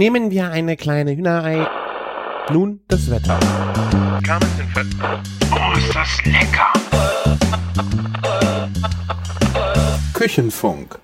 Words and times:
Nehmen 0.00 0.30
wir 0.30 0.50
eine 0.50 0.78
kleine 0.78 1.14
Hühnerei. 1.14 1.68
Nun 2.50 2.80
das 2.88 3.10
Wetter. 3.10 3.38
Oh, 5.52 5.76
ist 5.76 5.94
das 5.94 6.24
lecker! 6.24 6.72
Küchenfunk. 10.14 10.98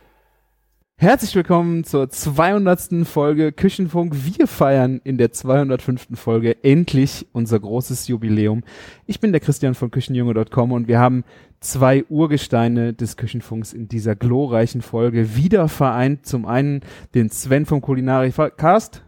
Herzlich 0.99 1.35
willkommen 1.35 1.85
zur 1.85 2.09
200. 2.09 3.07
Folge 3.07 3.53
Küchenfunk. 3.53 4.15
Wir 4.15 4.47
feiern 4.47 5.03
in 5.05 5.19
der 5.19 5.31
205. 5.31 6.19
Folge 6.19 6.65
endlich 6.65 7.27
unser 7.33 7.61
großes 7.61 8.09
Jubiläum. 8.09 8.65
Ich 9.05 9.21
bin 9.21 9.31
der 9.31 9.43
Christian 9.43 9.75
von 9.75 9.91
Küchenjunge.com 9.91 10.73
und 10.73 10.89
wir 10.89 10.99
haben 10.99 11.25
zwei 11.61 12.03
Urgesteine 12.09 12.95
des 12.95 13.19
Küchenfunks 13.19 13.75
in 13.75 13.89
dieser 13.89 14.17
glorreichen 14.17 14.81
Folge 14.81 15.37
wieder 15.37 15.69
vereint. 15.69 16.25
Zum 16.25 16.47
einen 16.47 16.81
den 17.15 17.29
Sven 17.29 17.67
vom 17.67 17.83
Kulinarikast 17.83 19.05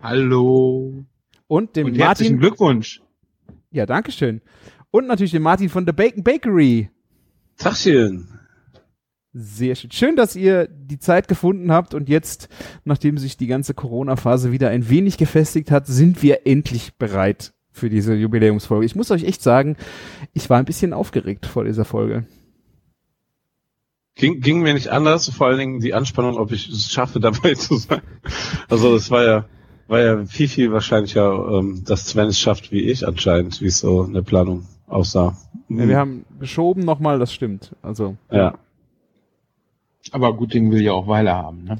Hallo. 0.00 1.04
und 1.46 1.76
den 1.76 1.88
Und 1.88 1.98
herzlichen 1.98 2.36
Martin. 2.36 2.38
Glückwunsch. 2.40 3.02
Ja, 3.70 3.84
Dankeschön. 3.84 4.40
Und 4.90 5.08
natürlich 5.08 5.32
den 5.32 5.42
Martin 5.42 5.68
von 5.68 5.84
The 5.84 5.92
Bacon 5.92 6.24
Bakery. 6.24 6.88
Tachchen. 7.58 8.28
Sehr 9.38 9.74
schön. 9.74 9.90
Schön, 9.90 10.16
dass 10.16 10.34
ihr 10.34 10.66
die 10.66 10.98
Zeit 10.98 11.28
gefunden 11.28 11.70
habt 11.70 11.92
und 11.92 12.08
jetzt, 12.08 12.48
nachdem 12.86 13.18
sich 13.18 13.36
die 13.36 13.46
ganze 13.46 13.74
Corona-Phase 13.74 14.50
wieder 14.50 14.70
ein 14.70 14.88
wenig 14.88 15.18
gefestigt 15.18 15.70
hat, 15.70 15.86
sind 15.86 16.22
wir 16.22 16.46
endlich 16.46 16.94
bereit 16.94 17.52
für 17.70 17.90
diese 17.90 18.14
Jubiläumsfolge. 18.14 18.86
Ich 18.86 18.96
muss 18.96 19.10
euch 19.10 19.24
echt 19.24 19.42
sagen, 19.42 19.76
ich 20.32 20.48
war 20.48 20.58
ein 20.58 20.64
bisschen 20.64 20.94
aufgeregt 20.94 21.44
vor 21.44 21.64
dieser 21.64 21.84
Folge. 21.84 22.24
Ging, 24.14 24.40
ging 24.40 24.62
mir 24.62 24.72
nicht 24.72 24.88
anders, 24.88 25.28
vor 25.28 25.48
allen 25.48 25.58
Dingen 25.58 25.80
die 25.80 25.92
Anspannung, 25.92 26.38
ob 26.38 26.50
ich 26.52 26.70
es 26.70 26.90
schaffe, 26.90 27.20
dabei 27.20 27.52
zu 27.52 27.76
sein. 27.76 28.00
Also 28.70 28.94
das 28.94 29.10
war 29.10 29.22
ja, 29.22 29.44
war 29.86 30.00
ja 30.00 30.24
viel, 30.24 30.48
viel 30.48 30.72
wahrscheinlicher, 30.72 31.58
ähm, 31.58 31.84
dass 31.84 32.06
Sven 32.06 32.28
es 32.28 32.40
schafft 32.40 32.72
wie 32.72 32.88
ich 32.90 33.06
anscheinend, 33.06 33.60
wie 33.60 33.66
es 33.66 33.80
so 33.80 34.02
in 34.02 34.14
der 34.14 34.22
Planung 34.22 34.66
aussah. 34.86 35.36
Ja, 35.68 35.88
wir 35.88 35.98
haben 35.98 36.24
geschoben 36.40 36.86
nochmal, 36.86 37.18
das 37.18 37.34
stimmt. 37.34 37.76
Also, 37.82 38.16
ja. 38.30 38.54
Aber 40.12 40.34
gut 40.34 40.54
Ding 40.54 40.70
will 40.70 40.82
ja 40.82 40.92
auch 40.92 41.06
Weile 41.06 41.34
haben, 41.34 41.64
ne? 41.64 41.78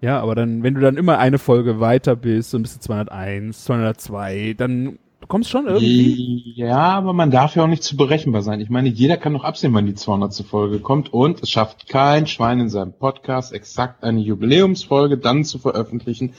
ja, 0.00 0.20
aber 0.20 0.34
dann, 0.34 0.62
wenn 0.62 0.74
du 0.74 0.80
dann 0.80 0.96
immer 0.96 1.18
eine 1.18 1.38
Folge 1.38 1.80
weiter 1.80 2.14
bist, 2.16 2.50
so 2.50 2.58
ein 2.58 2.62
bisschen 2.62 2.80
201, 2.80 3.64
202, 3.64 4.54
dann 4.56 4.98
du 5.20 5.26
kommst 5.26 5.50
schon 5.50 5.66
irgendwie. 5.66 6.52
Ja, 6.56 6.76
aber 6.76 7.12
man 7.12 7.30
darf 7.30 7.56
ja 7.56 7.64
auch 7.64 7.68
nicht 7.68 7.82
zu 7.82 7.96
berechenbar 7.96 8.42
sein. 8.42 8.60
Ich 8.60 8.70
meine, 8.70 8.88
jeder 8.88 9.16
kann 9.16 9.32
doch 9.32 9.44
absehen, 9.44 9.74
wann 9.74 9.86
die 9.86 9.94
200. 9.94 10.34
Folge 10.46 10.78
kommt 10.78 11.12
und 11.12 11.42
es 11.42 11.50
schafft 11.50 11.88
kein 11.88 12.26
Schwein 12.26 12.60
in 12.60 12.68
seinem 12.68 12.92
Podcast 12.92 13.52
exakt 13.52 14.04
eine 14.04 14.20
Jubiläumsfolge 14.20 15.18
dann 15.18 15.44
zu 15.44 15.58
veröffentlichen, 15.58 16.34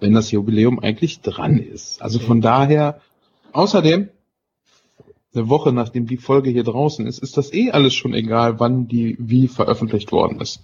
wenn 0.00 0.14
das 0.14 0.30
Jubiläum 0.30 0.78
eigentlich 0.80 1.20
dran 1.20 1.58
ist. 1.58 2.00
Also 2.02 2.18
von 2.18 2.40
daher, 2.40 3.00
außerdem, 3.52 4.08
eine 5.34 5.48
Woche 5.48 5.72
nachdem 5.72 6.06
die 6.06 6.16
Folge 6.16 6.50
hier 6.50 6.64
draußen 6.64 7.06
ist, 7.06 7.18
ist 7.18 7.36
das 7.36 7.52
eh 7.52 7.70
alles 7.70 7.94
schon 7.94 8.14
egal, 8.14 8.60
wann 8.60 8.88
die 8.88 9.16
wie 9.18 9.48
veröffentlicht 9.48 10.12
worden 10.12 10.40
ist. 10.40 10.62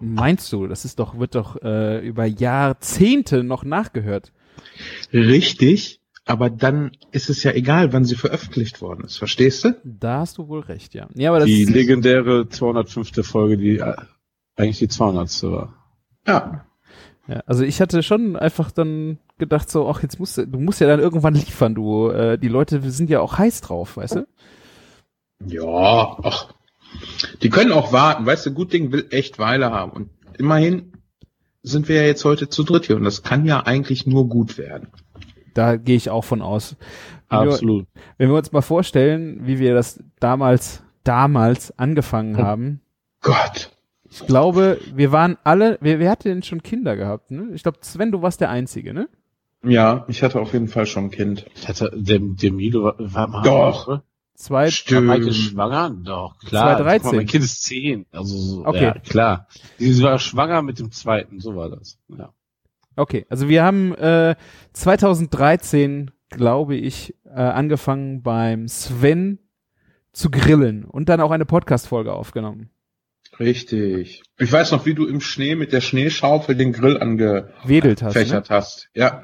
Meinst 0.00 0.52
du, 0.52 0.66
das 0.66 0.84
ist 0.84 0.98
doch, 0.98 1.18
wird 1.18 1.34
doch 1.34 1.60
äh, 1.62 2.06
über 2.06 2.24
Jahrzehnte 2.24 3.44
noch 3.44 3.64
nachgehört. 3.64 4.32
Richtig, 5.12 6.00
aber 6.24 6.48
dann 6.48 6.92
ist 7.12 7.28
es 7.28 7.42
ja 7.42 7.52
egal, 7.52 7.92
wann 7.92 8.04
sie 8.04 8.14
veröffentlicht 8.14 8.80
worden 8.80 9.04
ist. 9.04 9.18
Verstehst 9.18 9.64
du? 9.64 9.76
Da 9.84 10.20
hast 10.20 10.38
du 10.38 10.48
wohl 10.48 10.60
recht, 10.60 10.94
ja. 10.94 11.08
Ja, 11.14 11.30
aber 11.30 11.40
das 11.40 11.46
Die 11.46 11.64
legendäre 11.64 12.48
205. 12.48 13.26
Folge, 13.26 13.58
die 13.58 13.78
äh, 13.78 13.94
eigentlich 14.56 14.78
die 14.78 14.88
200. 14.88 15.42
war. 15.44 15.74
Ja. 16.26 16.66
Ja, 17.26 17.42
also 17.46 17.64
ich 17.64 17.80
hatte 17.80 18.02
schon 18.02 18.36
einfach 18.36 18.70
dann 18.70 19.18
gedacht 19.40 19.68
so, 19.68 19.88
ach 19.88 20.02
jetzt 20.02 20.20
musst 20.20 20.38
du, 20.38 20.46
du 20.46 20.60
musst 20.60 20.80
ja 20.80 20.86
dann 20.86 21.00
irgendwann 21.00 21.34
liefern, 21.34 21.74
du, 21.74 22.10
äh, 22.10 22.38
die 22.38 22.48
Leute 22.48 22.80
sind 22.90 23.10
ja 23.10 23.20
auch 23.20 23.38
heiß 23.38 23.60
drauf, 23.62 23.96
weißt 23.96 24.16
du? 24.16 24.26
Ja, 25.46 26.18
ach. 26.22 26.54
Die 27.42 27.50
können 27.50 27.72
auch 27.72 27.92
warten. 27.92 28.26
Weißt 28.26 28.46
du, 28.46 28.52
gut 28.52 28.72
Ding 28.72 28.92
will 28.92 29.06
echt 29.10 29.38
Weile 29.38 29.70
haben. 29.70 29.92
Und 29.92 30.10
immerhin 30.38 30.92
sind 31.62 31.88
wir 31.88 31.96
ja 31.96 32.02
jetzt 32.02 32.24
heute 32.24 32.48
zu 32.48 32.62
dritt 32.62 32.86
hier. 32.86 32.96
Und 32.96 33.04
das 33.04 33.22
kann 33.22 33.46
ja 33.46 33.64
eigentlich 33.64 34.06
nur 34.06 34.28
gut 34.28 34.58
werden. 34.58 34.88
Da 35.54 35.76
gehe 35.76 35.96
ich 35.96 36.10
auch 36.10 36.24
von 36.24 36.42
aus. 36.42 36.76
Wenn 37.28 37.40
wir, 37.40 37.52
Absolut. 37.52 37.86
wenn 38.18 38.28
wir 38.28 38.36
uns 38.36 38.52
mal 38.52 38.60
vorstellen, 38.60 39.46
wie 39.46 39.58
wir 39.58 39.74
das 39.74 40.02
damals, 40.18 40.82
damals 41.04 41.76
angefangen 41.78 42.36
haben. 42.38 42.80
Gott. 43.22 43.70
Ich 44.10 44.26
glaube, 44.26 44.80
wir 44.92 45.12
waren 45.12 45.38
alle, 45.44 45.78
wer, 45.80 46.00
wer 46.00 46.10
hatte 46.10 46.28
denn 46.28 46.42
schon 46.42 46.64
Kinder 46.64 46.96
gehabt, 46.96 47.30
ne? 47.30 47.50
Ich 47.54 47.62
glaube, 47.62 47.78
Sven, 47.82 48.10
du 48.10 48.22
warst 48.22 48.40
der 48.40 48.50
Einzige, 48.50 48.92
ne? 48.92 49.08
Ja, 49.62 50.04
ich 50.08 50.22
hatte 50.22 50.40
auf 50.40 50.52
jeden 50.52 50.68
Fall 50.68 50.86
schon 50.86 51.04
ein 51.06 51.10
Kind. 51.10 51.46
Ich 51.54 51.68
hatte, 51.68 51.90
der, 51.94 52.18
der 52.20 52.52
Milo 52.52 52.84
war, 52.84 52.94
war 52.98 53.28
mal, 53.28 53.42
Doch. 53.42 53.86
oder? 53.88 54.04
Zwei, 54.34 54.64
War 54.64 54.70
Stimmt. 54.70 55.06
Michael 55.08 55.32
schwanger? 55.34 55.90
Doch, 56.02 56.38
klar. 56.38 56.78
2013. 56.78 57.02
Guck 57.02 57.12
mal, 57.12 57.16
Mein 57.18 57.26
Kind 57.26 57.44
ist 57.44 57.62
zehn. 57.62 58.06
Also, 58.10 58.38
so, 58.38 58.66
Okay. 58.66 58.82
ja, 58.84 58.92
klar. 58.98 59.46
Sie 59.76 60.02
war 60.02 60.18
schwanger 60.18 60.62
mit 60.62 60.78
dem 60.78 60.90
zweiten, 60.92 61.40
so 61.40 61.54
war 61.56 61.68
das. 61.68 61.98
Ja. 62.08 62.32
Okay, 62.96 63.26
also 63.28 63.48
wir 63.50 63.62
haben 63.62 63.94
äh, 63.96 64.34
2013, 64.72 66.10
glaube 66.30 66.76
ich, 66.76 67.14
äh, 67.26 67.32
angefangen 67.40 68.22
beim 68.22 68.66
Sven 68.66 69.38
zu 70.12 70.30
grillen 70.30 70.84
und 70.86 71.08
dann 71.10 71.20
auch 71.20 71.30
eine 71.30 71.44
Podcast-Folge 71.46 72.12
aufgenommen. 72.14 72.70
Richtig. 73.38 74.22
Ich 74.38 74.52
weiß 74.52 74.72
noch, 74.72 74.86
wie 74.86 74.94
du 74.94 75.06
im 75.06 75.20
Schnee 75.20 75.54
mit 75.54 75.72
der 75.72 75.80
Schneeschaufel 75.80 76.56
den 76.56 76.72
Grill 76.72 76.96
Wedelt 77.64 78.02
hast. 78.02 78.14
Ne? 78.14 78.20
angefächert 78.20 78.50
hast. 78.50 78.88
Ja. 78.94 79.22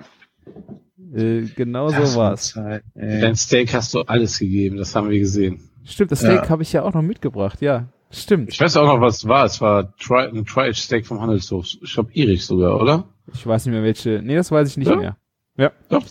Äh, 1.15 1.43
genau 1.55 1.91
Das 1.91 2.13
so 2.15 2.19
war 2.19 2.31
war's. 2.31 2.49
Zeit. 2.51 2.83
Dein 2.95 3.37
Steak 3.37 3.73
hast 3.75 3.95
du 3.95 4.01
alles 4.03 4.39
gegeben, 4.39 4.77
das 4.77 4.95
haben 4.95 5.09
wir 5.11 5.19
gesehen. 5.19 5.61
Stimmt, 5.85 6.11
das 6.13 6.21
Steak 6.21 6.43
Ja. 6.45 6.49
habe 6.49 6.63
ich 6.63 6.73
ja 6.73 6.83
auch 6.83 6.95
noch 6.95 7.03
mitgebracht, 7.03 7.61
ja. 7.61 7.89
Stimmt. 8.11 8.53
Ich 8.53 8.61
weiß 8.61 8.77
auch 8.77 8.87
noch, 8.87 9.01
was 9.01 9.19
es 9.19 9.29
war. 9.29 9.45
Es 9.45 9.61
war 9.61 9.95
Tri 9.97 10.27
ein 10.29 10.45
Tri-Steak 10.45 11.07
vom 11.07 11.21
Handelshof. 11.21 11.67
Ich 11.83 11.93
glaube, 11.95 12.11
Erich 12.15 12.45
sogar, 12.47 12.81
oder? 12.81 13.05
Ich 13.33 13.45
weiß 13.47 13.67
nicht 13.67 13.73
mehr 13.75 13.83
welche. 13.83 14.21
Nee, 14.23 14.37
das 14.37 14.51
weiß 14.51 14.69
ich 14.69 14.77
nicht 14.77 14.89
Ja? 14.89 14.97
mehr. 14.97 15.17
Ja. 15.57 15.73
Doch. 15.89 16.03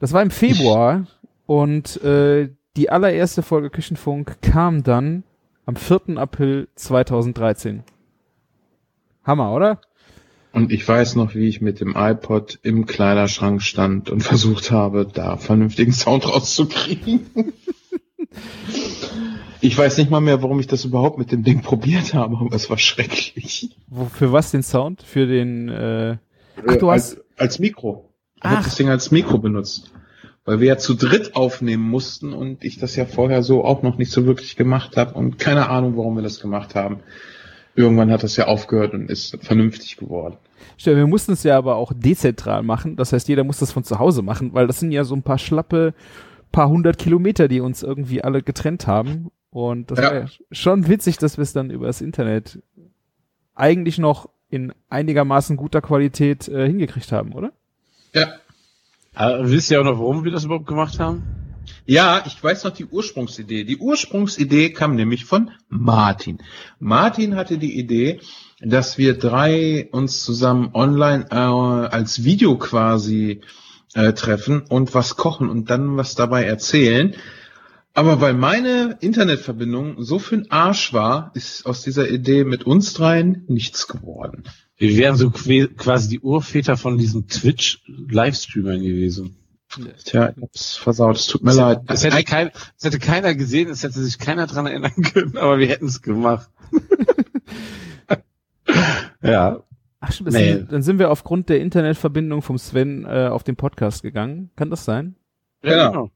Das 0.00 0.12
war 0.12 0.22
im 0.22 0.30
Februar 0.30 1.06
und 1.46 2.02
äh, 2.02 2.48
die 2.76 2.90
allererste 2.90 3.42
Folge 3.42 3.70
Küchenfunk 3.70 4.40
kam 4.42 4.82
dann 4.82 5.22
am 5.66 5.76
4. 5.76 6.16
April 6.16 6.68
2013. 6.74 7.82
Hammer, 9.24 9.52
oder? 9.54 9.80
Und 10.52 10.72
ich 10.72 10.86
weiß 10.86 11.14
noch, 11.14 11.34
wie 11.34 11.46
ich 11.48 11.60
mit 11.60 11.80
dem 11.80 11.94
iPod 11.96 12.58
im 12.62 12.86
Kleiderschrank 12.86 13.62
stand 13.62 14.10
und 14.10 14.22
versucht 14.22 14.70
habe, 14.72 15.06
da 15.06 15.36
vernünftigen 15.36 15.92
Sound 15.92 16.26
rauszukriegen. 16.28 17.26
ich 19.60 19.76
weiß 19.76 19.98
nicht 19.98 20.10
mal 20.10 20.20
mehr, 20.20 20.42
warum 20.42 20.58
ich 20.60 20.66
das 20.66 20.84
überhaupt 20.84 21.18
mit 21.18 21.32
dem 21.32 21.42
Ding 21.44 21.62
probiert 21.62 22.14
habe, 22.14 22.36
aber 22.38 22.54
es 22.56 22.68
war 22.70 22.78
schrecklich. 22.78 23.70
Wo, 23.88 24.06
für 24.06 24.32
was 24.32 24.50
den 24.50 24.62
Sound? 24.62 25.02
Für 25.02 25.26
den 25.26 25.68
äh, 25.68 26.16
Ach, 26.66 26.76
du 26.76 26.88
Äh, 26.88 26.94
hast- 26.94 27.16
als, 27.16 27.20
als 27.36 27.58
Mikro. 27.58 28.08
Ich 28.36 28.44
habe 28.50 28.64
das 28.64 28.74
Ding 28.76 28.88
als 28.88 29.10
Mikro 29.10 29.38
benutzt. 29.38 29.92
Weil 30.46 30.58
wir 30.60 30.68
ja 30.68 30.78
zu 30.78 30.94
dritt 30.94 31.36
aufnehmen 31.36 31.82
mussten 31.88 32.32
und 32.32 32.64
ich 32.64 32.78
das 32.78 32.96
ja 32.96 33.04
vorher 33.04 33.42
so 33.42 33.62
auch 33.64 33.82
noch 33.82 33.98
nicht 33.98 34.10
so 34.10 34.24
wirklich 34.24 34.56
gemacht 34.56 34.96
habe 34.96 35.12
und 35.14 35.38
keine 35.38 35.68
Ahnung, 35.68 35.96
warum 35.98 36.16
wir 36.16 36.22
das 36.22 36.40
gemacht 36.40 36.74
haben. 36.74 37.00
Irgendwann 37.80 38.10
hat 38.10 38.22
das 38.22 38.36
ja 38.36 38.46
aufgehört 38.46 38.92
und 38.94 39.10
ist 39.10 39.36
vernünftig 39.42 39.96
geworden. 39.96 40.36
Stimmt, 40.76 40.96
wir 40.98 41.06
mussten 41.06 41.32
es 41.32 41.42
ja 41.42 41.56
aber 41.56 41.76
auch 41.76 41.92
dezentral 41.94 42.62
machen. 42.62 42.96
Das 42.96 43.12
heißt, 43.12 43.28
jeder 43.28 43.44
muss 43.44 43.58
das 43.58 43.72
von 43.72 43.84
zu 43.84 43.98
Hause 43.98 44.22
machen, 44.22 44.52
weil 44.54 44.66
das 44.66 44.80
sind 44.80 44.92
ja 44.92 45.04
so 45.04 45.14
ein 45.14 45.22
paar 45.22 45.38
schlappe, 45.38 45.94
paar 46.52 46.68
hundert 46.68 46.98
Kilometer, 46.98 47.48
die 47.48 47.60
uns 47.60 47.82
irgendwie 47.82 48.22
alle 48.22 48.42
getrennt 48.42 48.86
haben. 48.86 49.30
Und 49.50 49.90
das 49.90 49.98
Ja. 49.98 50.04
war 50.04 50.14
ja 50.14 50.26
schon 50.52 50.88
witzig, 50.88 51.18
dass 51.18 51.38
wir 51.38 51.42
es 51.42 51.52
dann 51.52 51.70
übers 51.70 52.00
Internet 52.00 52.60
eigentlich 53.54 53.98
noch 53.98 54.28
in 54.48 54.72
einigermaßen 54.88 55.56
guter 55.56 55.80
Qualität 55.80 56.48
äh, 56.48 56.66
hingekriegt 56.66 57.12
haben, 57.12 57.32
oder? 57.32 57.52
Ja. 58.14 58.26
Aber 59.14 59.48
wisst 59.50 59.70
ihr 59.70 59.80
auch 59.80 59.84
noch, 59.84 59.98
warum 59.98 60.24
wir 60.24 60.32
das 60.32 60.44
überhaupt 60.44 60.66
gemacht 60.66 60.98
haben? 60.98 61.22
Ja, 61.90 62.22
ich 62.24 62.40
weiß 62.40 62.62
noch 62.62 62.70
die 62.70 62.84
Ursprungsidee. 62.84 63.64
Die 63.64 63.78
Ursprungsidee 63.78 64.70
kam 64.70 64.94
nämlich 64.94 65.24
von 65.24 65.50
Martin. 65.68 66.38
Martin 66.78 67.34
hatte 67.34 67.58
die 67.58 67.76
Idee, 67.76 68.20
dass 68.60 68.96
wir 68.96 69.18
drei 69.18 69.88
uns 69.90 70.22
zusammen 70.22 70.70
online 70.72 71.26
äh, 71.32 71.34
als 71.34 72.22
Video 72.22 72.56
quasi 72.58 73.40
äh, 73.94 74.12
treffen 74.12 74.62
und 74.68 74.94
was 74.94 75.16
kochen 75.16 75.50
und 75.50 75.68
dann 75.68 75.96
was 75.96 76.14
dabei 76.14 76.44
erzählen. 76.44 77.16
Aber 77.92 78.20
weil 78.20 78.34
meine 78.34 78.96
Internetverbindung 79.00 80.00
so 80.04 80.20
für 80.20 80.36
den 80.36 80.48
Arsch 80.52 80.92
war, 80.92 81.32
ist 81.34 81.66
aus 81.66 81.82
dieser 81.82 82.08
Idee 82.08 82.44
mit 82.44 82.62
uns 82.62 82.94
dreien 82.94 83.42
nichts 83.48 83.88
geworden. 83.88 84.44
Wir 84.76 84.96
wären 84.96 85.16
so 85.16 85.30
quasi 85.30 86.08
die 86.08 86.20
Urväter 86.20 86.76
von 86.76 86.98
diesen 86.98 87.26
Twitch-Livestreamern 87.26 88.80
gewesen. 88.80 89.39
Tja, 90.04 90.30
ich 90.36 90.42
hab's 90.42 90.76
versaut. 90.76 91.16
Es 91.16 91.26
tut 91.28 91.42
mir 91.44 91.52
leid. 91.52 91.82
Das 91.86 92.04
hätte, 92.04 92.22
kein, 92.24 92.50
das 92.50 92.84
hätte 92.84 92.98
keiner 92.98 93.34
gesehen, 93.34 93.70
es 93.70 93.82
hätte 93.82 94.02
sich 94.02 94.18
keiner 94.18 94.46
dran 94.46 94.66
erinnern 94.66 95.02
können, 95.14 95.38
aber 95.38 95.58
wir 95.58 95.68
hätten 95.68 95.86
es 95.86 96.02
gemacht. 96.02 96.50
ja. 99.22 99.60
Ach 100.00 100.12
stimmt, 100.12 100.32
Nee. 100.32 100.54
sind, 100.54 100.72
dann 100.72 100.82
sind 100.82 100.98
wir 100.98 101.10
aufgrund 101.10 101.48
der 101.48 101.60
Internetverbindung 101.60 102.42
vom 102.42 102.58
Sven 102.58 103.04
äh, 103.04 103.28
auf 103.28 103.44
den 103.44 103.56
Podcast 103.56 104.02
gegangen. 104.02 104.50
Kann 104.56 104.70
das 104.70 104.84
sein? 104.84 105.16
Ja. 105.62 105.90
genau. 105.90 106.10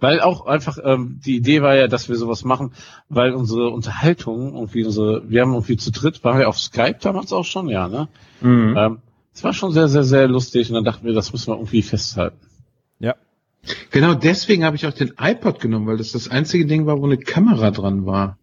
Weil 0.00 0.20
auch 0.20 0.44
einfach, 0.44 0.76
ähm, 0.84 1.18
die 1.24 1.36
Idee 1.36 1.62
war 1.62 1.74
ja, 1.74 1.88
dass 1.88 2.10
wir 2.10 2.16
sowas 2.16 2.44
machen, 2.44 2.74
weil 3.08 3.32
unsere 3.32 3.70
Unterhaltung, 3.70 4.54
irgendwie 4.54 4.84
unsere, 4.84 5.22
wir 5.30 5.40
haben 5.40 5.54
irgendwie 5.54 5.78
zu 5.78 5.90
dritt, 5.92 6.22
waren 6.24 6.38
wir 6.38 6.48
auf 6.48 6.58
Skype 6.58 6.98
damals 7.00 7.32
auch 7.32 7.44
schon, 7.44 7.68
ja, 7.68 7.88
ne? 7.88 8.08
Mhm. 8.42 8.76
Ähm, 8.76 8.98
es 9.32 9.42
war 9.44 9.54
schon 9.54 9.72
sehr, 9.72 9.88
sehr, 9.88 10.04
sehr 10.04 10.28
lustig 10.28 10.68
und 10.68 10.74
dann 10.74 10.84
dachten 10.84 11.06
wir, 11.06 11.14
das 11.14 11.32
müssen 11.32 11.46
wir 11.46 11.54
irgendwie 11.56 11.80
festhalten. 11.80 12.36
Genau 13.90 14.14
deswegen 14.14 14.64
habe 14.64 14.76
ich 14.76 14.86
auch 14.86 14.92
den 14.92 15.14
iPod 15.18 15.60
genommen, 15.60 15.86
weil 15.86 15.96
das 15.96 16.12
das 16.12 16.28
einzige 16.28 16.66
Ding 16.66 16.86
war, 16.86 17.00
wo 17.00 17.06
eine 17.06 17.18
Kamera 17.18 17.70
dran 17.70 18.06
war. 18.06 18.38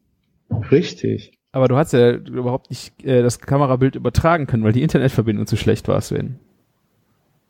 Richtig. 0.71 1.33
Aber 1.51 1.67
du 1.67 1.75
hast 1.75 1.93
ja 1.93 2.11
überhaupt 2.11 2.69
nicht 2.69 3.03
äh, 3.03 3.21
das 3.21 3.39
Kamerabild 3.39 3.95
übertragen 3.95 4.47
können, 4.47 4.63
weil 4.63 4.71
die 4.71 4.83
Internetverbindung 4.83 5.47
zu 5.47 5.57
schlecht 5.57 5.87
war, 5.87 5.99
Sven. 6.01 6.39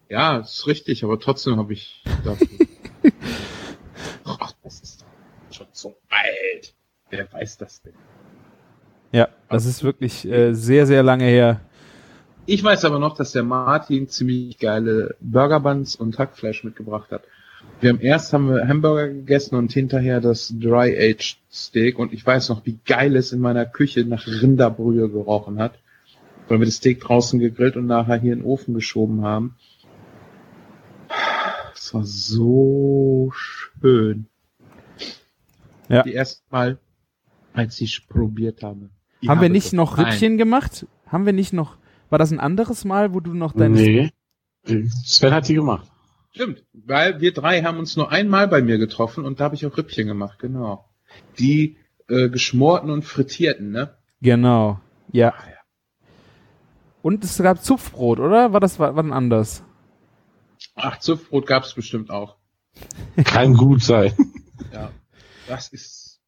Ja, 0.10 0.38
ist 0.38 0.66
richtig, 0.66 1.04
aber 1.04 1.20
trotzdem 1.20 1.58
habe 1.58 1.74
ich 1.74 2.04
dafür. 2.24 2.48
Ach, 4.26 4.54
das 4.64 4.80
ist 4.82 5.02
doch 5.02 5.56
schon 5.56 5.68
so 5.72 5.96
alt. 6.10 6.74
Wer 7.10 7.32
weiß 7.32 7.58
das 7.58 7.82
denn? 7.82 7.94
Ja, 9.12 9.28
das 9.50 9.66
ist 9.66 9.84
wirklich 9.84 10.26
äh, 10.26 10.54
sehr, 10.54 10.88
sehr 10.88 11.04
lange 11.04 11.26
her. 11.26 11.62
Ich 12.46 12.64
weiß 12.64 12.86
aber 12.86 13.00
noch, 13.00 13.16
dass 13.16 13.34
der 13.34 13.44
Martin 13.44 14.08
ziemlich 14.08 14.58
geile 14.58 15.16
Burger 15.20 15.60
Buns 15.60 15.96
und 15.96 16.18
Hackfleisch 16.18 16.64
mitgebracht 16.64 17.12
hat. 17.12 17.24
Wir 17.82 17.92
haben 17.92 18.02
erst 18.02 18.34
haben 18.34 18.50
wir 18.50 18.68
Hamburger 18.68 19.08
gegessen 19.08 19.56
und 19.56 19.72
hinterher 19.72 20.20
das 20.20 20.54
Dry 20.60 20.98
Aged 20.98 21.38
Steak 21.52 21.98
und 21.98 22.12
ich 22.14 22.26
weiß 22.26 22.50
noch, 22.50 22.66
wie 22.66 22.78
geil 22.86 23.16
es 23.16 23.32
in 23.32 23.40
meiner 23.40 23.66
Küche 23.66 24.04
nach 24.04 24.28
Rinderbrühe 24.28 25.10
gerochen 25.10 25.60
hat, 25.60 25.80
weil 26.48 26.60
wir 26.60 26.66
das 26.66 26.76
Steak 26.76 27.00
draußen 27.00 27.40
gegrillt 27.40 27.78
und 27.78 27.86
nachher 27.86 28.18
hier 28.18 28.34
in 28.34 28.40
den 28.40 28.46
Ofen 28.46 28.74
geschoben 28.74 29.24
haben. 29.24 29.56
Es 31.74 31.94
war 31.94 32.04
so 32.04 33.32
schön. 33.34 34.26
Ja. 35.88 36.04
Die 36.04 36.14
erste 36.14 36.44
Mal, 36.52 36.78
als 37.54 37.80
ich 37.82 38.08
probiert 38.08 38.62
habe. 38.62 38.90
Ich 39.22 39.30
Haben 39.30 39.42
wir 39.42 39.50
nicht 39.50 39.74
noch 39.74 39.98
Nein. 39.98 40.08
Rippchen 40.08 40.38
gemacht? 40.38 40.86
Haben 41.08 41.26
wir 41.26 41.34
nicht 41.34 41.54
noch, 41.54 41.78
war 42.10 42.20
das 42.20 42.32
ein 42.32 42.40
anderes 42.40 42.86
Mal, 42.86 43.14
wo 43.14 43.22
du 43.22 43.34
noch 43.34 43.54
deine, 43.54 43.76
nee. 43.76 44.12
Sven 45.04 45.34
hat 45.34 45.48
die 45.48 45.56
gemacht. 45.56 45.90
Stimmt, 46.32 46.64
weil 46.74 47.22
wir 47.22 47.34
drei 47.34 47.64
haben 47.64 47.80
uns 47.80 47.96
nur 47.98 48.12
einmal 48.12 48.48
bei 48.48 48.62
mir 48.62 48.78
getroffen 48.78 49.26
und 49.26 49.40
da 49.40 49.46
habe 49.46 49.56
ich 49.56 49.66
auch 49.66 49.78
Rippchen 49.78 50.08
gemacht, 50.08 50.40
genau. 50.40 50.86
Die 51.40 51.78
äh, 52.08 52.30
geschmorten 52.30 52.90
und 52.92 53.04
frittierten, 53.04 53.72
ne? 53.72 53.96
genau, 54.22 54.80
ja. 55.12 55.34
Ach 55.36 55.48
ja. 55.48 55.54
Und 57.02 57.24
es 57.24 57.38
gab 57.38 57.64
Zupfbrot, 57.64 58.20
oder? 58.20 58.54
War 58.54 58.60
das 58.60 58.78
war, 58.80 58.96
war 58.96 59.04
dann 59.04 59.14
anders? 59.14 59.64
Ach, 60.76 61.00
Zupfbrot 61.00 61.48
gab's 61.48 61.74
bestimmt 61.74 62.10
auch. 62.12 62.36
Kann 63.26 63.54
gut 63.56 63.82
sein. 63.82 64.14
Ja. 64.74 64.92
Das 65.48 65.70
ist. 65.70 66.20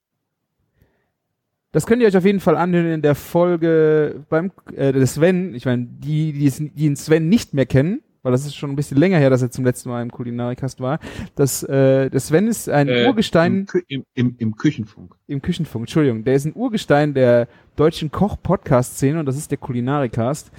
Das 1.74 1.86
könnt 1.86 2.02
ihr 2.02 2.08
euch 2.08 2.16
auf 2.18 2.26
jeden 2.26 2.40
Fall 2.40 2.56
anhören 2.56 2.88
in 2.88 3.02
der 3.02 3.14
Folge 3.14 4.26
beim 4.30 4.52
äh, 4.74 4.94
des 4.94 5.16
Sven. 5.16 5.54
Ich 5.54 5.66
meine, 5.66 5.86
die, 5.86 6.32
die, 6.34 6.46
es- 6.48 6.58
die 6.58 6.70
den 6.70 6.96
Sven 6.96 7.28
nicht 7.28 7.54
mehr 7.54 7.66
kennen, 7.66 8.02
weil 8.24 8.32
das 8.32 8.46
ist 8.46 8.56
schon 8.56 8.70
ein 8.70 8.76
bisschen 8.76 8.98
länger 8.98 9.18
her, 9.18 9.30
dass 9.30 9.42
er 9.42 9.52
zum 9.52 9.66
letzten 9.66 9.90
Mal 9.90 10.02
im 10.02 10.12
Kulinarikast 10.12 10.80
war. 10.80 11.00
Das, 11.36 11.64
äh, 11.64 12.10
der 12.10 12.20
Sven 12.20 12.48
ist 12.48 12.70
ein 12.70 12.88
äh, 12.88 13.08
Urgestein 13.08 13.68
Im, 13.74 13.84
im, 13.88 14.06
im, 14.14 14.36
Im 14.38 14.56
Küchenfunk. 14.56 15.16
im 15.28 15.42
Küchenfunk, 15.42 15.84
Entschuldigung, 15.84 16.24
der 16.24 16.36
ist 16.36 16.46
ein 16.46 16.54
Urgestein 16.56 17.14
der 17.14 17.48
deutschen 17.76 18.12
Koch-Podcast-Szene 18.12 19.20
und 19.20 19.26
das 19.26 19.38
ist 19.38 19.50
der 19.52 19.58
Kulinarikast. 19.58 20.52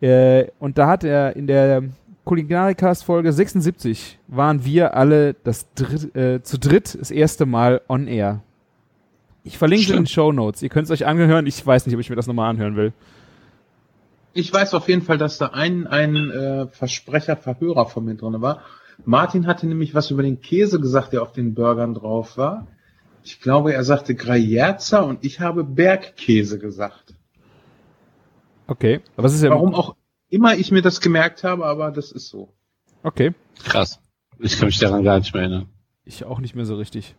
Äh, 0.00 0.46
und 0.58 0.78
da 0.78 0.88
hat 0.88 1.04
er 1.04 1.36
in 1.36 1.46
der 1.46 1.82
Kulinarikast-Folge 2.24 3.32
76 3.32 4.18
waren 4.28 4.64
wir 4.64 4.94
alle 4.94 5.34
das 5.34 5.66
dritt, 5.74 6.14
äh, 6.14 6.42
zu 6.42 6.58
dritt 6.58 6.96
das 7.00 7.10
erste 7.10 7.46
Mal 7.46 7.80
on 7.88 8.06
air. 8.06 8.42
Ich 9.42 9.58
verlinke 9.58 9.84
es 9.84 9.90
in 9.90 9.96
den 9.96 10.06
Show 10.06 10.30
Notes. 10.32 10.62
Ihr 10.62 10.68
könnt 10.68 10.84
es 10.84 10.90
euch 10.90 11.06
anhören. 11.06 11.46
Ich 11.46 11.66
weiß 11.66 11.86
nicht, 11.86 11.94
ob 11.94 12.00
ich 12.00 12.10
mir 12.10 12.16
das 12.16 12.26
nochmal 12.26 12.50
anhören 12.50 12.76
will. 12.76 12.92
Ich 14.32 14.52
weiß 14.52 14.74
auf 14.74 14.88
jeden 14.88 15.02
Fall, 15.02 15.18
dass 15.18 15.38
da 15.38 15.46
ein, 15.46 15.86
ein 15.86 16.30
äh, 16.30 16.66
Versprecher, 16.68 17.36
Verhörer 17.36 17.86
von 17.86 18.04
mir 18.04 18.14
drin 18.14 18.40
war. 18.40 18.62
Martin 19.04 19.46
hatte 19.46 19.66
nämlich 19.66 19.94
was 19.94 20.10
über 20.10 20.22
den 20.22 20.40
Käse 20.40 20.80
gesagt, 20.80 21.12
der 21.12 21.22
auf 21.22 21.32
den 21.32 21.54
Burgern 21.54 21.94
drauf 21.94 22.36
war. 22.36 22.66
Ich 23.24 23.40
glaube, 23.40 23.74
er 23.74 23.84
sagte 23.84 24.14
Gruyerza 24.14 25.00
und 25.00 25.24
ich 25.24 25.40
habe 25.40 25.64
Bergkäse 25.64 26.58
gesagt. 26.58 27.14
Okay. 28.66 29.00
Aber 29.16 29.26
es 29.26 29.34
ist 29.34 29.42
ja. 29.42 29.50
Warum 29.50 29.74
auch 29.74 29.96
immer 30.28 30.54
ich 30.54 30.70
mir 30.70 30.82
das 30.82 31.00
gemerkt 31.00 31.44
habe, 31.44 31.66
aber 31.66 31.90
das 31.90 32.12
ist 32.12 32.28
so. 32.28 32.54
Okay. 33.02 33.34
Krass. 33.64 34.00
Ich 34.38 34.58
kann 34.58 34.66
mich 34.66 34.78
daran 34.78 35.04
gar 35.04 35.18
nicht 35.18 35.34
mehr 35.34 35.42
erinnern. 35.42 35.68
Ich 36.04 36.24
auch 36.24 36.38
nicht 36.38 36.54
mehr 36.54 36.64
so 36.64 36.76
richtig. 36.76 37.14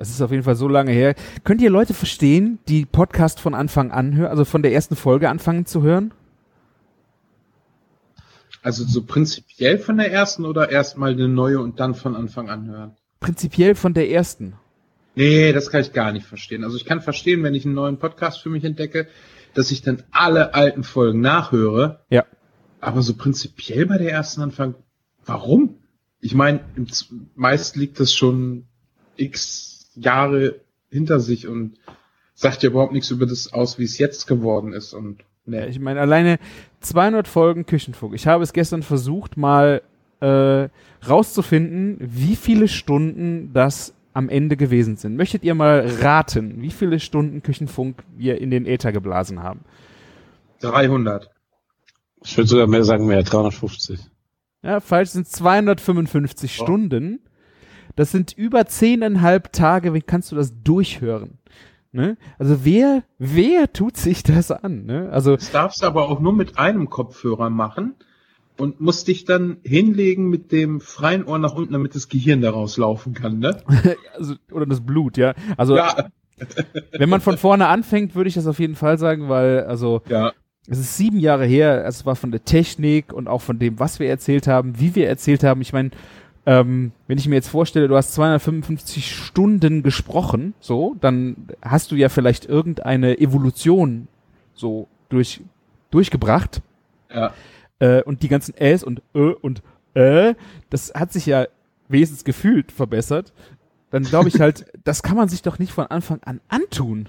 Es 0.00 0.08
ist 0.08 0.22
auf 0.22 0.30
jeden 0.30 0.44
Fall 0.44 0.56
so 0.56 0.66
lange 0.66 0.92
her. 0.92 1.14
Könnt 1.44 1.60
ihr 1.60 1.68
Leute 1.68 1.92
verstehen, 1.92 2.58
die 2.68 2.86
Podcast 2.86 3.38
von 3.38 3.52
Anfang 3.54 3.90
an 3.90 4.16
hören, 4.16 4.30
also 4.30 4.46
von 4.46 4.62
der 4.62 4.72
ersten 4.72 4.96
Folge 4.96 5.28
anfangen 5.28 5.66
zu 5.66 5.82
hören? 5.82 6.14
Also 8.62 8.82
so 8.84 9.02
prinzipiell 9.02 9.78
von 9.78 9.98
der 9.98 10.10
ersten 10.10 10.46
oder 10.46 10.70
erstmal 10.70 11.10
eine 11.10 11.28
neue 11.28 11.60
und 11.60 11.80
dann 11.80 11.94
von 11.94 12.16
Anfang 12.16 12.48
an 12.48 12.66
hören? 12.66 12.96
Prinzipiell 13.20 13.74
von 13.74 13.92
der 13.92 14.10
ersten. 14.10 14.54
Nee, 15.16 15.52
das 15.52 15.70
kann 15.70 15.82
ich 15.82 15.92
gar 15.92 16.12
nicht 16.12 16.24
verstehen. 16.24 16.64
Also 16.64 16.78
ich 16.78 16.86
kann 16.86 17.02
verstehen, 17.02 17.42
wenn 17.42 17.54
ich 17.54 17.66
einen 17.66 17.74
neuen 17.74 17.98
Podcast 17.98 18.40
für 18.40 18.48
mich 18.48 18.64
entdecke, 18.64 19.06
dass 19.52 19.70
ich 19.70 19.82
dann 19.82 20.02
alle 20.12 20.54
alten 20.54 20.82
Folgen 20.82 21.20
nachhöre. 21.20 22.00
Ja. 22.08 22.24
Aber 22.80 23.02
so 23.02 23.14
prinzipiell 23.14 23.84
bei 23.84 23.98
der 23.98 24.12
ersten 24.12 24.40
Anfang, 24.40 24.76
warum? 25.26 25.74
Ich 26.22 26.34
meine, 26.34 26.60
meist 27.34 27.76
liegt 27.76 28.00
das 28.00 28.14
schon 28.14 28.64
x 29.16 29.69
Jahre 29.94 30.60
hinter 30.90 31.20
sich 31.20 31.46
und 31.48 31.74
sagt 32.34 32.62
ja 32.62 32.70
überhaupt 32.70 32.92
nichts 32.92 33.10
über 33.10 33.26
das 33.26 33.52
aus, 33.52 33.78
wie 33.78 33.84
es 33.84 33.98
jetzt 33.98 34.26
geworden 34.26 34.72
ist. 34.72 34.92
Und 34.94 35.20
Ja, 35.46 35.60
nee. 35.60 35.66
ich 35.66 35.78
meine, 35.78 36.00
alleine 36.00 36.38
200 36.80 37.28
Folgen 37.28 37.66
Küchenfunk. 37.66 38.14
Ich 38.14 38.26
habe 38.26 38.42
es 38.42 38.52
gestern 38.52 38.82
versucht, 38.82 39.36
mal 39.36 39.82
äh, 40.20 40.68
rauszufinden, 41.06 41.96
wie 42.00 42.36
viele 42.36 42.68
Stunden 42.68 43.52
das 43.52 43.94
am 44.12 44.28
Ende 44.28 44.56
gewesen 44.56 44.96
sind. 44.96 45.16
Möchtet 45.16 45.44
ihr 45.44 45.54
mal 45.54 45.86
raten, 46.00 46.60
wie 46.62 46.70
viele 46.70 46.98
Stunden 46.98 47.42
Küchenfunk 47.42 48.02
wir 48.16 48.40
in 48.40 48.50
den 48.50 48.66
Äther 48.66 48.92
geblasen 48.92 49.42
haben? 49.42 49.60
300. 50.60 51.30
Ich 52.24 52.36
würde 52.36 52.48
sogar 52.48 52.66
mehr 52.66 52.84
sagen, 52.84 53.06
mehr, 53.06 53.22
350. 53.22 54.00
Ja, 54.62 54.80
falsch 54.80 55.10
sind 55.10 55.26
255 55.26 56.58
Oh. 56.60 56.64
Stunden. 56.64 57.20
Das 57.96 58.10
sind 58.10 58.32
über 58.32 58.66
zehneinhalb 58.66 59.52
Tage. 59.52 59.94
Wie 59.94 60.02
kannst 60.02 60.32
du 60.32 60.36
das 60.36 60.54
durchhören? 60.62 61.38
Ne? 61.92 62.16
Also 62.38 62.64
wer, 62.64 63.02
wer 63.18 63.72
tut 63.72 63.96
sich 63.96 64.22
das 64.22 64.50
an? 64.52 64.86
Ne? 64.86 65.08
Also 65.10 65.36
Das 65.36 65.50
darfst 65.50 65.82
du 65.82 65.86
aber 65.86 66.08
auch 66.08 66.20
nur 66.20 66.32
mit 66.32 66.58
einem 66.58 66.88
Kopfhörer 66.88 67.50
machen 67.50 67.96
und 68.60 68.80
musst 68.80 69.08
dich 69.08 69.24
dann 69.24 69.56
hinlegen 69.64 70.28
mit 70.28 70.52
dem 70.52 70.80
freien 70.80 71.24
Ohr 71.24 71.38
nach 71.38 71.54
unten, 71.54 71.72
damit 71.72 71.94
das 71.94 72.08
Gehirn 72.08 72.42
daraus 72.42 72.76
laufen 72.76 73.14
kann, 73.14 73.38
ne? 73.38 73.60
also, 74.16 74.34
oder 74.52 74.66
das 74.66 74.82
Blut, 74.82 75.16
ja. 75.16 75.34
Also, 75.56 75.76
Ja, 75.76 76.10
wenn 76.98 77.08
man 77.08 77.20
von 77.20 77.38
vorne 77.38 77.66
anfängt, 77.66 78.14
würde 78.14 78.28
ich 78.28 78.34
das 78.34 78.46
auf 78.46 78.60
jeden 78.60 78.76
Fall 78.76 78.98
sagen, 78.98 79.28
weil, 79.28 79.64
also, 79.64 80.02
ja. 80.08 80.32
es 80.68 80.78
ist 80.78 80.96
sieben 80.96 81.18
Jahre 81.18 81.46
her, 81.46 81.84
es 81.86 82.04
war 82.06 82.16
von 82.16 82.30
der 82.30 82.44
Technik 82.44 83.12
und 83.12 83.28
auch 83.28 83.40
von 83.40 83.58
dem, 83.58 83.78
was 83.78 83.98
wir 83.98 84.08
erzählt 84.08 84.46
haben, 84.46 84.78
wie 84.78 84.94
wir 84.94 85.08
erzählt 85.08 85.42
haben. 85.42 85.62
Ich 85.62 85.72
meine, 85.72 85.90
ähm, 86.50 86.90
wenn 87.06 87.16
ich 87.16 87.28
mir 87.28 87.36
jetzt 87.36 87.48
vorstelle, 87.48 87.86
du 87.86 87.94
hast 87.94 88.12
255 88.14 89.14
Stunden 89.14 89.84
gesprochen, 89.84 90.54
so, 90.58 90.96
dann 91.00 91.36
hast 91.62 91.92
du 91.92 91.94
ja 91.94 92.08
vielleicht 92.08 92.44
irgendeine 92.44 93.20
Evolution 93.20 94.08
so 94.52 94.88
durch, 95.10 95.42
durchgebracht. 95.92 96.60
ja. 97.14 97.32
Äh, 97.78 98.02
und 98.02 98.24
die 98.24 98.28
ganzen 98.28 98.56
Äs 98.56 98.82
und 98.82 99.00
Ö 99.14 99.30
und 99.30 99.62
Äh, 99.94 100.34
das 100.70 100.92
hat 100.92 101.12
sich 101.12 101.26
ja 101.26 101.46
wenigstens 101.88 102.24
gefühlt 102.24 102.72
verbessert. 102.72 103.32
Dann 103.90 104.02
glaube 104.02 104.28
ich 104.28 104.40
halt, 104.40 104.66
das 104.84 105.04
kann 105.04 105.16
man 105.16 105.28
sich 105.28 105.42
doch 105.42 105.60
nicht 105.60 105.72
von 105.72 105.86
Anfang 105.86 106.20
an 106.24 106.40
antun. 106.48 107.08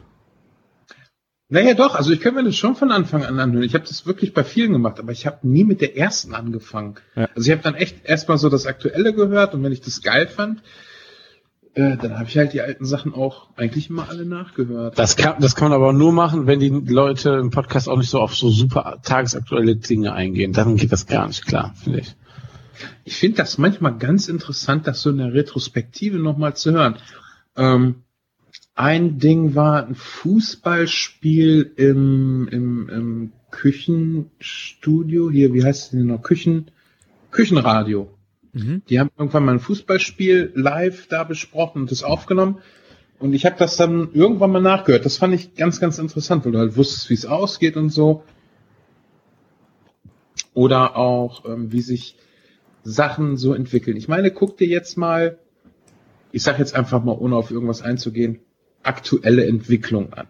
Naja, 1.51 1.74
doch, 1.74 1.96
also 1.96 2.13
ich 2.13 2.22
kann 2.22 2.34
mir 2.34 2.46
das 2.46 2.55
schon 2.55 2.77
von 2.77 2.91
Anfang 2.91 3.25
an 3.25 3.38
anhören. 3.38 3.63
Ich 3.63 3.74
habe 3.74 3.84
das 3.86 4.05
wirklich 4.05 4.34
bei 4.34 4.46
vielen 4.46 4.72
gemacht, 4.72 5.00
aber 5.01 5.12
ich 5.12 5.27
habe 5.27 5.46
nie 5.46 5.65
mit 5.65 5.81
der 5.81 5.98
ersten 5.98 6.34
angefangen. 6.34 6.96
Ja. 7.13 7.27
Also 7.36 7.50
ich 7.50 7.51
habe 7.51 7.62
dann 7.62 7.75
echt 7.75 8.05
erstmal 8.05 8.38
so 8.38 8.48
das 8.48 8.65
Aktuelle 8.65 9.13
gehört 9.13 9.53
und 9.53 9.62
wenn 9.62 9.74
ich 9.74 9.81
das 9.81 10.01
geil 10.01 10.27
fand, 10.27 10.63
äh, 11.74 11.98
dann 11.98 12.17
habe 12.17 12.29
ich 12.29 12.38
halt 12.38 12.53
die 12.53 12.62
alten 12.62 12.86
Sachen 12.86 13.13
auch 13.13 13.50
eigentlich 13.58 13.89
immer 13.89 14.08
alle 14.10 14.25
nachgehört. 14.25 14.98
Das 14.98 15.17
kann, 15.17 15.41
das 15.41 15.55
kann 15.55 15.72
man 15.72 15.75
aber 15.75 15.91
nur 15.91 16.13
machen, 16.13 16.48
wenn 16.48 16.62
die 16.62 16.70
Leute 16.70 17.31
im 17.31 17.51
Podcast 17.51 17.89
auch 17.89 17.98
nicht 17.98 18.10
so 18.10 18.22
auf 18.22 18.34
so 18.34 18.50
super 18.50 19.00
tagesaktuelle 19.03 19.75
Dinge 19.75 20.13
eingehen. 20.13 20.53
Dann 20.53 20.77
geht 20.77 20.93
das 20.93 21.05
gar 21.05 21.27
nicht 21.27 21.46
klar, 21.46 21.74
finde 21.84 22.00
ich. 22.00 22.15
Ich 23.03 23.17
finde 23.17 23.38
das 23.38 23.58
manchmal 23.58 23.98
ganz 23.98 24.29
interessant, 24.29 24.88
das 24.88 25.01
so 25.01 25.10
in 25.10 25.17
der 25.17 25.34
Retrospektive 25.34 26.17
nochmal 26.17 26.55
zu 26.55 26.72
hören. 26.72 26.96
Ähm, 27.58 28.03
ein 28.81 29.19
Ding 29.19 29.53
war 29.53 29.85
ein 29.85 29.93
Fußballspiel 29.93 31.71
im, 31.75 32.47
im, 32.51 32.89
im 32.89 33.31
Küchenstudio, 33.51 35.29
hier, 35.29 35.53
wie 35.53 35.63
heißt 35.63 35.83
es 35.83 35.89
denn 35.91 36.07
noch? 36.07 36.23
Küchen, 36.23 36.71
Küchenradio. 37.29 38.09
Mhm. 38.53 38.81
Die 38.89 39.00
haben 39.00 39.11
irgendwann 39.15 39.45
mal 39.45 39.51
ein 39.51 39.59
Fußballspiel 39.59 40.53
live 40.55 41.05
da 41.09 41.23
besprochen 41.23 41.83
und 41.83 41.91
das 41.91 42.01
aufgenommen. 42.01 42.57
Und 43.19 43.33
ich 43.33 43.45
habe 43.45 43.55
das 43.59 43.77
dann 43.77 44.13
irgendwann 44.13 44.51
mal 44.51 44.63
nachgehört. 44.63 45.05
Das 45.05 45.17
fand 45.17 45.35
ich 45.35 45.53
ganz, 45.53 45.79
ganz 45.79 46.00
interessant, 46.00 46.43
weil 46.43 46.51
du 46.51 46.57
halt 46.57 46.75
wusstest, 46.75 47.11
wie 47.11 47.13
es 47.13 47.27
ausgeht 47.27 47.77
und 47.77 47.91
so. 47.91 48.23
Oder 50.55 50.97
auch, 50.97 51.45
ähm, 51.45 51.71
wie 51.71 51.81
sich 51.81 52.15
Sachen 52.83 53.38
so 53.38 53.53
entwickeln. 53.53 53.95
Ich 53.95 54.07
meine, 54.07 54.31
guck 54.31 54.57
dir 54.57 54.67
jetzt 54.67 54.97
mal, 54.97 55.38
ich 56.31 56.41
sag 56.41 56.57
jetzt 56.57 56.73
einfach 56.73 57.03
mal, 57.03 57.11
ohne 57.11 57.35
auf 57.35 57.51
irgendwas 57.51 57.83
einzugehen, 57.83 58.39
aktuelle 58.83 59.45
Entwicklung 59.45 60.13
an. 60.13 60.27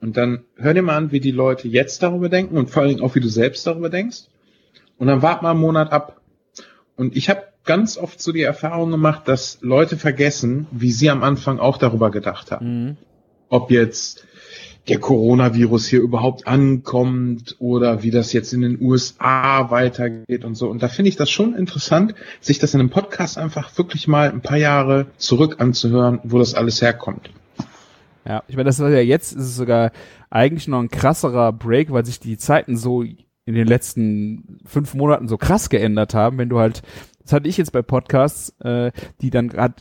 Und 0.00 0.16
dann 0.16 0.44
hör 0.56 0.74
dir 0.74 0.82
mal 0.82 0.96
an, 0.96 1.12
wie 1.12 1.20
die 1.20 1.32
Leute 1.32 1.68
jetzt 1.68 2.02
darüber 2.02 2.28
denken 2.28 2.56
und 2.56 2.70
vor 2.70 2.82
allen 2.82 2.90
Dingen 2.90 3.02
auch, 3.02 3.14
wie 3.14 3.20
du 3.20 3.28
selbst 3.28 3.66
darüber 3.66 3.88
denkst. 3.88 4.24
Und 4.96 5.08
dann 5.08 5.22
wart 5.22 5.42
mal 5.42 5.52
einen 5.52 5.60
Monat 5.60 5.92
ab. 5.92 6.20
Und 6.96 7.16
ich 7.16 7.28
habe 7.28 7.42
ganz 7.64 7.98
oft 7.98 8.20
so 8.20 8.32
die 8.32 8.42
Erfahrung 8.42 8.90
gemacht, 8.90 9.28
dass 9.28 9.58
Leute 9.60 9.96
vergessen, 9.96 10.66
wie 10.70 10.90
sie 10.90 11.10
am 11.10 11.22
Anfang 11.22 11.58
auch 11.58 11.78
darüber 11.78 12.10
gedacht 12.10 12.50
haben. 12.50 12.84
Mhm. 12.84 12.96
Ob 13.48 13.70
jetzt 13.70 14.26
der 14.88 14.98
Coronavirus 14.98 15.86
hier 15.86 16.00
überhaupt 16.00 16.46
ankommt 16.46 17.56
oder 17.58 18.02
wie 18.02 18.10
das 18.10 18.32
jetzt 18.32 18.52
in 18.52 18.62
den 18.62 18.80
USA 18.80 19.70
weitergeht 19.70 20.44
und 20.44 20.54
so. 20.54 20.68
Und 20.68 20.82
da 20.82 20.88
finde 20.88 21.10
ich 21.10 21.16
das 21.16 21.30
schon 21.30 21.54
interessant, 21.54 22.14
sich 22.40 22.58
das 22.58 22.74
in 22.74 22.80
einem 22.80 22.90
Podcast 22.90 23.38
einfach 23.38 23.76
wirklich 23.78 24.08
mal 24.08 24.30
ein 24.30 24.40
paar 24.40 24.56
Jahre 24.56 25.06
zurück 25.16 25.56
anzuhören, 25.58 26.20
wo 26.24 26.38
das 26.38 26.54
alles 26.54 26.82
herkommt. 26.82 27.30
Ja, 28.26 28.42
ich 28.48 28.56
meine, 28.56 28.66
das 28.66 28.78
war 28.78 28.90
ja 28.90 29.00
jetzt, 29.00 29.32
ist 29.32 29.44
es 29.44 29.56
sogar 29.56 29.90
eigentlich 30.30 30.68
noch 30.68 30.80
ein 30.80 30.90
krasserer 30.90 31.52
Break, 31.52 31.92
weil 31.92 32.04
sich 32.04 32.20
die 32.20 32.36
Zeiten 32.36 32.76
so 32.76 33.02
in 33.02 33.54
den 33.54 33.66
letzten 33.66 34.58
fünf 34.66 34.94
Monaten 34.94 35.28
so 35.28 35.38
krass 35.38 35.70
geändert 35.70 36.12
haben, 36.12 36.36
wenn 36.36 36.50
du 36.50 36.58
halt, 36.58 36.82
das 37.22 37.32
hatte 37.32 37.48
ich 37.48 37.56
jetzt 37.56 37.72
bei 37.72 37.80
Podcasts, 37.80 38.50
äh, 38.60 38.92
die 39.22 39.30
dann 39.30 39.48
gerade 39.48 39.76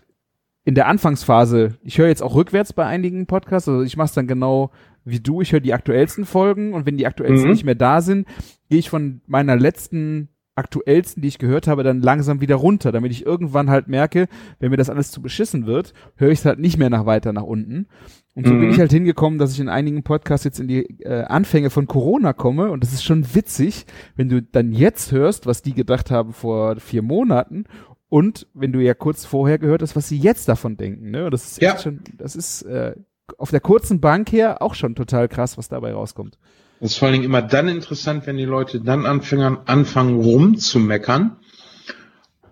in 0.64 0.76
der 0.76 0.88
Anfangsphase, 0.88 1.78
ich 1.82 1.98
höre 1.98 2.08
jetzt 2.08 2.24
auch 2.24 2.36
rückwärts 2.36 2.74
bei 2.74 2.86
einigen 2.86 3.26
Podcasts, 3.26 3.68
also 3.68 3.84
ich 3.84 3.98
mache 3.98 4.08
es 4.08 4.14
dann 4.14 4.28
genau 4.28 4.72
wie 5.10 5.20
du, 5.20 5.42
ich 5.42 5.52
höre 5.54 5.60
die 5.60 5.74
aktuellsten 5.74 6.26
Folgen 6.26 6.74
und 6.74 6.86
wenn 6.86 6.98
die 6.98 7.08
aktuellsten 7.08 7.48
Mhm. 7.48 7.52
nicht 7.54 7.64
mehr 7.64 7.76
da 7.76 8.02
sind, 8.02 8.28
gehe 8.70 8.80
ich 8.80 8.90
von 8.90 9.22
meiner 9.28 9.56
letzten 9.56 10.30
aktuellsten, 10.56 11.22
die 11.22 11.28
ich 11.28 11.38
gehört 11.38 11.68
habe, 11.68 11.84
dann 11.84 12.02
langsam 12.02 12.42
wieder 12.42 12.56
runter, 12.56 12.92
damit 12.92 13.12
ich 13.12 13.24
irgendwann 13.26 13.70
halt 13.70 13.88
merke, 13.88 14.28
wenn 14.60 14.72
mir 14.72 14.78
das 14.78 14.90
alles 14.90 15.12
zu 15.12 15.22
beschissen 15.22 15.68
wird, 15.68 15.94
höre 16.16 16.32
ich 16.32 16.40
es 16.40 16.46
halt 16.46 16.58
nicht 16.58 16.78
mehr 16.80 16.90
nach 16.90 17.06
weiter 17.06 17.32
nach 17.32 17.44
unten. 17.44 17.88
Und 18.34 18.48
so 18.48 18.56
Mhm. 18.56 18.60
bin 18.62 18.70
ich 18.72 18.80
halt 18.80 18.92
hingekommen, 18.92 19.38
dass 19.38 19.54
ich 19.54 19.60
in 19.60 19.70
einigen 19.70 20.02
Podcasts 20.04 20.44
jetzt 20.46 20.60
in 20.60 20.68
die 20.68 21.00
äh, 21.04 21.24
Anfänge 21.26 21.70
von 21.70 21.86
Corona 21.86 22.34
komme 22.34 22.72
und 22.72 22.82
das 22.84 22.92
ist 22.92 23.04
schon 23.04 23.36
witzig, 23.36 23.86
wenn 24.16 24.30
du 24.30 24.42
dann 24.42 24.72
jetzt 24.74 25.12
hörst, 25.12 25.46
was 25.46 25.62
die 25.62 25.74
gedacht 25.74 26.10
haben 26.10 26.34
vor 26.34 26.78
vier 26.78 27.04
Monaten 27.04 27.66
und 28.10 28.48
wenn 28.56 28.72
du 28.72 28.80
ja 28.80 28.96
kurz 28.96 29.26
vorher 29.26 29.60
gehört 29.60 29.84
hast, 29.84 29.96
was 29.96 30.08
sie 30.10 30.18
jetzt 30.18 30.50
davon 30.50 30.76
denken. 30.76 31.12
Ne? 31.12 31.26
Und 31.26 31.32
Das 31.32 31.46
ist 31.52 31.62
Ja. 31.62 31.74
echt 31.74 31.84
schon, 31.84 32.00
das 32.18 32.36
ist 32.36 32.64
äh, 32.64 32.96
auf 33.38 33.52
der 33.52 33.60
kurzen 33.60 34.00
Bank 34.00 34.32
her 34.32 34.62
auch 34.62 34.76
schon 34.76 34.96
total 34.96 35.28
krass, 35.28 35.58
was 35.58 35.70
dabei 35.70 35.94
rauskommt. 35.94 36.38
Das 36.80 36.92
ist 36.92 36.98
vor 36.98 37.08
allen 37.08 37.14
Dingen 37.14 37.26
immer 37.26 37.42
dann 37.42 37.68
interessant, 37.68 38.28
wenn 38.28 38.38
die 38.38 38.46
Leute 38.46 38.80
dann 38.80 39.06
anfangen, 39.06 39.58
anfangen 39.66 40.22
rumzumeckern. 40.22 41.38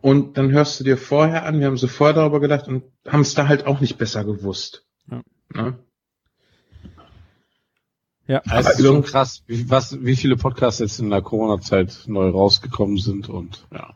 Und 0.01 0.37
dann 0.37 0.51
hörst 0.51 0.79
du 0.79 0.83
dir 0.83 0.97
vorher 0.97 1.45
an, 1.45 1.59
wir 1.59 1.67
haben 1.67 1.77
so 1.77 1.87
vorher 1.87 2.13
darüber 2.13 2.39
gedacht 2.39 2.67
und 2.67 2.83
haben 3.07 3.21
es 3.21 3.33
da 3.33 3.47
halt 3.47 3.65
auch 3.65 3.79
nicht 3.79 3.97
besser 3.97 4.23
gewusst. 4.23 4.85
Ja. 5.09 5.21
Ne? 5.53 5.79
Ja. 8.27 8.41
Es 8.51 8.67
ist 8.67 8.83
schon 8.83 9.03
krass, 9.03 9.43
wie, 9.45 9.69
was, 9.69 10.03
wie 10.03 10.15
viele 10.15 10.35
Podcasts 10.35 10.79
jetzt 10.79 10.99
in 10.99 11.11
der 11.11 11.21
Corona-Zeit 11.21 12.05
neu 12.07 12.29
rausgekommen 12.29 12.97
sind 12.97 13.29
und 13.29 13.67
ja. 13.71 13.95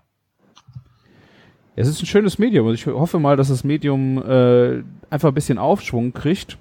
Es 1.76 1.88
ist 1.88 2.02
ein 2.04 2.08
schönes 2.08 2.38
Medium 2.40 2.68
und 2.68 2.74
ich 2.74 2.86
hoffe 2.88 3.20
mal, 3.20 3.38
dass 3.38 3.48
das 3.48 3.64
Medium 3.64 4.18
äh, 4.22 4.84
einfach 5.10 5.30
ein 5.30 5.34
bisschen 5.34 5.58
Aufschwung 5.58 6.12
kriegt. 6.14 6.58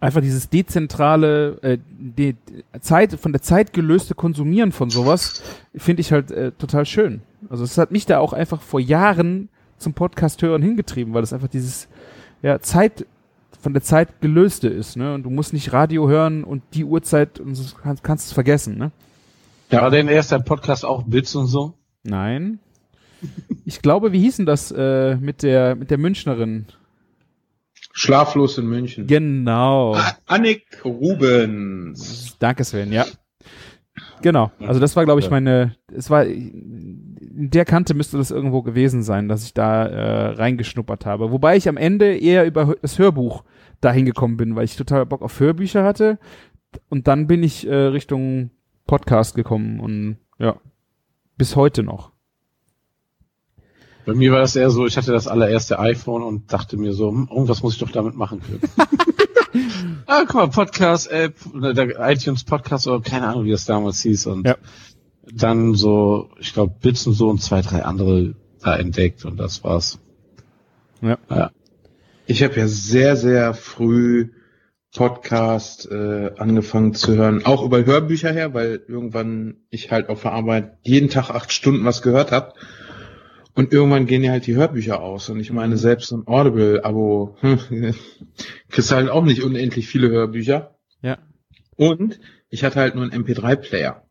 Einfach 0.00 0.20
dieses 0.20 0.48
dezentrale, 0.48 1.58
äh, 1.62 1.78
die 1.98 2.36
Zeit, 2.80 3.14
von 3.14 3.32
der 3.32 3.42
Zeit 3.42 3.72
gelöste 3.72 4.14
Konsumieren 4.14 4.70
von 4.70 4.90
sowas, 4.90 5.42
finde 5.74 6.02
ich 6.02 6.12
halt 6.12 6.30
äh, 6.30 6.52
total 6.52 6.86
schön. 6.86 7.22
Also 7.50 7.64
es 7.64 7.76
hat 7.78 7.90
mich 7.90 8.06
da 8.06 8.18
auch 8.18 8.32
einfach 8.32 8.62
vor 8.62 8.80
Jahren 8.80 9.48
zum 9.76 9.94
Podcast 9.94 10.42
hören 10.42 10.62
hingetrieben, 10.62 11.14
weil 11.14 11.22
es 11.22 11.32
einfach 11.32 11.48
dieses 11.48 11.88
ja, 12.42 12.60
Zeit 12.60 13.06
von 13.60 13.72
der 13.72 13.82
Zeit 13.82 14.20
gelöste 14.20 14.68
ist, 14.68 14.96
ne? 14.96 15.14
Und 15.14 15.24
du 15.24 15.30
musst 15.30 15.52
nicht 15.52 15.72
Radio 15.72 16.08
hören 16.08 16.44
und 16.44 16.62
die 16.74 16.84
Uhrzeit 16.84 17.40
und 17.40 17.54
so 17.54 17.74
kannst, 17.76 18.04
kannst 18.04 18.26
es 18.26 18.32
vergessen, 18.32 18.78
ne? 18.78 18.92
Ja. 19.70 19.82
War 19.82 19.90
denn 19.90 20.08
erst 20.08 20.32
der 20.32 20.38
Podcast 20.38 20.84
auch 20.84 21.02
Bits 21.02 21.34
und 21.34 21.46
so? 21.46 21.74
Nein. 22.04 22.60
Ich 23.64 23.82
glaube, 23.82 24.12
wie 24.12 24.20
hießen 24.20 24.46
das 24.46 24.70
äh, 24.70 25.16
mit 25.16 25.42
der 25.42 25.74
mit 25.74 25.90
der 25.90 25.98
Münchnerin? 25.98 26.66
Schlaflos 27.92 28.58
in 28.58 28.66
München. 28.66 29.06
Genau. 29.06 29.96
Annik 30.26 30.84
Rubens. 30.84 32.36
Danke, 32.38 32.64
Sven, 32.64 32.92
ja. 32.92 33.06
Genau. 34.22 34.50
Also 34.60 34.80
das 34.80 34.96
war, 34.96 35.04
glaube 35.04 35.20
ich, 35.20 35.30
meine, 35.30 35.76
es 35.92 36.10
war, 36.10 36.24
in 36.24 37.50
der 37.50 37.64
Kante 37.64 37.94
müsste 37.94 38.16
das 38.16 38.30
irgendwo 38.30 38.62
gewesen 38.62 39.02
sein, 39.02 39.28
dass 39.28 39.44
ich 39.44 39.54
da 39.54 39.86
äh, 39.86 40.26
reingeschnuppert 40.34 41.06
habe. 41.06 41.30
Wobei 41.30 41.56
ich 41.56 41.68
am 41.68 41.76
Ende 41.76 42.16
eher 42.16 42.46
über 42.46 42.76
das 42.80 42.98
Hörbuch 42.98 43.44
dahin 43.80 44.04
gekommen 44.04 44.36
bin, 44.36 44.56
weil 44.56 44.64
ich 44.64 44.76
total 44.76 45.06
Bock 45.06 45.22
auf 45.22 45.38
Hörbücher 45.38 45.84
hatte. 45.84 46.18
Und 46.88 47.08
dann 47.08 47.26
bin 47.26 47.42
ich 47.42 47.66
äh, 47.66 47.74
Richtung 47.74 48.50
Podcast 48.86 49.34
gekommen 49.34 49.80
und 49.80 50.18
ja, 50.38 50.56
bis 51.36 51.56
heute 51.56 51.82
noch. 51.82 52.12
Bei 54.08 54.14
mir 54.14 54.32
war 54.32 54.38
das 54.38 54.56
eher 54.56 54.70
so, 54.70 54.86
ich 54.86 54.96
hatte 54.96 55.12
das 55.12 55.28
allererste 55.28 55.78
iPhone 55.78 56.22
und 56.22 56.50
dachte 56.50 56.78
mir 56.78 56.94
so, 56.94 57.10
hm, 57.10 57.28
irgendwas 57.30 57.62
muss 57.62 57.74
ich 57.74 57.78
doch 57.78 57.90
damit 57.90 58.14
machen 58.14 58.40
können. 58.40 58.62
ah, 60.06 60.22
guck 60.26 60.34
mal, 60.34 60.48
Podcast-App, 60.48 61.34
oder 61.54 61.74
der 61.74 62.10
iTunes 62.10 62.42
Podcast 62.42 62.88
oder 62.88 63.02
keine 63.02 63.28
Ahnung, 63.28 63.44
wie 63.44 63.50
das 63.50 63.66
damals 63.66 64.00
hieß. 64.00 64.28
Und 64.28 64.46
Ja. 64.46 64.56
dann 65.30 65.74
so, 65.74 66.30
ich 66.38 66.54
glaube, 66.54 66.72
Bits 66.80 67.06
und 67.06 67.12
so 67.12 67.28
und 67.28 67.42
zwei, 67.42 67.60
drei 67.60 67.84
andere 67.84 68.34
da 68.62 68.78
entdeckt 68.78 69.26
und 69.26 69.36
das 69.36 69.62
war's. 69.62 69.98
Ja. 71.02 71.18
ja. 71.28 71.50
Ich 72.24 72.42
habe 72.42 72.54
ja 72.54 72.66
sehr, 72.66 73.14
sehr 73.14 73.52
früh 73.52 74.30
Podcast 74.96 75.86
äh, 75.90 76.30
angefangen 76.38 76.94
zu 76.94 77.14
hören, 77.14 77.44
auch 77.44 77.62
über 77.62 77.84
Hörbücher 77.84 78.32
her, 78.32 78.54
weil 78.54 78.80
irgendwann 78.88 79.58
ich 79.68 79.90
halt 79.90 80.08
auf 80.08 80.22
der 80.22 80.32
Arbeit 80.32 80.78
jeden 80.82 81.10
Tag 81.10 81.28
acht 81.28 81.52
Stunden 81.52 81.84
was 81.84 82.00
gehört 82.00 82.32
habe. 82.32 82.54
Und 83.58 83.72
irgendwann 83.72 84.06
gehen 84.06 84.22
ja 84.22 84.30
halt 84.30 84.46
die 84.46 84.54
Hörbücher 84.54 85.02
aus. 85.02 85.30
Und 85.30 85.40
ich 85.40 85.50
meine, 85.50 85.76
selbst 85.76 86.10
so 86.10 86.16
ein 86.16 86.28
Audible-Abo 86.28 87.38
hm, 87.40 87.92
kriegst 88.68 88.92
halt 88.92 89.10
auch 89.10 89.24
nicht 89.24 89.42
unendlich 89.42 89.88
viele 89.88 90.10
Hörbücher. 90.10 90.76
Ja. 91.02 91.18
Und 91.74 92.20
ich 92.50 92.62
hatte 92.62 92.78
halt 92.78 92.94
nur 92.94 93.02
einen 93.02 93.24
MP3-Player. 93.24 94.04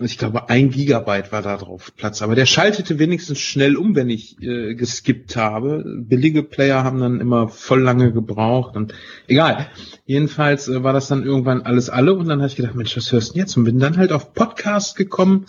Ich 0.00 0.16
glaube, 0.16 0.48
ein 0.48 0.70
Gigabyte 0.70 1.32
war 1.32 1.42
da 1.42 1.58
drauf 1.58 1.92
Platz. 1.98 2.22
Aber 2.22 2.34
der 2.34 2.46
schaltete 2.46 2.98
wenigstens 2.98 3.40
schnell 3.40 3.76
um, 3.76 3.94
wenn 3.94 4.08
ich 4.08 4.40
äh, 4.40 4.74
geskippt 4.74 5.36
habe. 5.36 5.84
Billige 5.98 6.42
Player 6.42 6.82
haben 6.82 6.98
dann 6.98 7.20
immer 7.20 7.48
voll 7.48 7.82
lange 7.82 8.10
gebraucht. 8.10 8.74
Und 8.74 8.94
egal. 9.26 9.68
Jedenfalls 10.06 10.66
äh, 10.66 10.82
war 10.82 10.94
das 10.94 11.08
dann 11.08 11.24
irgendwann 11.24 11.60
alles 11.60 11.90
alle. 11.90 12.14
Und 12.14 12.30
dann 12.30 12.38
habe 12.38 12.48
ich 12.48 12.56
gedacht, 12.56 12.74
Mensch, 12.74 12.96
was 12.96 13.12
hörst 13.12 13.28
du 13.28 13.32
denn 13.34 13.42
jetzt? 13.42 13.58
Und 13.58 13.64
bin 13.64 13.78
dann 13.78 13.98
halt 13.98 14.12
auf 14.12 14.32
Podcast 14.32 14.96
gekommen 14.96 15.44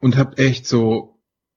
und 0.00 0.16
habe 0.16 0.38
echt 0.38 0.66
so 0.66 1.11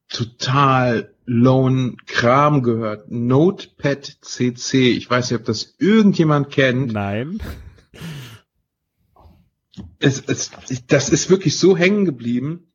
total 0.09 1.13
lone 1.25 1.97
Kram 2.05 2.63
gehört. 2.63 3.09
Notepad 3.09 4.17
CC. 4.21 4.91
Ich 4.91 5.09
weiß 5.09 5.31
nicht, 5.31 5.39
ob 5.39 5.45
das 5.45 5.75
irgendjemand 5.79 6.51
kennt. 6.51 6.93
Nein. 6.93 7.39
es, 9.99 10.23
es, 10.27 10.51
das 10.87 11.09
ist 11.09 11.29
wirklich 11.29 11.57
so 11.57 11.75
hängen 11.75 12.05
geblieben. 12.05 12.71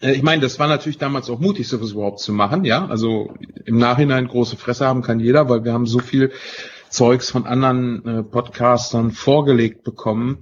Äh, 0.00 0.12
Ich 0.12 0.22
meine, 0.22 0.42
das 0.42 0.58
war 0.58 0.68
natürlich 0.68 0.98
damals 0.98 1.28
auch 1.30 1.40
mutig, 1.40 1.68
sowas 1.68 1.92
überhaupt 1.92 2.20
zu 2.20 2.32
machen, 2.32 2.64
ja. 2.64 2.86
Also 2.86 3.34
im 3.64 3.78
Nachhinein 3.78 4.28
große 4.28 4.56
Fresse 4.56 4.86
haben 4.86 5.02
kann 5.02 5.20
jeder, 5.20 5.48
weil 5.48 5.64
wir 5.64 5.72
haben 5.72 5.86
so 5.86 5.98
viel 5.98 6.32
Zeugs 6.88 7.30
von 7.30 7.46
anderen 7.46 8.06
äh, 8.06 8.22
Podcastern 8.22 9.10
vorgelegt 9.10 9.82
bekommen, 9.82 10.38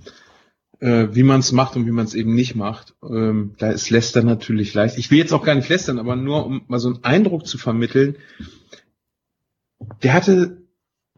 äh, 0.81 1.09
wie 1.13 1.23
man 1.23 1.41
es 1.41 1.53
macht 1.53 1.77
und 1.77 1.87
wie 1.87 1.93
man 1.93 2.05
es 2.05 2.15
eben 2.15 2.35
nicht 2.35 2.55
macht. 2.55 2.95
Ähm, 3.03 3.55
da 3.59 3.71
ist 3.71 3.91
Lästern 3.91 4.27
natürlich 4.27 4.75
leicht. 4.75 4.99
Ich 4.99 5.11
will 5.11 5.19
jetzt 5.19 5.33
auch 5.33 5.45
gar 5.45 5.55
nicht 5.55 5.69
lästern, 5.69 5.99
aber 5.99 6.17
nur 6.17 6.47
um 6.47 6.63
mal 6.69 6.79
so 6.79 6.89
einen 6.89 7.05
Eindruck 7.05 7.47
zu 7.47 7.59
vermitteln. 7.59 8.17
Der 10.03 10.15
hatte, 10.15 10.63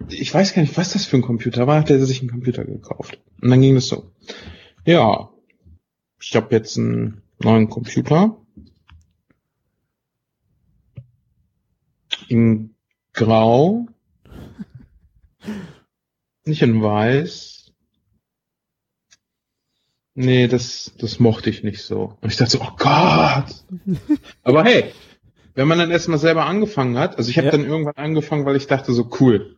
ich 0.09 0.33
weiß 0.33 0.55
gar 0.55 0.63
nicht, 0.63 0.77
was 0.77 0.93
das 0.93 1.05
für 1.05 1.17
ein 1.17 1.23
Computer 1.23 1.67
war, 1.67 1.81
hat 1.81 1.91
er 1.91 2.05
sich 2.05 2.21
einen 2.21 2.31
Computer 2.31 2.65
gekauft. 2.65 3.21
Und 3.41 3.51
dann 3.51 3.61
ging 3.61 3.77
es 3.77 3.89
so. 3.89 4.13
Ja, 4.85 5.31
ich 6.21 6.35
habe 6.35 6.55
jetzt 6.55 6.79
einen 6.79 7.23
neuen 7.39 7.69
Computer. 7.69 8.37
In 12.29 12.75
Grau. 13.13 13.87
Nicht 16.45 16.63
in 16.63 16.83
Weiß. 16.83 17.56
Nee, 20.16 20.49
das, 20.49 20.92
das 20.99 21.20
mochte 21.20 21.50
ich 21.50 21.62
nicht 21.62 21.82
so. 21.82 22.16
Und 22.23 22.30
ich 22.30 22.37
dachte 22.37 22.52
so, 22.52 22.61
oh 22.62 22.75
Gott. 22.76 23.44
Aber 24.42 24.64
hey, 24.64 24.87
wenn 25.54 25.68
man 25.68 25.78
dann 25.78 25.90
erstmal 25.90 26.18
selber 26.18 26.46
angefangen 26.46 26.99
hat, 26.99 27.18
also 27.18 27.30
ich 27.30 27.37
habe 27.38 27.46
Ja. 27.46 27.52
dann 27.52 27.64
irgendwann 27.66 27.96
angefangen, 27.96 28.44
weil 28.46 28.56
ich 28.56 28.66
dachte 28.66 28.92
so, 28.92 29.11
cool, 29.20 29.56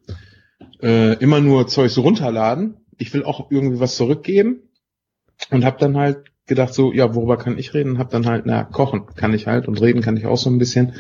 äh, 0.83 1.15
immer 1.19 1.41
nur 1.41 1.69
Zeugs 1.69 1.97
runterladen. 1.97 2.77
Ich 2.99 3.15
will 3.15 3.25
auch 3.25 3.51
irgendwie 3.51 3.79
was 3.81 3.97
zurückgeben. 3.97 4.63
Und 5.51 5.65
habe 5.65 5.79
dann 5.79 5.97
halt 5.97 6.25
gedacht 6.47 6.75
so, 6.75 6.93
ja, 6.93 7.15
worüber 7.15 7.37
kann 7.37 7.57
ich 7.57 7.73
reden? 7.73 7.93
Und 7.93 7.99
habe 7.99 8.11
dann 8.11 8.27
halt, 8.27 8.45
na, 8.45 8.65
kochen 8.65 9.07
kann 9.15 9.35
ich 9.35 9.47
halt 9.47 9.69
und 9.69 9.81
reden 9.81 10.03
kann 10.03 10.17
ich 10.17 10.27
auch 10.27 10.37
so 10.39 10.51
ein 10.51 10.59
bisschen. 10.59 10.95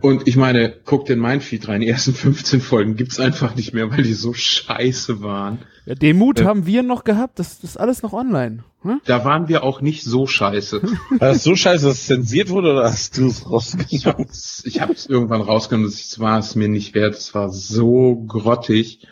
Und 0.00 0.28
ich 0.28 0.36
meine, 0.36 0.70
guckt 0.84 1.10
in 1.10 1.18
mein 1.18 1.40
Feed 1.40 1.66
rein, 1.66 1.80
die 1.80 1.88
ersten 1.88 2.14
15 2.14 2.60
Folgen 2.60 2.94
gibt's 2.94 3.18
einfach 3.18 3.56
nicht 3.56 3.74
mehr, 3.74 3.90
weil 3.90 4.02
die 4.04 4.12
so 4.14 4.32
scheiße 4.32 5.22
waren. 5.22 5.58
Ja, 5.86 5.96
den 5.96 6.16
Mut 6.16 6.38
Ja. 6.38 6.46
haben 6.46 6.66
wir 6.66 6.84
noch 6.84 7.02
gehabt, 7.02 7.40
das, 7.40 7.58
das 7.60 7.70
ist 7.70 7.76
alles 7.78 8.02
noch 8.02 8.12
online. 8.12 8.62
Hm? 8.82 9.00
Da 9.06 9.24
waren 9.24 9.48
wir 9.48 9.64
auch 9.64 9.80
nicht 9.80 10.04
so 10.04 10.28
scheiße. 10.28 10.82
War 11.10 11.18
das 11.18 11.42
so 11.42 11.56
scheiße, 11.56 11.86
dass 11.86 11.96
es 11.98 12.06
zensiert 12.06 12.48
wurde 12.50 12.70
oder 12.74 12.84
hast 12.84 13.18
du 13.18 13.26
es 13.26 13.40
Ich 13.40 13.46
rausgenommen? 13.46 14.26
hab's, 14.28 14.62
ich 14.64 14.80
hab's 14.80 15.06
irgendwann 15.06 15.40
rausgenommen, 15.40 15.90
das 15.90 16.20
war 16.20 16.38
es 16.38 16.54
mir 16.54 16.68
nicht 16.68 16.94
wert. 16.94 17.16
Es 17.16 17.34
war 17.34 17.50
so 17.50 18.24
grottig. 18.28 19.04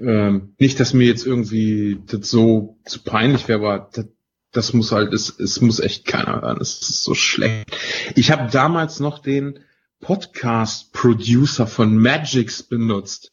Ähm, 0.00 0.54
nicht, 0.58 0.80
dass 0.80 0.94
mir 0.94 1.06
jetzt 1.06 1.26
irgendwie 1.26 1.98
das 2.06 2.30
so 2.30 2.78
zu 2.86 3.02
peinlich 3.02 3.46
wäre, 3.48 3.58
aber 3.58 3.90
das, 3.92 4.06
das 4.52 4.72
muss 4.72 4.90
halt, 4.92 5.12
es, 5.12 5.38
es 5.38 5.60
muss 5.60 5.80
echt 5.80 6.06
keiner 6.06 6.40
hören. 6.40 6.58
Es 6.62 6.80
ist 6.80 7.04
so 7.04 7.12
schlecht. 7.14 7.66
Ich 8.14 8.30
habe 8.30 8.50
damals 8.50 9.00
noch 9.00 9.18
den 9.18 9.58
Podcast-Producer 10.00 11.66
von 11.66 11.98
Magix 11.98 12.62
benutzt. 12.62 13.32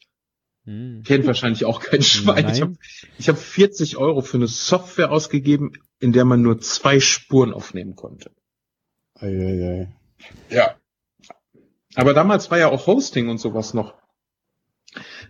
Hm. 0.64 1.02
Kennt 1.04 1.26
wahrscheinlich 1.26 1.64
auch 1.64 1.80
kein 1.80 2.02
Schwein. 2.02 2.44
Nein. 2.44 2.54
Ich 2.54 2.60
habe 2.60 2.76
ich 3.18 3.28
hab 3.28 3.38
40 3.38 3.96
Euro 3.96 4.20
für 4.20 4.36
eine 4.36 4.48
Software 4.48 5.12
ausgegeben, 5.12 5.72
in 6.00 6.12
der 6.12 6.24
man 6.24 6.42
nur 6.42 6.60
zwei 6.60 7.00
Spuren 7.00 7.54
aufnehmen 7.54 7.94
konnte. 7.94 8.32
Eieiei. 9.14 9.88
Ja. 10.50 10.76
Aber 11.94 12.12
damals 12.12 12.50
war 12.50 12.58
ja 12.58 12.68
auch 12.68 12.86
Hosting 12.86 13.28
und 13.28 13.38
sowas 13.38 13.72
noch 13.72 13.94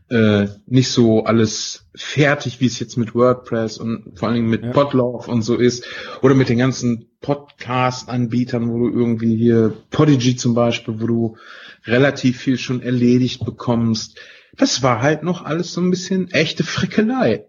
äh, 0.09 0.47
nicht 0.67 0.89
so 0.89 1.25
alles 1.25 1.89
fertig, 1.95 2.61
wie 2.61 2.67
es 2.67 2.79
jetzt 2.79 2.97
mit 2.97 3.15
WordPress 3.15 3.79
und 3.79 4.19
vor 4.19 4.29
allen 4.29 4.37
Dingen 4.37 4.51
mit 4.51 4.63
Ja. 4.63 4.71
Podlove 4.71 5.31
und 5.31 5.43
so 5.43 5.57
ist. 5.57 5.87
Oder 6.23 6.35
mit 6.35 6.49
den 6.49 6.59
ganzen 6.59 7.07
Podcast-Anbietern, 7.21 8.71
wo 8.71 8.79
du 8.79 8.89
irgendwie 8.91 9.37
hier, 9.37 9.73
Podigy 9.91 10.37
zum 10.37 10.55
Beispiel, 10.55 11.01
wo 11.01 11.07
du 11.07 11.37
relativ 11.85 12.39
viel 12.39 12.59
schon 12.59 12.83
erledigt 12.83 13.45
bekommst. 13.45 14.19
Das 14.57 14.83
war 14.83 15.03
halt 15.03 15.23
noch 15.23 15.45
alles 15.45 15.73
so 15.73 15.81
ein 15.81 15.91
bisschen 15.91 16.31
echte 16.31 16.65
Frickelei. 16.65 17.47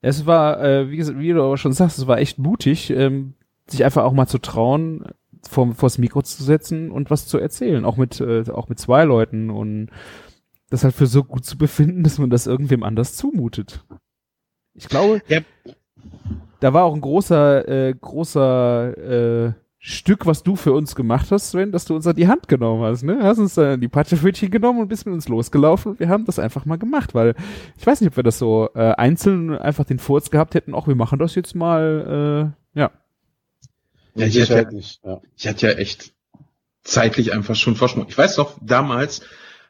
Es 0.00 0.26
war, 0.26 0.62
äh, 0.62 0.90
wie, 0.90 0.96
gesagt, 0.96 1.18
wie 1.18 1.32
du 1.32 1.42
aber 1.42 1.56
schon 1.56 1.72
sagst, 1.72 1.98
es 1.98 2.06
war 2.06 2.18
echt 2.18 2.38
mutig, 2.38 2.90
ähm, 2.90 3.34
sich 3.66 3.84
einfach 3.84 4.04
auch 4.04 4.12
mal 4.12 4.26
zu 4.26 4.38
trauen, 4.38 5.04
vor, 5.48 5.74
vors 5.74 5.98
Mikro 5.98 6.22
zu 6.22 6.42
setzen 6.42 6.90
und 6.90 7.10
was 7.10 7.26
zu 7.26 7.38
erzählen, 7.38 7.84
auch 7.84 7.96
mit, 7.96 8.20
äh, 8.20 8.44
auch 8.50 8.68
mit 8.68 8.78
zwei 8.78 9.04
Leuten 9.04 9.50
und 9.50 9.90
das 10.70 10.84
halt 10.84 10.94
für 10.94 11.06
so 11.06 11.24
gut 11.24 11.44
zu 11.44 11.56
befinden, 11.58 12.02
dass 12.02 12.18
man 12.18 12.30
das 12.30 12.46
irgendwem 12.46 12.82
anders 12.82 13.16
zumutet. 13.16 13.84
Ich 14.74 14.88
glaube, 14.88 15.22
Ja. 15.28 15.40
da 16.60 16.72
war 16.72 16.84
auch 16.84 16.94
ein 16.94 17.00
großer, 17.00 17.68
äh, 17.68 17.94
großer 17.98 19.46
äh, 19.48 19.52
Stück, 19.80 20.26
was 20.26 20.42
du 20.42 20.56
für 20.56 20.72
uns 20.72 20.96
gemacht 20.96 21.30
hast, 21.30 21.50
Sven, 21.50 21.70
dass 21.70 21.84
du 21.84 21.94
uns 21.94 22.06
an 22.06 22.16
die 22.16 22.26
Hand 22.26 22.48
genommen 22.48 22.82
hast, 22.82 23.04
ne? 23.04 23.20
Hast 23.22 23.38
uns 23.38 23.54
dann 23.54 23.80
die 23.80 23.86
Patschepfötchen 23.88 24.50
genommen 24.50 24.80
und 24.80 24.88
bist 24.88 25.06
mit 25.06 25.14
uns 25.14 25.28
losgelaufen 25.28 25.92
und 25.92 26.00
wir 26.00 26.08
haben 26.08 26.24
das 26.24 26.40
einfach 26.40 26.64
mal 26.64 26.78
gemacht, 26.78 27.14
weil 27.14 27.34
ich 27.76 27.86
weiß 27.86 28.00
nicht, 28.00 28.10
ob 28.10 28.16
wir 28.16 28.24
das 28.24 28.38
so 28.38 28.68
äh, 28.74 28.92
einzeln 28.94 29.56
einfach 29.56 29.84
den 29.84 30.00
Furz 30.00 30.30
gehabt 30.30 30.54
hätten, 30.54 30.74
auch 30.74 30.88
wir 30.88 30.96
machen 30.96 31.20
das 31.20 31.36
jetzt 31.36 31.54
mal, 31.54 32.52
äh, 32.74 32.78
ja. 32.78 32.90
Ja, 34.16 34.26
ich 34.26 34.40
hatte, 34.40 34.54
halt 34.56 34.72
nicht. 34.72 35.00
Ja. 35.04 35.20
ich 35.36 35.46
hatte 35.46 35.68
ja 35.68 35.72
echt 35.74 36.12
zeitlich 36.82 37.32
einfach 37.32 37.54
schon 37.54 37.76
Vorsprung. 37.76 38.06
Ich 38.08 38.18
weiß 38.18 38.34
doch, 38.34 38.58
damals 38.60 39.22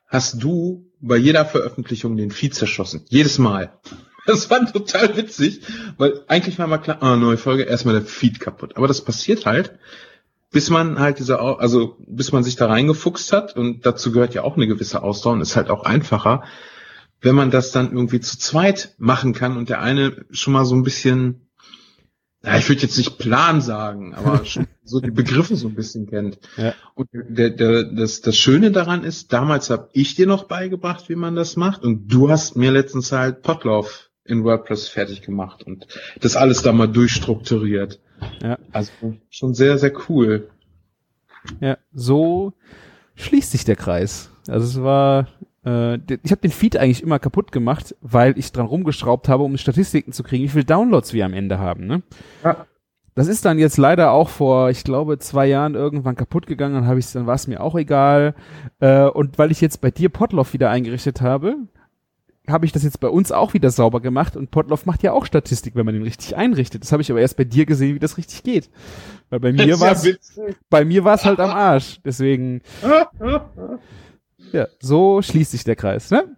hast 0.06 0.42
du 0.42 0.87
bei 1.00 1.16
jeder 1.16 1.44
Veröffentlichung 1.44 2.16
den 2.16 2.30
Feed 2.30 2.54
zerschossen. 2.54 3.04
Jedes 3.08 3.38
Mal. 3.38 3.72
Das 4.26 4.50
war 4.50 4.70
total 4.70 5.16
witzig, 5.16 5.62
weil 5.96 6.22
eigentlich 6.28 6.58
war 6.58 6.66
mal 6.66 6.78
klar, 6.78 7.02
ah, 7.02 7.16
neue 7.16 7.38
Folge, 7.38 7.62
erstmal 7.62 7.94
der 7.94 8.04
Feed 8.04 8.40
kaputt. 8.40 8.76
Aber 8.76 8.86
das 8.86 9.02
passiert 9.02 9.46
halt, 9.46 9.78
bis 10.50 10.70
man 10.70 10.98
halt 10.98 11.18
diese, 11.18 11.40
also 11.40 11.96
bis 12.06 12.32
man 12.32 12.44
sich 12.44 12.56
da 12.56 12.66
reingefuchst 12.66 13.32
hat 13.32 13.56
und 13.56 13.86
dazu 13.86 14.12
gehört 14.12 14.34
ja 14.34 14.42
auch 14.42 14.56
eine 14.56 14.66
gewisse 14.66 15.02
Ausdauer 15.02 15.34
und 15.34 15.40
ist 15.40 15.56
halt 15.56 15.70
auch 15.70 15.84
einfacher, 15.84 16.44
wenn 17.20 17.34
man 17.34 17.50
das 17.50 17.72
dann 17.72 17.92
irgendwie 17.92 18.20
zu 18.20 18.38
zweit 18.38 18.94
machen 18.98 19.32
kann 19.32 19.56
und 19.56 19.68
der 19.68 19.80
eine 19.80 20.24
schon 20.30 20.52
mal 20.52 20.64
so 20.64 20.74
ein 20.74 20.84
bisschen, 20.84 21.48
ja, 22.42 22.56
ich 22.56 22.68
würde 22.68 22.82
jetzt 22.82 22.96
nicht 22.96 23.18
Plan 23.18 23.60
sagen, 23.60 24.14
aber 24.14 24.44
schon 24.44 24.66
so 24.88 25.00
die 25.00 25.10
Begriffe 25.10 25.56
so 25.56 25.68
ein 25.68 25.74
bisschen 25.74 26.06
kennt. 26.06 26.38
Ja. 26.56 26.74
Und 26.94 27.08
der, 27.12 27.50
der, 27.50 27.84
das, 27.84 28.20
das 28.20 28.36
Schöne 28.36 28.70
daran 28.70 29.04
ist, 29.04 29.32
damals 29.32 29.70
habe 29.70 29.88
ich 29.92 30.14
dir 30.14 30.26
noch 30.26 30.44
beigebracht, 30.44 31.08
wie 31.08 31.16
man 31.16 31.34
das 31.34 31.56
macht 31.56 31.84
und 31.84 32.08
du 32.08 32.30
hast 32.30 32.56
mir 32.56 32.72
letztens 32.72 33.12
halt 33.12 33.42
Potlauf 33.42 34.10
in 34.24 34.44
WordPress 34.44 34.88
fertig 34.88 35.22
gemacht 35.22 35.62
und 35.64 35.86
das 36.20 36.36
alles 36.36 36.62
da 36.62 36.72
mal 36.72 36.86
durchstrukturiert. 36.86 38.00
Ja. 38.42 38.58
Also 38.72 38.92
schon 39.30 39.54
sehr, 39.54 39.78
sehr 39.78 39.92
cool. 40.08 40.50
Ja, 41.60 41.78
so 41.92 42.52
schließt 43.14 43.50
sich 43.50 43.64
der 43.64 43.76
Kreis. 43.76 44.30
Also 44.48 44.66
es 44.66 44.82
war, 44.82 45.28
äh, 45.64 45.96
ich 46.22 46.30
habe 46.30 46.42
den 46.42 46.50
Feed 46.50 46.76
eigentlich 46.76 47.02
immer 47.02 47.18
kaputt 47.18 47.52
gemacht, 47.52 47.94
weil 48.00 48.38
ich 48.38 48.52
dran 48.52 48.66
rumgeschraubt 48.66 49.28
habe, 49.28 49.44
um 49.44 49.56
Statistiken 49.56 50.12
zu 50.12 50.22
kriegen, 50.22 50.44
wie 50.44 50.48
viele 50.48 50.64
Downloads 50.64 51.12
wir 51.12 51.24
am 51.24 51.32
Ende 51.32 51.58
haben. 51.58 51.86
Ne? 51.86 52.02
Ja. 52.44 52.66
Das 53.18 53.26
ist 53.26 53.44
dann 53.44 53.58
jetzt 53.58 53.78
leider 53.78 54.12
auch 54.12 54.28
vor, 54.28 54.70
ich 54.70 54.84
glaube, 54.84 55.18
zwei 55.18 55.48
Jahren 55.48 55.74
irgendwann 55.74 56.14
kaputt 56.14 56.46
gegangen. 56.46 56.74
Dann 56.74 56.86
habe 56.86 57.00
ich 57.00 57.10
dann 57.10 57.26
war 57.26 57.34
es 57.34 57.48
mir 57.48 57.60
auch 57.60 57.74
egal. 57.74 58.36
Äh, 58.78 59.06
und 59.06 59.38
weil 59.38 59.50
ich 59.50 59.60
jetzt 59.60 59.80
bei 59.80 59.90
dir 59.90 60.08
Potloff 60.08 60.52
wieder 60.52 60.70
eingerichtet 60.70 61.20
habe, 61.20 61.56
habe 62.46 62.64
ich 62.64 62.70
das 62.70 62.84
jetzt 62.84 63.00
bei 63.00 63.08
uns 63.08 63.32
auch 63.32 63.54
wieder 63.54 63.70
sauber 63.70 64.00
gemacht 64.00 64.36
und 64.36 64.52
Potloff 64.52 64.86
macht 64.86 65.02
ja 65.02 65.10
auch 65.14 65.26
Statistik, 65.26 65.74
wenn 65.74 65.84
man 65.84 65.94
den 65.94 66.04
richtig 66.04 66.36
einrichtet. 66.36 66.84
Das 66.84 66.92
habe 66.92 67.02
ich 67.02 67.10
aber 67.10 67.20
erst 67.20 67.36
bei 67.36 67.42
dir 67.42 67.66
gesehen, 67.66 67.96
wie 67.96 67.98
das 67.98 68.18
richtig 68.18 68.44
geht. 68.44 68.70
Weil 69.30 69.40
bei 69.40 69.52
mir 69.66 69.80
war 69.80 69.90
es 69.90 70.08
bei 70.70 70.84
mir 70.84 71.02
war 71.02 71.16
es 71.16 71.24
halt 71.24 71.40
am 71.40 71.50
Arsch. 71.50 71.98
Deswegen, 72.04 72.62
ja, 74.52 74.68
so 74.78 75.22
schließt 75.22 75.50
sich 75.50 75.64
der 75.64 75.74
Kreis, 75.74 76.12
ne? 76.12 76.36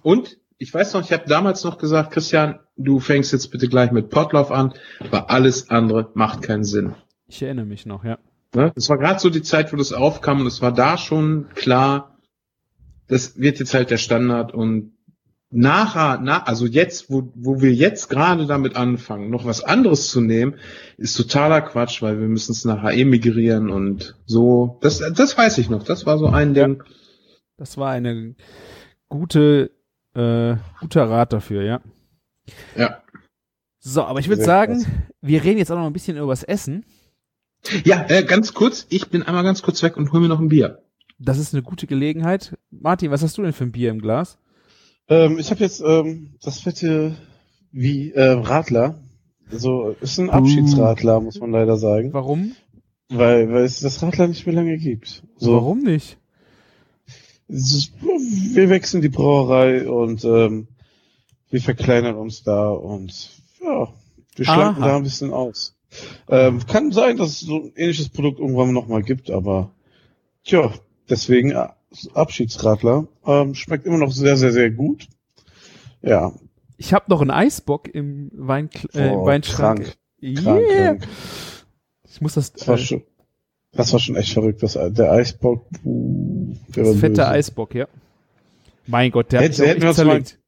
Und 0.00 0.38
ich 0.56 0.72
weiß 0.72 0.94
noch, 0.94 1.02
ich 1.02 1.12
habe 1.12 1.28
damals 1.28 1.62
noch 1.62 1.76
gesagt, 1.76 2.12
Christian, 2.12 2.58
du 2.76 3.00
fängst 3.00 3.32
jetzt 3.32 3.48
bitte 3.48 3.68
gleich 3.68 3.90
mit 3.92 4.10
Potlauf 4.10 4.50
an, 4.50 4.74
weil 5.10 5.20
alles 5.20 5.70
andere 5.70 6.10
macht 6.14 6.42
keinen 6.42 6.64
Sinn. 6.64 6.94
Ich 7.28 7.42
erinnere 7.42 7.66
mich 7.66 7.86
noch, 7.86 8.04
ja. 8.04 8.18
Ne? 8.54 8.72
Das 8.74 8.88
war 8.88 8.98
gerade 8.98 9.20
so 9.20 9.30
die 9.30 9.42
Zeit, 9.42 9.72
wo 9.72 9.76
das 9.76 9.92
aufkam 9.92 10.40
und 10.40 10.46
es 10.46 10.62
war 10.62 10.72
da 10.72 10.96
schon 10.96 11.48
klar, 11.54 12.16
das 13.08 13.38
wird 13.38 13.58
jetzt 13.58 13.74
halt 13.74 13.90
der 13.90 13.98
Standard 13.98 14.54
und 14.54 14.92
nachher, 15.50 16.18
na, 16.22 16.42
also 16.42 16.66
jetzt, 16.66 17.10
wo, 17.10 17.32
wo 17.34 17.60
wir 17.60 17.72
jetzt 17.72 18.08
gerade 18.08 18.46
damit 18.46 18.76
anfangen, 18.76 19.30
noch 19.30 19.44
was 19.44 19.62
anderes 19.62 20.08
zu 20.08 20.20
nehmen, 20.20 20.56
ist 20.96 21.16
totaler 21.16 21.60
Quatsch, 21.60 22.02
weil 22.02 22.20
wir 22.20 22.28
müssen 22.28 22.52
es 22.52 22.64
nachher 22.64 22.92
eh 22.92 23.04
migrieren 23.04 23.70
und 23.70 24.16
so. 24.26 24.78
Das, 24.80 24.98
das 24.98 25.36
weiß 25.38 25.58
ich 25.58 25.70
noch. 25.70 25.84
Das 25.84 26.06
war 26.06 26.18
so 26.18 26.26
ein 26.26 26.54
Ding. 26.54 26.82
Das 27.56 27.78
war 27.78 27.90
eine 27.90 28.34
gute, 29.08 29.70
äh, 30.14 30.56
guter 30.80 31.08
Rat 31.08 31.32
dafür, 31.32 31.62
ja. 31.62 31.80
Ja. 32.76 33.02
So, 33.80 34.02
aber 34.02 34.18
ich 34.20 34.28
würde 34.28 34.42
sagen, 34.42 34.82
krass. 34.82 34.92
wir 35.20 35.44
reden 35.44 35.58
jetzt 35.58 35.70
auch 35.70 35.76
noch 35.76 35.86
ein 35.86 35.92
bisschen 35.92 36.16
über 36.16 36.32
das 36.32 36.42
Essen. 36.42 36.84
Ja, 37.84 38.04
äh, 38.08 38.24
ganz 38.24 38.54
kurz, 38.54 38.86
ich 38.90 39.08
bin 39.08 39.22
einmal 39.22 39.44
ganz 39.44 39.62
kurz 39.62 39.82
weg 39.82 39.96
und 39.96 40.12
hol 40.12 40.20
mir 40.20 40.28
noch 40.28 40.40
ein 40.40 40.48
Bier. 40.48 40.82
Das 41.18 41.38
ist 41.38 41.54
eine 41.54 41.62
gute 41.62 41.86
Gelegenheit. 41.86 42.56
Martin, 42.70 43.10
was 43.10 43.22
hast 43.22 43.38
du 43.38 43.42
denn 43.42 43.52
für 43.52 43.64
ein 43.64 43.72
Bier 43.72 43.90
im 43.90 44.00
Glas? 44.00 44.38
Ähm, 45.08 45.38
ich 45.38 45.50
habe 45.50 45.60
jetzt 45.60 45.80
ähm, 45.84 46.34
das 46.42 46.60
fette 46.60 47.16
wie 47.72 48.12
äh, 48.12 48.32
Radler. 48.32 49.00
Also 49.50 49.94
ist 50.00 50.18
ein 50.18 50.30
Abschiedsradler, 50.30 51.20
muss 51.20 51.38
man 51.38 51.52
leider 51.52 51.76
sagen, 51.76 52.12
Warum? 52.12 52.56
weil 53.08 53.52
weil 53.52 53.62
es 53.64 53.78
das 53.78 54.02
Radler 54.02 54.26
nicht 54.26 54.44
mehr 54.46 54.56
lange 54.56 54.76
gibt. 54.76 55.22
So, 55.36 55.54
Warum 55.54 55.82
nicht? 55.82 56.18
wir 57.48 58.68
wechseln 58.70 59.02
die 59.02 59.08
Brauerei 59.08 59.88
und 59.88 60.24
ähm, 60.24 60.66
wir 61.50 61.60
verkleinern 61.60 62.16
uns 62.16 62.42
da 62.42 62.68
und 62.70 63.30
ja, 63.62 63.88
wir 64.36 64.44
schlanken 64.44 64.82
Aha. 64.82 64.88
da 64.90 64.96
ein 64.96 65.02
bisschen 65.04 65.32
aus. 65.32 65.74
Ähm, 66.28 66.66
kann 66.66 66.92
sein, 66.92 67.16
dass 67.16 67.28
es 67.30 67.40
so 67.40 67.56
ein 67.56 67.72
ähnliches 67.76 68.08
Produkt 68.08 68.38
irgendwann 68.40 68.72
nochmal 68.72 69.02
gibt, 69.02 69.30
aber 69.30 69.70
tja, 70.44 70.72
deswegen 71.08 71.52
äh, 71.52 71.68
Abschiedsradler. 72.14 73.06
Ähm, 73.24 73.54
schmeckt 73.54 73.86
immer 73.86 73.98
noch 73.98 74.12
sehr, 74.12 74.36
sehr, 74.36 74.52
sehr 74.52 74.70
gut. 74.70 75.06
Ja, 76.02 76.32
Ich 76.76 76.92
habe 76.92 77.06
noch 77.08 77.20
einen 77.22 77.30
Eisbock 77.30 77.88
im, 77.94 78.30
Wein, 78.34 78.68
äh, 78.92 79.08
Oh, 79.10 79.24
Weinschrank. 79.24 79.82
krank, 79.84 79.96
Yeah. 80.22 80.94
krank. 80.96 81.08
Ich 82.10 82.20
muss 82.20 82.34
das, 82.34 82.52
Das 82.52 82.68
war, 82.68 82.74
äh, 82.74 82.78
schon, 82.78 83.02
das 83.72 83.92
war 83.92 84.00
schon 84.00 84.16
echt 84.16 84.32
verrückt. 84.32 84.62
Das, 84.62 84.72
der 84.74 85.12
Eisbock, 85.12 85.66
puh, 85.82 86.54
der 86.74 86.84
das 86.84 86.94
fette 86.96 87.08
böse. 87.12 87.28
Eisbock, 87.28 87.74
ja. 87.74 87.86
Mein 88.86 89.10
Gott, 89.10 89.32
der 89.32 89.40
Hätte- 89.42 89.68
hat 89.68 89.76
mich 89.78 89.84
auch 89.86 89.96
hätten 89.96 90.08
wir 90.08 90.14
echt 90.16 90.32
mal-. 90.34 90.38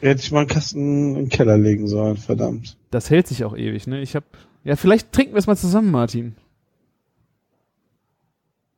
Hätte 0.00 0.22
ich 0.22 0.32
mal 0.32 0.40
einen 0.40 0.48
Kasten 0.48 1.10
in 1.10 1.14
den 1.14 1.28
Keller 1.28 1.58
legen 1.58 1.86
sollen, 1.86 2.16
verdammt. 2.16 2.76
Das 2.90 3.10
hält 3.10 3.26
sich 3.26 3.44
auch 3.44 3.56
ewig, 3.56 3.86
ne? 3.86 4.00
Ich 4.00 4.16
hab. 4.16 4.24
Ja, 4.64 4.76
vielleicht 4.76 5.12
trinken 5.12 5.34
wir 5.34 5.38
es 5.38 5.46
mal 5.46 5.56
zusammen, 5.56 5.90
Martin. 5.90 6.36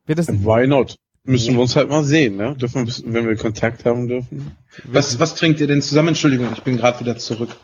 Wird 0.05 0.19
das, 0.19 0.27
Why 0.27 0.67
not? 0.67 0.95
Müssen 1.25 1.55
wir 1.55 1.61
uns 1.61 1.75
halt 1.77 1.89
mal 1.89 2.03
sehen, 2.03 2.35
ne? 2.35 2.55
Dürfen 2.55 2.85
wir, 2.85 3.13
wenn 3.13 3.27
wir 3.27 3.37
Kontakt 3.37 3.85
haben 3.85 4.07
dürfen. 4.09 4.51
Was, 4.83 5.19
was 5.19 5.35
trinkt 5.35 5.61
ihr 5.61 5.67
denn 5.67 5.81
zusammen? 5.81 6.09
Entschuldigung, 6.09 6.49
ich 6.53 6.63
bin 6.63 6.75
gerade 6.75 6.99
wieder 6.99 7.17
zurück. 7.17 7.55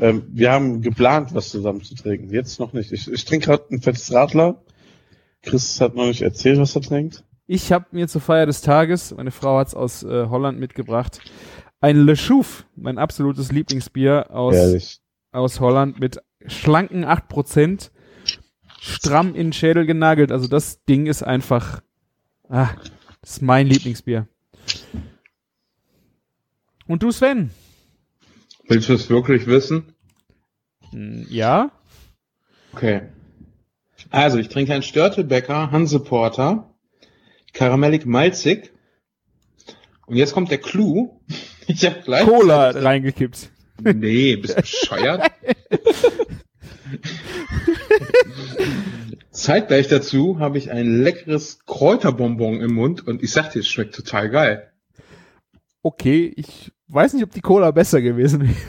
Ähm, 0.00 0.24
wir 0.28 0.52
haben 0.52 0.82
geplant, 0.82 1.32
was 1.32 1.48
zusammen 1.48 1.82
zu 1.82 1.94
trinken. 1.94 2.30
Jetzt 2.30 2.60
noch 2.60 2.74
nicht. 2.74 2.92
Ich, 2.92 3.10
ich 3.10 3.24
trinke 3.24 3.46
gerade 3.46 3.64
ein 3.70 3.80
fettes 3.80 4.12
Radler. 4.12 4.62
Chris 5.40 5.80
hat 5.80 5.94
noch 5.94 6.06
nicht 6.06 6.20
erzählt, 6.20 6.58
was 6.58 6.76
er 6.76 6.82
trinkt. 6.82 7.24
Ich 7.46 7.72
habe 7.72 7.86
mir 7.90 8.08
zur 8.08 8.20
Feier 8.20 8.46
des 8.46 8.60
Tages, 8.60 9.14
meine 9.14 9.30
Frau 9.30 9.58
hat's 9.58 9.74
aus 9.74 10.02
äh, 10.04 10.26
Holland 10.28 10.58
mitgebracht, 10.58 11.20
ein 11.80 11.96
Le 11.96 12.14
Chouf, 12.16 12.64
mein 12.76 12.98
absolutes 12.98 13.50
Lieblingsbier 13.50 14.30
aus, 14.30 14.54
Ehrlich. 14.54 15.00
aus 15.32 15.60
Holland 15.60 15.98
mit 15.98 16.22
schlanken 16.46 17.04
8%, 17.04 17.90
stramm 18.80 19.28
in 19.34 19.48
den 19.48 19.52
Schädel 19.52 19.86
genagelt. 19.86 20.30
Also 20.32 20.46
das 20.48 20.84
Ding 20.84 21.06
ist 21.06 21.22
einfach, 21.22 21.82
ah, 22.48 22.68
das 23.20 23.30
ist 23.34 23.42
mein 23.42 23.66
Lieblingsbier. 23.66 24.28
Und 26.86 27.02
du, 27.02 27.10
Sven? 27.10 27.50
Willst 28.68 28.88
du 28.88 28.94
es 28.94 29.10
wirklich 29.10 29.46
wissen? 29.46 29.94
Hm, 30.90 31.26
Ja? 31.28 31.70
Okay. 32.72 33.02
Also, 34.10 34.38
ich 34.38 34.48
trinke 34.48 34.72
einen 34.74 34.82
Störtebecker 34.82 35.70
Hanseporter, 35.70 36.71
karamellig 37.52 38.06
malzig. 38.06 38.72
Und 40.06 40.16
jetzt 40.16 40.32
kommt 40.32 40.50
der 40.50 40.58
Clou. 40.58 41.20
Ich 41.68 41.86
habe 41.86 42.00
gleich 42.04 42.24
Cola 42.26 42.70
reingekippt. 42.70 43.48
Nee, 43.80 44.34
bist 44.34 44.58
du 44.58 44.62
bescheuert? 44.62 45.30
Zeitgleich 49.30 49.86
dazu 49.88 50.40
habe 50.40 50.58
ich 50.58 50.72
ein 50.72 51.02
leckeres 51.02 51.60
Kräuterbonbon 51.64 52.60
im 52.60 52.74
Mund 52.74 53.06
und 53.06 53.22
ich 53.22 53.30
sag 53.30 53.52
dir, 53.52 53.60
es 53.60 53.68
schmeckt 53.68 53.94
total 53.94 54.28
geil. 54.28 54.72
Okay, 55.82 56.32
ich 56.36 56.72
weiß 56.88 57.14
nicht, 57.14 57.22
ob 57.22 57.30
die 57.32 57.40
Cola 57.40 57.70
besser 57.70 58.02
gewesen 58.02 58.42
wäre. 58.42 58.54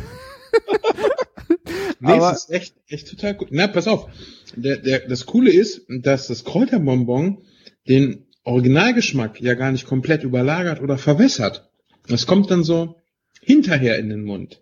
Nee, 2.00 2.12
Aber- 2.14 2.34
es 2.34 2.44
ist 2.46 2.50
echt, 2.50 2.76
echt 2.88 3.08
total 3.10 3.34
gut. 3.34 3.48
Na, 3.52 3.68
pass 3.68 3.88
auf. 3.88 4.10
Der, 4.58 4.76
der, 4.78 5.00
das 5.08 5.26
Coole 5.26 5.52
ist, 5.54 5.86
dass 5.88 6.28
das 6.28 6.44
Kräuterbonbon 6.44 7.46
den 7.88 8.28
Originalgeschmack 8.44 9.40
ja 9.42 9.54
gar 9.54 9.72
nicht 9.72 9.86
komplett 9.86 10.24
überlagert 10.24 10.82
oder 10.82 10.98
verwässert. 10.98 11.70
Das 12.08 12.28
kommt 12.28 12.52
dann 12.52 12.64
so 12.64 12.96
hinterher 13.42 13.98
in 14.00 14.10
den 14.10 14.24
Mund. 14.24 14.62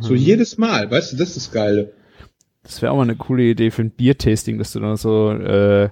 So 0.00 0.14
jedes 0.14 0.58
Mal, 0.58 0.90
weißt 0.90 1.12
du, 1.12 1.16
das 1.16 1.28
ist 1.28 1.36
das 1.36 1.52
Geile. 1.52 1.92
Das 2.64 2.82
wäre 2.82 2.90
auch 2.92 2.96
mal 2.96 3.02
eine 3.02 3.16
coole 3.16 3.44
Idee 3.44 3.70
für 3.70 3.82
ein 3.82 3.92
Biertasting, 3.92 4.58
dass 4.58 4.72
du 4.72 4.80
dann 4.80 4.96
so 4.96 5.30
äh, 5.30 5.90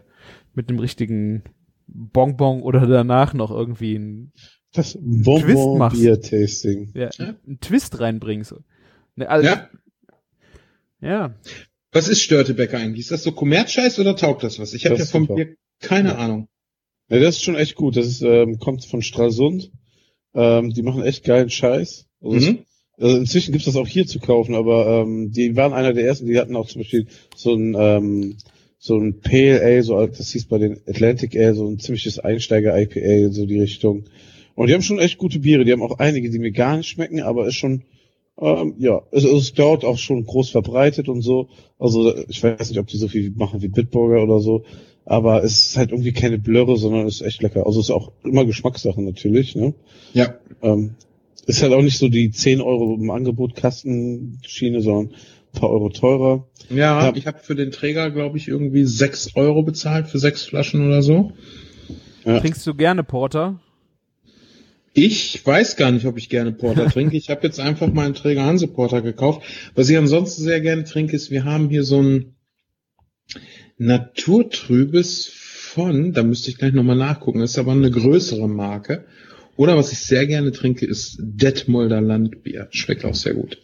mit 0.53 0.69
einem 0.69 0.81
richtigen 0.81 1.45
Bonbon 1.87 2.61
oder 2.63 2.87
danach 2.87 3.35
noch 3.35 3.51
irgendwie 3.53 3.95
ein, 3.95 4.33
Das 4.75 4.93
Twist 4.95 5.25
Bonbon 5.25 5.79
machst. 5.79 5.99
Bier 6.01 6.21
Tasting. 6.21 6.91
ja, 6.95 7.09
Ja. 7.19 7.35
einen 7.47 7.61
Twist 7.61 8.01
reinbringst. 8.01 8.55
Ne, 9.17 9.29
also, 9.31 9.47
Ja. 9.49 9.69
ja. 11.01 11.35
Was 11.93 12.09
ist 12.09 12.21
Störtebecker 12.21 12.79
eigentlich? 12.79 13.01
Ist 13.01 13.13
das 13.13 13.23
so 13.23 13.33
Kommerzscheiß 13.33 13.99
oder 14.01 14.17
taugt 14.17 14.43
das 14.43 14.59
was? 14.59 14.75
Ich 14.75 14.85
habe 14.87 14.97
ja 14.97 15.05
vom 15.07 15.23
super. 15.23 15.35
Bier 15.37 15.55
keine 15.81 16.11
Ja. 16.11 16.15
Ahnung. 16.17 16.49
Ja, 17.09 17.19
das 17.19 17.37
ist 17.37 17.45
schon 17.45 17.57
echt 17.57 17.75
gut. 17.75 17.97
Das 17.97 18.07
ist, 18.07 18.23
ähm, 18.23 18.59
kommt 18.59 18.85
von 18.85 19.03
Stralsund. 19.03 19.71
Ähm, 20.35 20.73
die 20.73 20.83
machen 20.83 21.03
echt 21.03 21.25
geilen 21.25 21.51
Scheiß. 21.51 22.07
Also 22.23 22.51
Mhm. 22.51 22.59
Also 23.01 23.17
inzwischen 23.17 23.53
gibt's 23.53 23.67
das 23.67 23.77
auch 23.77 23.87
hier 23.87 24.07
zu 24.07 24.19
kaufen, 24.19 24.57
aber 24.57 25.03
ähm, 25.03 25.31
die 25.31 25.55
waren 25.55 25.73
einer 25.73 25.93
der 25.93 26.05
ersten, 26.05 26.27
die 26.27 26.39
hatten 26.39 26.57
auch 26.57 26.67
zum 26.67 26.81
Beispiel 26.81 27.07
so 27.37 27.55
ein 27.55 27.77
ähm, 27.79 28.37
so 28.81 28.97
ein 28.97 29.21
Pale 29.21 29.61
Ale, 29.63 29.83
so 29.83 30.05
das 30.07 30.31
hieß 30.33 30.47
bei 30.47 30.59
den 30.59 30.81
Atlantic 30.87 31.37
Ale, 31.37 31.55
so 31.55 31.69
ein 31.69 31.79
ziemliches 31.79 32.19
Einsteiger-IPA, 32.19 33.33
so 33.33 33.47
die 33.47 33.61
Richtung. 33.61 34.05
Und 34.55 34.69
die 34.69 34.75
haben 34.75 34.83
schon 34.83 34.99
echt 34.99 35.19
gute 35.19 35.39
Biere. 35.39 35.65
Die 35.65 35.73
haben 35.73 35.83
auch 35.83 35.99
einige, 35.99 36.31
die 36.31 36.39
mir 36.41 36.51
gar 36.51 36.77
nicht 36.77 36.89
schmecken, 36.89 37.21
aber 37.21 37.47
ist 37.47 37.55
schon, 37.55 37.83
ähm, 38.41 38.75
ja, 38.79 39.03
es 39.13 39.25
es 39.25 39.33
ist 39.33 39.59
dort 39.59 39.85
auch 39.85 39.99
schon 39.99 40.25
groß 40.25 40.51
verbreitet 40.51 41.09
und 41.09 41.23
so. 41.23 41.49
Also 41.79 42.17
ich 42.29 42.43
weiß 42.43 42.69
nicht, 42.71 42.79
ob 42.81 42.89
die 42.89 42.97
so 42.97 43.07
viel 43.07 43.31
machen 43.31 43.63
wie 43.63 43.69
Bitburger 43.69 44.23
oder 44.23 44.41
so, 44.41 44.65
aber 45.11 45.43
es 45.43 45.71
ist 45.71 45.77
halt 45.77 45.91
irgendwie 45.91 46.13
keine 46.13 46.39
Blöre, 46.39 46.77
sondern 46.77 47.07
ist 47.07 47.23
echt 47.23 47.43
lecker. 47.43 47.67
Also 47.67 47.81
es 47.81 47.87
ist 47.87 47.91
auch 47.95 48.13
immer 48.25 48.45
Geschmackssache 48.45 49.01
natürlich, 49.03 49.57
ne? 49.57 49.75
Ja. 50.13 50.35
Ähm, 50.63 50.95
ist 51.47 51.63
halt 51.63 51.73
auch 51.73 51.83
nicht 51.83 51.97
so 51.99 52.09
die 52.09 52.31
10 52.31 52.61
Euro 52.61 52.95
im 52.95 53.11
Angebot 53.11 53.57
Kastenschiene, 53.57 54.83
sondern 54.83 55.15
ein 55.55 55.61
paar 55.61 55.71
Euro 55.71 55.89
teurer. 55.89 56.47
Ja, 56.69 57.07
Ja. 57.07 57.13
ich 57.17 57.27
habe 57.27 57.39
für 57.39 57.55
den 57.55 57.71
Träger, 57.71 58.11
glaube 58.11 58.37
ich, 58.37 58.49
irgendwie 58.49 58.85
sechs 58.85 59.35
Euro 59.35 59.63
bezahlt 59.63 60.09
für 60.09 60.19
sechs 60.19 60.45
Flaschen 60.45 60.87
oder 60.87 61.01
so. 61.01 61.33
Ja. 62.27 62.41
Trinkst 62.41 62.67
du 62.67 62.75
gerne 62.75 63.03
Porter? 63.03 63.61
Ich 64.93 65.45
weiß 65.47 65.77
gar 65.77 65.91
nicht, 65.93 66.07
ob 66.07 66.19
ich 66.19 66.29
gerne 66.29 66.53
Porter 66.53 66.87
trinke. 66.91 67.17
Ich 67.17 67.31
habe 67.31 67.47
jetzt 67.47 67.61
einfach 67.61 67.91
mal 67.93 68.05
einen 68.05 68.15
Träger 68.15 68.45
Hanse 68.45 68.67
Porter 68.69 69.01
gekauft. 69.01 69.43
Was 69.75 69.89
ich 69.89 69.97
ansonsten 69.97 70.43
sehr 70.43 70.61
gerne 70.61 70.85
trinke, 70.85 71.17
ist, 71.17 71.31
wir 71.31 71.45
haben 71.45 71.71
hier 71.71 71.85
so 71.85 72.03
ein 72.03 72.35
Naturtrübes 73.79 75.27
von, 75.27 76.13
da 76.13 76.23
müsste 76.23 76.51
ich 76.51 76.59
gleich 76.59 76.73
nochmal 76.73 76.97
nachgucken, 76.97 77.41
ist 77.41 77.59
aber 77.59 77.73
eine 77.73 77.91
größere 77.91 78.49
Marke. 78.49 79.05
Oder 79.57 79.77
was 79.77 79.93
ich 79.93 79.99
sehr 80.01 80.27
gerne 80.27 80.53
trinke, 80.53 80.87
ist 80.87 81.17
Detmolder 81.21 82.01
Landbier. 82.01 82.69
Schmeckt 82.71 83.05
auch 83.05 83.15
sehr 83.15 83.35
gut. 83.35 83.59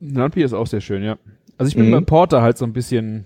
Landbier 0.00 0.44
ist 0.44 0.52
auch 0.52 0.66
sehr 0.66 0.80
schön, 0.80 1.02
ja. 1.02 1.18
Also 1.56 1.68
ich 1.70 1.76
bin 1.76 1.86
Mhm. 1.86 1.92
bei 1.92 2.00
Porter 2.02 2.42
halt 2.42 2.58
so 2.58 2.64
ein 2.64 2.72
bisschen. 2.72 3.24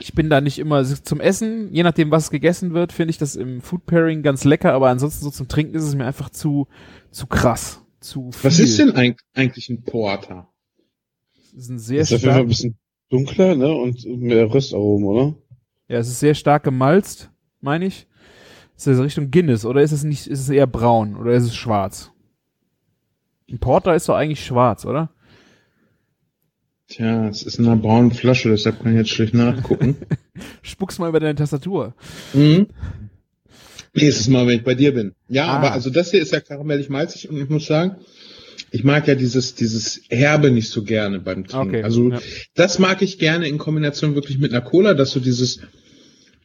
Ich 0.00 0.14
bin 0.14 0.30
da 0.30 0.40
nicht 0.40 0.58
immer 0.58 0.84
zum 0.84 1.20
Essen, 1.20 1.72
je 1.72 1.82
nachdem, 1.82 2.10
was 2.10 2.30
gegessen 2.30 2.72
wird, 2.74 2.92
finde 2.92 3.10
ich 3.10 3.18
das 3.18 3.36
im 3.36 3.60
Food 3.60 3.86
Pairing 3.86 4.22
ganz 4.22 4.44
lecker, 4.44 4.72
aber 4.72 4.88
ansonsten 4.88 5.22
so 5.22 5.30
zum 5.30 5.46
Trinken 5.48 5.74
ist 5.76 5.84
es 5.84 5.94
mir 5.94 6.06
einfach 6.06 6.30
zu, 6.30 6.66
zu 7.10 7.26
krass. 7.26 7.80
Zu 8.00 8.32
viel. 8.32 8.44
Was 8.50 8.58
ist 8.58 8.78
denn 8.78 8.90
eig- 8.92 9.20
eigentlich 9.34 9.68
ein 9.68 9.82
Porter? 9.82 10.48
Das 11.54 11.64
ist 11.64 11.68
ein 11.70 11.78
sehr 11.78 12.00
ist 12.00 12.10
jeden 12.10 12.22
Fall 12.22 12.30
stark, 12.32 12.42
ein 12.44 12.48
bisschen 12.48 12.78
dunkler, 13.12 13.54
ne? 13.54 13.72
Und 13.72 14.04
mehr 14.06 14.52
Röstaromen, 14.52 15.06
oder? 15.06 15.34
ja, 15.88 15.98
es 15.98 16.08
ist 16.08 16.20
sehr 16.20 16.34
stark 16.34 16.62
gemalzt, 16.64 17.30
meine 17.60 17.86
ich. 17.86 18.06
Ist 18.76 18.86
das 18.86 18.98
Richtung 18.98 19.30
Guinness 19.30 19.64
oder 19.66 19.82
ist 19.82 19.92
es 19.92 20.02
nicht, 20.04 20.26
ist 20.26 20.40
es 20.40 20.48
eher 20.48 20.66
braun 20.66 21.16
oder 21.16 21.32
ist 21.32 21.44
es 21.44 21.54
schwarz? 21.54 22.10
Ein 23.50 23.58
Porter 23.58 23.94
ist 23.94 24.08
doch 24.08 24.14
eigentlich 24.16 24.44
schwarz, 24.44 24.84
oder? 24.86 25.10
Tja, 26.88 27.28
es 27.28 27.42
ist 27.42 27.58
in 27.58 27.66
einer 27.66 27.76
braunen 27.76 28.10
Flasche, 28.12 28.50
deshalb 28.50 28.80
kann 28.82 28.92
ich 28.92 28.98
jetzt 28.98 29.10
schlecht 29.10 29.34
nachgucken. 29.34 29.96
Spuck's 30.62 30.98
mal 30.98 31.08
über 31.08 31.20
deine 31.20 31.34
Tastatur. 31.34 31.94
Mhm. 32.34 32.66
Nächstes 33.94 34.28
Mal, 34.28 34.46
wenn 34.46 34.56
ich 34.58 34.64
bei 34.64 34.74
dir 34.74 34.94
bin. 34.94 35.14
Ja, 35.28 35.46
Ah. 35.48 35.56
aber 35.58 35.72
also 35.72 35.90
das 35.90 36.10
hier 36.10 36.20
ist 36.22 36.32
ja 36.32 36.40
karamellig 36.40 36.88
malzig 36.88 37.28
und 37.28 37.36
ich 37.36 37.48
muss 37.48 37.66
sagen, 37.66 37.96
ich 38.72 38.84
mag 38.84 39.06
ja 39.06 39.14
dieses, 39.14 39.54
dieses 39.54 40.00
Herbe 40.08 40.50
nicht 40.50 40.70
so 40.70 40.82
gerne 40.82 41.20
beim 41.20 41.46
Trinken. 41.46 41.68
Okay, 41.68 41.82
Also 41.82 42.10
ja. 42.10 42.20
das 42.54 42.78
mag 42.78 43.02
ich 43.02 43.18
gerne 43.18 43.46
in 43.46 43.58
Kombination 43.58 44.14
wirklich 44.14 44.38
mit 44.38 44.50
einer 44.52 44.62
Cola, 44.62 44.94
dass 44.94 45.12
du 45.12 45.20
dieses 45.20 45.60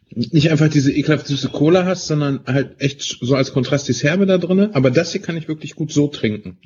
nicht 0.09 0.51
einfach 0.51 0.69
diese 0.69 0.91
ekelhaft 0.91 1.27
süße 1.27 1.49
Cola 1.49 1.85
hast, 1.85 2.07
sondern 2.07 2.41
halt 2.45 2.81
echt 2.81 3.17
so 3.21 3.35
als 3.35 3.53
Kontrast 3.53 3.87
dieses 3.87 4.03
Herbe 4.03 4.25
da 4.25 4.37
drinne. 4.37 4.71
Aber 4.73 4.91
das 4.91 5.13
hier 5.13 5.21
kann 5.21 5.37
ich 5.37 5.47
wirklich 5.47 5.75
gut 5.75 5.91
so 5.91 6.07
trinken. 6.07 6.57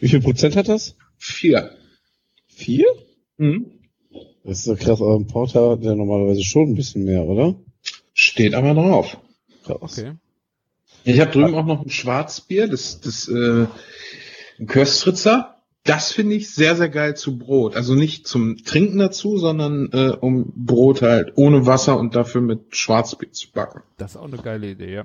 Wie 0.00 0.08
viel 0.08 0.20
Prozent 0.20 0.56
hat 0.56 0.68
das? 0.68 0.96
Vier. 1.18 1.76
Vier? 2.46 2.86
Mhm. 3.36 3.66
Das 4.44 4.58
ist 4.58 4.64
so 4.64 4.74
krass, 4.76 5.00
aber 5.00 5.16
ein 5.16 5.26
Porter 5.26 5.70
hat 5.70 5.82
ja 5.82 5.94
normalerweise 5.94 6.44
schon 6.44 6.70
ein 6.70 6.74
bisschen 6.74 7.04
mehr, 7.04 7.24
oder? 7.24 7.56
Steht 8.14 8.54
aber 8.54 8.72
drauf. 8.74 9.18
Krass. 9.64 9.78
Okay. 9.80 10.12
Ich 11.04 11.20
habe 11.20 11.30
drüben 11.30 11.54
auch 11.54 11.66
noch 11.66 11.82
ein 11.82 11.90
Schwarzbier, 11.90 12.68
das, 12.68 13.00
das 13.00 13.28
äh, 13.28 13.66
Köstritzer. 14.66 15.56
Das 15.84 16.12
finde 16.12 16.36
ich 16.36 16.54
sehr, 16.54 16.76
sehr 16.76 16.88
geil 16.88 17.16
zu 17.16 17.38
Brot. 17.38 17.74
Also 17.74 17.94
nicht 17.94 18.26
zum 18.28 18.56
Trinken 18.58 18.98
dazu, 18.98 19.36
sondern 19.38 19.90
äh, 19.92 20.10
um 20.20 20.52
Brot 20.54 21.02
halt 21.02 21.32
ohne 21.34 21.66
Wasser 21.66 21.98
und 21.98 22.14
dafür 22.14 22.40
mit 22.40 22.76
Schwarzbier 22.76 23.32
zu 23.32 23.50
backen. 23.50 23.82
Das 23.96 24.12
ist 24.12 24.16
auch 24.16 24.28
eine 24.28 24.36
geile 24.36 24.70
Idee, 24.70 24.94
ja. 24.94 25.04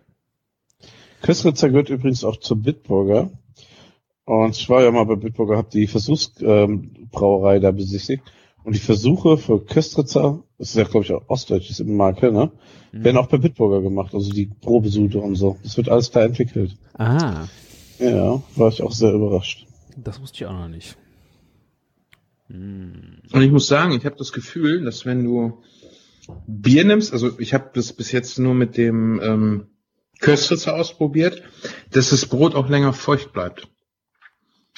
Köstritzer 1.24 1.70
gehört 1.70 1.90
übrigens 1.90 2.24
auch 2.24 2.38
zur 2.38 2.58
Bitburger. 2.58 3.32
Und 4.26 4.56
ich 4.56 4.70
war 4.70 4.84
ja 4.84 4.92
mal 4.92 5.06
bei 5.06 5.16
Bitburger, 5.16 5.58
habe 5.58 5.70
die 5.72 5.88
Versuchsbrauerei 5.88 6.64
ähm, 6.64 7.08
Brauerei 7.12 7.60
da 7.60 7.72
besichtigt. 7.72 8.24
Und 8.64 8.76
die 8.76 8.80
Versuche 8.80 9.38
für 9.38 9.64
Köstritzer, 9.64 10.44
das 10.58 10.70
ist 10.70 10.76
ja 10.76 10.84
glaube 10.84 11.06
ich 11.06 11.14
auch 11.14 11.24
ostdeutsches 11.28 11.82
Marke, 11.86 12.32
ne? 12.32 12.52
Mhm. 12.92 13.04
Werden 13.04 13.18
auch 13.18 13.28
bei 13.28 13.38
Bitburger 13.38 13.82
gemacht, 13.82 14.14
also 14.14 14.30
die 14.30 14.48
Probesude 14.48 15.20
und 15.20 15.36
so. 15.36 15.58
Das 15.64 15.78
wird 15.78 15.90
alles 15.90 16.12
da 16.12 16.24
entwickelt. 16.24 16.76
Ah, 16.94 17.46
Ja, 18.00 18.42
war 18.56 18.70
ich 18.70 18.82
auch 18.82 18.92
sehr 18.92 19.12
überrascht. 19.12 19.66
das 19.96 20.22
wusste 20.22 20.38
ich 20.38 20.46
auch 20.46 20.54
noch 20.54 20.68
nicht. 20.68 20.98
Hm. 22.48 23.22
Und 23.32 23.42
ich 23.42 23.52
muss 23.52 23.68
sagen, 23.68 23.94
ich 23.94 24.06
habe 24.06 24.16
das 24.18 24.32
Gefühl, 24.32 24.84
dass 24.84 25.06
wenn 25.06 25.24
du 25.24 25.62
Bier 26.46 26.84
nimmst, 26.86 27.14
also 27.14 27.40
ich 27.40 27.54
habe 27.54 27.72
das 27.74 27.94
bis 27.94 28.12
jetzt 28.12 28.38
nur 28.40 28.54
mit 28.54 28.78
dem 28.78 29.20
ähm, 29.22 29.68
Köstritzer 30.20 30.76
ausprobiert, 30.76 31.42
dass 31.92 32.10
das 32.10 32.26
Brot 32.26 32.56
auch 32.56 32.70
länger 32.70 32.94
feucht 32.94 33.34
bleibt. 33.34 33.68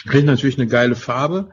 Kriegt 0.06 0.26
natürlich 0.26 0.58
eine 0.58 0.68
geile 0.68 0.96
Farbe 0.96 1.50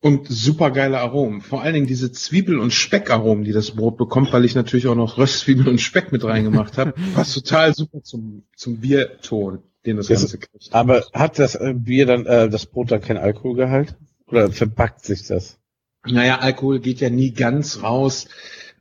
und 0.00 0.28
super 0.28 0.70
geile 0.70 1.00
Aromen. 1.00 1.40
Vor 1.40 1.62
allen 1.62 1.74
Dingen 1.74 1.86
diese 1.86 2.12
Zwiebel- 2.12 2.60
und 2.60 2.72
Speckaromen, 2.72 3.44
die 3.44 3.52
das 3.52 3.72
Brot 3.72 3.96
bekommt, 3.96 4.32
weil 4.32 4.44
ich 4.44 4.54
natürlich 4.54 4.86
auch 4.86 4.94
noch 4.94 5.18
Röstzwiebel 5.18 5.68
und 5.68 5.80
Speck 5.80 6.12
mit 6.12 6.24
reingemacht 6.24 6.78
habe, 6.78 6.94
passt 7.14 7.34
total 7.34 7.74
super 7.74 8.02
zum, 8.02 8.44
zum 8.56 8.78
Bierton, 8.78 9.62
den 9.86 9.96
das 9.96 10.06
Das- 10.08 10.20
Ganze 10.20 10.38
kriegt. 10.38 10.68
Aber 10.72 11.04
hat 11.12 11.38
das 11.38 11.54
äh, 11.54 11.74
Bier 11.74 12.06
dann, 12.06 12.26
äh, 12.26 12.48
das 12.48 12.66
Brot 12.66 12.90
dann 12.90 13.00
kein 13.00 13.16
Alkoholgehalt? 13.16 13.96
Oder 14.26 14.50
verbackt 14.52 15.04
sich 15.04 15.26
das? 15.26 15.58
Naja, 16.06 16.38
Alkohol 16.38 16.80
geht 16.80 17.00
ja 17.00 17.10
nie 17.10 17.32
ganz 17.32 17.82
raus. 17.82 18.28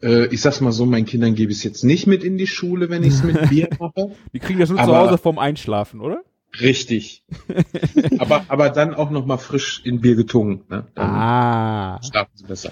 Äh, 0.01 0.27
Ich 0.27 0.41
sag's 0.41 0.61
mal 0.61 0.71
so, 0.71 0.85
meinen 0.85 1.05
Kindern 1.05 1.35
gebe 1.35 1.51
ich 1.51 1.59
es 1.59 1.63
jetzt 1.63 1.83
nicht 1.83 2.05
mit 2.07 2.23
in 2.23 2.37
die 2.37 2.47
Schule, 2.47 2.89
wenn 2.89 3.03
ich 3.03 3.13
es 3.13 3.23
mit 3.23 3.37
Bier 3.49 3.69
mache. 3.79 4.11
Die 4.33 4.39
kriegen 4.39 4.59
das 4.59 4.69
nur 4.69 4.77
zu 4.77 4.83
Aber- 4.83 4.99
Hause 4.99 5.17
vorm 5.17 5.39
Einschlafen, 5.39 6.01
oder? 6.01 6.23
Richtig. 6.61 7.23
aber, 8.19 8.45
aber 8.47 8.69
dann 8.69 8.93
auch 8.95 9.09
noch 9.11 9.25
mal 9.25 9.37
frisch 9.37 9.81
in 9.85 9.99
Bier 10.01 10.15
getunkt. 10.15 10.69
Ne? 10.69 10.87
Dann 10.95 11.09
Ah. 11.09 11.99
schlafen 12.03 12.31
sie 12.35 12.45
besser. 12.45 12.71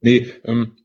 Nee, 0.00 0.32
ähm, 0.44 0.76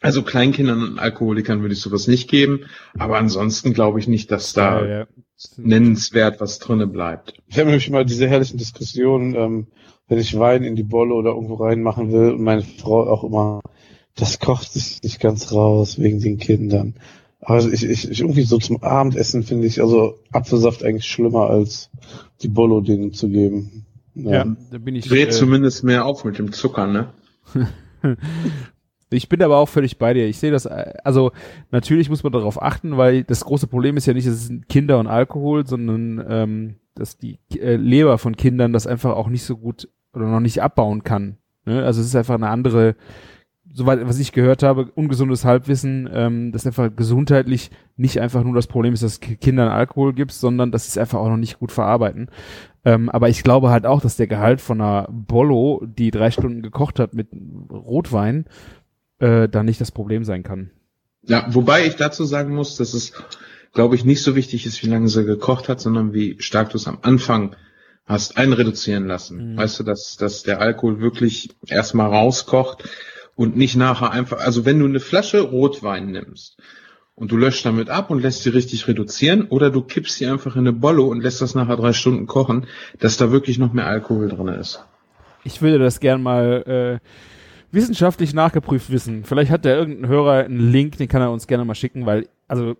also 0.00 0.22
Kleinkindern 0.22 0.82
und 0.82 0.98
Alkoholikern 0.98 1.62
würde 1.62 1.74
ich 1.74 1.80
sowas 1.80 2.06
nicht 2.06 2.28
geben. 2.28 2.66
Aber 2.98 3.18
ansonsten 3.18 3.72
glaube 3.72 3.98
ich 3.98 4.08
nicht, 4.08 4.30
dass 4.30 4.52
da 4.52 4.82
Ja, 4.84 4.98
ja. 5.00 5.06
nennenswert 5.56 6.40
was 6.40 6.58
drinnen 6.58 6.92
bleibt. 6.92 7.34
Ich 7.46 7.58
habe 7.58 7.66
nämlich 7.68 7.90
mal 7.90 8.04
diese 8.04 8.28
herrlichen 8.28 8.58
Diskussionen, 8.58 9.34
ähm, 9.34 9.66
wenn 10.08 10.18
ich 10.18 10.38
Wein 10.38 10.62
in 10.64 10.76
die 10.76 10.84
Bolle 10.84 11.14
oder 11.14 11.30
irgendwo 11.30 11.54
reinmachen 11.54 12.12
will 12.12 12.32
und 12.32 12.42
meine 12.42 12.62
Frau 12.62 13.08
auch 13.08 13.24
immer, 13.24 13.60
das 14.14 14.38
kocht 14.38 14.72
sich 14.72 15.02
nicht 15.02 15.20
ganz 15.20 15.52
raus 15.52 15.98
wegen 15.98 16.20
den 16.20 16.38
Kindern. 16.38 16.94
Aber 17.40 17.58
ich, 17.58 17.84
ich, 17.84 18.10
ich 18.10 18.20
irgendwie 18.20 18.42
so 18.42 18.58
zum 18.58 18.82
Abendessen 18.82 19.42
finde 19.42 19.66
ich 19.66 19.80
also 19.80 20.18
Apfelsaft 20.32 20.82
eigentlich 20.82 21.04
schlimmer 21.06 21.50
als 21.50 21.90
die 22.42 22.48
Bollo 22.48 22.80
denen 22.80 23.12
zu 23.12 23.28
geben. 23.28 23.86
Ja, 24.14 24.44
da 24.70 24.78
bin 24.78 24.96
ich. 24.96 25.06
Dreht 25.06 25.28
Äh, 25.28 25.32
zumindest 25.32 25.84
mehr 25.84 26.06
auf 26.06 26.24
mit 26.24 26.38
dem 26.38 26.52
Zucker, 26.52 26.86
ne? 26.86 27.12
Ich 29.10 29.28
bin 29.28 29.42
aber 29.42 29.58
auch 29.58 29.68
völlig 29.68 29.98
bei 29.98 30.14
dir. 30.14 30.26
Ich 30.26 30.38
sehe 30.38 30.50
das, 30.50 30.66
äh, 30.66 30.94
also 31.04 31.32
natürlich 31.70 32.10
muss 32.10 32.22
man 32.22 32.32
darauf 32.32 32.60
achten, 32.60 32.96
weil 32.96 33.24
das 33.24 33.44
große 33.44 33.66
Problem 33.68 33.96
ist 33.96 34.06
ja 34.06 34.14
nicht, 34.14 34.26
es 34.26 34.46
sind 34.46 34.68
Kinder 34.68 34.98
und 34.98 35.06
Alkohol, 35.06 35.66
sondern 35.66 36.24
ähm, 36.28 36.74
dass 36.94 37.18
die 37.18 37.38
äh, 37.58 37.76
Leber 37.76 38.18
von 38.18 38.36
Kindern 38.36 38.72
das 38.72 38.86
einfach 38.86 39.14
auch 39.14 39.28
nicht 39.28 39.44
so 39.44 39.56
gut 39.56 39.88
oder 40.12 40.26
noch 40.26 40.40
nicht 40.40 40.62
abbauen 40.62 41.04
kann. 41.04 41.36
Ne? 41.66 41.84
Also 41.84 42.00
es 42.00 42.08
ist 42.08 42.16
einfach 42.16 42.34
eine 42.34 42.48
andere, 42.48 42.96
soweit 43.70 44.06
was 44.08 44.18
ich 44.18 44.32
gehört 44.32 44.62
habe, 44.62 44.90
ungesundes 44.94 45.44
Halbwissen, 45.44 46.08
ähm, 46.12 46.52
dass 46.52 46.66
einfach 46.66 46.90
gesundheitlich 46.94 47.70
nicht 47.96 48.20
einfach 48.20 48.42
nur 48.42 48.54
das 48.54 48.66
Problem 48.66 48.94
ist, 48.94 49.02
dass 49.02 49.20
Kindern 49.20 49.68
Alkohol 49.68 50.14
gibt, 50.14 50.32
sondern 50.32 50.72
dass 50.72 50.84
sie 50.84 50.90
es 50.90 50.98
einfach 50.98 51.18
auch 51.18 51.28
noch 51.28 51.36
nicht 51.36 51.58
gut 51.58 51.70
verarbeiten. 51.70 52.30
Ähm, 52.84 53.10
aber 53.10 53.28
ich 53.28 53.42
glaube 53.42 53.70
halt 53.70 53.86
auch, 53.86 54.00
dass 54.00 54.16
der 54.16 54.26
Gehalt 54.26 54.60
von 54.60 54.80
einer 54.80 55.08
Bollo, 55.10 55.82
die 55.84 56.10
drei 56.10 56.30
Stunden 56.30 56.62
gekocht 56.62 56.98
hat 56.98 57.14
mit 57.14 57.28
Rotwein, 57.70 58.46
äh, 59.18 59.48
da 59.48 59.62
nicht 59.62 59.80
das 59.80 59.90
Problem 59.90 60.24
sein 60.24 60.42
kann. 60.42 60.70
Ja, 61.22 61.46
wobei 61.48 61.86
ich 61.86 61.96
dazu 61.96 62.24
sagen 62.24 62.54
muss, 62.54 62.76
dass 62.76 62.94
es, 62.94 63.12
glaube 63.72 63.96
ich, 63.96 64.04
nicht 64.04 64.22
so 64.22 64.36
wichtig 64.36 64.66
ist, 64.66 64.82
wie 64.82 64.88
lange 64.88 65.08
sie 65.08 65.24
gekocht 65.24 65.68
hat, 65.68 65.80
sondern 65.80 66.12
wie 66.12 66.36
stark 66.40 66.70
du 66.70 66.76
es 66.76 66.86
am 66.86 66.98
Anfang 67.02 67.56
hast 68.06 68.36
einreduzieren 68.36 69.06
lassen. 69.06 69.52
Mhm. 69.52 69.56
Weißt 69.56 69.80
du, 69.80 69.82
dass, 69.82 70.16
dass 70.16 70.44
der 70.44 70.60
Alkohol 70.60 71.00
wirklich 71.00 71.50
erstmal 71.66 72.08
rauskocht 72.08 72.84
und 73.34 73.56
nicht 73.56 73.76
nachher 73.76 74.12
einfach, 74.12 74.38
also 74.38 74.64
wenn 74.64 74.78
du 74.78 74.86
eine 74.86 75.00
Flasche 75.00 75.40
Rotwein 75.40 76.12
nimmst 76.12 76.56
und 77.16 77.32
du 77.32 77.36
löscht 77.36 77.66
damit 77.66 77.90
ab 77.90 78.10
und 78.10 78.22
lässt 78.22 78.44
sie 78.44 78.50
richtig 78.50 78.86
reduzieren 78.86 79.48
oder 79.48 79.70
du 79.70 79.82
kippst 79.82 80.16
sie 80.16 80.26
einfach 80.26 80.54
in 80.54 80.60
eine 80.60 80.72
Bolle 80.72 81.02
und 81.02 81.20
lässt 81.20 81.42
das 81.42 81.54
nachher 81.54 81.76
drei 81.76 81.92
Stunden 81.92 82.26
kochen, 82.26 82.66
dass 83.00 83.16
da 83.16 83.32
wirklich 83.32 83.58
noch 83.58 83.72
mehr 83.72 83.86
Alkohol 83.86 84.28
drin 84.28 84.48
ist. 84.48 84.84
Ich 85.42 85.60
würde 85.60 85.78
das 85.78 85.98
gern 85.98 86.22
mal 86.22 87.00
äh, 87.02 87.08
wissenschaftlich 87.76 88.34
nachgeprüft 88.34 88.90
wissen. 88.90 89.22
Vielleicht 89.24 89.52
hat 89.52 89.64
da 89.64 89.70
irgendein 89.70 90.10
Hörer 90.10 90.44
einen 90.44 90.72
Link, 90.72 90.96
den 90.96 91.06
kann 91.06 91.22
er 91.22 91.30
uns 91.30 91.46
gerne 91.46 91.64
mal 91.64 91.76
schicken, 91.76 92.04
weil, 92.06 92.26
also, 92.48 92.74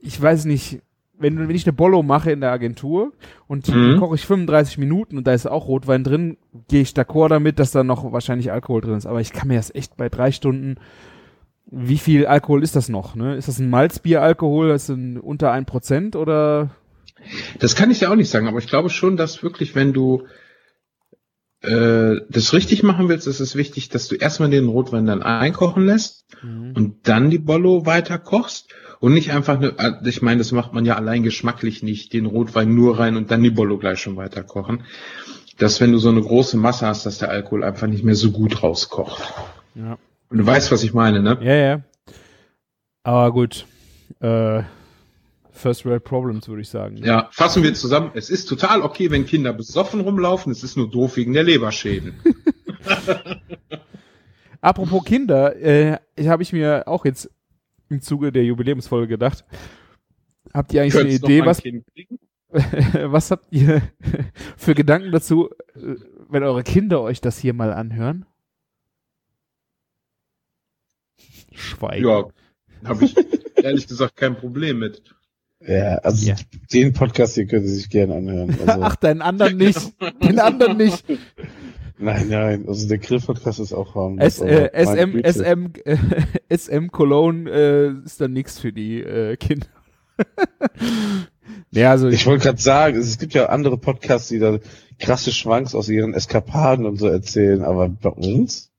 ich 0.00 0.20
weiß 0.20 0.44
nicht, 0.44 0.80
wenn, 1.18 1.48
wenn 1.48 1.54
ich 1.54 1.66
eine 1.66 1.72
Bollo 1.72 2.02
mache 2.02 2.30
in 2.32 2.40
der 2.40 2.50
Agentur 2.52 3.12
und 3.46 3.66
die 3.66 3.72
Mhm. 3.72 3.96
koche 3.98 4.14
ich 4.16 4.26
35 4.26 4.78
Minuten 4.78 5.18
und 5.18 5.26
da 5.26 5.32
ist 5.32 5.46
auch 5.46 5.66
Rotwein 5.68 6.04
drin, 6.04 6.36
gehe 6.68 6.82
ich 6.82 6.90
d'accord 6.90 7.28
damit, 7.28 7.58
dass 7.58 7.70
da 7.70 7.84
noch 7.84 8.12
wahrscheinlich 8.12 8.50
Alkohol 8.52 8.80
drin 8.80 8.96
ist. 8.96 9.06
Aber 9.06 9.20
ich 9.20 9.32
kann 9.32 9.48
mir 9.48 9.56
das 9.56 9.74
echt 9.74 9.96
bei 9.96 10.08
drei 10.08 10.32
Stunden, 10.32 10.76
wie 11.66 11.98
viel 11.98 12.26
Alkohol 12.26 12.62
ist 12.62 12.76
das 12.76 12.88
noch? 12.88 13.14
Ne? 13.14 13.36
Ist 13.36 13.48
das 13.48 13.58
ein 13.58 13.70
Malzbier-Alkohol, 13.70 14.68
das 14.68 14.84
ist 14.84 14.88
ein, 14.90 15.16
unter 15.18 15.52
ein 15.52 15.64
Prozent 15.64 16.16
oder? 16.16 16.70
Das 17.60 17.76
kann 17.76 17.90
ich 17.92 18.00
ja 18.00 18.10
auch 18.10 18.16
nicht 18.16 18.28
sagen, 18.30 18.48
aber 18.48 18.58
ich 18.58 18.66
glaube 18.66 18.90
schon, 18.90 19.16
dass 19.16 19.42
wirklich, 19.44 19.74
wenn 19.76 19.92
du 19.92 20.24
äh, 21.62 22.20
das 22.28 22.52
richtig 22.52 22.82
machen 22.82 23.08
willst, 23.08 23.26
ist 23.26 23.40
es 23.40 23.54
wichtig, 23.54 23.88
dass 23.88 24.08
du 24.08 24.16
erstmal 24.16 24.50
den 24.50 24.66
Rotwein 24.66 25.06
dann 25.06 25.22
einkochen 25.22 25.86
lässt 25.86 26.26
und 26.42 26.96
dann 27.04 27.30
die 27.30 27.38
Bollo 27.38 27.86
weiter 27.86 28.18
kochst 28.18 28.74
und 28.98 29.14
nicht 29.14 29.32
einfach, 29.32 29.60
ne, 29.60 29.74
äh, 29.78 30.08
ich 30.08 30.22
meine, 30.22 30.38
das 30.38 30.52
macht 30.52 30.72
man 30.72 30.84
ja 30.84 30.96
allein 30.96 31.22
geschmacklich 31.22 31.82
nicht, 31.82 32.12
den 32.12 32.26
Rotwein 32.26 32.74
nur 32.74 32.98
rein 32.98 33.16
und 33.16 33.30
dann 33.30 33.42
die 33.42 33.50
Bollo 33.50 33.78
gleich 33.78 34.00
schon 34.00 34.16
weiter 34.16 34.42
kochen. 34.42 34.84
Dass 35.58 35.80
wenn 35.80 35.92
du 35.92 35.98
so 35.98 36.08
eine 36.08 36.22
große 36.22 36.56
Masse 36.56 36.86
hast, 36.86 37.06
dass 37.06 37.18
der 37.18 37.30
Alkohol 37.30 37.62
einfach 37.62 37.86
nicht 37.86 38.04
mehr 38.04 38.14
so 38.14 38.32
gut 38.32 38.62
rauskocht. 38.62 39.22
Ja. 39.74 39.98
Und 40.30 40.38
du 40.38 40.46
weißt, 40.46 40.72
was 40.72 40.82
ich 40.82 40.94
meine, 40.94 41.20
ne? 41.20 41.38
Ja, 41.42 41.54
ja. 41.54 41.80
Aber 43.04 43.32
gut. 43.32 43.66
Äh, 44.20 44.62
First 45.52 45.84
World 45.84 46.04
Problems, 46.04 46.48
würde 46.48 46.62
ich 46.62 46.68
sagen. 46.68 46.96
Ja, 46.96 47.28
fassen 47.30 47.62
wir 47.62 47.74
zusammen. 47.74 48.10
Es 48.14 48.30
ist 48.30 48.46
total 48.46 48.80
okay, 48.80 49.10
wenn 49.10 49.26
Kinder 49.26 49.52
besoffen 49.52 50.00
rumlaufen. 50.00 50.50
Es 50.50 50.64
ist 50.64 50.76
nur 50.76 50.90
doof 50.90 51.16
wegen 51.16 51.34
der 51.34 51.44
Leberschäden. 51.44 52.14
Apropos 54.62 55.04
Kinder, 55.04 55.54
äh, 55.56 55.98
habe 56.24 56.42
ich 56.42 56.52
mir 56.52 56.84
auch 56.86 57.04
jetzt 57.04 57.30
im 57.90 58.00
Zuge 58.00 58.32
der 58.32 58.44
Jubiläumsfolge 58.44 59.08
gedacht. 59.08 59.44
Habt 60.54 60.72
ihr 60.72 60.82
eigentlich 60.82 60.98
eine 60.98 61.12
Idee, 61.12 61.44
was, 61.44 61.62
was 63.12 63.30
habt 63.30 63.46
ihr 63.50 63.82
für 64.56 64.74
Gedanken 64.74 65.12
dazu, 65.12 65.50
wenn 65.74 66.42
eure 66.42 66.62
Kinder 66.62 67.02
euch 67.02 67.20
das 67.20 67.38
hier 67.38 67.52
mal 67.52 67.72
anhören? 67.72 68.24
Schweigen. 71.52 72.08
Ja, 72.08 72.24
habe 72.84 73.04
ich 73.04 73.14
ehrlich 73.56 73.86
gesagt 73.86 74.16
kein 74.16 74.36
Problem 74.36 74.78
mit. 74.78 75.02
Ja, 75.66 75.96
also 75.98 76.26
Ja. 76.26 76.34
den 76.72 76.92
Podcast 76.92 77.34
hier 77.34 77.46
können 77.46 77.66
Sie 77.66 77.74
sich 77.74 77.88
gerne 77.90 78.16
anhören. 78.16 78.56
Also, 78.66 78.82
Ach, 78.82 78.96
den 78.96 79.22
anderen 79.22 79.56
nicht. 79.56 79.78
Den 80.22 80.38
anderen 80.40 80.76
nicht. 80.76 81.04
nein, 81.98 82.26
nein, 82.28 82.64
also 82.66 82.88
der 82.88 82.98
Grill-Podcast 82.98 83.60
ist 83.60 83.72
auch 83.72 83.94
harm. 83.94 84.18
S, 84.18 84.40
äh, 84.40 84.70
SM. 84.74 85.20
SM, 85.24 85.66
äh, 85.84 85.96
SM 86.56 86.88
Cologne 86.88 87.50
äh, 87.50 88.04
ist 88.04 88.20
dann 88.20 88.32
nichts 88.32 88.58
für 88.58 88.72
die 88.72 89.00
äh, 89.02 89.36
Kinder. 89.36 89.66
ja, 91.70 91.90
also 91.90 92.08
Ich 92.08 92.26
wollte 92.26 92.44
gerade 92.44 92.60
sagen, 92.60 92.98
es 92.98 93.18
gibt 93.18 93.34
ja 93.34 93.46
andere 93.46 93.78
Podcasts, 93.78 94.28
die 94.28 94.38
da 94.38 94.58
krasse 94.98 95.32
Schwanks 95.32 95.74
aus 95.74 95.88
ihren 95.88 96.14
Eskapaden 96.14 96.86
und 96.86 96.96
so 96.98 97.06
erzählen, 97.08 97.62
aber 97.62 97.88
bei 97.88 98.10
uns? 98.10 98.70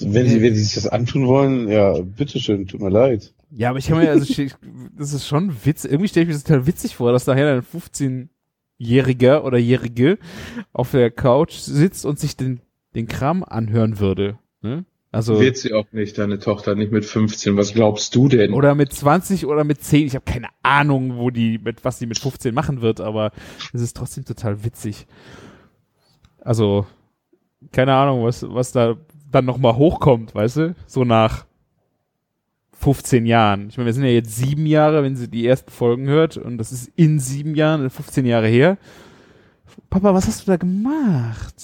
Wenn 0.00 0.28
sie, 0.28 0.42
wenn 0.42 0.54
sie 0.54 0.64
sich 0.64 0.74
das 0.74 0.88
antun 0.88 1.26
wollen, 1.28 1.68
ja, 1.68 1.92
bitteschön, 2.00 2.66
tut 2.66 2.80
mir 2.80 2.90
leid. 2.90 3.32
Ja, 3.56 3.70
aber 3.70 3.78
ich 3.78 3.86
kann 3.86 3.98
mir, 3.98 4.10
also 4.10 4.24
das 4.96 5.12
ist 5.12 5.28
schon 5.28 5.54
witzig. 5.64 5.90
Irgendwie 5.90 6.08
stelle 6.08 6.24
ich 6.24 6.28
mir 6.28 6.34
das 6.34 6.42
total 6.42 6.66
witzig 6.66 6.96
vor, 6.96 7.12
dass 7.12 7.26
nachher 7.26 7.54
ein 7.54 7.62
15-Jähriger 7.62 9.42
oder 9.42 9.58
Jährige 9.58 10.18
auf 10.72 10.90
der 10.90 11.12
Couch 11.12 11.52
sitzt 11.52 12.04
und 12.04 12.18
sich 12.18 12.36
den, 12.36 12.60
den 12.96 13.06
Kram 13.06 13.44
anhören 13.44 14.00
würde. 14.00 14.38
Ne? 14.60 14.84
Also, 15.12 15.40
Wird 15.40 15.56
sie 15.56 15.72
auch 15.72 15.86
nicht, 15.92 16.18
deine 16.18 16.40
Tochter, 16.40 16.74
nicht 16.74 16.90
mit 16.90 17.04
15. 17.04 17.56
Was 17.56 17.72
glaubst 17.72 18.16
du 18.16 18.26
denn? 18.26 18.52
oder 18.52 18.74
mit 18.74 18.92
20 18.92 19.46
oder 19.46 19.62
mit 19.62 19.80
10. 19.80 20.06
Ich 20.06 20.16
habe 20.16 20.24
keine 20.24 20.48
Ahnung, 20.64 21.16
wo 21.16 21.30
die, 21.30 21.58
mit 21.58 21.84
was 21.84 22.00
die 22.00 22.06
mit 22.06 22.18
15 22.18 22.52
machen 22.52 22.80
wird, 22.80 23.00
aber 23.00 23.30
es 23.72 23.80
ist 23.80 23.96
trotzdem 23.96 24.24
total 24.24 24.64
witzig. 24.64 25.06
Also, 26.40 26.86
keine 27.70 27.94
Ahnung, 27.94 28.24
was, 28.24 28.44
was 28.48 28.72
da 28.72 28.96
dann 29.30 29.44
nochmal 29.44 29.76
hochkommt, 29.76 30.34
weißt 30.34 30.56
du? 30.56 30.74
So 30.86 31.04
nach 31.04 31.46
15 32.84 33.24
Jahren. 33.24 33.68
Ich 33.70 33.78
meine, 33.78 33.86
wir 33.86 33.94
sind 33.94 34.04
ja 34.04 34.10
jetzt 34.10 34.36
sieben 34.36 34.66
Jahre, 34.66 35.02
wenn 35.02 35.16
sie 35.16 35.26
die 35.26 35.46
ersten 35.46 35.70
Folgen 35.70 36.06
hört, 36.06 36.36
und 36.36 36.58
das 36.58 36.70
ist 36.70 36.90
in 36.96 37.18
sieben 37.18 37.54
Jahren, 37.54 37.88
15 37.88 38.26
Jahre 38.26 38.46
her. 38.46 38.76
Papa, 39.88 40.12
was 40.12 40.26
hast 40.26 40.42
du 40.42 40.50
da 40.50 40.58
gemacht? 40.58 41.54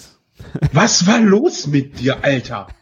Was 0.73 1.07
war 1.07 1.21
los 1.21 1.67
mit 1.67 2.01
dir, 2.01 2.25
Alter? 2.25 2.69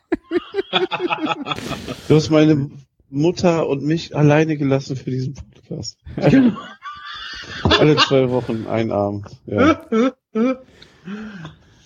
Du 2.08 2.14
hast 2.14 2.30
meine 2.30 2.70
Mutter 3.10 3.66
und 3.68 3.82
mich 3.82 4.14
alleine 4.14 4.56
gelassen 4.56 4.96
für 4.96 5.10
diesen 5.10 5.34
Podcast. 5.34 5.98
Alle 7.62 7.96
zwei 7.96 8.30
Wochen 8.30 8.66
ein 8.68 8.92
Abend. 8.92 9.26
Ja. 9.46 9.80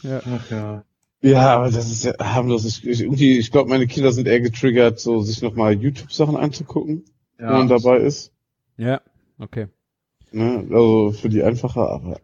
Ach 0.04 0.50
ja. 0.50 0.84
Ja, 1.22 1.56
aber 1.56 1.70
das 1.70 1.90
ist 1.90 2.04
ja 2.04 2.14
harmlos. 2.18 2.64
Ich, 2.64 2.86
ich, 2.86 3.00
irgendwie, 3.00 3.38
ich 3.38 3.52
glaube, 3.52 3.70
meine 3.70 3.86
Kinder 3.86 4.12
sind 4.12 4.26
eher 4.26 4.40
getriggert, 4.40 4.98
so 4.98 5.22
sich 5.22 5.40
nochmal 5.40 5.74
YouTube-Sachen 5.74 6.36
anzugucken, 6.36 7.04
wenn 7.38 7.46
man 7.46 7.68
dabei 7.68 7.98
ist. 7.98 8.32
Ja, 8.76 9.00
okay. 9.38 9.68
Ne? 10.32 10.66
Also 10.70 11.12
für 11.12 11.28
die 11.28 11.44
einfache, 11.44 11.80
aber 11.80 12.20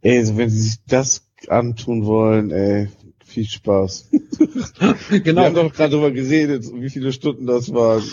ey, 0.00 0.24
so 0.24 0.36
wenn 0.36 0.48
sie 0.48 0.60
sich 0.60 0.76
das 0.86 1.26
antun 1.48 2.06
wollen, 2.06 2.52
ey, 2.52 2.88
viel 3.24 3.46
Spaß. 3.46 4.10
Wir 5.10 5.20
genau. 5.20 5.42
haben 5.42 5.54
doch 5.54 5.72
gerade 5.72 5.94
drüber 5.94 6.12
geredet, 6.12 6.64
wie 6.72 6.90
viele 6.90 7.12
Stunden 7.12 7.46
das 7.46 7.74
waren. 7.74 8.04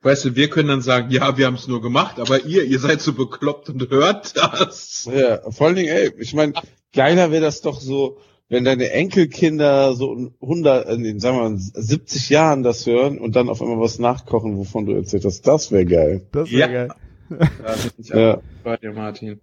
Weißt 0.00 0.24
du, 0.26 0.36
wir 0.36 0.50
können 0.50 0.68
dann 0.68 0.82
sagen, 0.82 1.10
ja, 1.10 1.38
wir 1.38 1.46
haben 1.46 1.54
es 1.54 1.66
nur 1.66 1.80
gemacht, 1.80 2.20
aber 2.20 2.44
ihr, 2.44 2.64
ihr 2.64 2.78
seid 2.78 3.00
so 3.00 3.14
bekloppt 3.14 3.70
und 3.70 3.88
hört 3.88 4.36
das. 4.36 5.08
Ja, 5.10 5.50
vor 5.50 5.68
allen 5.68 5.76
Dingen, 5.76 5.88
ey, 5.88 6.12
ich 6.18 6.34
meine, 6.34 6.52
geiler 6.92 7.30
wäre 7.30 7.40
das 7.40 7.62
doch 7.62 7.80
so, 7.80 8.18
wenn 8.48 8.64
deine 8.64 8.90
Enkelkinder 8.90 9.94
so 9.94 10.12
in 10.14 10.34
100, 10.40 10.88
in 10.90 11.18
sagen 11.20 11.36
wir 11.38 11.48
mal, 11.50 11.58
70 11.58 12.28
Jahren 12.28 12.62
das 12.62 12.86
hören 12.86 13.18
und 13.18 13.36
dann 13.36 13.48
auf 13.48 13.60
einmal 13.62 13.80
was 13.80 13.98
nachkochen, 13.98 14.56
wovon 14.58 14.86
du 14.86 14.92
erzählt 14.92 15.24
hast. 15.24 15.46
Das 15.46 15.70
wäre 15.72 15.86
geil. 15.86 16.26
Das 16.32 16.50
Ja. 16.50 16.58
wäre 16.68 16.72
geil. 16.72 16.88
Da 17.30 17.72
bin 17.72 17.90
ich 17.98 18.08
Ja. 18.10 18.40
bei 18.62 18.76
dir, 18.76 18.92
Martin. 18.92 19.40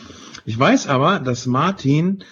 Ich 0.44 0.58
weiß 0.58 0.88
aber, 0.88 1.20
dass 1.20 1.46
Martin 1.46 2.24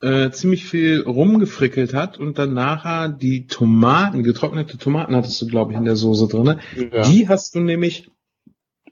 äh, 0.00 0.30
ziemlich 0.30 0.66
viel 0.66 1.00
rumgefrickelt 1.00 1.94
hat 1.94 2.18
und 2.18 2.38
dann 2.38 2.54
nachher 2.54 3.08
die 3.08 3.46
Tomaten, 3.46 4.22
getrocknete 4.22 4.78
Tomaten 4.78 5.16
hattest 5.16 5.40
du, 5.42 5.46
glaube 5.48 5.72
ich, 5.72 5.78
in 5.78 5.84
der 5.84 5.96
Soße 5.96 6.28
drinne. 6.28 6.58
Ja. 6.76 7.02
Die 7.02 7.28
hast 7.28 7.54
du 7.54 7.60
nämlich 7.60 8.10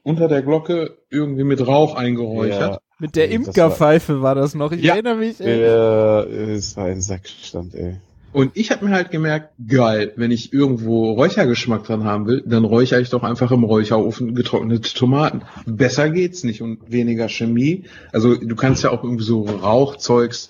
unter 0.02 0.28
der 0.28 0.42
Glocke 0.42 0.98
irgendwie 1.08 1.44
mit 1.44 1.64
Rauch 1.66 1.94
eingeräuchert. 1.94 2.80
Mit 2.98 3.16
der 3.16 3.30
Imkerpfeife 3.30 4.22
war 4.22 4.34
das 4.34 4.54
noch. 4.54 4.72
Ich 4.72 4.82
Ja. 4.82 4.94
erinnere 4.94 5.16
mich. 5.16 5.40
Ey. 5.40 5.62
Ja, 5.62 6.22
es 6.22 6.76
war 6.76 6.86
ein 6.86 7.00
Sackstand, 7.00 7.74
ey. 7.74 7.96
Und 8.32 8.50
ich 8.54 8.72
habe 8.72 8.84
mir 8.84 8.90
halt 8.92 9.12
gemerkt, 9.12 9.50
geil, 9.68 10.12
wenn 10.16 10.32
ich 10.32 10.52
irgendwo 10.52 11.12
Räuchergeschmack 11.12 11.84
dran 11.84 12.02
haben 12.02 12.26
will, 12.26 12.42
dann 12.44 12.64
räuchere 12.64 13.00
ich 13.00 13.08
doch 13.08 13.22
einfach 13.22 13.52
im 13.52 13.62
Räucherofen 13.62 14.34
getrocknete 14.34 14.92
Tomaten. 14.92 15.42
Besser 15.66 16.10
geht's 16.10 16.42
nicht 16.42 16.60
und 16.60 16.80
weniger 16.90 17.28
Chemie. 17.28 17.84
Also 18.12 18.34
du 18.34 18.56
kannst 18.56 18.82
ja 18.82 18.90
auch 18.90 19.04
irgendwie 19.04 19.22
so 19.22 19.42
Rauchzeugs 19.42 20.48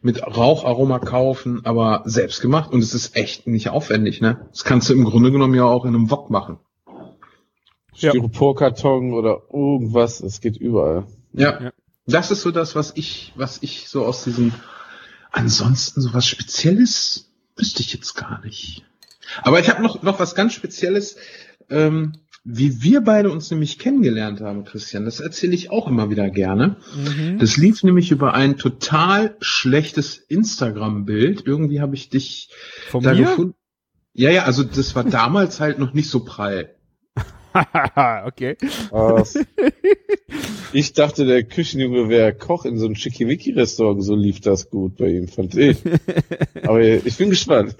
mit 0.00 0.22
Raucharoma 0.22 0.98
kaufen, 0.98 1.60
aber 1.64 2.02
selbst 2.06 2.40
gemacht 2.40 2.72
und 2.72 2.82
es 2.82 2.94
ist 2.94 3.16
echt 3.16 3.46
nicht 3.46 3.68
aufwendig, 3.68 4.22
ne? 4.22 4.46
Das 4.50 4.64
kannst 4.64 4.88
du 4.88 4.94
im 4.94 5.04
Grunde 5.04 5.30
genommen 5.30 5.54
ja 5.54 5.64
auch 5.64 5.84
in 5.84 5.94
einem 5.94 6.10
Wok 6.10 6.30
machen. 6.30 6.56
Ja. 7.96 8.10
Styroporkarton 8.10 9.12
oder 9.12 9.42
irgendwas, 9.52 10.20
es 10.20 10.40
geht 10.40 10.56
überall. 10.56 11.04
Ja. 11.34 11.62
Ja. 11.62 11.72
Das 12.06 12.30
ist 12.30 12.42
so 12.42 12.50
das, 12.50 12.74
was 12.74 12.92
ich, 12.96 13.32
was 13.36 13.62
ich 13.62 13.88
so 13.88 14.04
aus 14.04 14.24
diesem, 14.24 14.52
ansonsten 15.32 16.00
so 16.00 16.12
was 16.12 16.26
Spezielles 16.26 17.30
wüsste 17.56 17.82
ich 17.82 17.92
jetzt 17.94 18.14
gar 18.14 18.42
nicht. 18.44 18.84
Aber 19.42 19.58
ich 19.58 19.70
habe 19.70 19.82
noch, 19.82 20.02
noch 20.02 20.18
was 20.20 20.34
ganz 20.34 20.52
Spezielles, 20.52 21.16
ähm, 21.70 22.12
wie 22.44 22.82
wir 22.82 23.00
beide 23.00 23.30
uns 23.30 23.50
nämlich 23.50 23.78
kennengelernt 23.78 24.42
haben, 24.42 24.64
Christian. 24.64 25.06
Das 25.06 25.20
erzähle 25.20 25.54
ich 25.54 25.70
auch 25.70 25.88
immer 25.88 26.10
wieder 26.10 26.28
gerne. 26.28 26.76
Mhm. 26.94 27.38
Das 27.38 27.56
lief 27.56 27.82
nämlich 27.82 28.10
über 28.10 28.34
ein 28.34 28.58
total 28.58 29.36
schlechtes 29.40 30.18
Instagram-Bild. 30.18 31.46
Irgendwie 31.46 31.80
habe 31.80 31.94
ich 31.94 32.10
dich 32.10 32.50
Von 32.90 33.02
da 33.02 33.14
mir? 33.14 33.24
gefunden. 33.24 33.54
Ja, 34.12 34.30
ja, 34.30 34.44
also 34.44 34.62
das 34.62 34.94
war 34.94 35.04
damals 35.04 35.58
halt 35.58 35.78
noch 35.78 35.94
nicht 35.94 36.10
so 36.10 36.22
prall. 36.22 36.74
okay. 38.26 38.58
Ich 40.74 40.92
dachte, 40.92 41.24
der 41.24 41.44
Küchenjunge 41.44 42.08
wäre 42.08 42.34
Koch 42.34 42.64
in 42.64 42.78
so 42.78 42.86
einem 42.86 42.96
Schickimicki-Restaurant, 42.96 44.02
so 44.02 44.16
lief 44.16 44.40
das 44.40 44.70
gut 44.70 44.96
bei 44.96 45.08
ihm, 45.08 45.28
fand 45.28 45.54
ich. 45.56 45.78
Aber 46.64 46.80
ich 46.80 47.16
bin 47.16 47.30
gespannt. 47.30 47.76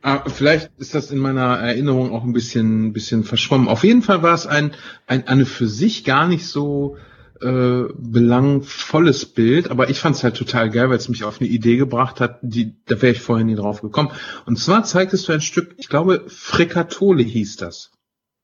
Ah, 0.00 0.22
vielleicht 0.28 0.70
ist 0.78 0.94
das 0.94 1.10
in 1.10 1.18
meiner 1.18 1.58
Erinnerung 1.58 2.12
auch 2.12 2.24
ein 2.24 2.32
bisschen, 2.32 2.94
bisschen 2.94 3.24
verschwommen. 3.24 3.68
Auf 3.68 3.84
jeden 3.84 4.00
Fall 4.00 4.22
war 4.22 4.32
es 4.32 4.46
ein, 4.46 4.72
ein 5.06 5.28
eine 5.28 5.44
für 5.44 5.68
sich 5.68 6.04
gar 6.04 6.28
nicht 6.28 6.46
so 6.46 6.96
äh, 7.42 7.84
belangvolles 7.94 9.26
Bild, 9.26 9.70
aber 9.70 9.90
ich 9.90 9.98
fand 9.98 10.16
es 10.16 10.24
halt 10.24 10.36
total 10.36 10.70
geil, 10.70 10.88
weil 10.88 10.96
es 10.96 11.10
mich 11.10 11.24
auf 11.24 11.40
eine 11.40 11.50
Idee 11.50 11.76
gebracht 11.76 12.20
hat, 12.20 12.38
die 12.40 12.74
da 12.86 13.02
wäre 13.02 13.12
ich 13.12 13.20
vorher 13.20 13.44
nie 13.44 13.54
drauf 13.54 13.82
gekommen. 13.82 14.12
Und 14.46 14.58
zwar 14.58 14.84
zeigtest 14.84 15.28
du 15.28 15.32
ein 15.32 15.42
Stück, 15.42 15.74
ich 15.76 15.90
glaube, 15.90 16.24
Frikatole 16.26 17.22
hieß 17.22 17.56
das. 17.56 17.90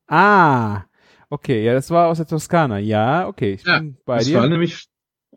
Ah, 0.07 0.85
okay, 1.31 1.65
ja, 1.65 1.73
das 1.73 1.91
war 1.91 2.09
aus 2.09 2.19
der 2.19 2.27
Toskana. 2.27 2.79
Ja, 2.79 3.27
okay, 3.27 3.55
ich 3.55 3.65
Ja, 3.65 3.79
bin 3.79 3.97
bei 4.05 4.19
das 4.19 4.27
dir. 4.27 4.39
war 4.39 4.49
nämlich 4.49 4.89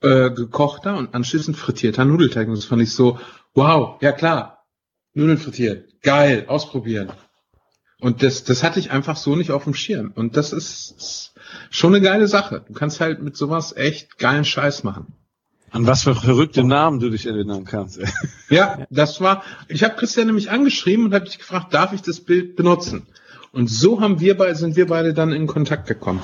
äh, 0.02 0.32
gekochter 0.32 0.98
und 0.98 1.14
anschließend 1.16 1.56
frittierter 1.58 2.06
Nudelteig. 2.06 2.48
Und 2.48 2.56
das 2.58 2.66
fand 2.66 2.82
ich 2.82 2.92
so, 2.94 3.20
wow, 3.54 4.02
ja 4.02 4.12
klar, 4.12 4.66
Nudeln 5.14 5.38
frittiert, 5.38 6.02
geil, 6.02 6.46
ausprobieren. 6.48 7.12
Und 8.00 8.22
das, 8.22 8.44
das 8.44 8.64
hatte 8.64 8.80
ich 8.80 8.92
einfach 8.92 9.16
so 9.16 9.36
nicht 9.36 9.52
auf 9.52 9.64
dem 9.64 9.74
Schirm. 9.74 10.12
Und 10.14 10.36
das 10.36 10.52
ist, 10.52 10.94
ist 10.98 11.34
schon 11.70 11.96
eine 11.96 12.04
geile 12.04 12.28
Sache. 12.28 12.66
Du 12.68 12.74
kannst 12.74 13.00
halt 13.00 13.22
mit 13.22 13.38
sowas 13.38 13.74
echt 13.78 14.18
geilen 14.18 14.44
Scheiß 14.44 14.84
machen. 14.84 15.14
An 15.72 15.88
was 15.88 16.04
für 16.04 16.14
verrückte 16.14 16.64
Namen 16.64 17.00
du 17.00 17.10
dich 17.10 17.26
erinnern 17.26 17.64
kannst. 17.64 18.00
Ey. 18.00 18.08
Ja, 18.50 18.86
das 18.90 19.22
war, 19.22 19.44
ich 19.70 19.84
habe 19.84 19.96
Christian 19.96 20.28
nämlich 20.28 20.52
angeschrieben 20.52 21.06
und 21.06 21.14
habe 21.14 21.26
dich 21.26 21.40
gefragt, 21.40 21.74
darf 21.74 21.94
ich 21.94 22.02
das 22.02 22.20
Bild 22.20 22.56
benutzen? 22.56 23.08
Und 23.54 23.70
so 23.70 24.02
haben 24.02 24.20
wir 24.20 24.36
beide, 24.36 24.56
sind 24.56 24.76
wir 24.76 24.88
beide 24.88 25.14
dann 25.14 25.32
in 25.32 25.46
Kontakt 25.46 25.88
gekommen. 25.88 26.22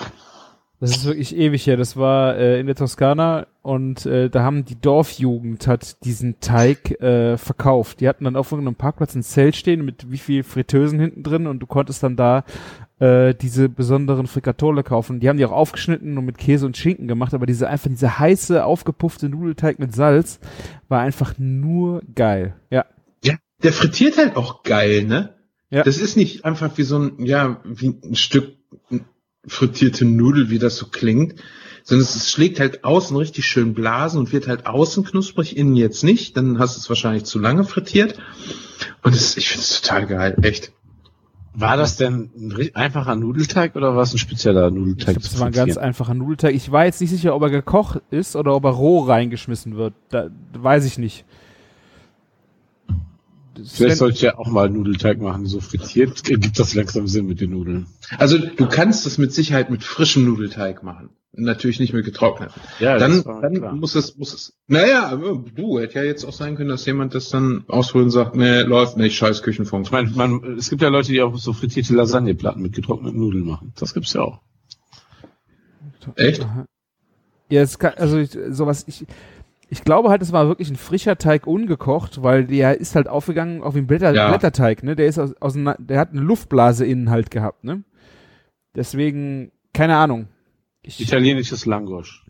Das 0.80 0.92
ist 0.92 1.06
wirklich 1.06 1.36
ewig 1.36 1.68
her. 1.68 1.78
Das 1.78 1.96
war 1.96 2.38
äh, 2.38 2.60
in 2.60 2.66
der 2.66 2.76
Toskana 2.76 3.48
und 3.62 4.06
äh, 4.06 4.30
da 4.30 4.44
haben 4.44 4.66
die 4.66 4.80
Dorfjugend 4.80 5.68
hat 5.68 6.04
diesen 6.06 6.40
Teig 6.40 7.00
äh, 7.02 7.38
verkauft. 7.38 8.00
Die 8.00 8.08
hatten 8.08 8.24
dann 8.24 8.36
auf 8.36 8.52
irgendeinem 8.52 8.76
Parkplatz 8.76 9.14
ein 9.14 9.22
Zelt 9.22 9.56
stehen 9.56 9.86
mit 9.86 10.10
wie 10.10 10.18
viel 10.18 10.44
Fritteusen 10.44 11.00
hinten 11.00 11.22
drin 11.22 11.48
und 11.48 11.60
du 11.60 11.68
konntest 11.68 12.02
dann 12.02 12.16
da 12.16 12.46
äh, 13.00 13.36
diese 13.36 13.70
besonderen 13.70 14.26
Frikatole 14.26 14.84
kaufen. 14.84 15.20
Die 15.20 15.30
haben 15.30 15.38
die 15.38 15.46
auch 15.46 15.52
aufgeschnitten 15.52 16.18
und 16.18 16.26
mit 16.26 16.38
Käse 16.38 16.66
und 16.66 16.78
Schinken 16.78 17.08
gemacht, 17.08 17.34
aber 17.34 17.46
diese 17.46 17.68
einfach 17.68 17.90
diese 17.90 18.18
heiße 18.18 18.64
aufgepuffte 18.66 19.30
Nudelteig 19.30 19.78
mit 19.78 19.94
Salz 19.94 20.40
war 20.88 21.02
einfach 21.02 21.34
nur 21.38 22.02
geil. 22.16 22.56
Ja. 22.72 22.86
Ja, 23.24 23.36
der 23.62 23.74
frittiert 23.74 24.18
halt 24.18 24.36
auch 24.36 24.64
geil, 24.64 25.04
ne? 25.04 25.36
Ja. 25.70 25.84
Das 25.84 25.98
ist 25.98 26.18
nicht 26.18 26.46
einfach 26.46 26.78
wie 26.78 26.84
so 26.84 26.98
ein, 26.98 27.26
ja, 27.26 27.62
wie 27.64 27.96
ein 28.04 28.16
Stück 28.16 28.56
frittierte 29.46 30.06
Nudel, 30.06 30.50
wie 30.50 30.60
das 30.60 30.78
so 30.78 30.88
klingt, 30.88 31.36
sondern 31.84 32.04
es, 32.04 32.16
es 32.16 32.32
schlägt 32.32 32.60
halt 32.60 32.84
außen 32.84 33.16
richtig 33.16 33.46
schön 33.46 33.74
Blasen 33.74 34.20
und 34.20 34.32
wird 34.34 34.48
halt 34.48 34.66
außen 34.66 35.04
knusprig, 35.04 35.58
innen 35.58 35.76
jetzt 35.76 36.04
nicht. 36.04 36.38
Dann 36.38 36.60
hast 36.60 36.76
du 36.76 36.82
es 36.82 36.90
wahrscheinlich 36.90 37.24
zu 37.26 37.40
lange 37.40 37.64
frittiert. 37.64 38.20
Und 39.04 39.16
es, 39.16 39.38
ich 39.38 39.50
finde 39.50 39.64
es 39.64 39.82
total 39.82 40.08
geil, 40.08 40.38
echt. 40.42 40.72
War 41.54 41.78
das 41.78 41.98
denn 41.98 42.30
ein 42.38 42.76
einfacher 42.76 43.16
Nudelteig 43.16 43.76
oder 43.76 43.96
war 43.96 44.04
es 44.04 44.14
ein 44.14 44.20
spezieller 44.20 44.68
Ich 44.68 44.74
Nudelteig? 44.74 45.16
glaube, 45.16 45.22
zu 45.22 45.32
das 45.32 45.40
war 45.40 45.48
ein 45.48 45.54
ganz 45.54 45.78
einfacher 45.78 46.14
Nudelteig. 46.14 46.54
Ich 46.54 46.72
war 46.72 46.86
jetzt 46.86 47.02
nicht 47.02 47.10
sicher, 47.10 47.36
ob 47.36 47.42
er 47.42 47.50
gekocht 47.50 48.02
ist 48.12 48.36
oder 48.36 48.56
ob 48.56 48.64
er 48.66 48.72
roh 48.72 49.00
reingeschmissen 49.02 49.76
wird. 49.76 49.94
Da 50.10 50.30
weiß 50.54 50.86
ich 50.86 50.98
nicht. 50.98 51.26
Das 53.60 53.74
Vielleicht 53.74 53.92
Sven- 53.92 53.98
sollte 53.98 54.16
ich 54.16 54.22
ja 54.22 54.38
auch 54.38 54.48
mal 54.48 54.70
Nudelteig 54.70 55.20
machen, 55.22 55.46
so 55.46 55.60
frittiert. 55.60 56.24
Gibt 56.24 56.58
das 56.60 56.74
langsam 56.76 57.08
Sinn 57.08 57.26
mit 57.28 57.42
den 57.42 57.52
Nudeln? 57.52 57.88
Also 58.18 58.38
du 58.38 58.68
kannst 58.68 59.06
es 59.06 59.18
mit 59.18 59.34
Sicherheit 59.34 59.70
mit 59.70 59.84
frischem 59.84 60.26
Nudelteig 60.26 60.84
machen. 60.84 61.10
Natürlich 61.32 61.80
nicht 61.80 61.94
mit 61.94 62.06
getrockneten. 62.06 62.60
Ja, 62.80 62.98
dann 62.98 63.12
das 63.18 63.26
war 63.26 63.42
dann 63.42 63.54
klar. 63.54 63.76
muss 63.76 63.94
es, 63.96 64.18
muss 64.18 64.34
es. 64.34 64.54
Naja, 64.68 65.16
du, 65.16 65.80
hätte 65.80 66.00
ja 66.00 66.04
jetzt 66.04 66.26
auch 66.26 66.34
sein 66.34 66.56
können, 66.56 66.70
dass 66.70 66.86
jemand 66.88 67.14
das 67.14 67.30
dann 67.30 67.64
ausholen 67.68 68.06
und 68.06 68.12
sagt, 68.12 68.36
nee, 68.36 68.62
läuft 68.62 68.98
nicht, 68.98 69.16
scheiß 69.16 69.44
Küchenfunk. 69.44 69.86
Ich 69.86 69.92
meine, 69.92 70.10
man, 70.10 70.58
es 70.58 70.70
gibt 70.72 70.82
ja 70.82 70.90
Leute, 70.90 71.12
die 71.12 71.22
auch 71.22 71.38
so 71.38 71.54
frittierte 71.54 71.94
Lasagneplatten 71.94 72.62
mit 72.62 72.74
getrockneten 72.74 73.20
Nudeln 73.20 73.46
machen. 73.46 73.74
Das 73.80 73.94
gibt's 73.94 74.14
ja 74.14 74.22
auch. 74.22 74.42
Echt? 76.16 76.46
Ja, 77.50 77.62
es 77.62 77.78
kann, 77.78 77.94
also 77.98 78.18
ich, 78.18 78.32
sowas, 78.50 78.86
ich, 78.88 79.06
ich 79.70 79.84
glaube 79.84 80.10
halt, 80.10 80.22
es 80.22 80.32
war 80.32 80.48
wirklich 80.48 80.70
ein 80.70 80.76
frischer 80.76 81.18
Teig 81.18 81.48
ungekocht, 81.48 82.24
weil 82.24 82.46
der 82.46 82.80
ist 82.80 82.96
halt 82.96 83.08
aufgegangen 83.08 83.62
auf 83.62 83.74
den 83.76 83.88
Blätter, 83.88 84.14
Ja. 84.14 84.30
Blätterteig, 84.30 84.84
ne? 84.84 84.96
Der 84.96 85.08
ist 85.08 85.20
aus, 85.20 85.34
aus, 85.40 85.54
der 85.56 86.00
hat 86.00 86.12
eine 86.12 86.22
Luftblase 86.22 86.86
innen 86.86 87.10
halt 87.10 87.32
gehabt, 87.32 87.64
ne? 87.64 87.84
Deswegen, 88.76 89.52
keine 89.74 89.96
Ahnung. 89.98 90.28
Ich, 90.82 91.00
Italienisches 91.00 91.66
Langosch. 91.66 92.26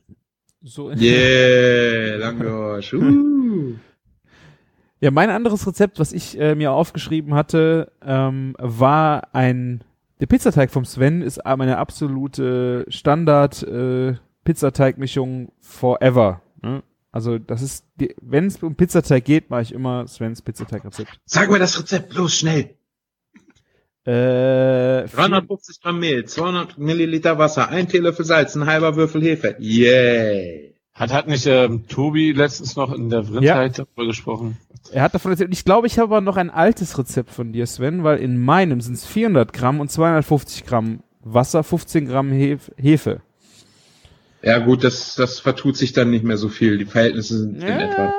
so, 0.61 0.91
Yeah, 0.91 2.17
Langosch. 2.17 2.93
Uh. 2.93 3.73
Ja, 5.01 5.11
mein 5.11 5.29
anderes 5.29 5.65
Rezept, 5.65 5.97
was 5.99 6.11
ich 6.11 6.37
äh, 6.39 6.55
mir 6.55 6.73
aufgeschrieben 6.73 7.33
hatte, 7.33 7.91
ähm, 8.03 8.53
war 8.59 9.33
ein 9.33 9.81
der 10.19 10.25
Pizzateig 10.25 10.69
vom 10.71 10.83
Sven 10.83 11.21
ist 11.21 11.45
meine 11.45 11.77
absolute 11.77 12.85
Standard 12.89 13.63
äh, 13.63 14.15
Pizzateigmischung 14.43 15.53
forever. 15.61 16.41
Ne? 16.61 16.83
Also 17.11 17.39
das 17.39 17.61
ist, 17.61 17.85
wenn 18.21 18.45
es 18.45 18.61
um 18.61 18.75
Pizzateig 18.75 19.25
geht, 19.25 19.49
mache 19.49 19.63
ich 19.63 19.71
immer 19.73 20.07
Svens 20.07 20.41
Pizzateigrezept. 20.41 21.19
Sag 21.25 21.49
mir 21.49 21.59
das 21.59 21.79
Rezept 21.79 22.09
bloß 22.09 22.33
schnell. 22.35 22.75
Äh, 24.05 25.07
350 25.07 25.81
Gramm 25.81 25.99
Mehl, 25.99 26.25
200 26.25 26.77
Milliliter 26.77 27.37
Wasser, 27.37 27.69
ein 27.69 27.87
Teelöffel 27.87 28.25
Salz, 28.25 28.55
ein 28.55 28.65
halber 28.65 28.95
Würfel 28.95 29.21
Hefe. 29.21 29.57
Yeah. 29.59 30.69
Hat, 30.93 31.13
hat 31.13 31.27
nicht 31.27 31.45
ähm, 31.45 31.87
Tobi 31.87 32.31
letztens 32.31 32.75
noch 32.75 32.93
in 32.93 33.09
der 33.09 33.23
Vrindheit 33.23 33.77
darüber 33.77 34.05
gesprochen? 34.05 34.57
Er 34.91 35.03
hat 35.03 35.13
davon 35.13 35.31
erzählt. 35.31 35.53
Ich 35.53 35.63
glaube, 35.63 35.87
ich 35.87 35.99
habe 35.99 36.15
aber 36.15 36.21
noch 36.21 36.37
ein 36.37 36.49
altes 36.49 36.97
Rezept 36.97 37.29
von 37.29 37.53
dir, 37.53 37.65
Sven, 37.67 38.03
weil 38.03 38.17
in 38.17 38.37
meinem 38.37 38.81
sind 38.81 38.93
es 38.93 39.05
400 39.05 39.53
Gramm 39.53 39.79
und 39.79 39.91
250 39.91 40.65
Gramm 40.65 41.03
Wasser, 41.21 41.63
15 41.63 42.07
Gramm 42.07 42.31
Hef 42.31 42.71
Hefe. 42.77 43.21
Ja 44.41 44.59
gut, 44.59 44.83
das, 44.83 45.15
das 45.15 45.39
vertut 45.39 45.75
sich 45.77 45.91
dann 45.93 46.09
nicht 46.11 46.23
mehr 46.23 46.37
so 46.37 46.49
viel. 46.49 46.77
Die 46.77 46.85
Verhältnisse 46.85 47.37
sind 47.39 47.61
in 47.61 47.67
etwa. 47.67 48.13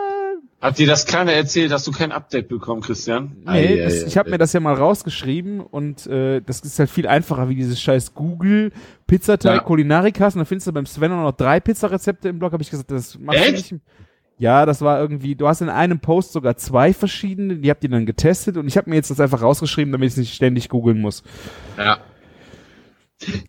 Hat 0.60 0.78
dir 0.78 0.86
das 0.86 1.06
keiner 1.06 1.32
erzählt? 1.32 1.72
Hast 1.72 1.86
du 1.86 1.90
kein 1.92 2.12
Update 2.12 2.48
bekommen, 2.48 2.82
Christian? 2.82 3.36
Nee, 3.46 3.50
Ei, 3.50 3.76
das, 3.82 4.02
ei, 4.02 4.06
ich 4.08 4.18
habe 4.18 4.28
mir 4.28 4.36
das 4.36 4.52
ja 4.52 4.60
mal 4.60 4.74
rausgeschrieben 4.74 5.60
und 5.60 6.06
äh, 6.06 6.42
das 6.42 6.60
ist 6.60 6.78
halt 6.78 6.90
viel 6.90 7.06
einfacher 7.06 7.48
wie 7.48 7.54
dieses 7.54 7.80
scheiß 7.80 8.12
Google 8.12 8.70
Pizzateig 9.06 9.54
Ja. 9.56 9.60
Kulinarikas 9.62 10.34
und 10.34 10.40
dann 10.40 10.46
findest 10.46 10.66
du 10.66 10.72
beim 10.72 10.84
Sven 10.84 11.12
auch 11.12 11.22
noch 11.22 11.32
drei 11.32 11.60
Pizzarezepte 11.60 12.28
im 12.28 12.38
Blog, 12.38 12.52
habe 12.52 12.62
ich 12.62 12.68
gesagt, 12.68 12.90
das 12.90 13.18
machst 13.18 13.40
du 13.40 13.44
Echt? 13.44 13.72
nicht. 13.72 13.82
Ja, 14.36 14.66
das 14.66 14.82
war 14.82 15.00
irgendwie, 15.00 15.34
du 15.34 15.48
hast 15.48 15.62
in 15.62 15.70
einem 15.70 16.00
Post 16.00 16.32
sogar 16.32 16.56
zwei 16.58 16.92
verschiedene, 16.92 17.56
die 17.56 17.70
habt 17.70 17.82
ihr 17.82 17.90
dann 17.90 18.04
getestet 18.04 18.58
und 18.58 18.68
ich 18.68 18.76
habe 18.76 18.90
mir 18.90 18.96
jetzt 18.96 19.10
das 19.10 19.20
einfach 19.20 19.40
rausgeschrieben, 19.40 19.92
damit 19.92 20.08
ich 20.08 20.12
es 20.12 20.18
nicht 20.18 20.34
ständig 20.34 20.68
googeln 20.68 21.00
muss. 21.00 21.22
Ja. 21.78 22.00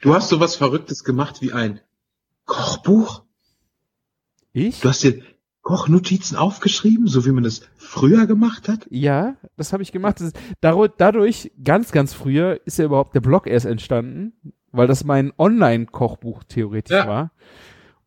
Du 0.01 0.13
hast 0.15 0.29
sowas 0.29 0.55
Verrücktes 0.55 1.03
gemacht 1.03 1.41
wie 1.41 1.51
ein 1.51 1.81
Kochbuch? 2.51 3.23
Ich? 4.51 4.81
Du 4.81 4.89
hast 4.89 5.03
dir 5.03 5.21
Kochnotizen 5.61 6.35
aufgeschrieben, 6.35 7.07
so 7.07 7.25
wie 7.25 7.31
man 7.31 7.45
das 7.45 7.61
früher 7.77 8.25
gemacht 8.25 8.67
hat? 8.67 8.85
Ja, 8.89 9.37
das 9.55 9.71
habe 9.71 9.83
ich 9.83 9.93
gemacht. 9.93 10.19
Das 10.19 10.27
ist, 10.27 10.37
dadurch, 10.59 11.51
ganz, 11.63 11.93
ganz 11.93 12.13
früher, 12.13 12.59
ist 12.65 12.77
ja 12.77 12.83
überhaupt 12.85 13.15
der 13.15 13.21
Blog 13.21 13.47
erst 13.47 13.65
entstanden, 13.65 14.33
weil 14.73 14.87
das 14.87 15.05
mein 15.05 15.31
Online-Kochbuch 15.37 16.43
theoretisch 16.43 16.97
Ja. 16.97 17.07
war. 17.07 17.31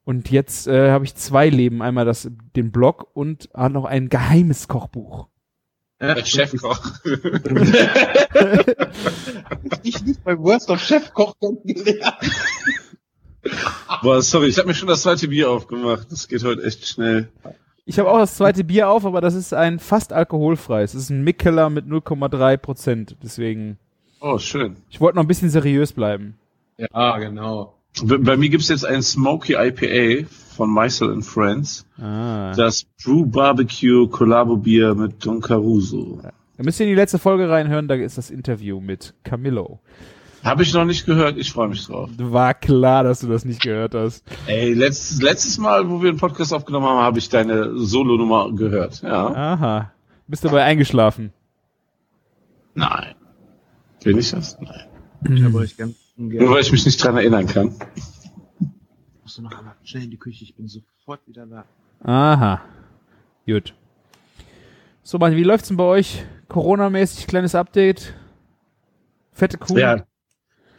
Und 0.05 0.31
jetzt 0.31 0.67
äh, 0.67 0.91
habe 0.91 1.07
ich 1.07 1.15
zwei 1.15 1.49
Leben. 1.49 1.81
Einmal 1.81 2.05
das, 2.05 2.31
den 2.55 2.71
Blog 2.71 3.07
und 3.15 3.49
ah, 3.55 3.71
noch 3.71 3.87
ein 3.87 4.11
geheimes 4.11 4.69
Kochbuch. 4.69 5.29
Ja, 6.03 6.23
Chefkoch. 6.23 6.99
ich 9.83 10.05
nicht 10.05 10.23
bei 10.23 10.39
Worst 10.39 10.69
of 10.69 10.81
Chefkoch 10.81 11.35
gelernt. 11.41 12.19
Boah, 14.03 14.23
sorry, 14.23 14.49
ich 14.49 14.59
habe 14.59 14.69
mir 14.69 14.75
schon 14.75 14.89
das 14.89 15.03
zweite 15.03 15.29
Bier 15.29 15.51
aufgemacht. 15.51 16.07
Das 16.11 16.29
geht 16.29 16.45
heute 16.45 16.63
echt 16.65 16.87
schnell. 16.87 17.29
Ich 17.87 17.99
habe 17.99 18.11
auch 18.11 18.19
das 18.19 18.37
zweite 18.37 18.65
Bier 18.65 18.89
auf, 18.89 19.05
aber 19.05 19.21
das 19.21 19.35
ist 19.35 19.53
ein 19.53 19.79
fast 19.79 20.13
alkoholfreies. 20.13 20.93
Das 20.93 21.03
ist 21.03 21.11
ein 21.11 21.23
Mikkeller 21.23 21.69
mit 21.71 21.87
0,3 21.87 22.57
Prozent. 22.57 23.17
Deswegen, 23.23 23.79
Oh, 24.21 24.39
schön. 24.39 24.77
ich 24.89 25.01
wollte 25.01 25.17
noch 25.17 25.25
ein 25.25 25.29
bisschen 25.29 25.51
seriös 25.51 25.93
bleiben. 25.93 26.37
Ja, 26.79 27.19
genau. 27.19 27.75
Bei, 28.03 28.17
bei 28.19 28.37
mir 28.37 28.49
gibt's 28.49 28.69
jetzt 28.69 28.87
ein 28.87 29.03
Smoky 29.03 29.55
IPA 29.55 30.27
von 30.57 30.71
Meisel 30.71 31.13
and 31.13 31.25
Friends. 31.25 31.87
Ah. 32.01 32.53
Das 32.57 32.85
Brew 33.05 33.27
Barbecue 33.27 34.09
Collabo 34.09 34.57
Bier 34.57 34.95
mit 34.95 35.25
Don 35.25 35.41
Caruso. 35.41 36.21
Da 36.57 36.63
müsst 36.63 36.81
ihr 36.81 36.87
in 36.87 36.91
die 36.93 36.97
letzte 36.97 37.19
Folge 37.19 37.49
reinhören, 37.51 37.87
da 37.89 37.95
ist 37.97 38.17
das 38.17 38.31
Interview 38.31 38.81
mit 38.81 39.13
Camillo. 39.25 39.81
Habe 40.45 40.63
ich 40.63 40.75
noch 40.75 40.85
nicht 40.85 41.07
gehört, 41.07 41.39
ich 41.39 41.51
freue 41.51 41.69
mich 41.69 41.87
drauf. 41.87 42.11
War 42.19 42.53
klar, 42.53 43.03
dass 43.03 43.21
du 43.21 43.29
das 43.29 43.47
nicht 43.47 43.63
gehört 43.63 43.95
hast. 43.95 44.25
Ey, 44.47 44.75
letztes, 44.75 45.23
letztes 45.23 45.57
Mal, 45.57 45.89
wo 45.89 46.03
wir 46.03 46.11
einen 46.11 46.19
Podcast 46.19 46.53
aufgenommen 46.53 46.87
haben, 46.87 46.99
habe 46.99 47.19
ich 47.19 47.31
deine 47.31 47.79
Solo-Nummer 47.79 48.53
gehört. 48.53 49.01
Ja. 49.03 49.29
Aha. 49.29 49.93
Bist 50.27 50.45
dabei 50.45 50.65
eingeschlafen? 50.65 51.33
Nein. 52.75 53.15
Bin 54.03 54.19
ich 54.19 54.33
das? 54.33 54.59
Nein. 54.61 55.35
Ich 55.35 55.43
habe 55.43 55.57
euch 55.57 55.79
ganz 55.79 55.97
Nur 56.17 56.51
weil 56.51 56.61
ich 56.61 56.73
mich 56.73 56.85
nicht 56.85 57.03
dran 57.03 57.17
erinnern 57.17 57.47
kann. 57.47 57.75
Musst 59.23 59.39
du 59.39 59.43
noch 59.43 59.59
einmal 59.59 59.75
schnell 59.83 60.05
in 60.05 60.11
die 60.11 60.19
Küche, 60.19 60.45
ich 60.45 60.55
bin 60.55 60.69
sofort 60.69 61.27
wieder 61.27 61.47
da. 61.47 61.65
Aha. 62.03 62.61
Gut. 63.47 63.75
So, 65.03 65.17
Mann, 65.17 65.37
wie 65.37 65.43
läuft's 65.43 65.69
denn 65.69 65.79
bei 65.79 65.85
euch? 65.85 66.23
Corona-mäßig, 66.49 67.27
kleines 67.27 67.55
Update? 67.55 68.13
Fette 69.33 69.57
Kuh? 69.57 69.79
Ja. 69.79 70.05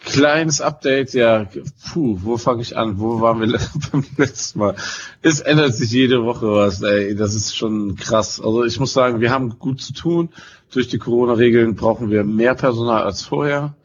Kleines 0.06 0.62
Update, 0.62 1.14
ja. 1.14 1.47
Puh, 1.91 2.20
wo 2.22 2.38
fange 2.38 2.62
ich 2.62 2.78
an? 2.78 2.99
Wo 2.99 3.22
waren 3.22 3.41
wir 3.41 3.60
beim 3.91 4.06
letzten 4.18 4.60
Mal? 4.60 4.76
Es 5.22 5.39
ändert 5.39 5.74
sich 5.76 5.91
jede 5.91 6.24
Woche 6.24 6.47
was, 6.51 6.82
ey. 6.82 7.16
Das 7.16 7.34
ist 7.34 7.56
schon 7.56 7.95
krass. 7.95 8.39
Also 8.39 8.64
ich 8.64 8.80
muss 8.80 8.93
sagen, 8.93 9.20
wir 9.20 9.32
haben 9.32 9.58
gut 9.60 9.82
zu 9.82 9.93
tun. 9.93 10.30
Durch 10.72 10.88
die 10.88 10.99
Corona-Regeln 10.99 11.76
brauchen 11.76 12.12
wir 12.12 12.24
mehr 12.24 12.53
Personal 12.56 13.03
als 13.03 13.24
vorher. 13.24 13.76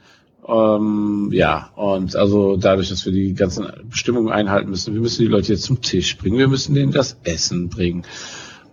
Ähm, 0.46 1.30
ja, 1.32 1.70
und 1.76 2.16
also 2.16 2.56
dadurch, 2.56 2.90
dass 2.90 3.04
wir 3.06 3.12
die 3.12 3.34
ganzen 3.34 3.66
Bestimmungen 3.88 4.32
einhalten 4.32 4.70
müssen, 4.70 4.94
wir 4.94 5.00
müssen 5.00 5.22
die 5.22 5.28
Leute 5.28 5.52
jetzt 5.52 5.64
zum 5.64 5.80
Tisch 5.80 6.16
bringen, 6.16 6.38
wir 6.38 6.48
müssen 6.48 6.74
denen 6.74 6.92
das 6.92 7.16
Essen 7.24 7.68
bringen 7.68 8.04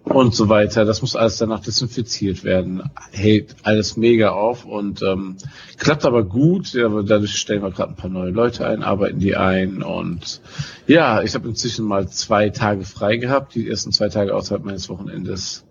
und 0.10 0.34
so 0.34 0.50
weiter. 0.50 0.86
Das 0.86 1.02
muss 1.02 1.16
alles 1.16 1.38
danach 1.38 1.60
desinfiziert 1.60 2.44
werden. 2.44 2.84
Hält 3.12 3.56
alles 3.64 3.98
mega 3.98 4.32
auf 4.32 4.66
und 4.66 5.02
ähm, 5.02 5.38
klappt 5.78 6.06
aber 6.06 6.24
gut. 6.24 6.74
Ja, 6.74 6.86
aber 6.88 7.04
dadurch 7.04 7.36
stellen 7.38 7.62
wir 7.62 7.72
gerade 7.72 7.94
ein 7.94 7.96
paar 7.96 8.10
neue 8.10 8.32
Leute 8.32 8.66
ein, 8.66 8.84
arbeiten 8.84 9.20
die 9.20 9.36
ein 9.36 9.84
und 9.84 10.42
ja, 10.88 11.22
ich 11.22 11.36
habe 11.36 11.48
inzwischen 11.48 11.86
mal 11.86 12.08
zwei 12.10 12.50
Tage 12.50 12.84
frei 12.86 13.18
gehabt, 13.18 13.56
die 13.56 13.70
ersten 13.70 13.92
zwei 13.92 14.10
Tage 14.10 14.34
außerhalb 14.34 14.64
meines 14.64 14.90
Wochenendes 14.90 15.66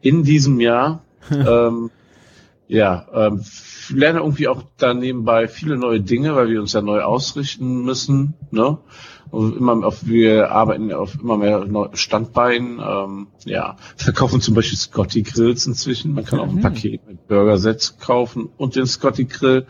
in 0.00 0.22
diesem 0.22 0.60
Jahr. 0.60 1.02
ähm, 1.30 1.90
ja, 2.68 3.06
ähm, 3.12 3.42
lerne 3.88 4.20
irgendwie 4.20 4.46
auch 4.46 4.62
da 4.78 4.94
nebenbei 4.94 5.48
viele 5.48 5.76
neue 5.76 6.00
Dinge, 6.00 6.36
weil 6.36 6.48
wir 6.48 6.60
uns 6.60 6.72
ja 6.72 6.80
neu 6.80 7.02
ausrichten 7.02 7.82
müssen. 7.82 8.34
Ne? 8.52 8.78
Und 9.30 9.56
immer 9.56 9.86
auf, 9.86 10.06
wir 10.06 10.50
arbeiten 10.50 10.92
auf 10.92 11.14
immer 11.22 11.36
mehr 11.36 11.90
Standbeinen. 11.94 12.80
Ähm, 12.84 13.28
ja, 13.44 13.76
verkaufen 13.96 14.40
zum 14.40 14.54
Beispiel 14.54 14.76
Scotty 14.78 15.22
Grills 15.22 15.66
inzwischen. 15.66 16.14
Man 16.14 16.24
kann 16.24 16.40
auch 16.40 16.48
ein 16.48 16.56
Mhm. 16.56 16.60
Paket 16.62 17.06
mit 17.06 17.28
Burgersets 17.28 17.98
kaufen 17.98 18.48
und 18.56 18.74
den 18.74 18.86
Scotty 18.86 19.26
Grill. 19.26 19.66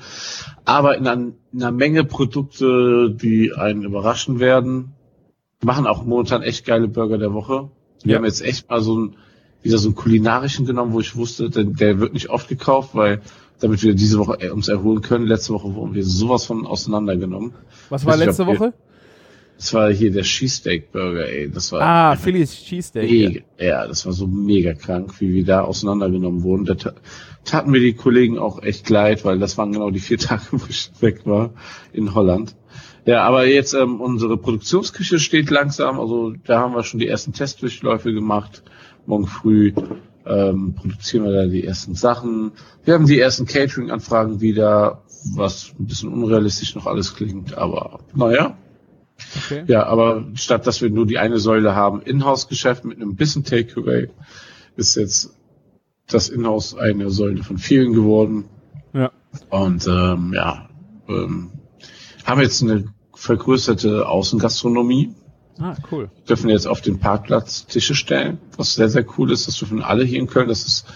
Arbeiten 0.64 1.06
an 1.06 1.34
einer 1.54 1.72
Menge 1.72 2.04
Produkte, 2.04 3.10
die 3.14 3.52
einen 3.52 3.82
überraschen 3.82 4.40
werden. 4.40 4.92
Machen 5.62 5.86
auch 5.86 6.04
momentan 6.04 6.42
echt 6.42 6.64
geile 6.64 6.88
Burger 6.88 7.18
der 7.18 7.34
Woche. 7.34 7.70
Wir 8.02 8.12
Ja. 8.12 8.16
haben 8.18 8.24
jetzt 8.24 8.40
echt 8.42 8.70
mal 8.70 8.80
so 8.80 8.96
ein 8.98 9.16
wieder 9.62 9.76
so 9.76 9.88
einen 9.88 9.94
kulinarischen 9.94 10.64
genommen, 10.64 10.94
wo 10.94 11.00
ich 11.00 11.16
wusste, 11.16 11.50
der, 11.50 11.64
der 11.64 12.00
wird 12.00 12.14
nicht 12.14 12.30
oft 12.30 12.48
gekauft, 12.48 12.94
weil 12.94 13.20
damit 13.60 13.82
wir 13.82 13.92
diese 13.92 14.18
Woche 14.18 14.40
äh, 14.40 14.48
uns 14.48 14.68
erholen 14.68 15.02
können. 15.02 15.26
Letzte 15.26 15.52
Woche 15.52 15.74
wurden 15.74 15.92
wir 15.92 16.02
sowas 16.02 16.46
von 16.46 16.66
auseinandergenommen. 16.66 17.52
Was 17.90 18.06
war 18.06 18.16
letzte 18.16 18.46
Woche? 18.46 18.72
Das 19.60 19.74
war 19.74 19.92
hier 19.92 20.10
der 20.10 20.22
Cheesesteak 20.22 20.90
Burger, 20.90 21.28
ey. 21.28 21.50
Das 21.50 21.70
war 21.70 21.82
Ah, 21.82 22.16
Philly's 22.16 22.54
Cheesesteak. 22.54 23.10
ja. 23.10 23.28
mega. 23.28 23.40
Ja, 23.58 23.86
das 23.86 24.06
war 24.06 24.14
so 24.14 24.26
mega 24.26 24.72
krank, 24.72 25.20
wie 25.20 25.34
wir 25.34 25.44
da 25.44 25.60
auseinandergenommen 25.60 26.42
wurden. 26.42 26.64
Da 26.64 26.76
ta- 26.76 26.94
taten 27.44 27.70
mir 27.70 27.80
die 27.80 27.92
Kollegen 27.92 28.38
auch 28.38 28.62
echt 28.62 28.88
leid, 28.88 29.22
weil 29.26 29.38
das 29.38 29.58
waren 29.58 29.70
genau 29.72 29.90
die 29.90 29.98
vier 30.00 30.16
Tage, 30.16 30.44
wo 30.52 30.60
ich 30.70 30.90
weg 31.00 31.26
war 31.26 31.50
in 31.92 32.14
Holland. 32.14 32.56
Ja, 33.04 33.24
aber 33.24 33.46
jetzt 33.46 33.74
ähm, 33.74 34.00
unsere 34.00 34.38
Produktionsküche 34.38 35.18
steht 35.18 35.50
langsam. 35.50 36.00
Also 36.00 36.32
da 36.46 36.60
haben 36.60 36.74
wir 36.74 36.82
schon 36.82 36.98
die 37.00 37.08
ersten 37.08 37.34
Testdurchläufe 37.34 38.14
gemacht. 38.14 38.62
Morgen 39.04 39.26
früh 39.26 39.74
ähm, 40.24 40.74
produzieren 40.74 41.24
wir 41.24 41.32
da 41.32 41.46
die 41.46 41.64
ersten 41.64 41.94
Sachen. 41.94 42.52
Wir 42.84 42.94
haben 42.94 43.04
die 43.06 43.20
ersten 43.20 43.44
Catering-Anfragen 43.44 44.40
wieder, 44.40 45.02
was 45.34 45.74
ein 45.78 45.86
bisschen 45.86 46.10
unrealistisch 46.14 46.74
noch 46.74 46.86
alles 46.86 47.14
klingt, 47.14 47.58
aber 47.58 48.00
naja. 48.14 48.56
Okay. 49.44 49.64
Ja, 49.66 49.86
aber 49.86 50.24
statt 50.34 50.66
dass 50.66 50.82
wir 50.82 50.90
nur 50.90 51.06
die 51.06 51.18
eine 51.18 51.38
Säule 51.38 51.74
haben, 51.74 52.02
Inhouse-Geschäft 52.02 52.84
mit 52.84 52.96
einem 52.96 53.16
bisschen 53.16 53.44
Takeaway, 53.44 54.08
ist 54.76 54.96
jetzt 54.96 55.34
das 56.06 56.28
Inhouse 56.28 56.74
eine 56.74 57.10
Säule 57.10 57.42
von 57.42 57.58
vielen 57.58 57.92
geworden. 57.92 58.44
Ja. 58.92 59.10
Und 59.50 59.86
ähm, 59.86 60.32
ja, 60.34 60.68
ähm, 61.08 61.50
haben 62.24 62.40
jetzt 62.40 62.62
eine 62.62 62.92
vergrößerte 63.14 64.08
Außengastronomie. 64.08 65.14
Ah, 65.58 65.76
cool. 65.90 66.10
Dürfen 66.28 66.48
jetzt 66.48 66.66
auf 66.66 66.80
den 66.80 67.00
Parkplatz 67.00 67.66
Tische 67.66 67.94
stellen, 67.94 68.38
was 68.56 68.74
sehr, 68.74 68.88
sehr 68.88 69.04
cool 69.18 69.30
ist. 69.30 69.46
Das 69.46 69.58
dürfen 69.58 69.82
alle 69.82 70.04
hier 70.04 70.18
in 70.18 70.26
Köln. 70.26 70.48
Das 70.48 70.64
ist, 70.64 70.86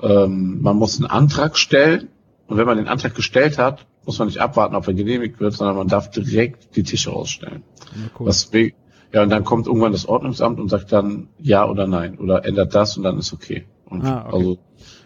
ähm, 0.00 0.62
man 0.62 0.76
muss 0.76 0.96
einen 0.96 1.10
Antrag 1.10 1.58
stellen. 1.58 2.08
Und 2.46 2.56
wenn 2.56 2.66
man 2.66 2.76
den 2.76 2.88
Antrag 2.88 3.14
gestellt 3.14 3.58
hat, 3.58 3.86
muss 4.06 4.18
man 4.18 4.28
nicht 4.28 4.38
abwarten, 4.38 4.74
ob 4.74 4.86
er 4.86 4.94
genehmigt 4.94 5.40
wird, 5.40 5.54
sondern 5.54 5.76
man 5.76 5.88
darf 5.88 6.10
direkt 6.10 6.76
die 6.76 6.82
Tische 6.82 7.10
rausstellen. 7.10 7.62
Ja, 7.94 8.10
cool. 8.18 8.26
Was 8.26 8.50
ja, 9.12 9.22
und 9.22 9.30
dann 9.30 9.44
kommt 9.44 9.68
irgendwann 9.68 9.92
das 9.92 10.06
Ordnungsamt 10.06 10.58
und 10.58 10.68
sagt 10.68 10.90
dann 10.90 11.28
ja 11.38 11.68
oder 11.68 11.86
nein 11.86 12.18
oder 12.18 12.44
ändert 12.44 12.74
das 12.74 12.96
und 12.96 13.04
dann 13.04 13.16
ist 13.16 13.32
okay. 13.32 13.64
Und 13.86 14.04
Ah, 14.04 14.24
okay. 14.26 14.36
also 14.36 14.58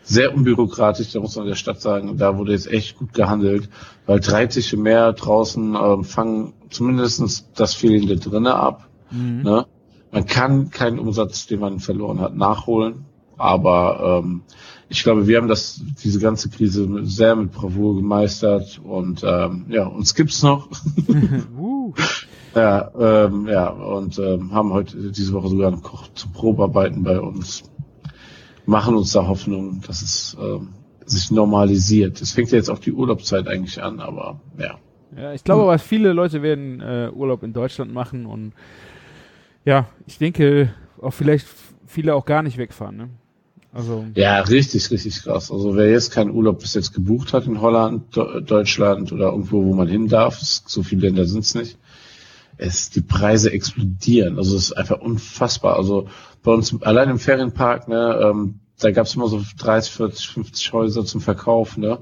sehr 0.03 0.35
unbürokratisch, 0.35 1.13
da 1.13 1.21
muss 1.21 1.37
man 1.37 1.47
der 1.47 1.57
Stadt 1.57 1.83
sagen, 1.83 2.17
da 2.17 2.39
wurde 2.39 2.53
jetzt 2.53 2.71
echt 2.73 2.97
gut 2.97 3.13
gehandelt, 3.13 3.69
weil 4.07 4.21
drei 4.21 4.47
Tische 4.47 4.79
mehr 4.79 5.13
draußen 5.13 5.75
ähm, 5.75 6.05
fangen 6.05 6.55
zumindestens 6.71 7.51
das 7.55 7.75
Fehlende 7.75 8.17
drinne 8.17 8.55
ab. 8.55 8.89
Mhm. 9.11 9.43
Ne? 9.43 9.67
Man 10.11 10.25
kann 10.25 10.71
keinen 10.71 10.99
Umsatz, 10.99 11.47
den 11.47 11.61
man 11.61 11.79
verloren 11.79 12.21
hat, 12.21 12.35
nachholen, 12.35 13.05
aber 13.37 14.23
ähm, 14.25 14.43
ich 14.89 15.03
glaube, 15.03 15.27
wir 15.27 15.37
haben 15.37 15.49
das 15.49 15.81
diese 16.03 16.19
ganze 16.19 16.49
Krise 16.49 16.89
sehr 17.05 17.37
mit 17.37 17.53
Bravour 17.53 17.97
gemeistert 17.97 18.81
und 18.83 19.23
ähm, 19.25 19.67
ja, 19.69 19.87
uns 19.87 20.15
gibt's 20.15 20.43
noch. 20.43 20.69
uh, 21.59 21.93
Ja, 22.55 22.91
ähm, 22.99 23.47
ja, 23.47 23.69
und 23.69 24.19
ähm, 24.19 24.53
haben 24.53 24.73
heute 24.73 25.13
diese 25.13 25.33
Woche 25.33 25.49
sogar 25.49 25.69
einen 25.69 25.83
Koch 25.83 26.09
zu 26.15 26.29
Probearbeiten 26.31 27.03
bei 27.03 27.21
uns. 27.21 27.71
Machen 28.67 28.97
uns 28.97 29.13
da 29.13 29.27
Hoffnung, 29.27 29.81
dass 29.87 30.03
es 30.03 30.37
ähm, 30.41 30.71
sich 31.05 31.31
normalisiert. 31.31 32.21
Es 32.21 32.33
fängt 32.33 32.51
ja 32.51 32.57
jetzt 32.57 32.71
auch 32.71 32.79
die 32.79 32.93
Urlaubszeit 32.93 33.47
eigentlich 33.49 33.83
an, 33.83 34.01
aber 34.01 34.41
ja. 34.59 34.79
ja, 35.17 35.33
ich 35.35 35.45
glaube 35.45 35.63
aber 35.63 35.79
viele 35.79 36.13
Leute 36.13 36.43
werden 36.43 36.81
äh, 36.81 37.11
Urlaub 37.15 37.43
in 37.43 37.53
Deutschland 37.53 37.93
machen 37.93 38.27
und 38.27 38.55
ja, 39.65 39.87
ich 40.07 40.19
denke 40.19 40.75
auch 41.01 41.13
vielleicht 41.13 41.47
viele 41.87 42.15
auch 42.15 42.25
gar 42.25 42.43
nicht 42.43 42.59
wegfahren, 42.59 42.97
ne? 42.97 43.09
Also, 43.79 44.05
Ja, 44.17 44.41
richtig, 44.41 44.91
richtig 44.91 45.23
krass. 45.23 45.53
Also 45.53 45.77
wer 45.77 45.89
jetzt 45.91 46.11
keinen 46.11 46.33
Urlaub 46.33 46.59
bis 46.59 46.75
jetzt 46.75 46.93
gebucht 46.93 47.33
hat 47.33 47.47
in 47.47 47.61
Holland, 47.61 48.17
Do 48.17 48.41
Deutschland 48.41 49.13
oder 49.13 49.27
irgendwo, 49.31 49.65
wo 49.65 49.73
man 49.73 49.87
hin 49.87 50.09
darf, 50.09 50.43
es- 50.43 50.65
so 50.67 50.83
viele 50.83 51.03
Länder 51.07 51.25
sind's 51.27 51.55
nicht, 51.55 51.79
es, 52.57 52.91
die 52.91 53.03
Preise 53.03 53.53
explodieren. 53.53 54.37
Also 54.37 54.57
es 54.57 54.65
ist 54.65 54.73
einfach 54.73 54.99
unfassbar. 55.01 55.77
Also 55.77 56.09
bei 56.43 56.51
uns 56.53 56.75
allein 56.83 57.09
im 57.11 57.19
Ferienpark, 57.21 57.87
ne, 57.89 58.21
ähm, 58.23 58.59
da 58.81 58.91
gab's 58.91 59.15
immer 59.15 59.29
so 59.29 59.41
30, 59.59 59.93
40, 59.93 60.29
50 60.29 60.73
Häuser 60.73 61.05
zum 61.05 61.21
Verkauf, 61.21 61.77
ne. 61.77 61.99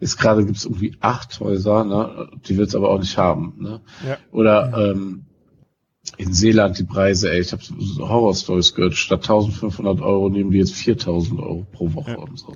Jetzt 0.00 0.16
gerade 0.18 0.44
gibt's 0.44 0.64
irgendwie 0.64 0.96
acht 1.00 1.38
Häuser, 1.40 1.84
ne, 1.84 2.28
die 2.48 2.56
will's 2.56 2.74
aber 2.74 2.88
auch 2.88 2.98
nicht 2.98 3.16
haben, 3.18 3.54
ne. 3.58 3.80
Ja. 4.04 4.16
Oder 4.32 4.72
ähm, 4.94 5.26
in 6.16 6.32
Seeland 6.32 6.78
die 6.78 6.84
Preise, 6.84 7.30
ey, 7.32 7.40
ich 7.40 7.52
habe 7.52 7.62
so 7.62 8.08
Horror-Stories 8.08 8.74
gehört, 8.74 8.94
statt 8.94 9.20
1500 9.22 10.00
Euro 10.00 10.28
nehmen 10.28 10.50
die 10.50 10.58
jetzt 10.58 10.74
4000 10.74 11.40
Euro 11.40 11.66
pro 11.72 11.92
Woche 11.94 12.12
Ja. 12.12 12.18
und 12.18 12.38
so. 12.38 12.54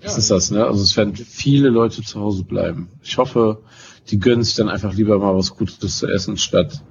Das 0.00 0.18
ist 0.18 0.30
das, 0.30 0.50
ne? 0.50 0.64
Also 0.66 0.82
es 0.82 0.96
werden 0.96 1.14
viele 1.14 1.68
Leute 1.68 2.02
zu 2.02 2.20
Hause 2.20 2.42
bleiben. 2.44 2.88
Ich 3.02 3.18
hoffe, 3.18 3.62
die 4.10 4.18
gönnen 4.18 4.42
sich 4.42 4.56
dann 4.56 4.68
einfach 4.68 4.92
lieber 4.94 5.18
mal 5.18 5.36
was 5.36 5.56
Gutes 5.56 5.98
zu 5.98 6.08
essen, 6.08 6.36
statt, 6.36 6.82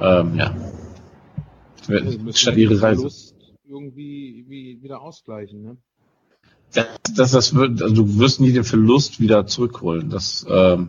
ähm, 0.00 0.36
ja, 0.36 0.54
Also 1.88 2.18
statt 2.32 2.56
ihre 2.56 2.74
den 2.74 2.80
Reise. 2.80 3.00
Verlust 3.00 3.34
irgendwie 3.68 4.44
wie, 4.48 4.82
wieder 4.82 5.00
ausgleichen, 5.02 5.62
ne? 5.62 5.76
Das, 6.72 6.86
das, 7.14 7.30
das 7.32 7.54
wird, 7.54 7.82
also 7.82 7.94
du 7.94 8.18
wirst 8.18 8.40
nie 8.40 8.52
den 8.52 8.64
Verlust 8.64 9.20
wieder 9.20 9.46
zurückholen. 9.46 10.08
Das, 10.08 10.46
ähm, 10.48 10.88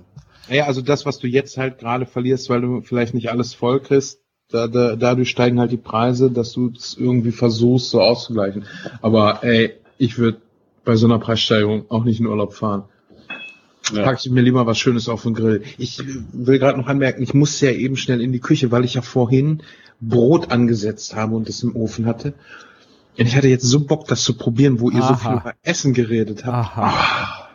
Ja, 0.49 0.65
also 0.67 0.81
das, 0.81 1.05
was 1.05 1.19
du 1.19 1.27
jetzt 1.27 1.57
halt 1.57 1.79
gerade 1.79 2.05
verlierst, 2.05 2.49
weil 2.49 2.61
du 2.61 2.81
vielleicht 2.81 3.13
nicht 3.13 3.29
alles 3.29 3.53
voll 3.53 3.81
kriegst, 3.81 4.20
da, 4.51 4.67
da, 4.67 4.95
dadurch 4.95 5.29
steigen 5.29 5.59
halt 5.59 5.71
die 5.71 5.77
Preise, 5.77 6.29
dass 6.31 6.53
du 6.53 6.71
es 6.75 6.95
irgendwie 6.99 7.31
versuchst, 7.31 7.89
so 7.89 8.01
auszugleichen. 8.01 8.65
Aber 9.01 9.43
ey, 9.43 9.73
ich 9.97 10.17
würde 10.17 10.39
bei 10.85 10.95
so 10.95 11.05
einer 11.07 11.19
Preissteigerung 11.19 11.85
auch 11.89 12.03
nicht 12.03 12.19
in 12.19 12.25
Urlaub 12.25 12.53
fahren. 12.53 12.83
ja. 13.93 14.03
Pack 14.03 14.19
ich 14.23 14.31
mir 14.31 14.41
lieber 14.41 14.65
was 14.65 14.77
Schönes 14.79 15.09
auf 15.09 15.23
den 15.23 15.33
Grill. 15.33 15.63
Ich 15.77 16.01
will 16.33 16.59
gerade 16.59 16.77
noch 16.79 16.87
anmerken, 16.87 17.21
ich 17.23 17.33
musste 17.33 17.67
ja 17.67 17.71
eben 17.73 17.97
schnell 17.97 18.21
in 18.21 18.31
die 18.31 18.39
Küche, 18.39 18.71
weil 18.71 18.85
ich 18.85 18.95
ja 18.95 19.01
vorhin 19.01 19.61
Brot 19.99 20.51
angesetzt 20.51 21.15
habe 21.15 21.35
und 21.35 21.47
es 21.49 21.61
im 21.63 21.75
Ofen 21.75 22.05
hatte. 22.05 22.33
Und 23.17 23.25
ich 23.27 23.35
hatte 23.35 23.47
jetzt 23.49 23.63
so 23.65 23.81
Bock, 23.81 24.07
das 24.07 24.23
zu 24.23 24.35
probieren, 24.35 24.79
wo 24.79 24.89
ihr 24.89 25.01
so 25.01 25.09
Aha. 25.09 25.15
viel 25.17 25.31
über 25.33 25.53
Essen 25.63 25.93
geredet 25.93 26.45
habt. 26.45 26.77
aha. 26.77 27.49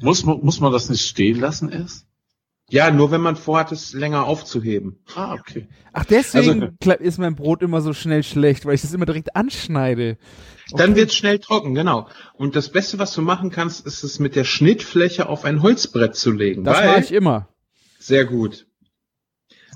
muss, 0.00 0.24
man- 0.24 0.40
muss 0.42 0.60
man 0.60 0.72
das 0.72 0.90
nicht 0.90 1.06
stehen 1.06 1.40
lassen 1.40 1.70
erst? 1.70 2.05
Ja, 2.68 2.90
nur 2.90 3.12
wenn 3.12 3.20
man 3.20 3.36
vorhat, 3.36 3.70
es 3.70 3.92
länger 3.92 4.24
aufzuheben. 4.24 4.98
Ah, 5.14 5.34
okay. 5.34 5.68
Ach, 5.92 6.04
deswegen 6.04 6.76
Also- 6.80 6.92
ist 6.98 7.18
mein 7.18 7.36
Brot 7.36 7.62
immer 7.62 7.80
so 7.80 7.92
schnell 7.92 8.24
schlecht, 8.24 8.66
weil 8.66 8.74
ich 8.74 8.82
das 8.82 8.92
immer 8.92 9.06
direkt 9.06 9.36
anschneide. 9.36 10.18
Dann 10.72 10.90
Okay. 10.90 11.00
wird's 11.00 11.14
schnell 11.14 11.38
trocken, 11.38 11.74
genau. 11.76 12.08
Und 12.34 12.56
das 12.56 12.70
Beste, 12.70 12.98
was 12.98 13.14
du 13.14 13.22
machen 13.22 13.50
kannst, 13.50 13.86
ist 13.86 14.02
es 14.02 14.18
mit 14.18 14.34
der 14.34 14.42
Schnittfläche 14.42 15.28
auf 15.28 15.44
ein 15.44 15.62
Holzbrett 15.62 16.16
zu 16.16 16.32
legen. 16.32 16.64
Das 16.64 16.78
weil, 16.78 16.86
mache 16.88 17.00
ich 17.00 17.12
immer. 17.12 17.48
Sehr 18.00 18.24
gut. 18.24 18.66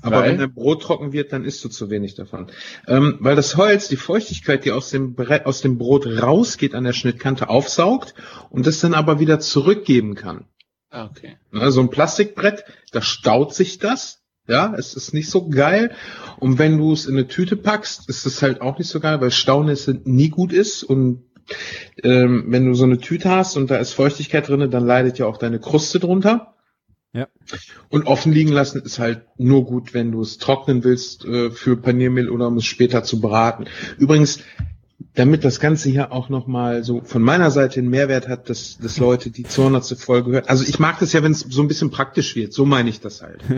Aber 0.03 0.17
Weil? 0.17 0.31
wenn 0.31 0.39
dein 0.39 0.53
Brot 0.53 0.81
trocken 0.81 1.13
wird, 1.13 1.31
dann 1.31 1.45
isst 1.45 1.63
du 1.63 1.69
zu 1.69 1.89
wenig 1.89 2.15
davon. 2.15 2.47
Ähm, 2.87 3.17
weil 3.19 3.35
das 3.35 3.55
Holz 3.55 3.87
die 3.87 3.97
Feuchtigkeit, 3.97 4.65
die 4.65 4.71
aus 4.71 4.89
dem, 4.89 5.13
Brett, 5.13 5.45
aus 5.45 5.61
dem 5.61 5.77
Brot 5.77 6.07
rausgeht 6.07 6.73
an 6.73 6.83
der 6.83 6.93
Schnittkante, 6.93 7.49
aufsaugt 7.49 8.15
und 8.49 8.65
das 8.65 8.79
dann 8.79 8.95
aber 8.95 9.19
wieder 9.19 9.39
zurückgeben 9.39 10.15
kann. 10.15 10.45
Ah, 10.91 11.05
okay. 11.05 11.37
Ne, 11.51 11.71
so 11.71 11.81
ein 11.81 11.89
Plastikbrett, 11.89 12.65
da 12.91 13.01
staut 13.01 13.55
sich 13.55 13.79
das. 13.79 14.19
Ja, 14.47 14.75
es 14.77 14.95
ist 14.95 15.13
nicht 15.13 15.29
so 15.29 15.47
geil. 15.47 15.91
Und 16.39 16.59
wenn 16.59 16.77
du 16.77 16.91
es 16.91 17.05
in 17.05 17.15
eine 17.15 17.27
Tüte 17.27 17.55
packst, 17.55 18.09
ist 18.09 18.25
es 18.25 18.41
halt 18.41 18.59
auch 18.59 18.77
nicht 18.77 18.89
so 18.89 18.99
geil, 18.99 19.21
weil 19.21 19.31
Staunässe 19.31 20.01
nie 20.03 20.29
gut 20.29 20.51
ist. 20.51 20.83
Und 20.83 21.23
ähm, 22.03 22.45
wenn 22.47 22.65
du 22.65 22.73
so 22.73 22.83
eine 22.83 22.97
Tüte 22.97 23.29
hast 23.29 23.55
und 23.55 23.71
da 23.71 23.77
ist 23.77 23.93
Feuchtigkeit 23.93 24.47
drinne, 24.47 24.67
dann 24.67 24.85
leidet 24.85 25.17
ja 25.17 25.25
auch 25.27 25.37
deine 25.37 25.59
Kruste 25.59 25.99
drunter. 25.99 26.55
Ja. 27.13 27.27
Und 27.89 28.07
offen 28.07 28.31
liegen 28.31 28.51
lassen 28.51 28.81
ist 28.81 28.99
halt 28.99 29.25
nur 29.37 29.65
gut, 29.65 29.93
wenn 29.93 30.11
du 30.11 30.21
es 30.21 30.37
trocknen 30.37 30.83
willst 30.83 31.25
äh, 31.25 31.51
für 31.51 31.77
Paniermehl 31.77 32.29
oder 32.29 32.47
um 32.47 32.57
es 32.57 32.65
später 32.65 33.03
zu 33.03 33.19
braten. 33.19 33.67
Übrigens, 33.97 34.39
damit 35.13 35.43
das 35.43 35.59
Ganze 35.59 35.89
hier 35.89 36.11
auch 36.11 36.29
nochmal 36.29 36.83
so 36.83 37.01
von 37.01 37.21
meiner 37.21 37.51
Seite 37.51 37.79
einen 37.79 37.89
Mehrwert 37.89 38.27
hat, 38.27 38.49
dass, 38.49 38.77
dass 38.77 38.97
Leute 38.97 39.29
die 39.29 39.43
200. 39.43 39.97
Folge 39.99 40.31
hören. 40.31 40.45
Also 40.47 40.63
ich 40.63 40.79
mag 40.79 40.99
das 40.99 41.13
ja, 41.13 41.23
wenn 41.23 41.31
es 41.31 41.39
so 41.41 41.61
ein 41.61 41.67
bisschen 41.67 41.91
praktisch 41.91 42.35
wird. 42.35 42.53
So 42.53 42.65
meine 42.65 42.89
ich 42.89 42.99
das 42.99 43.21
halt. 43.21 43.41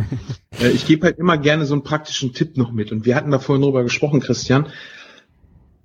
Äh, 0.60 0.70
ich 0.70 0.86
gebe 0.86 1.08
halt 1.08 1.18
immer 1.18 1.40
gerne 1.40 1.66
so 1.66 1.74
einen 1.74 1.82
praktischen 1.82 2.32
Tipp 2.34 2.58
noch 2.58 2.72
mit. 2.72 2.92
Und 2.92 3.08
wir 3.08 3.16
hatten 3.16 3.32
da 3.32 3.40
vorhin 3.40 3.64
drüber 3.64 3.82
gesprochen, 3.82 4.20
Christian. 4.20 4.68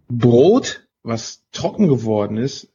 Brot, 0.08 0.86
was 1.02 1.42
trocken 1.52 1.88
geworden 1.88 2.36
ist, 2.36 2.68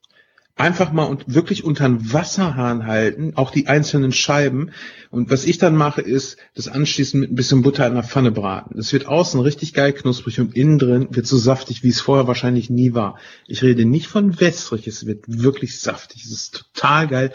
einfach 0.56 0.92
mal 0.92 1.06
und 1.06 1.34
wirklich 1.34 1.64
unter 1.64 1.88
den 1.88 2.14
Wasserhahn 2.14 2.86
halten, 2.86 3.34
auch 3.36 3.50
die 3.50 3.68
einzelnen 3.68 4.12
Scheiben. 4.12 4.72
Und 5.10 5.32
was 5.32 5.46
ich 5.46 5.58
dann 5.58 5.76
mache, 5.76 6.02
ist 6.02 6.38
das 6.54 6.68
anschließend 6.68 7.22
mit 7.22 7.32
ein 7.32 7.36
bisschen 7.36 7.64
Butter 7.64 7.88
in 7.88 7.96
der 7.96 8.04
Pfanne 8.04 8.32
braten. 8.32 8.78
Es 8.78 8.94
wird 8.94 9.08
außen 9.08 9.40
richtig 9.40 9.74
geil 9.74 9.94
knusprig 9.94 10.40
und 10.40 10.56
innen 10.56 10.78
drin 10.78 11.08
wird 11.10 11.26
so 11.26 11.38
saftig, 11.38 11.84
wie 11.84 11.90
es 11.90 12.02
vorher 12.02 12.28
wahrscheinlich 12.28 12.70
nie 12.70 12.94
war. 12.94 13.18
Ich 13.48 13.64
rede 13.64 13.86
nicht 13.86 14.08
von 14.08 14.40
wässrig, 14.40 14.88
es 14.88 15.06
wird 15.06 15.26
wirklich 15.28 15.80
saftig. 15.80 16.24
Es 16.24 16.32
ist 16.32 16.66
total 16.74 17.08
geil. 17.08 17.34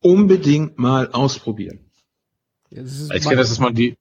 Unbedingt 0.00 0.78
mal 0.78 1.10
ausprobieren. 1.10 1.80
Ja, 2.70 2.82
Ich 2.82 3.22
kenne 3.24 3.36
das, 3.36 3.48
dass 3.48 3.60
man 3.60 3.74
die 3.74 3.96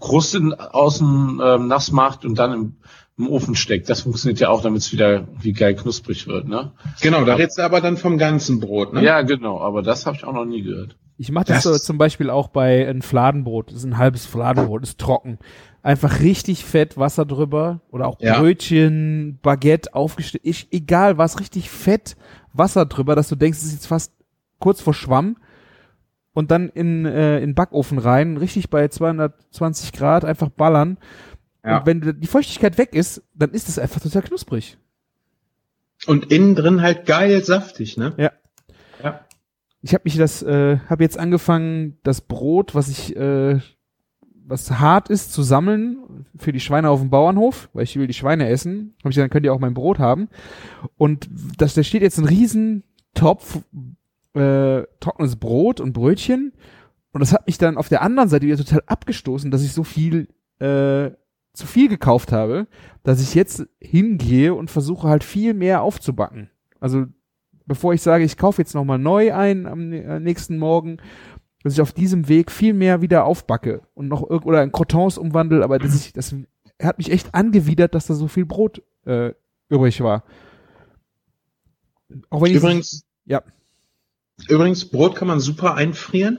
Kruste 0.00 0.40
außen 0.74 1.40
ähm, 1.42 1.68
nass 1.68 1.92
macht 1.92 2.24
und 2.24 2.38
dann 2.38 2.52
im 2.52 2.76
im 3.22 3.28
Ofen 3.30 3.54
steckt. 3.54 3.88
Das 3.88 4.02
funktioniert 4.02 4.40
ja 4.40 4.48
auch, 4.50 4.62
damit 4.62 4.82
es 4.82 4.92
wieder 4.92 5.26
wie 5.40 5.52
geil 5.52 5.74
knusprig 5.74 6.26
wird, 6.26 6.46
ne? 6.48 6.72
Genau, 7.00 7.24
da 7.24 7.34
redest 7.34 7.58
du 7.58 7.62
aber 7.62 7.80
dann 7.80 7.96
vom 7.96 8.18
ganzen 8.18 8.60
Brot, 8.60 8.92
ne? 8.92 9.02
Ja, 9.02 9.22
genau, 9.22 9.60
aber 9.60 9.82
das 9.82 10.06
habe 10.06 10.16
ich 10.16 10.24
auch 10.24 10.32
noch 10.32 10.44
nie 10.44 10.62
gehört. 10.62 10.96
Ich 11.18 11.30
mache 11.30 11.44
das, 11.46 11.62
Das- 11.62 11.72
so 11.74 11.78
zum 11.78 11.98
Beispiel 11.98 12.30
auch 12.30 12.48
bei 12.48 12.88
ein 12.88 13.02
Fladenbrot. 13.02 13.68
Das 13.70 13.76
ist 13.78 13.84
ein 13.84 13.98
halbes 13.98 14.26
Fladenbrot, 14.26 14.82
ist 14.82 14.98
trocken. 14.98 15.38
Einfach 15.82 16.20
richtig 16.20 16.64
fett 16.64 16.96
Wasser 16.96 17.24
drüber 17.24 17.80
oder 17.90 18.06
auch 18.08 18.16
Ja. 18.20 18.38
Brötchen, 18.40 19.38
Baguette 19.42 19.94
aufgestellt. 19.94 20.42
Ich, 20.44 20.68
egal 20.72 21.18
was, 21.18 21.38
richtig 21.40 21.70
fett 21.70 22.16
Wasser 22.52 22.86
drüber, 22.86 23.14
dass 23.14 23.28
du 23.28 23.36
denkst, 23.36 23.58
es 23.58 23.64
ist 23.66 23.72
jetzt 23.72 23.86
fast 23.86 24.12
kurz 24.58 24.80
vor 24.80 24.94
Schwamm. 24.94 25.36
Und 26.34 26.50
dann 26.50 26.70
in, 26.70 27.04
äh, 27.04 27.36
in 27.40 27.50
den 27.50 27.54
Backofen 27.54 27.98
rein, 27.98 28.38
richtig 28.38 28.70
bei 28.70 28.88
220 28.88 29.92
Grad 29.92 30.24
einfach 30.24 30.48
ballern. 30.48 30.96
Ja. 31.64 31.78
Und 31.78 31.86
wenn 31.86 32.20
die 32.20 32.26
Feuchtigkeit 32.26 32.78
weg 32.78 32.94
ist, 32.94 33.22
dann 33.34 33.50
ist 33.50 33.68
es 33.68 33.78
einfach 33.78 34.00
total 34.00 34.22
knusprig. 34.22 34.78
Und 36.06 36.32
innen 36.32 36.56
drin 36.56 36.82
halt 36.82 37.06
geil 37.06 37.44
saftig, 37.44 37.96
ne? 37.96 38.14
Ja. 38.16 38.32
Ja. 39.02 39.20
Ich 39.82 39.94
habe 39.94 40.02
mich 40.04 40.16
das, 40.16 40.42
äh, 40.42 40.78
habe 40.88 41.02
jetzt 41.02 41.18
angefangen, 41.18 41.98
das 42.02 42.20
Brot, 42.20 42.74
was 42.74 42.88
ich, 42.88 43.16
äh, 43.16 43.60
was 44.44 44.70
hart 44.72 45.08
ist, 45.08 45.32
zu 45.32 45.42
sammeln 45.42 46.26
für 46.36 46.52
die 46.52 46.60
Schweine 46.60 46.90
auf 46.90 47.00
dem 47.00 47.10
Bauernhof, 47.10 47.68
weil 47.72 47.84
ich 47.84 47.96
will 47.96 48.06
die 48.06 48.14
Schweine 48.14 48.48
essen. 48.48 48.94
Hab 48.98 49.10
ich 49.10 49.16
gesagt, 49.16 49.24
dann 49.24 49.30
könnt 49.30 49.46
ihr 49.46 49.54
auch 49.54 49.60
mein 49.60 49.74
Brot 49.74 49.98
haben. 49.98 50.28
Und 50.96 51.28
das, 51.58 51.74
da 51.74 51.82
steht 51.82 52.02
jetzt 52.02 52.18
ein 52.18 52.24
riesen 52.24 52.82
Topf 53.14 53.60
äh, 54.34 54.82
trockenes 55.00 55.36
Brot 55.36 55.80
und 55.80 55.92
Brötchen. 55.92 56.52
Und 57.12 57.20
das 57.20 57.32
hat 57.32 57.46
mich 57.46 57.58
dann 57.58 57.76
auf 57.76 57.88
der 57.88 58.02
anderen 58.02 58.28
Seite 58.28 58.46
wieder 58.46 58.56
total 58.56 58.82
abgestoßen, 58.86 59.50
dass 59.50 59.62
ich 59.62 59.72
so 59.72 59.84
viel 59.84 60.28
äh, 60.60 61.10
zu 61.52 61.66
viel 61.66 61.88
gekauft 61.88 62.32
habe, 62.32 62.66
dass 63.02 63.20
ich 63.20 63.34
jetzt 63.34 63.66
hingehe 63.80 64.54
und 64.54 64.70
versuche 64.70 65.08
halt 65.08 65.24
viel 65.24 65.54
mehr 65.54 65.82
aufzubacken. 65.82 66.50
Also 66.80 67.06
bevor 67.66 67.94
ich 67.94 68.02
sage, 68.02 68.24
ich 68.24 68.36
kaufe 68.36 68.62
jetzt 68.62 68.74
nochmal 68.74 68.98
neu 68.98 69.34
ein 69.34 69.66
am 69.66 69.92
äh, 69.92 70.20
nächsten 70.20 70.58
Morgen, 70.58 70.98
dass 71.62 71.74
ich 71.74 71.80
auf 71.80 71.92
diesem 71.92 72.28
Weg 72.28 72.50
viel 72.50 72.74
mehr 72.74 73.02
wieder 73.02 73.24
aufbacke 73.24 73.82
und 73.94 74.08
noch 74.08 74.22
oder 74.22 74.62
in 74.62 74.72
Crotons 74.72 75.18
umwandle, 75.18 75.62
aber 75.62 75.78
das, 75.78 75.94
ich, 75.94 76.12
das 76.12 76.34
hat 76.80 76.98
mich 76.98 77.10
echt 77.10 77.34
angewidert, 77.34 77.94
dass 77.94 78.06
da 78.06 78.14
so 78.14 78.28
viel 78.28 78.46
Brot 78.46 78.82
äh, 79.04 79.32
übrig 79.68 80.00
war. 80.00 80.24
Auch 82.30 82.42
wenn 82.42 82.50
ich 82.50 82.56
Übrigens, 82.56 83.04
ja. 83.24 83.42
Übrigens, 84.48 84.86
Brot 84.86 85.14
kann 85.14 85.28
man 85.28 85.40
super 85.40 85.74
einfrieren. 85.74 86.38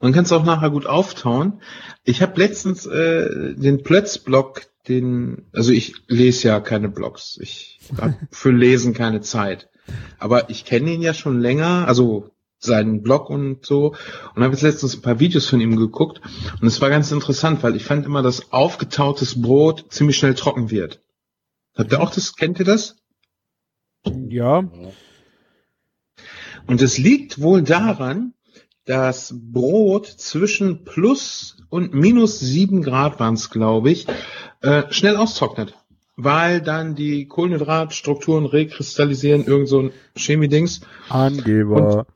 Man 0.00 0.12
kann 0.12 0.24
es 0.24 0.32
auch 0.32 0.44
nachher 0.44 0.70
gut 0.70 0.86
auftauen. 0.86 1.60
Ich 2.04 2.20
habe 2.20 2.38
letztens 2.40 2.86
äh, 2.86 3.54
den 3.54 3.82
Plötzblock, 3.82 4.62
den, 4.88 5.46
also 5.52 5.72
ich 5.72 5.94
lese 6.06 6.48
ja 6.48 6.60
keine 6.60 6.88
Blogs. 6.88 7.38
Ich 7.40 7.80
habe 7.98 8.16
für 8.30 8.50
Lesen 8.50 8.92
keine 8.92 9.20
Zeit. 9.22 9.68
Aber 10.18 10.50
ich 10.50 10.64
kenne 10.64 10.92
ihn 10.92 11.02
ja 11.02 11.14
schon 11.14 11.40
länger, 11.40 11.86
also 11.86 12.30
seinen 12.58 13.02
Blog 13.02 13.30
und 13.30 13.64
so. 13.64 13.94
Und 14.34 14.42
habe 14.42 14.52
jetzt 14.52 14.62
letztens 14.62 14.96
ein 14.96 15.02
paar 15.02 15.20
Videos 15.20 15.46
von 15.46 15.60
ihm 15.60 15.76
geguckt. 15.76 16.20
Und 16.60 16.66
es 16.66 16.80
war 16.80 16.90
ganz 16.90 17.10
interessant, 17.12 17.62
weil 17.62 17.76
ich 17.76 17.84
fand 17.84 18.04
immer, 18.04 18.22
dass 18.22 18.52
aufgetautes 18.52 19.40
Brot 19.40 19.86
ziemlich 19.90 20.16
schnell 20.16 20.34
trocken 20.34 20.70
wird. 20.70 21.02
Habt 21.74 21.92
ihr 21.92 22.00
auch 22.00 22.10
das? 22.10 22.36
Kennt 22.36 22.58
ihr 22.58 22.64
das? 22.64 22.96
ja, 24.28 24.58
Und 26.66 26.80
es 26.80 26.98
liegt 26.98 27.40
wohl 27.40 27.62
daran, 27.62 28.34
dass 28.86 29.34
Brot 29.36 30.06
zwischen 30.06 30.84
plus 30.84 31.58
und 31.68 31.92
minus 31.92 32.38
sieben 32.40 32.82
Grad 32.82 33.20
waren 33.20 33.34
es, 33.34 33.50
glaube 33.50 33.90
ich, 33.90 34.06
äh, 34.62 34.84
schnell 34.90 35.16
austrocknet. 35.16 35.74
Weil 36.16 36.62
dann 36.62 36.94
die 36.94 37.26
Kohlenhydratstrukturen 37.26 38.46
rekristallisieren, 38.46 39.44
irgend 39.44 39.68
so 39.68 39.82
ein 39.82 39.90
Chemie-Dings. 40.16 40.80
Angeber. 41.10 42.06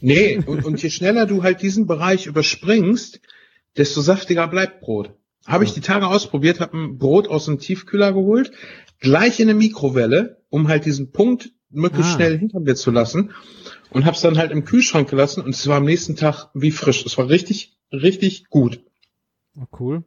Nee, 0.00 0.42
und, 0.46 0.64
und 0.64 0.82
je 0.82 0.88
schneller 0.88 1.26
du 1.26 1.42
halt 1.42 1.60
diesen 1.60 1.86
Bereich 1.86 2.26
überspringst, 2.26 3.20
desto 3.76 4.00
saftiger 4.00 4.48
bleibt 4.48 4.80
Brot. 4.80 5.10
Habe 5.44 5.64
ich 5.64 5.74
die 5.74 5.80
Tage 5.80 6.06
ausprobiert, 6.06 6.60
habe 6.60 6.76
ein 6.76 6.98
Brot 6.98 7.28
aus 7.28 7.46
dem 7.46 7.58
Tiefkühler 7.58 8.12
geholt, 8.12 8.52
gleich 9.00 9.40
in 9.40 9.50
eine 9.50 9.58
Mikrowelle, 9.58 10.40
um 10.50 10.68
halt 10.68 10.86
diesen 10.86 11.10
Punkt 11.10 11.50
möglichst 11.72 12.12
Ah. 12.12 12.16
schnell 12.16 12.38
hinter 12.38 12.60
mir 12.60 12.74
zu 12.74 12.90
lassen 12.90 13.30
und 13.90 14.04
habe 14.04 14.14
es 14.16 14.22
dann 14.22 14.38
halt 14.38 14.50
im 14.52 14.64
Kühlschrank 14.64 15.08
gelassen 15.10 15.42
und 15.42 15.50
es 15.54 15.66
war 15.66 15.76
am 15.76 15.84
nächsten 15.84 16.16
Tag 16.16 16.48
wie 16.54 16.70
frisch. 16.70 17.04
Es 17.04 17.18
war 17.18 17.28
richtig, 17.28 17.76
richtig 17.92 18.48
gut. 18.48 18.80
Oh, 19.58 19.66
cool. 19.80 20.04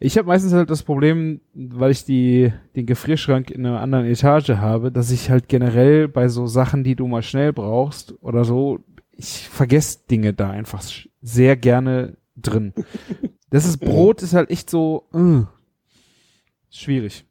Ich 0.00 0.16
habe 0.16 0.28
meistens 0.28 0.52
halt 0.52 0.70
das 0.70 0.84
Problem, 0.84 1.40
weil 1.54 1.90
ich 1.90 2.04
die, 2.04 2.52
den 2.76 2.86
Gefrierschrank 2.86 3.50
in 3.50 3.66
einer 3.66 3.80
anderen 3.80 4.06
Etage 4.06 4.50
habe, 4.50 4.92
dass 4.92 5.10
ich 5.10 5.28
halt 5.28 5.48
generell 5.48 6.06
bei 6.06 6.28
so 6.28 6.46
Sachen, 6.46 6.84
die 6.84 6.94
du 6.94 7.08
mal 7.08 7.22
schnell 7.22 7.52
brauchst 7.52 8.14
oder 8.22 8.44
so, 8.44 8.78
ich 9.10 9.48
vergesse 9.48 10.00
Dinge 10.08 10.34
da 10.34 10.50
einfach 10.50 10.84
sehr 11.20 11.56
gerne 11.56 12.16
drin. 12.36 12.72
Das 13.50 13.64
ist 13.64 13.78
Brot 13.78 14.20
ist 14.20 14.34
halt 14.34 14.50
echt 14.50 14.68
so 14.68 15.08
äh, 15.14 15.40
schwierig. 16.70 17.24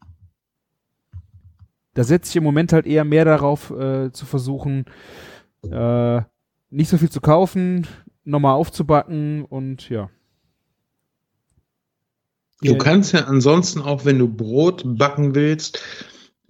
Da 1.97 2.03
setze 2.03 2.29
ich 2.29 2.35
im 2.35 2.43
Moment 2.43 2.73
halt 2.73 2.85
eher 2.85 3.03
mehr 3.03 3.25
darauf 3.25 3.71
äh, 3.71 4.11
zu 4.11 4.27
versuchen, 4.27 4.85
äh, 5.63 6.21
nicht 6.69 6.89
so 6.89 6.97
viel 6.99 7.09
zu 7.09 7.21
kaufen, 7.21 7.87
nochmal 8.23 8.53
aufzubacken 8.53 9.43
und 9.43 9.89
ja. 9.89 10.07
Du 12.61 12.77
kannst 12.77 13.13
ja 13.13 13.21
ansonsten 13.21 13.81
auch, 13.81 14.05
wenn 14.05 14.19
du 14.19 14.27
Brot 14.27 14.83
backen 14.85 15.33
willst, 15.33 15.81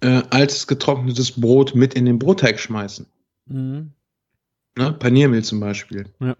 äh, 0.02 0.20
altes 0.28 0.66
getrocknetes 0.66 1.40
Brot 1.40 1.74
mit 1.74 1.94
in 1.94 2.04
den 2.04 2.18
Brotteig 2.18 2.60
schmeißen. 2.60 3.06
Mhm. 3.46 3.92
Ne? 4.76 4.92
Paniermehl 4.92 5.44
zum 5.44 5.60
Beispiel. 5.60 6.10
Ja. 6.20 6.36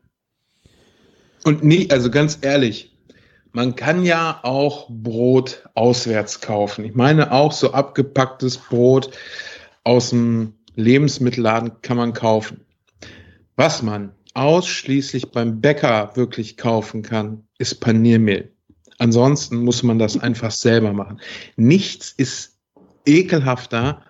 Und 1.44 1.64
nie, 1.64 1.90
also 1.90 2.10
ganz 2.10 2.40
ehrlich, 2.42 2.94
man 3.58 3.74
kann 3.74 4.04
ja 4.04 4.38
auch 4.44 4.86
Brot 4.88 5.68
auswärts 5.74 6.40
kaufen. 6.40 6.84
Ich 6.84 6.94
meine 6.94 7.32
auch 7.32 7.50
so 7.50 7.72
abgepacktes 7.72 8.56
Brot 8.56 9.10
aus 9.82 10.10
dem 10.10 10.54
Lebensmittelladen 10.76 11.82
kann 11.82 11.96
man 11.96 12.12
kaufen. 12.12 12.60
Was 13.56 13.82
man 13.82 14.12
ausschließlich 14.34 15.32
beim 15.32 15.60
Bäcker 15.60 16.12
wirklich 16.14 16.56
kaufen 16.56 17.02
kann, 17.02 17.48
ist 17.58 17.80
Paniermehl. 17.80 18.52
Ansonsten 18.98 19.56
muss 19.64 19.82
man 19.82 19.98
das 19.98 20.16
einfach 20.16 20.52
selber 20.52 20.92
machen. 20.92 21.20
Nichts 21.56 22.12
ist 22.12 22.60
ekelhafter, 23.06 24.04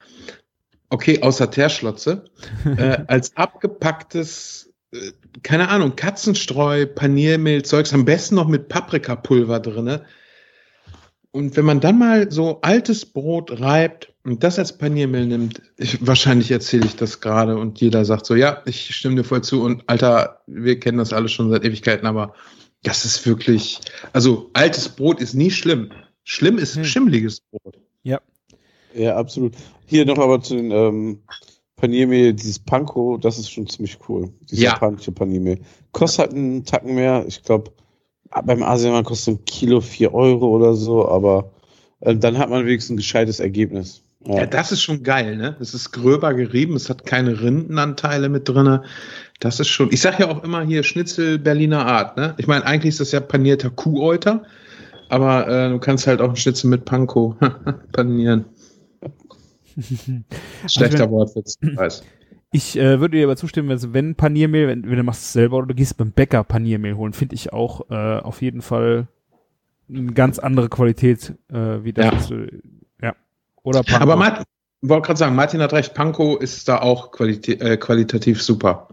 okay, 0.90 1.22
außer 1.22 1.50
Terschlotze, 1.50 2.26
äh, 2.76 2.98
als 3.06 3.34
abgepacktes, 3.34 4.67
keine 5.42 5.68
Ahnung, 5.68 5.96
Katzenstreu, 5.96 6.86
Paniermehl, 6.86 7.62
Zeugs, 7.62 7.92
am 7.92 8.04
besten 8.04 8.36
noch 8.36 8.48
mit 8.48 8.68
Paprikapulver 8.68 9.60
drinne. 9.60 10.04
Und 11.30 11.56
wenn 11.56 11.66
man 11.66 11.80
dann 11.80 11.98
mal 11.98 12.30
so 12.32 12.60
altes 12.62 13.04
Brot 13.04 13.60
reibt 13.60 14.12
und 14.24 14.42
das 14.42 14.58
als 14.58 14.78
Paniermehl 14.78 15.26
nimmt, 15.26 15.60
ich, 15.76 16.04
wahrscheinlich 16.06 16.50
erzähle 16.50 16.86
ich 16.86 16.96
das 16.96 17.20
gerade 17.20 17.58
und 17.58 17.80
jeder 17.80 18.04
sagt 18.04 18.24
so, 18.24 18.34
ja, 18.34 18.62
ich 18.64 18.94
stimme 18.94 19.16
dir 19.16 19.24
voll 19.24 19.42
zu 19.42 19.62
und 19.62 19.84
Alter, 19.88 20.40
wir 20.46 20.80
kennen 20.80 20.98
das 20.98 21.12
alle 21.12 21.28
schon 21.28 21.50
seit 21.50 21.64
Ewigkeiten, 21.64 22.06
aber 22.06 22.34
das 22.82 23.04
ist 23.04 23.26
wirklich, 23.26 23.80
also 24.12 24.50
altes 24.54 24.88
Brot 24.88 25.20
ist 25.20 25.34
nie 25.34 25.50
schlimm. 25.50 25.90
Schlimm 26.24 26.58
ist 26.58 26.76
Hm. 26.76 26.84
schimmliges 26.84 27.40
Brot. 27.40 27.78
Ja. 28.02 28.20
Ja, 28.94 29.16
absolut. 29.16 29.52
Hier 29.86 30.06
noch 30.06 30.18
aber 30.18 30.40
zu 30.40 30.56
den 30.56 30.70
ähm, 30.70 31.22
Paniermehl, 31.78 32.34
dieses 32.34 32.58
Panko, 32.58 33.16
das 33.16 33.38
ist 33.38 33.50
schon 33.50 33.66
ziemlich 33.68 33.98
cool. 34.08 34.30
Dieses 34.50 34.64
Ja. 34.64 34.72
japanische 34.72 35.12
Paniermehl. 35.12 35.58
Kostet 35.92 36.18
halt 36.26 36.32
einen 36.32 36.64
Tacken 36.64 36.94
mehr. 36.94 37.24
Ich 37.26 37.42
glaube, 37.42 37.70
beim 38.44 38.62
Asiamann 38.62 39.04
kostet 39.04 39.34
ein 39.40 39.44
Kilo 39.46 39.80
4 39.80 40.12
Euro 40.12 40.48
oder 40.48 40.74
so, 40.74 41.08
aber 41.08 41.52
äh, 42.00 42.14
dann 42.14 42.36
hat 42.36 42.50
man 42.50 42.66
wenigstens 42.66 42.94
ein 42.94 42.96
gescheites 42.98 43.40
Ergebnis. 43.40 44.02
Ja, 44.26 44.46
das 44.46 44.72
ist 44.72 44.82
schon 44.82 45.04
geil, 45.04 45.36
ne? 45.36 45.56
Es 45.60 45.74
ist 45.74 45.92
gröber 45.92 46.34
gerieben, 46.34 46.74
es 46.74 46.90
hat 46.90 47.06
keine 47.06 47.40
Rindenanteile 47.40 48.28
mit 48.28 48.48
drinne. 48.48 48.82
Das 49.38 49.60
ist 49.60 49.68
schon, 49.68 49.92
ich 49.92 50.00
sag 50.00 50.18
ja 50.18 50.28
auch 50.28 50.42
immer 50.42 50.62
hier 50.62 50.82
Schnitzel 50.82 51.38
Berliner 51.38 51.86
Art, 51.86 52.16
ne? 52.16 52.34
Ich 52.36 52.48
meine, 52.48 52.66
eigentlich 52.66 52.90
ist 52.90 53.00
das 53.00 53.12
ja 53.12 53.20
panierter 53.20 53.70
Kuhäuter, 53.70 54.42
aber 55.08 55.46
äh, 55.48 55.70
du 55.70 55.78
kannst 55.78 56.08
halt 56.08 56.20
auch 56.20 56.26
einen 56.26 56.36
Schnitzel 56.36 56.68
mit 56.68 56.84
Panko 56.84 57.36
panieren. 57.92 58.44
Schlechter 60.66 61.04
Also 61.04 61.10
Wortwitz, 61.10 61.58
ich 61.60 61.76
weiß. 61.76 62.04
Ich 62.50 62.78
äh, 62.78 62.98
würde 63.00 63.18
dir 63.18 63.24
aber 63.24 63.36
zustimmen, 63.36 63.70
also 63.70 63.92
wenn 63.92 64.14
Paniermehl, 64.14 64.68
wenn, 64.68 64.88
wenn 64.88 64.96
du 64.96 65.02
machst 65.02 65.22
es 65.24 65.32
selber 65.32 65.58
oder 65.58 65.66
du 65.68 65.74
gehst 65.74 65.98
beim 65.98 66.12
Bäcker 66.12 66.44
Paniermehl 66.44 66.96
holen, 66.96 67.12
finde 67.12 67.34
ich 67.34 67.52
auch 67.52 67.90
äh, 67.90 68.20
auf 68.20 68.40
jeden 68.40 68.62
Fall 68.62 69.08
eine 69.90 70.12
ganz 70.12 70.38
andere 70.38 70.68
Qualität 70.68 71.34
äh, 71.52 71.84
wie 71.84 71.92
das. 71.92 72.30
Ja. 72.30 72.36
ja. 73.02 73.14
Oder 73.62 73.82
Panko. 73.82 74.02
Aber 74.02 74.16
Martin, 74.16 74.44
wollte 74.80 75.06
gerade 75.06 75.18
sagen, 75.18 75.36
Martin 75.36 75.60
hat 75.60 75.74
recht, 75.74 75.94
Panko 75.94 76.36
ist 76.36 76.68
da 76.68 76.80
auch 76.80 77.10
qualita 77.10 77.52
äh, 77.52 77.76
qualitativ 77.76 78.42
super. 78.42 78.88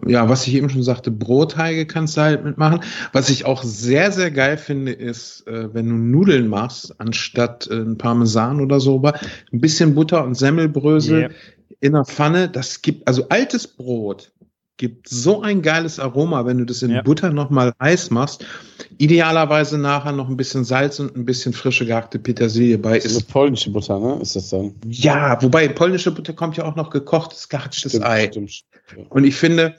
ja, 0.07 0.29
was 0.29 0.47
ich 0.47 0.55
eben 0.55 0.69
schon 0.69 0.81
sagte, 0.81 1.11
Brotteige 1.11 1.85
kannst 1.85 2.15
du 2.15 2.21
halt 2.21 2.45
mitmachen. 2.45 2.79
Was 3.11 3.29
ich 3.29 3.43
auch 3.43 3.63
sehr, 3.63 4.13
sehr 4.13 4.31
geil 4.31 4.57
finde, 4.57 4.93
ist, 4.93 5.45
äh, 5.45 5.73
wenn 5.73 5.89
du 5.89 5.95
Nudeln 5.95 6.47
machst, 6.47 6.95
anstatt 7.01 7.67
äh, 7.69 7.81
ein 7.81 7.97
Parmesan 7.97 8.61
oder 8.61 8.79
so, 8.79 9.01
ein 9.03 9.59
bisschen 9.59 9.93
Butter 9.93 10.23
und 10.23 10.35
Semmelbrösel 10.35 11.23
Yep. 11.23 11.35
in 11.81 11.93
der 11.93 12.05
Pfanne. 12.05 12.47
Das 12.47 12.81
gibt, 12.81 13.05
also 13.09 13.27
altes 13.27 13.67
Brot 13.67 14.31
gibt 14.79 15.07
so 15.09 15.41
ein 15.43 15.61
geiles 15.61 15.99
Aroma, 15.99 16.45
wenn 16.47 16.57
du 16.57 16.65
das 16.65 16.81
in 16.81 16.89
Ja. 16.91 17.01
Butter 17.03 17.29
nochmal 17.31 17.73
heiß 17.79 18.09
machst. 18.09 18.43
Idealerweise 18.97 19.77
nachher 19.77 20.13
noch 20.13 20.27
ein 20.29 20.37
bisschen 20.37 20.63
Salz 20.63 20.99
und 20.99 21.15
ein 21.15 21.25
bisschen 21.25 21.53
frische 21.53 21.85
gehackte 21.85 22.17
Petersilie 22.17 22.77
bei. 22.79 22.95
Das 22.95 23.05
ist 23.05 23.17
Ist, 23.17 23.27
polnische 23.29 23.69
Butter, 23.71 23.99
ne? 23.99 24.19
Ist 24.21 24.35
das 24.35 24.49
dann? 24.49 24.73
ja, 24.87 25.39
wobei 25.43 25.67
polnische 25.67 26.11
Butter 26.11 26.33
kommt 26.33 26.57
ja 26.57 26.63
auch 26.65 26.75
noch 26.75 26.89
gekochtes, 26.89 27.49
gehatschtes 27.49 27.91
Stimmt, 27.91 28.05
Ei. 28.05 28.27
stimmt. 28.27 28.63
Ja. 28.97 29.03
Und 29.09 29.25
ich 29.25 29.35
finde, 29.35 29.75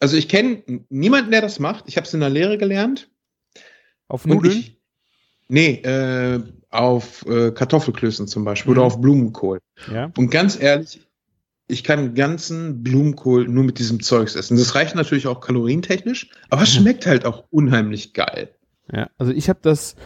also 0.00 0.16
ich 0.16 0.28
kenne 0.28 0.62
niemanden, 0.88 1.30
der 1.30 1.42
das 1.42 1.58
macht. 1.60 1.84
Ich 1.86 1.96
habe 1.96 2.06
es 2.06 2.14
in 2.14 2.20
der 2.20 2.30
Lehre 2.30 2.58
gelernt. 2.58 3.08
Auf 4.08 4.26
Nudeln? 4.26 4.52
Ich, 4.58 4.78
nee, 5.48 5.74
äh, 5.82 6.40
auf 6.70 7.24
äh, 7.26 7.50
Kartoffelklößen 7.52 8.26
zum 8.26 8.44
Beispiel 8.44 8.72
oder 8.72 8.80
Mhm. 8.80 8.86
auf 8.86 9.00
Blumenkohl. 9.00 9.60
ja. 9.92 10.10
Und 10.16 10.30
ganz 10.30 10.58
ehrlich, 10.60 11.00
ich 11.66 11.82
kann 11.82 12.14
ganzen 12.14 12.82
Blumenkohl 12.82 13.48
nur 13.48 13.64
mit 13.64 13.78
diesem 13.78 14.00
Zeugs 14.00 14.36
essen. 14.36 14.56
Das 14.58 14.74
reicht 14.74 14.94
natürlich 14.94 15.26
auch 15.26 15.40
kalorientechnisch, 15.40 16.30
aber 16.50 16.62
es 16.62 16.74
schmeckt 16.74 17.06
halt 17.06 17.24
auch 17.24 17.44
unheimlich 17.50 18.12
geil. 18.12 18.50
Ja, 18.92 19.08
also 19.16 19.32
ich 19.32 19.48
habe 19.48 19.60
das 19.62 19.96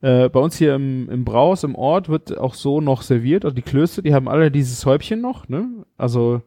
äh, 0.00 0.28
bei 0.28 0.38
uns 0.38 0.56
hier 0.56 0.74
im, 0.74 1.10
im 1.10 1.24
Braus, 1.24 1.64
im 1.64 1.74
Ort, 1.74 2.08
wird 2.08 2.38
auch 2.38 2.54
so 2.54 2.80
noch 2.80 3.02
serviert. 3.02 3.44
Also 3.44 3.54
die 3.54 3.62
Klöße, 3.62 4.02
die 4.02 4.14
haben 4.14 4.28
alle 4.28 4.50
dieses 4.50 4.86
Häubchen 4.86 5.20
noch, 5.20 5.48
ne? 5.48 5.84
Also 5.96 6.42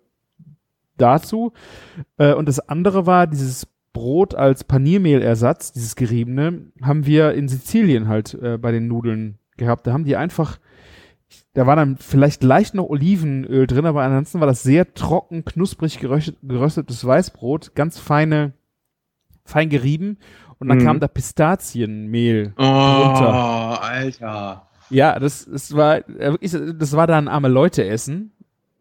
dazu. 0.97 1.51
Äh, 2.17 2.33
und 2.33 2.47
das 2.47 2.59
andere 2.59 3.05
war 3.05 3.27
dieses 3.27 3.67
Brot 3.91 4.35
als 4.35 4.63
Paniermehlersatz, 4.63 5.73
dieses 5.73 5.97
geriebene, 5.97 6.71
haben 6.81 7.05
wir 7.05 7.33
in 7.33 7.49
Sizilien 7.49 8.07
halt 8.07 8.33
äh, 8.35 8.57
bei 8.57 8.71
den 8.71 8.87
Nudeln 8.87 9.37
gehabt. 9.57 9.85
Da 9.85 9.91
haben 9.91 10.05
die 10.05 10.15
einfach, 10.15 10.59
da 11.53 11.67
war 11.67 11.75
dann 11.75 11.97
vielleicht 11.97 12.43
leicht 12.43 12.73
noch 12.75 12.85
Olivenöl 12.89 13.67
drin, 13.67 13.85
aber 13.85 14.03
ansonsten 14.03 14.39
war 14.39 14.47
das 14.47 14.63
sehr 14.63 14.93
trocken, 14.93 15.43
knusprig 15.45 15.99
geröstet, 15.99 16.37
geröstetes 16.43 17.05
Weißbrot, 17.05 17.75
ganz 17.75 17.99
feine, 17.99 18.53
fein 19.43 19.69
gerieben. 19.69 20.17
Und 20.59 20.69
dann 20.69 20.77
Mhm. 20.77 20.83
kam 20.85 20.99
da 20.99 21.07
Pistazienmehl 21.07 22.53
Oh, 22.57 22.61
drunter. 22.61 23.81
Alter. 23.81 24.67
Ja, 24.89 25.19
das, 25.19 25.45
das 25.51 25.75
war 25.75 25.97
äh, 26.09 26.31
wirklich, 26.31 26.55
das 26.77 26.93
war 26.93 27.07
da 27.07 27.17
ein 27.17 27.27
arme 27.27 27.47
Leute 27.47 27.85
essen. 27.85 28.31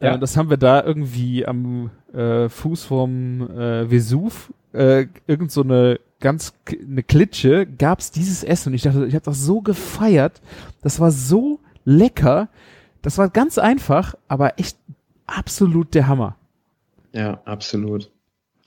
Ja. 0.01 0.12
Ja. 0.12 0.18
das 0.18 0.36
haben 0.36 0.51
wir 0.51 0.57
da 0.57 0.82
irgendwie 0.82 1.46
am 1.46 1.90
äh, 2.14 2.48
Fuß 2.48 2.84
vom 2.84 3.42
äh, 3.51 3.90
Vesuv, 3.90 4.53
äh, 4.72 5.07
irgend 5.26 5.53
so 5.53 5.62
eine 5.62 6.01
ganz 6.20 6.53
eine 6.70 7.03
Klitsche, 7.03 7.66
gab's 7.66 8.11
dieses 8.11 8.42
Essen 8.44 8.70
und 8.70 8.74
ich 8.74 8.82
dachte, 8.82 9.07
ich 9.07 9.14
habe 9.14 9.24
das 9.24 9.40
so 9.42 9.61
gefeiert. 9.62 10.40
Das 10.82 11.01
war 11.01 11.11
so 11.11 11.61
lecker. 11.85 12.49
Das 13.03 13.18
war 13.18 13.28
ganz 13.28 13.59
einfach, 13.59 14.14
aber 14.28 14.59
echt 14.59 14.76
absolut 15.26 15.95
der 15.95 16.07
Hammer. 16.07 16.37
Ja, 17.12 17.41
absolut. 17.45 18.11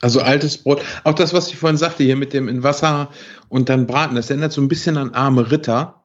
Also 0.02 0.22
altes 0.22 0.58
Brot. 0.58 0.82
Auch 1.06 1.14
das, 1.14 1.34
was 1.34 1.48
ich 1.48 1.58
vorhin 1.58 1.78
sagte, 1.78 2.04
hier 2.04 2.18
mit 2.18 2.34
dem 2.34 2.50
in 2.50 2.64
Wasser 2.64 3.10
und 3.48 3.70
dann 3.70 3.88
braten, 3.88 4.16
das 4.16 4.30
erinnert 4.30 4.52
so 4.52 4.62
ein 4.62 4.68
bisschen 4.68 4.98
an 4.98 5.14
arme 5.14 5.50
Ritter. 5.52 6.04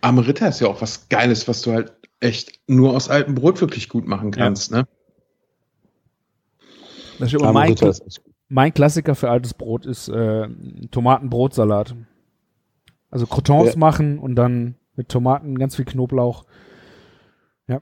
Arme 0.00 0.26
Ritter 0.26 0.48
ist 0.48 0.60
ja 0.60 0.68
auch 0.68 0.80
was 0.80 1.08
Geiles, 1.08 1.48
was 1.48 1.62
du 1.62 1.72
halt 1.72 1.92
echt 2.20 2.60
nur 2.68 2.94
aus 2.94 3.08
altem 3.08 3.34
Brot 3.34 3.60
wirklich 3.60 3.88
gut 3.88 4.06
machen 4.06 4.30
kannst, 4.30 4.70
ne? 4.70 4.86
Das 7.18 7.32
ist 7.32 7.40
mein, 7.42 7.70
Ritter 7.70 7.88
ist 7.88 8.20
mein 8.48 8.72
Klassiker 8.72 9.14
für 9.14 9.30
altes 9.30 9.54
Brot 9.54 9.84
ist 9.86 10.08
äh, 10.08 10.48
Tomatenbrotsalat. 10.90 11.96
Also 13.10 13.26
Crotons 13.26 13.72
Ja. 13.72 13.78
machen 13.78 14.18
und 14.18 14.36
dann 14.36 14.76
mit 14.98 15.08
Tomaten, 15.08 15.58
ganz 15.58 15.76
viel 15.76 15.86
Knoblauch. 15.86 16.44
Ja. 17.68 17.80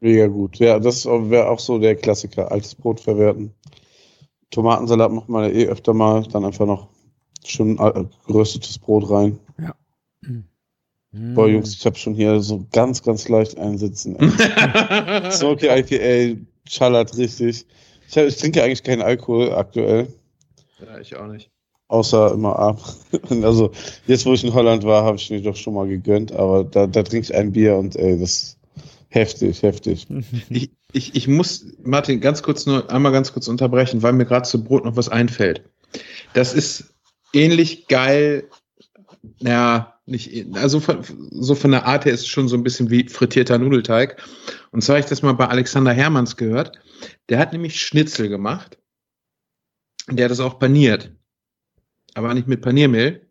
Mega 0.00 0.26
gut. 0.26 0.58
Ja, 0.58 0.78
das 0.78 1.06
wäre 1.06 1.48
auch 1.48 1.60
so 1.60 1.78
der 1.78 1.96
Klassiker. 1.96 2.52
Altes 2.52 2.74
Brot 2.74 3.00
verwerten. 3.00 3.54
Tomatensalat 4.50 5.12
macht 5.12 5.28
man 5.28 5.44
ja 5.44 5.50
eh 5.50 5.66
öfter 5.66 5.94
mal. 5.94 6.24
Dann 6.24 6.44
einfach 6.44 6.66
noch 6.66 6.88
schön 7.44 7.78
äh, 7.78 8.04
geröstetes 8.26 8.78
Brot 8.78 9.08
rein. 9.10 9.38
Boah, 11.34 11.48
Jungs, 11.48 11.74
ich 11.74 11.86
habe 11.86 11.96
schon 11.96 12.14
hier 12.14 12.40
so 12.40 12.66
ganz, 12.72 13.02
ganz 13.02 13.26
leicht 13.28 13.56
einsitzen. 13.56 14.16
Smoky 15.30 15.68
IPA 15.68 16.38
schallert 16.68 17.16
richtig. 17.16 17.64
Ich, 18.08 18.18
hab, 18.18 18.26
ich 18.26 18.36
trinke 18.36 18.62
eigentlich 18.62 18.82
keinen 18.82 19.00
Alkohol 19.00 19.54
aktuell, 19.54 20.08
ja, 20.84 20.98
ich 20.98 21.16
auch 21.16 21.26
nicht. 21.26 21.50
Außer 21.88 22.32
immer 22.32 22.58
ab. 22.58 22.80
also 23.42 23.72
jetzt, 24.06 24.26
wo 24.26 24.32
ich 24.32 24.44
in 24.44 24.54
Holland 24.54 24.84
war, 24.84 25.04
habe 25.04 25.16
ich 25.16 25.30
mir 25.30 25.40
doch 25.40 25.56
schon 25.56 25.74
mal 25.74 25.88
gegönnt, 25.88 26.32
aber 26.32 26.64
da, 26.64 26.86
da 26.86 27.02
trinke 27.02 27.24
ich 27.24 27.34
ein 27.34 27.52
Bier 27.52 27.76
und 27.76 27.96
ey, 27.96 28.18
das 28.18 28.30
ist 28.30 28.58
heftig, 29.08 29.62
heftig. 29.62 30.06
Ich, 30.48 30.70
ich, 30.92 31.14
ich 31.14 31.28
muss, 31.28 31.66
Martin, 31.82 32.20
ganz 32.20 32.42
kurz 32.42 32.64
nur 32.64 32.90
einmal 32.90 33.12
ganz 33.12 33.32
kurz 33.32 33.48
unterbrechen, 33.48 34.02
weil 34.02 34.12
mir 34.12 34.24
gerade 34.24 34.48
zu 34.48 34.62
Brot 34.62 34.84
noch 34.84 34.96
was 34.96 35.08
einfällt. 35.08 35.62
Das 36.32 36.54
ist 36.54 36.94
ähnlich 37.32 37.86
geil, 37.88 38.48
naja, 39.40 39.94
nicht, 40.06 40.46
also 40.54 40.78
von, 40.80 41.02
so 41.30 41.54
von 41.54 41.72
der 41.72 41.86
Art 41.86 42.04
her 42.04 42.12
ist 42.12 42.20
es 42.20 42.28
schon 42.28 42.48
so 42.48 42.56
ein 42.56 42.62
bisschen 42.62 42.90
wie 42.90 43.08
frittierter 43.08 43.58
Nudelteig. 43.58 44.22
Und 44.70 44.82
zwar 44.82 44.94
habe 44.94 45.00
ich 45.00 45.10
das 45.10 45.22
mal 45.22 45.32
bei 45.32 45.48
Alexander 45.48 45.92
Hermanns 45.92 46.36
gehört. 46.36 46.78
Der 47.28 47.38
hat 47.38 47.52
nämlich 47.52 47.80
Schnitzel 47.80 48.28
gemacht. 48.28 48.78
Der 50.08 50.26
hat 50.26 50.30
das 50.30 50.40
auch 50.40 50.60
paniert. 50.60 51.10
Aber 52.16 52.32
nicht 52.32 52.48
mit 52.48 52.62
Paniermehl, 52.62 53.28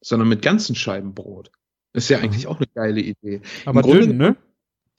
sondern 0.00 0.28
mit 0.28 0.42
ganzen 0.42 0.74
Scheiben 0.74 1.14
Brot. 1.14 1.52
Ist 1.92 2.08
ja 2.08 2.18
eigentlich 2.18 2.48
auch 2.48 2.56
eine 2.56 2.66
geile 2.74 3.00
Idee. 3.00 3.40
Aber 3.64 3.80
Im 3.80 3.86
Grunde 3.86 4.06
dünn, 4.08 4.16
ne? 4.16 4.36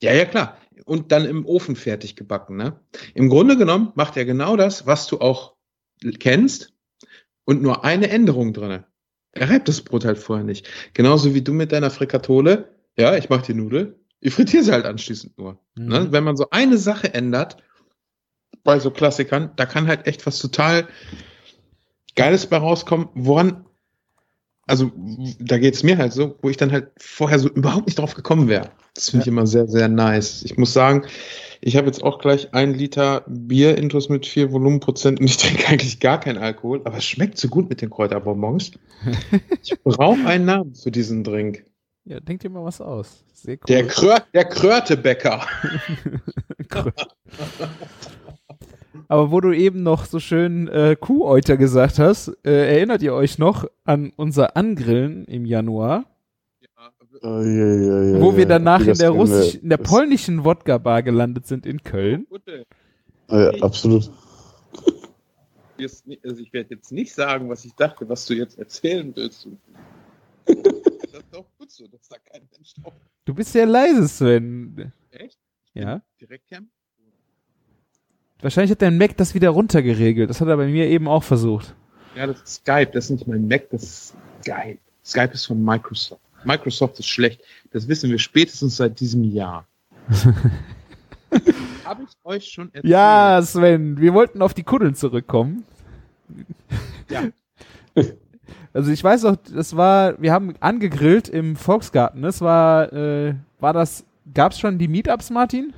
Ja, 0.02 0.14
ja, 0.14 0.24
klar. 0.24 0.56
Und 0.86 1.12
dann 1.12 1.26
im 1.26 1.44
Ofen 1.44 1.76
fertig 1.76 2.16
gebacken, 2.16 2.56
ne? 2.56 2.80
Im 3.12 3.28
Grunde 3.28 3.58
genommen 3.58 3.92
macht 3.96 4.16
er 4.16 4.24
genau 4.24 4.56
das, 4.56 4.86
was 4.86 5.06
du 5.08 5.18
auch 5.18 5.56
kennst 6.18 6.72
und 7.44 7.60
nur 7.60 7.84
eine 7.84 8.08
Änderung 8.08 8.54
drinne. 8.54 8.86
Er 9.32 9.50
reibt 9.50 9.68
das 9.68 9.82
Brot 9.82 10.06
halt 10.06 10.16
vorher 10.16 10.44
nicht. 10.44 10.66
Genauso 10.94 11.34
wie 11.34 11.42
du 11.42 11.52
mit 11.52 11.70
deiner 11.70 11.90
Frikatole. 11.90 12.74
Ja, 12.96 13.14
ich 13.14 13.28
mach 13.28 13.42
die 13.42 13.54
Nudel. 13.54 14.00
Ich 14.20 14.32
frittiere 14.32 14.64
sie 14.64 14.72
halt 14.72 14.86
anschließend 14.86 15.36
nur. 15.36 15.60
Mhm. 15.74 15.86
Ne? 15.86 16.12
Wenn 16.12 16.24
man 16.24 16.38
so 16.38 16.48
eine 16.50 16.78
Sache 16.78 17.12
ändert, 17.12 17.58
bei 18.64 18.80
so 18.80 18.90
Klassikern, 18.90 19.52
da 19.56 19.66
kann 19.66 19.86
halt 19.86 20.06
echt 20.06 20.26
was 20.26 20.38
total 20.38 20.88
Geiles 22.14 22.46
bei 22.46 22.56
rauskommen, 22.56 23.08
woran 23.14 23.64
also 24.68 24.92
da 25.40 25.58
geht's 25.58 25.82
mir 25.82 25.96
halt 25.96 26.12
so, 26.12 26.36
wo 26.42 26.50
ich 26.50 26.58
dann 26.58 26.70
halt 26.70 26.90
vorher 26.98 27.38
so 27.38 27.48
überhaupt 27.48 27.86
nicht 27.86 27.98
drauf 27.98 28.14
gekommen 28.14 28.48
wäre. 28.48 28.70
Das 28.94 29.10
finde 29.10 29.24
ich 29.24 29.28
immer 29.28 29.46
sehr, 29.46 29.66
sehr 29.66 29.88
nice. 29.88 30.42
Ich 30.44 30.58
muss 30.58 30.74
sagen, 30.74 31.06
ich 31.60 31.76
habe 31.76 31.86
jetzt 31.86 32.02
auch 32.02 32.18
gleich 32.18 32.52
ein 32.52 32.74
Liter 32.74 33.24
Bier 33.26 33.78
intus 33.78 34.10
mit 34.10 34.26
vier 34.26 34.52
Volumenprozent 34.52 35.20
und 35.20 35.26
ich 35.26 35.38
trinke 35.38 35.66
eigentlich 35.68 36.00
gar 36.00 36.20
keinen 36.20 36.38
Alkohol, 36.38 36.82
aber 36.84 36.98
es 36.98 37.04
schmeckt 37.04 37.38
so 37.38 37.48
gut 37.48 37.70
mit 37.70 37.80
den 37.80 37.90
Kräuterbonbons. 37.90 38.72
ich 39.62 39.74
brauche 39.84 40.24
einen 40.26 40.44
Namen 40.44 40.74
für 40.74 40.90
diesen 40.90 41.24
Drink. 41.24 41.64
Ja, 42.04 42.20
denkt 42.20 42.42
dir 42.42 42.50
mal 42.50 42.64
was 42.64 42.80
aus. 42.80 43.24
Sehr 43.32 43.54
cool. 43.54 43.66
Der, 43.68 43.86
Krör, 43.86 44.22
der 44.34 44.44
Krörtebäcker. 44.44 45.46
Aber 49.08 49.30
wo 49.30 49.40
du 49.40 49.52
eben 49.52 49.82
noch 49.82 50.04
so 50.04 50.18
schön 50.18 50.68
äh, 50.68 50.96
Kuhäuter 50.98 51.56
gesagt 51.56 51.98
hast, 51.98 52.28
äh, 52.44 52.76
erinnert 52.76 53.02
ihr 53.02 53.14
euch 53.14 53.38
noch 53.38 53.66
an 53.84 54.12
unser 54.16 54.56
Angrillen 54.56 55.24
im 55.26 55.44
Januar, 55.44 56.04
Oh, 57.22 57.42
ja, 57.42 57.74
ja, 57.74 58.02
ja, 58.02 58.20
wo 58.20 58.32
wir 58.34 58.44
ja. 58.44 58.48
danach 58.48 58.84
Wie 58.84 58.90
in 58.90 58.98
der 58.98 59.10
russisch, 59.10 59.56
in 59.56 59.68
der 59.70 59.78
polnischen 59.78 60.44
Wodka-Bar 60.44 61.02
gelandet 61.02 61.46
sind 61.46 61.66
in 61.66 61.82
Köln? 61.82 62.26
Ja, 63.28 63.50
absolut. 63.60 64.10
Also 65.78 66.40
ich 66.40 66.52
werde 66.52 66.74
jetzt 66.74 66.92
nicht 66.92 67.12
sagen, 67.12 67.48
was 67.48 67.64
ich 67.64 67.74
dachte, 67.74 68.08
was 68.08 68.26
du 68.26 68.34
jetzt 68.34 68.58
erzählen 68.58 69.14
willst. 69.14 69.48
Das 71.10 71.22
ist 71.24 71.36
auch 71.36 71.46
gut 71.58 71.70
so, 71.70 71.86
dass 71.88 72.06
da 72.08 72.16
kein 72.18 72.42
Mensch 72.52 72.74
drauf 72.74 72.92
Du 73.24 73.34
bist 73.34 73.52
sehr 73.52 73.66
leise, 73.66 74.06
Sven. 74.06 74.92
Echt? 75.10 75.38
Ja. 75.72 76.02
Direkt 76.20 76.48
cam? 76.48 76.70
Wahrscheinlich 78.40 78.70
hat 78.70 78.82
dein 78.82 78.98
Mac 78.98 79.16
das 79.16 79.34
wieder 79.34 79.50
runtergeregelt. 79.50 80.30
Das 80.30 80.40
hat 80.40 80.48
er 80.48 80.56
bei 80.56 80.66
mir 80.66 80.86
eben 80.86 81.08
auch 81.08 81.24
versucht. 81.24 81.74
Ja, 82.14 82.26
das 82.26 82.40
ist 82.40 82.54
Skype, 82.56 82.90
das 82.92 83.04
ist 83.06 83.10
nicht 83.10 83.26
mein 83.26 83.48
Mac, 83.48 83.68
das 83.70 83.82
ist 83.82 84.14
Skype. 84.42 84.78
Skype 85.04 85.32
ist 85.32 85.46
von 85.46 85.64
Microsoft. 85.64 86.20
Microsoft 86.44 86.98
ist 87.00 87.08
schlecht. 87.08 87.40
Das 87.72 87.88
wissen 87.88 88.10
wir 88.10 88.18
spätestens 88.18 88.76
seit 88.76 89.00
diesem 89.00 89.24
Jahr. 89.24 89.66
Habe 91.84 92.02
ich 92.02 92.10
euch 92.24 92.44
schon 92.46 92.66
erzählt? 92.68 92.84
Ja, 92.84 93.40
Sven, 93.42 94.00
wir 94.00 94.14
wollten 94.14 94.40
auf 94.42 94.54
die 94.54 94.62
Kuddeln 94.62 94.94
zurückkommen. 94.94 95.64
Ja. 97.08 97.24
Also 98.74 98.92
ich 98.92 99.02
weiß 99.02 99.24
auch, 99.24 99.36
das 99.36 99.76
war, 99.76 100.20
wir 100.20 100.32
haben 100.32 100.54
angegrillt 100.60 101.28
im 101.28 101.56
Volksgarten. 101.56 102.22
Das 102.22 102.40
war, 102.42 102.92
äh, 102.92 103.34
war 103.58 103.72
das, 103.72 104.04
gab's 104.32 104.60
schon 104.60 104.78
die 104.78 104.88
Meetups, 104.88 105.30
Martin? 105.30 105.72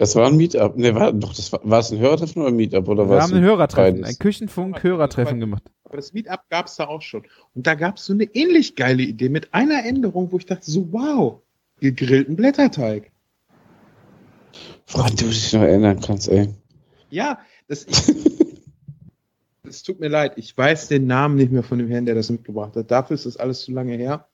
Das 0.00 0.16
war 0.16 0.28
ein 0.28 0.36
Meetup. 0.38 0.78
Ne, 0.78 0.94
war 0.94 1.12
doch, 1.12 1.34
das 1.34 1.52
war, 1.52 1.60
war 1.62 1.80
es 1.80 1.92
ein 1.92 1.98
Hörertreffen 1.98 2.40
oder 2.40 2.50
ein 2.50 2.56
Meetup? 2.56 2.88
Oder 2.88 3.04
Wir 3.04 3.16
war 3.16 3.22
haben 3.22 3.34
ein 3.34 3.42
Hörertreffen, 3.42 4.00
beides? 4.00 4.16
ein 4.16 4.18
Küchenfunk-Hörertreffen 4.18 5.38
gemacht. 5.40 5.64
Aber 5.84 5.98
das 5.98 6.14
Meetup 6.14 6.40
gab 6.48 6.68
es 6.68 6.76
da 6.76 6.86
auch 6.86 7.02
schon. 7.02 7.24
Und 7.54 7.66
da 7.66 7.74
gab 7.74 7.98
es 7.98 8.06
so 8.06 8.14
eine 8.14 8.24
ähnlich 8.24 8.76
geile 8.76 9.02
Idee 9.02 9.28
mit 9.28 9.52
einer 9.52 9.84
Änderung, 9.84 10.32
wo 10.32 10.38
ich 10.38 10.46
dachte 10.46 10.70
so, 10.70 10.90
wow, 10.90 11.42
gegrillten 11.80 12.34
Blätterteig. 12.34 13.12
Woran 14.86 15.16
du 15.16 15.26
dich 15.26 15.52
noch 15.52 15.60
erinnern 15.60 16.00
kannst, 16.00 16.30
ey. 16.30 16.48
Ja, 17.10 17.38
das 17.68 17.84
Es 19.68 19.82
tut 19.82 20.00
mir 20.00 20.08
leid, 20.08 20.32
ich 20.36 20.56
weiß 20.56 20.88
den 20.88 21.08
Namen 21.08 21.34
nicht 21.34 21.52
mehr 21.52 21.62
von 21.62 21.78
dem 21.78 21.88
Herrn, 21.88 22.06
der 22.06 22.14
das 22.14 22.30
mitgebracht 22.30 22.74
hat. 22.74 22.90
Dafür 22.90 23.16
ist 23.16 23.26
das 23.26 23.36
alles 23.36 23.60
zu 23.60 23.72
lange 23.72 23.96
her. 23.96 24.28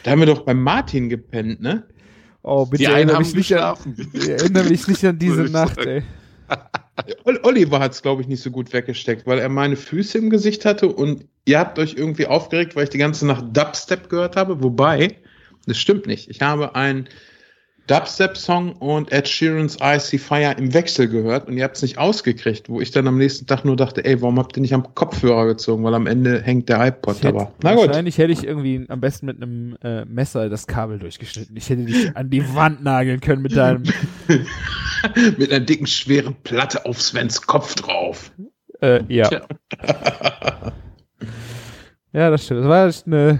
Da 0.02 0.10
haben 0.10 0.20
wir 0.20 0.26
doch 0.26 0.42
bei 0.44 0.54
Martin 0.54 1.08
gepennt, 1.08 1.60
ne? 1.60 1.84
Oh, 2.42 2.64
bitte 2.66 2.84
Die 2.84 2.86
einen 2.88 3.08
erinnere 3.08 3.16
haben 3.16 3.22
mich, 3.24 3.34
nicht 3.34 3.52
an, 3.56 3.76
geschlafen. 3.94 4.12
erinnere 4.28 4.64
mich 4.68 4.86
nicht 4.88 5.04
an 5.04 5.18
diese 5.18 5.42
Nacht, 5.44 5.76
sagen. 5.76 5.88
ey. 5.88 6.02
Ol- 7.24 7.40
Oliver 7.42 7.80
hat 7.80 7.92
es, 7.92 8.02
glaube 8.02 8.22
ich, 8.22 8.28
nicht 8.28 8.42
so 8.42 8.50
gut 8.50 8.72
weggesteckt, 8.72 9.26
weil 9.26 9.38
er 9.38 9.48
meine 9.48 9.76
Füße 9.76 10.16
im 10.18 10.30
Gesicht 10.30 10.64
hatte 10.64 10.88
und 10.88 11.24
ihr 11.44 11.58
habt 11.58 11.78
euch 11.78 11.94
irgendwie 11.96 12.26
aufgeregt, 12.26 12.74
weil 12.76 12.84
ich 12.84 12.90
die 12.90 12.98
ganze 12.98 13.26
Nacht 13.26 13.44
Dubstep 13.56 14.08
gehört 14.08 14.36
habe. 14.36 14.62
Wobei, 14.62 15.16
das 15.66 15.76
stimmt 15.78 16.06
nicht. 16.06 16.30
Ich 16.30 16.40
habe 16.42 16.74
einen 16.74 17.08
Dubstep-Song 17.86 18.72
und 18.74 19.12
Ed 19.12 19.28
Sheeran's 19.28 19.76
Icy 19.80 20.18
Fire 20.18 20.54
im 20.58 20.74
Wechsel 20.74 21.08
gehört 21.08 21.46
und 21.46 21.56
ihr 21.56 21.64
habt 21.64 21.76
es 21.76 21.82
nicht 21.82 21.98
ausgekriegt, 21.98 22.68
wo 22.68 22.80
ich 22.80 22.90
dann 22.90 23.06
am 23.06 23.18
nächsten 23.18 23.46
Tag 23.46 23.64
nur 23.64 23.76
dachte, 23.76 24.04
ey, 24.04 24.20
warum 24.20 24.38
habt 24.38 24.56
ihr 24.56 24.60
nicht 24.60 24.74
am 24.74 24.94
Kopfhörer 24.94 25.46
gezogen? 25.46 25.84
Weil 25.84 25.94
am 25.94 26.06
Ende 26.06 26.42
hängt 26.42 26.68
der 26.68 26.86
iPod 26.86 27.22
dabei. 27.22 27.48
Na 27.62 27.74
gut. 27.74 27.86
Wahrscheinlich 27.88 28.18
hätte 28.18 28.32
ich 28.32 28.44
irgendwie 28.44 28.84
am 28.88 29.00
besten 29.00 29.26
mit 29.26 29.42
einem 29.42 29.76
äh, 29.82 30.04
Messer 30.04 30.48
das 30.48 30.66
Kabel 30.66 30.98
durchgeschnitten. 30.98 31.56
Ich 31.56 31.70
hätte 31.70 31.84
dich 31.84 32.16
an 32.16 32.30
die 32.30 32.54
Wand 32.54 32.82
nageln 32.82 33.20
können 33.20 33.42
mit 33.42 33.56
deinem. 33.56 33.82
Mit 35.36 35.52
einer 35.52 35.64
dicken, 35.64 35.86
schweren 35.86 36.34
Platte 36.42 36.84
auf 36.84 37.00
Svens 37.00 37.42
Kopf 37.42 37.76
drauf. 37.76 38.32
Äh, 38.80 39.04
ja. 39.08 39.30
Ja, 42.16 42.30
das 42.30 42.46
stimmt. 42.46 42.60
Das 42.60 42.68
war 42.68 42.86
echt 42.86 43.06
eine 43.06 43.38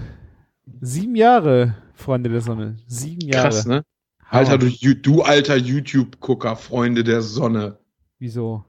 sieben 0.81 1.15
Jahre, 1.15 1.73
Freunde 1.95 2.29
der 2.29 2.41
Sonne. 2.41 2.77
Sieben 2.85 3.27
Jahre. 3.27 3.49
Krass, 3.49 3.65
ne? 3.65 3.81
Alter, 4.29 4.57
du, 4.57 4.69
du 4.95 5.21
alter 5.21 5.55
YouTube-Gucker, 5.55 6.55
Freunde 6.55 7.03
der 7.03 7.21
Sonne. 7.21 7.77
Wieso? 8.19 8.65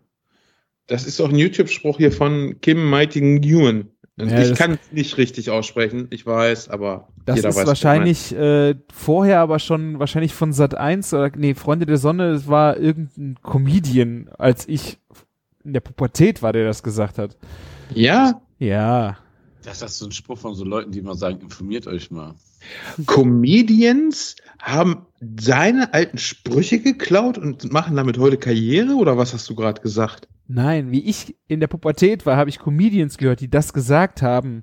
Das 0.86 1.04
ist 1.06 1.18
doch 1.20 1.28
ein 1.28 1.36
YouTube-Spruch 1.36 1.98
hier 1.98 2.12
von 2.12 2.60
Kim 2.60 2.88
Mighty 2.88 3.20
Nguyen. 3.20 3.90
Ja, 4.16 4.42
ich 4.42 4.56
kann 4.56 4.72
es 4.72 4.92
nicht 4.92 5.16
richtig 5.16 5.50
aussprechen, 5.50 6.08
ich 6.10 6.26
weiß, 6.26 6.70
aber 6.70 7.08
Das 7.24 7.36
jeder 7.36 7.50
ist 7.50 7.56
weiß. 7.56 7.66
wahrscheinlich 7.68 8.34
äh, 8.34 8.74
vorher 8.92 9.38
aber 9.40 9.60
schon 9.60 10.00
wahrscheinlich 10.00 10.34
von 10.34 10.52
Sat 10.52 10.74
1 10.74 11.14
oder 11.14 11.30
nee, 11.36 11.54
Freunde 11.54 11.86
der 11.86 11.98
Sonne, 11.98 12.30
es 12.30 12.48
war 12.48 12.76
irgendein 12.78 13.38
Comedian, 13.42 14.28
als 14.36 14.66
ich 14.66 14.98
in 15.62 15.72
der 15.72 15.80
Pubertät 15.80 16.42
war, 16.42 16.52
der 16.52 16.64
das 16.64 16.82
gesagt 16.82 17.18
hat. 17.18 17.36
Ja, 17.94 18.40
Ja. 18.58 19.18
Das 19.62 19.82
ist 19.82 19.98
so 19.98 20.06
ein 20.06 20.12
Spruch 20.12 20.38
von 20.38 20.54
so 20.54 20.64
Leuten, 20.64 20.90
die 20.92 20.98
immer 21.00 21.14
sagen, 21.14 21.40
informiert 21.40 21.86
euch 21.86 22.10
mal. 22.10 22.34
Comedians 23.06 24.36
haben 24.60 25.06
seine 25.38 25.92
alten 25.94 26.18
Sprüche 26.18 26.80
geklaut 26.80 27.38
und 27.38 27.72
machen 27.72 27.96
damit 27.96 28.18
heute 28.18 28.36
Karriere 28.36 28.94
oder 28.94 29.16
was 29.16 29.34
hast 29.34 29.48
du 29.50 29.54
gerade 29.54 29.80
gesagt? 29.80 30.28
Nein, 30.46 30.90
wie 30.90 31.04
ich 31.04 31.36
in 31.46 31.60
der 31.60 31.66
Pubertät 31.66 32.24
war, 32.26 32.36
habe 32.36 32.50
ich 32.50 32.58
Comedians 32.58 33.18
gehört, 33.18 33.40
die 33.40 33.50
das 33.50 33.72
gesagt 33.72 34.22
haben. 34.22 34.62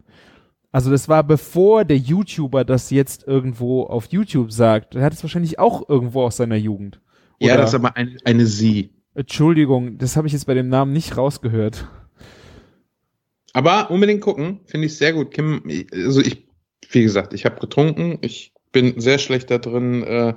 Also 0.72 0.92
das 0.92 1.08
war 1.08 1.24
bevor 1.24 1.86
der 1.86 1.98
YouTuber 1.98 2.66
das 2.66 2.90
jetzt 2.90 3.26
irgendwo 3.28 3.84
auf 3.84 4.08
YouTube 4.08 4.52
sagt. 4.52 4.96
Er 4.96 5.04
hat 5.04 5.14
es 5.14 5.24
wahrscheinlich 5.24 5.60
auch 5.60 5.88
irgendwo 5.88 6.24
aus 6.24 6.38
seiner 6.38 6.58
Jugend. 6.58 7.00
ja, 7.40 7.54
Oder- 7.54 7.62
das 7.62 7.70
ist 7.72 7.76
aber 7.76 7.96
eine, 7.96 8.18
eine 8.26 8.46
Sie. 8.46 8.92
Entschuldigung, 9.14 9.98
das 9.98 10.18
habe 10.18 10.28
ich 10.28 10.34
jetzt 10.34 10.46
bei 10.48 10.54
dem 10.54 10.68
Namen 10.68 10.92
nicht 10.92 11.16
rausgehört. 11.16 11.88
Aber 13.54 13.90
unbedingt 13.90 14.20
gucken, 14.22 14.60
finde 14.66 14.88
ich 14.88 14.98
sehr 14.98 15.14
gut. 15.14 15.32
Kim, 15.32 15.64
also 15.94 16.20
ich, 16.20 16.45
wie 16.92 17.04
gesagt, 17.04 17.34
ich 17.34 17.46
habe 17.46 17.60
getrunken. 17.60 18.18
Ich 18.22 18.54
bin 18.72 19.00
sehr 19.00 19.18
schlecht 19.20 19.50
da 19.52 19.58
drin, 19.58 20.04
äh, 20.04 20.34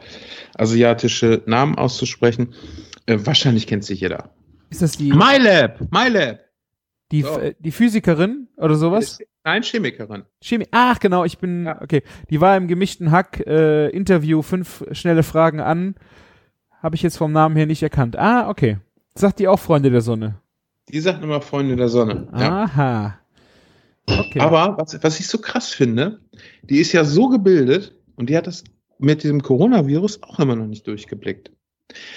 asiatische 0.57 1.43
Namen 1.47 1.77
auszusprechen. 1.77 2.55
Äh, 3.07 3.19
wahrscheinlich 3.25 3.67
kennt 3.67 3.85
sich 3.85 4.01
jeder. 4.01 4.31
Ist 4.71 4.83
das 4.83 4.93
die, 4.97 5.13
MyLab, 5.13 5.81
MyLab. 5.91 6.41
die, 7.11 7.23
so. 7.23 7.39
äh, 7.39 7.55
die 7.59 7.71
Physikerin 7.73 8.49
oder 8.57 8.75
sowas? 8.77 9.19
Nein, 9.45 9.63
Chemikerin. 9.63 10.25
Chemie. 10.43 10.67
Ach, 10.73 10.99
genau, 11.01 11.25
ich 11.25 11.39
bin, 11.39 11.65
Ja. 11.65 11.81
okay. 11.81 12.03
Die 12.29 12.41
war 12.41 12.57
im 12.57 12.69
gemischten 12.69 13.11
Hack, 13.11 13.41
äh, 13.47 13.89
Interview, 13.89 14.43
fünf 14.43 14.85
schnelle 14.93 15.23
Fragen 15.23 15.61
an. 15.61 15.95
Habe 16.83 16.97
ich 16.97 17.03
jetzt 17.03 17.17
vom 17.17 17.33
Namen 17.33 17.57
her 17.57 17.67
nicht 17.67 17.83
erkannt. 17.83 18.17
Ah, 18.19 18.49
okay. 18.51 18.77
Sagt 19.15 19.39
die 19.39 19.49
auch 19.49 19.59
Freunde 19.59 19.91
der 19.91 20.03
Sonne? 20.03 20.37
Die 20.91 21.01
sagt 21.01 21.25
immer 21.25 21.41
Freunde 21.41 21.77
der 21.77 21.89
Sonne. 21.89 22.29
Ja. 22.39 23.19
Okay. 24.09 24.41
Aber 24.41 24.77
was, 24.79 25.03
was 25.03 25.21
ich 25.21 25.27
so 25.29 25.39
krass 25.39 25.69
finde, 25.71 26.21
die 26.63 26.79
ist 26.79 26.93
ja 26.93 27.05
so 27.05 27.29
gebildet 27.29 27.95
und 28.17 28.31
die 28.31 28.37
hat 28.37 28.47
das 28.47 28.65
mit 28.99 29.23
diesem 29.23 29.43
Coronavirus 29.43 30.23
auch 30.23 30.39
immer 30.41 30.57
noch 30.57 30.67
nicht 30.67 30.87
durchgeblickt. 30.87 31.53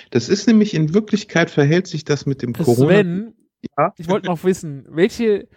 Das 0.09 0.29
ist 0.29 0.47
nämlich 0.47 0.73
in 0.73 0.93
Wirklichkeit 0.93 1.49
verhält 1.49 1.87
sich 1.87 2.03
das 2.05 2.25
mit 2.25 2.41
dem 2.41 2.53
Corona. 2.53 2.87
Sven, 2.87 3.33
Ja. 3.77 3.93
ich 3.97 4.09
wollte 4.09 4.27
noch 4.27 4.43
wissen, 4.43 4.85
welche, 4.89 5.47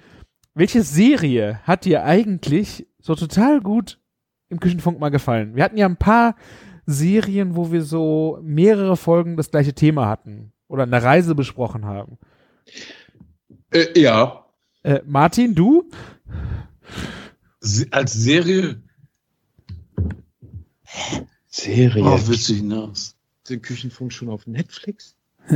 welche 0.55 0.82
Serie 0.82 1.61
hat 1.64 1.85
dir 1.85 2.05
eigentlich 2.05 2.87
so 3.01 3.14
total 3.14 3.61
gut 3.61 3.99
im 4.51 4.61
Küchenfunk 4.61 5.01
mal 5.01 5.09
gefallen? 5.11 5.57
Wir 5.57 5.64
hatten 5.64 5.78
ja 5.78 5.87
ein 5.87 5.97
paar 5.97 6.37
Serien, 6.87 7.57
wo 7.57 7.72
wir 7.72 7.82
so 7.82 8.39
mehrere 8.43 8.97
Folgen 8.97 9.37
das 9.37 9.51
gleiche 9.51 9.74
Thema 9.74 10.07
hatten 10.09 10.53
oder 10.68 10.82
eine 10.85 11.03
Reise 11.03 11.35
besprochen 11.35 11.87
haben. 11.87 12.18
Äh, 13.72 13.99
ja. 13.99 14.45
Äh, 14.82 15.01
Martin, 15.07 15.55
du? 15.55 15.89
Als 17.91 18.12
Serie? 18.12 18.80
Serie. 21.49 22.05
Oh, 22.05 22.20
willst 22.26 22.49
du 22.49 22.55
hinaus? 22.55 23.14
den 23.49 23.61
Küchenfunk 23.61 24.12
schon 24.12 24.28
auf 24.28 24.47
Netflix? 24.47 25.14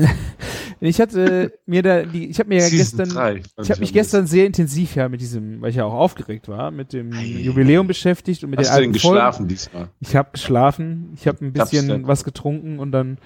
Ich 0.80 1.00
hatte 1.00 1.58
mir 1.66 1.82
da 1.82 2.04
die, 2.04 2.26
ich 2.30 2.38
habe 2.38 2.50
mir 2.50 2.60
ja 2.60 2.68
Season 2.68 2.98
gestern, 2.98 3.08
drei, 3.08 3.42
ich 3.60 3.68
habe 3.68 3.80
mich 3.80 3.92
gestern 3.92 4.28
sehr 4.28 4.46
intensiv 4.46 4.94
ja 4.94 5.08
mit 5.08 5.20
diesem, 5.20 5.60
weil 5.60 5.70
ich 5.70 5.76
ja 5.76 5.84
auch 5.84 5.92
aufgeregt 5.94 6.46
war, 6.46 6.70
mit 6.70 6.92
dem 6.92 7.12
Ei. 7.12 7.24
Jubiläum 7.24 7.88
beschäftigt 7.88 8.44
und 8.44 8.50
mit 8.50 8.60
besten. 8.60 8.76
den 8.82 8.94
Hast 8.94 9.02
du 9.02 9.08
denn 9.08 9.18
alten 9.18 9.28
Folgen. 9.34 9.48
geschlafen 9.48 9.48
diesmal? 9.48 9.88
Ich 9.98 10.14
habe 10.14 10.28
geschlafen, 10.32 11.10
ich 11.16 11.26
habe 11.26 11.44
ein 11.44 11.52
bisschen 11.52 12.06
was 12.06 12.22
getrunken 12.22 12.78
und 12.78 12.92
dann 12.92 13.18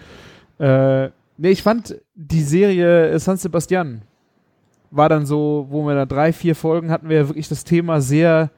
äh, 0.59 1.11
nee, 1.37 1.51
ich 1.51 1.63
fand 1.63 1.97
die 2.15 2.43
Serie 2.43 3.19
San 3.19 3.37
Sebastian 3.37 4.01
war 4.93 5.09
dann 5.09 5.27
so, 5.27 5.67
wo 5.71 5.87
wir 5.87 5.95
da 5.95 6.07
drei, 6.07 6.33
vier 6.33 6.55
Folgen 6.55 6.91
hatten 6.91 7.09
wir 7.09 7.17
ja 7.17 7.29
wirklich 7.29 7.49
das 7.49 7.65
Thema 7.65 8.01
sehr 8.01 8.51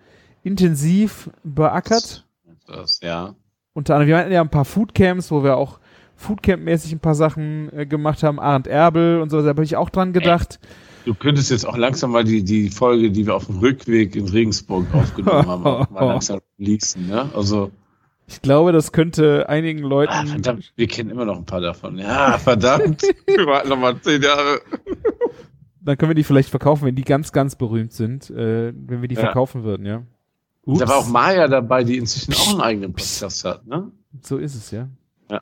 intensiv 0.42 1.30
beackert. 1.44 2.26
Das, 2.66 3.00
ja. 3.02 3.34
Unter 3.72 3.94
anderem, 3.94 4.08
wir 4.08 4.18
hatten 4.18 4.32
ja 4.32 4.40
ein 4.40 4.50
paar 4.50 4.64
Foodcamps, 4.64 5.30
wo 5.30 5.42
wir 5.42 5.56
auch 5.56 5.78
Foodcamp-mäßig 6.16 6.92
ein 6.92 7.00
paar 7.00 7.14
Sachen 7.14 7.72
äh, 7.76 7.86
gemacht 7.86 8.22
haben, 8.22 8.38
Arndt 8.38 8.66
Erbel 8.66 9.20
und 9.20 9.30
so, 9.30 9.42
da 9.42 9.48
habe 9.48 9.64
ich 9.64 9.76
auch 9.76 9.90
dran 9.90 10.12
gedacht. 10.12 10.60
Du 11.04 11.14
könntest 11.14 11.50
jetzt 11.50 11.66
auch 11.66 11.76
langsam 11.76 12.12
mal 12.12 12.24
die, 12.24 12.42
die 12.42 12.70
Folge, 12.70 13.10
die 13.10 13.26
wir 13.26 13.34
auf 13.34 13.46
dem 13.46 13.58
Rückweg 13.58 14.16
in 14.16 14.26
Regensburg 14.28 14.86
aufgenommen 14.94 15.46
haben, 15.46 15.66
auch 15.66 15.90
mal 15.90 16.04
langsam 16.06 16.40
releasen, 16.58 17.08
ne? 17.08 17.28
Also, 17.34 17.70
Ich 18.26 18.40
glaube, 18.40 18.72
das 18.72 18.92
könnte 18.92 19.48
einigen 19.48 19.80
Leuten. 19.80 20.12
ah, 20.14 20.24
verdammt, 20.24 20.72
wir 20.76 20.86
kennen 20.86 21.10
immer 21.10 21.26
noch 21.26 21.36
ein 21.36 21.44
paar 21.44 21.60
davon. 21.60 21.98
Ja, 21.98 22.38
verdammt. 22.38 23.02
wir 23.26 23.46
warten 23.46 23.68
noch 23.68 23.78
mal 23.78 24.00
zehn 24.00 24.22
Jahre. 24.22 24.60
Dann 25.84 25.96
können 25.98 26.10
wir 26.10 26.14
die 26.14 26.24
vielleicht 26.24 26.48
verkaufen, 26.50 26.86
wenn 26.86 26.94
die 26.94 27.04
ganz, 27.04 27.32
ganz 27.32 27.56
berühmt 27.56 27.92
sind, 27.92 28.30
äh, 28.30 28.72
wenn 28.74 29.00
wir 29.02 29.08
die 29.08 29.14
Ja. 29.16 29.22
verkaufen 29.22 29.64
würden, 29.64 29.84
ja. 29.86 30.02
Da 30.66 30.88
war 30.88 30.96
auch 30.96 31.00
Ups. 31.02 31.10
Maya 31.10 31.46
dabei, 31.46 31.84
die 31.84 31.98
inzwischen 31.98 32.32
auch 32.34 32.50
einen 32.52 32.60
eigenen 32.62 32.92
Podcast 32.94 33.44
hat, 33.44 33.66
ne? 33.66 33.90
So 34.22 34.38
ist 34.38 34.54
es, 34.54 34.70
ja. 34.70 34.88
Ja. 35.30 35.40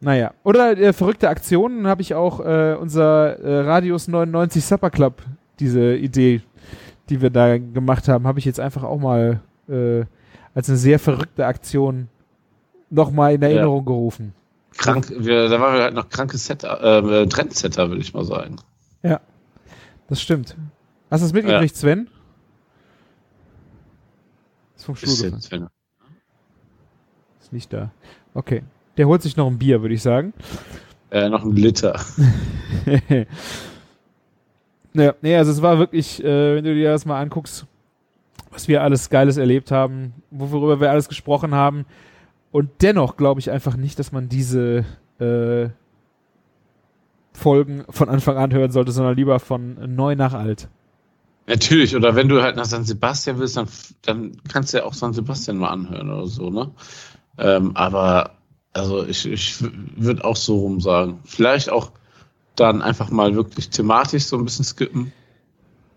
Naja. 0.00 0.32
Oder 0.44 0.76
äh, 0.78 0.92
verrückte 0.92 1.28
Aktionen 1.28 1.86
habe 1.86 2.02
ich 2.02 2.14
auch 2.14 2.40
äh, 2.40 2.76
unser 2.78 3.38
äh, 3.40 3.60
Radius 3.62 4.06
99 4.08 4.64
Supper 4.64 4.90
Club, 4.90 5.22
diese 5.60 5.94
Idee, 5.96 6.42
die 7.08 7.20
wir 7.20 7.30
da 7.30 7.58
gemacht 7.58 8.08
haben, 8.08 8.26
habe 8.26 8.38
ich 8.38 8.44
jetzt 8.44 8.60
einfach 8.60 8.82
auch 8.82 8.98
mal 8.98 9.40
äh, 9.68 10.04
als 10.54 10.68
eine 10.68 10.78
sehr 10.78 10.98
verrückte 10.98 11.46
Aktion 11.46 12.08
nochmal 12.90 13.34
in 13.34 13.42
Erinnerung 13.42 13.84
gerufen. 13.84 14.34
Krank, 14.76 15.12
wir, 15.16 15.48
da 15.48 15.60
waren 15.60 15.74
wir 15.74 15.82
halt 15.82 15.94
noch 15.94 16.08
kranke 16.08 16.36
Setter, 16.36 16.82
äh, 16.82 17.26
Trendsetter, 17.26 17.88
würde 17.88 18.02
ich 18.02 18.12
mal 18.12 18.24
sagen. 18.24 18.56
Das 20.08 20.20
stimmt. 20.20 20.56
Hast 21.10 21.22
du 21.22 21.26
es 21.26 21.32
mitgekriegt, 21.32 21.76
Sven? 21.76 22.08
Ist 24.76 24.84
vom 24.84 24.96
Stuhl 24.96 25.14
gefallen. 25.14 25.40
Sven. 25.40 25.68
Ist 27.40 27.52
nicht 27.52 27.72
da. 27.72 27.90
Okay. 28.34 28.62
Der 28.96 29.08
holt 29.08 29.22
sich 29.22 29.36
noch 29.36 29.46
ein 29.46 29.58
Bier, 29.58 29.82
würde 29.82 29.94
ich 29.94 30.02
sagen. 30.02 30.34
Äh, 31.10 31.28
noch 31.28 31.44
ein 31.44 31.52
Liter. 31.52 31.98
ja, 34.94 35.14
nee, 35.22 35.36
also 35.36 35.50
es 35.52 35.62
war 35.62 35.78
wirklich, 35.78 36.22
äh, 36.22 36.56
wenn 36.56 36.64
du 36.64 36.74
dir 36.74 36.90
das 36.90 37.06
mal 37.06 37.20
anguckst, 37.20 37.66
was 38.50 38.68
wir 38.68 38.82
alles 38.82 39.10
Geiles 39.10 39.36
erlebt 39.36 39.70
haben, 39.70 40.12
worüber 40.30 40.80
wir 40.80 40.90
alles 40.90 41.08
gesprochen 41.08 41.54
haben. 41.54 41.86
Und 42.54 42.70
dennoch 42.82 43.16
glaube 43.16 43.40
ich 43.40 43.50
einfach 43.50 43.74
nicht, 43.74 43.98
dass 43.98 44.12
man 44.12 44.28
diese 44.28 44.84
äh, 45.18 45.70
Folgen 47.32 47.84
von 47.90 48.08
Anfang 48.08 48.36
an 48.36 48.52
hören 48.52 48.70
sollte, 48.70 48.92
sondern 48.92 49.16
lieber 49.16 49.40
von 49.40 49.96
neu 49.96 50.14
nach 50.14 50.34
alt. 50.34 50.68
Natürlich, 51.48 51.96
oder 51.96 52.14
wenn 52.14 52.28
du 52.28 52.42
halt 52.42 52.54
nach 52.54 52.66
San 52.66 52.84
Sebastian 52.84 53.40
willst, 53.40 53.56
dann, 53.56 53.66
dann 54.02 54.36
kannst 54.48 54.72
du 54.72 54.78
ja 54.78 54.84
auch 54.84 54.94
San 54.94 55.12
Sebastian 55.12 55.58
mal 55.58 55.70
anhören 55.70 56.08
oder 56.08 56.28
so, 56.28 56.48
ne? 56.48 56.70
Ähm, 57.38 57.72
aber, 57.74 58.36
also 58.72 59.04
ich, 59.04 59.26
ich 59.26 59.56
würde 59.96 60.24
auch 60.24 60.36
so 60.36 60.58
rum 60.58 60.80
sagen. 60.80 61.18
Vielleicht 61.24 61.70
auch 61.70 61.90
dann 62.54 62.82
einfach 62.82 63.10
mal 63.10 63.34
wirklich 63.34 63.70
thematisch 63.70 64.26
so 64.26 64.38
ein 64.38 64.44
bisschen 64.44 64.64
skippen. 64.64 65.12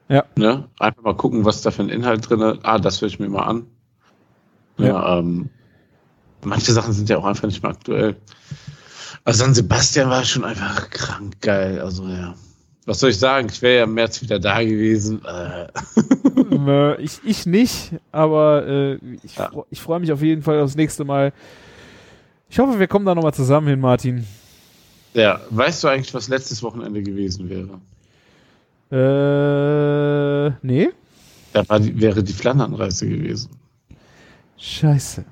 Ja. 0.10 0.24
Ne? 0.36 0.68
Einfach 0.80 1.04
mal 1.04 1.16
gucken, 1.16 1.46
was 1.46 1.62
da 1.62 1.70
für 1.70 1.84
ein 1.84 1.90
Inhalt 1.90 2.28
drin 2.28 2.42
ist. 2.42 2.62
Ah, 2.64 2.80
das 2.80 3.00
höre 3.00 3.10
ich 3.10 3.20
mir 3.20 3.30
mal 3.30 3.44
an. 3.44 3.68
Ja, 4.80 5.20
ähm, 5.20 5.52
manche 6.44 6.72
Sachen 6.72 6.94
sind 6.94 7.10
ja 7.10 7.18
auch 7.18 7.26
einfach 7.26 7.48
nicht 7.48 7.62
mehr 7.64 7.72
aktuell. 7.72 8.16
Also 9.26 9.44
San 9.44 9.54
Sebastian 9.54 10.10
war 10.10 10.24
schon 10.24 10.44
einfach 10.46 10.90
krank 10.90 11.42
geil. 11.42 11.80
Also 11.82 12.08
ja. 12.08 12.34
Was 12.86 13.00
soll 13.02 13.10
ich 13.10 13.20
sagen? 13.20 13.50
Ich 13.52 13.62
wäre 13.62 13.80
ja 13.80 13.84
im 13.84 13.94
März 13.94 14.22
wieder 14.22 14.40
da 14.40 14.64
gewesen. 14.64 15.22
Äh, 15.26 15.68
äh, 16.96 17.02
ich, 17.02 17.20
ich 17.26 17.46
nicht, 17.46 17.92
aber 18.14 18.66
äh, 18.66 18.96
ich, 19.24 19.36
Ja. 19.36 19.50
freu- 19.50 19.64
ich 19.70 19.82
freue 19.82 20.00
mich 20.00 20.12
auf 20.14 20.22
jeden 20.22 20.42
Fall 20.42 20.62
aufs 20.62 20.76
nächste 20.76 21.04
Mal. 21.04 21.34
Ich 22.50 22.58
hoffe, 22.60 22.80
wir 22.80 22.88
kommen 22.88 23.06
da 23.06 23.14
nochmal 23.14 23.34
zusammen 23.34 23.68
hin, 23.68 23.82
Martin. 23.82 24.26
ja, 25.14 25.42
weißt 25.50 25.84
du 25.84 25.90
eigentlich, 25.90 26.14
was 26.14 26.30
letztes 26.30 26.64
Wochenende 26.64 27.04
gewesen 27.04 27.50
wäre? 27.50 27.82
Äh, 28.90 30.52
nee? 30.62 30.90
Da 31.52 31.68
war 31.68 31.80
die, 31.82 32.00
wäre 32.00 32.24
die 32.24 32.32
Flandernreise 32.34 33.08
gewesen. 33.08 33.50
Scheiße. 34.58 35.26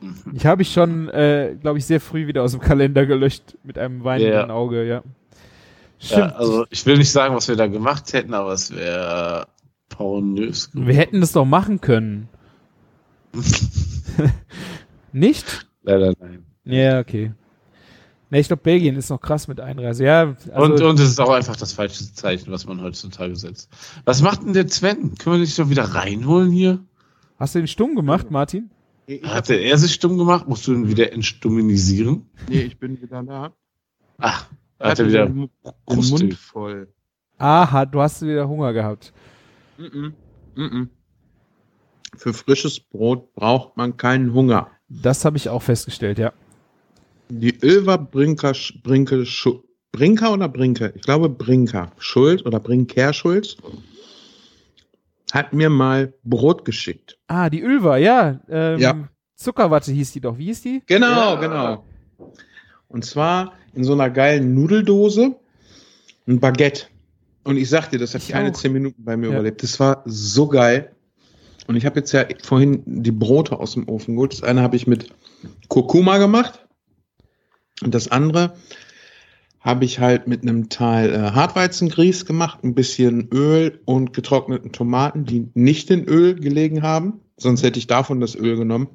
Mhm. 0.00 0.32
Ich 0.34 0.46
habe 0.46 0.62
ich 0.62 0.72
schon, 0.72 1.08
äh, 1.08 1.56
glaube 1.60 1.78
ich, 1.78 1.86
sehr 1.86 2.00
früh 2.00 2.26
wieder 2.26 2.42
aus 2.42 2.52
dem 2.52 2.60
Kalender 2.60 3.06
gelöscht 3.06 3.56
mit 3.64 3.78
einem 3.78 4.02
weinenden 4.04 4.48
Ja. 4.48 4.50
Auge, 4.50 4.84
ja. 4.86 5.02
Ja, 5.98 6.06
Stimmt. 6.06 6.32
also 6.36 6.66
ich 6.70 6.86
will 6.86 6.96
nicht 6.96 7.10
sagen, 7.12 7.34
was 7.34 7.48
wir 7.48 7.56
da 7.56 7.66
gemacht 7.66 8.12
hätten, 8.14 8.32
aber 8.32 8.52
es 8.52 8.74
wäre 8.74 9.46
pornös. 9.90 10.70
wir 10.72 10.94
hätten 10.94 11.20
das 11.20 11.32
doch 11.32 11.44
machen 11.44 11.80
können. 11.80 12.28
Nicht? 15.12 15.66
Leider 15.82 16.14
nein. 16.20 16.44
Ja, 16.64 17.00
okay. 17.00 17.32
Ne, 18.30 18.38
ich 18.38 18.46
glaube, 18.46 18.62
Belgien 18.62 18.96
ist 18.96 19.10
noch 19.10 19.20
krass 19.20 19.48
mit 19.48 19.60
Einreise. 19.60 20.04
Ja, 20.04 20.34
also, 20.52 20.74
und, 20.74 20.80
und 20.80 21.00
es 21.00 21.08
ist 21.10 21.20
auch 21.20 21.30
einfach 21.30 21.56
das 21.56 21.72
falsche 21.72 22.12
Zeichen, 22.14 22.52
was 22.52 22.64
man 22.64 22.80
heutzutage 22.80 23.34
setzt. 23.34 23.68
Was 24.04 24.22
macht 24.22 24.44
denn 24.44 24.52
der 24.52 24.68
Sven? 24.68 25.16
Können 25.16 25.36
wir 25.36 25.40
nicht 25.40 25.58
doch 25.58 25.68
wieder 25.68 25.84
reinholen 25.84 26.50
hier? 26.52 26.78
hast 27.38 27.54
du 27.54 27.58
den 27.58 27.68
stumm 27.68 27.96
gemacht, 27.96 28.30
Martin? 28.30 28.70
Hatte 29.22 29.54
er 29.54 29.76
sich 29.78 29.94
stumm 29.94 30.18
gemacht? 30.18 30.48
Musst 30.48 30.66
du 30.66 30.72
ihn 30.72 30.88
wieder 30.88 31.12
entstumminisieren? 31.12 32.30
nee, 32.48 32.62
ich 32.62 32.78
bin 32.78 33.00
wieder 33.00 33.22
da. 33.22 33.52
Ach, 34.18 34.48
hat 34.78 34.98
er 34.98 35.08
wieder 35.08 35.26
den 35.26 35.50
Mund 35.88 36.34
voll. 36.34 36.92
Aha, 37.38 37.86
du 37.86 38.00
hast 38.00 38.22
wieder 38.22 38.48
Hunger 38.48 38.72
gehabt. 38.72 39.12
Mm 39.78 40.12
-mm. 40.56 40.88
Für 42.16 42.34
frisches 42.34 42.80
Brot 42.80 43.32
braucht 43.34 43.76
man 43.76 43.96
keinen 43.96 44.34
Hunger. 44.34 44.70
Das 44.88 45.24
habe 45.24 45.36
ich 45.36 45.48
auch 45.48 45.62
festgestellt, 45.62 46.18
ja. 46.18 46.32
Die 47.28 47.54
Ilva 47.62 47.96
Brinker, 47.96 48.54
Brinke, 48.82 49.24
Schu 49.24 49.62
Brinker 49.92 50.32
oder 50.32 50.48
Brinke? 50.48 50.92
Ich 50.96 51.02
glaube 51.02 51.28
Brinker. 51.28 51.92
Schuld 51.98 52.44
oder 52.46 52.60
Brinker 52.60 53.12
Schulz 53.12 53.56
hat 55.32 55.52
mir 55.52 55.70
mal 55.70 56.14
Brot 56.24 56.64
geschickt. 56.64 57.18
Ah, 57.28 57.50
die 57.50 57.60
Ölver, 57.62 57.96
ja. 57.98 58.40
Ähm, 58.48 58.78
Ja. 58.78 59.08
Zuckerwatte 59.36 59.92
hieß 59.92 60.12
die 60.12 60.20
doch. 60.20 60.36
Wie 60.38 60.46
hieß 60.46 60.62
die? 60.62 60.82
Genau, 60.86 61.38
genau. 61.38 61.84
Und 62.88 63.04
zwar 63.04 63.52
in 63.74 63.84
so 63.84 63.92
einer 63.92 64.10
geilen 64.10 64.54
Nudeldose 64.54 65.36
ein 66.26 66.40
Baguette. 66.40 66.86
Und 67.44 67.56
ich 67.56 67.70
sag 67.70 67.88
dir, 67.90 67.98
das 67.98 68.14
hat 68.14 68.22
Ich 68.22 68.28
keine 68.30 68.50
auch. 68.50 68.54
zehn 68.54 68.72
Minuten 68.72 69.02
bei 69.04 69.16
mir 69.16 69.28
Ja. 69.28 69.32
überlebt. 69.34 69.62
Das 69.62 69.80
war 69.80 70.02
so 70.04 70.46
geil. 70.48 70.92
Und 71.66 71.76
ich 71.76 71.86
habe 71.86 72.00
jetzt 72.00 72.12
ja 72.12 72.24
vorhin 72.42 72.82
die 72.84 73.12
Brote 73.12 73.58
aus 73.58 73.72
dem 73.74 73.88
Ofen 73.88 74.14
geholt. 74.16 74.32
Das 74.32 74.42
eine 74.42 74.60
habe 74.62 74.76
ich 74.76 74.86
mit 74.86 75.14
Kurkuma 75.68 76.18
gemacht. 76.18 76.66
Und 77.82 77.94
das 77.94 78.08
andere 78.10 78.54
habe 79.60 79.84
ich 79.84 80.00
halt 80.00 80.26
mit 80.26 80.42
einem 80.42 80.70
Teil 80.70 81.12
äh, 81.12 81.18
Hartweizengrieß 81.18 82.24
gemacht, 82.24 82.64
ein 82.64 82.74
bisschen 82.74 83.28
Öl 83.32 83.80
und 83.84 84.12
getrockneten 84.14 84.72
Tomaten, 84.72 85.24
die 85.24 85.50
nicht 85.54 85.90
in 85.90 86.04
Öl 86.04 86.34
gelegen 86.34 86.82
haben. 86.82 87.20
Sonst 87.36 87.62
hätte 87.62 87.78
ich 87.78 87.86
davon 87.86 88.20
das 88.20 88.34
Öl 88.34 88.56
genommen. 88.56 88.88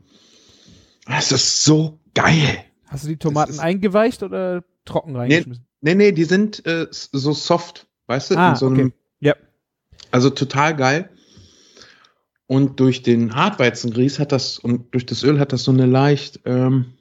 Das 1.05 1.31
ist 1.31 1.63
so 1.63 1.99
geil. 2.15 2.57
Hast 2.87 3.03
du 3.03 3.09
die 3.09 3.17
Tomaten 3.17 3.59
eingeweicht 3.59 4.23
oder 4.23 4.63
trocken 4.85 5.15
reingeschmissen? 5.15 5.65
Nee, 5.81 5.95
nee, 5.95 6.11
die 6.11 6.23
sind 6.23 6.65
äh, 6.65 6.87
so 6.89 7.33
soft, 7.33 7.87
weißt 8.07 8.31
du? 8.31 8.37
Ah, 8.37 8.55
so 8.55 8.67
einem, 8.67 8.87
okay. 8.87 8.93
Ja. 9.19 9.35
Also 10.09 10.31
total 10.31 10.75
geil. 10.75 11.09
Und 12.47 12.79
durch 12.79 13.03
den 13.03 13.35
Hartweizengrieß 13.35 14.19
hat 14.19 14.31
das 14.31 14.57
und 14.57 14.93
durch 14.93 15.05
das 15.05 15.23
Öl 15.23 15.39
hat 15.39 15.51
das 15.53 15.63
so 15.63 15.71
eine 15.71 15.85
leicht 15.85 16.41
ähm, 16.45 16.93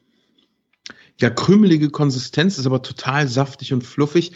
ja 1.20 1.30
krümelige 1.30 1.90
Konsistenz, 1.90 2.58
ist 2.58 2.66
aber 2.66 2.82
total 2.82 3.28
saftig 3.28 3.72
und 3.72 3.82
fluffig 3.82 4.32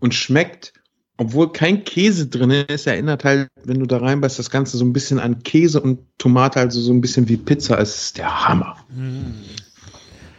und 0.00 0.14
schmeckt, 0.14 0.72
obwohl 1.16 1.52
kein 1.52 1.84
Käse 1.84 2.28
drin 2.28 2.50
ist, 2.50 2.86
erinnert 2.86 3.24
halt, 3.24 3.48
wenn 3.64 3.80
du 3.80 3.86
da 3.86 3.98
reinbeißt, 3.98 4.38
das 4.38 4.50
Ganze 4.50 4.76
so 4.76 4.84
ein 4.84 4.92
bisschen 4.92 5.18
an 5.18 5.42
Käse 5.42 5.80
und 5.80 5.98
Tomate, 6.18 6.60
also 6.60 6.80
so 6.80 6.92
ein 6.92 7.00
bisschen 7.00 7.28
wie 7.28 7.36
Pizza. 7.36 7.78
Es 7.80 7.96
ist 7.96 8.18
der 8.18 8.48
Hammer. 8.48 8.76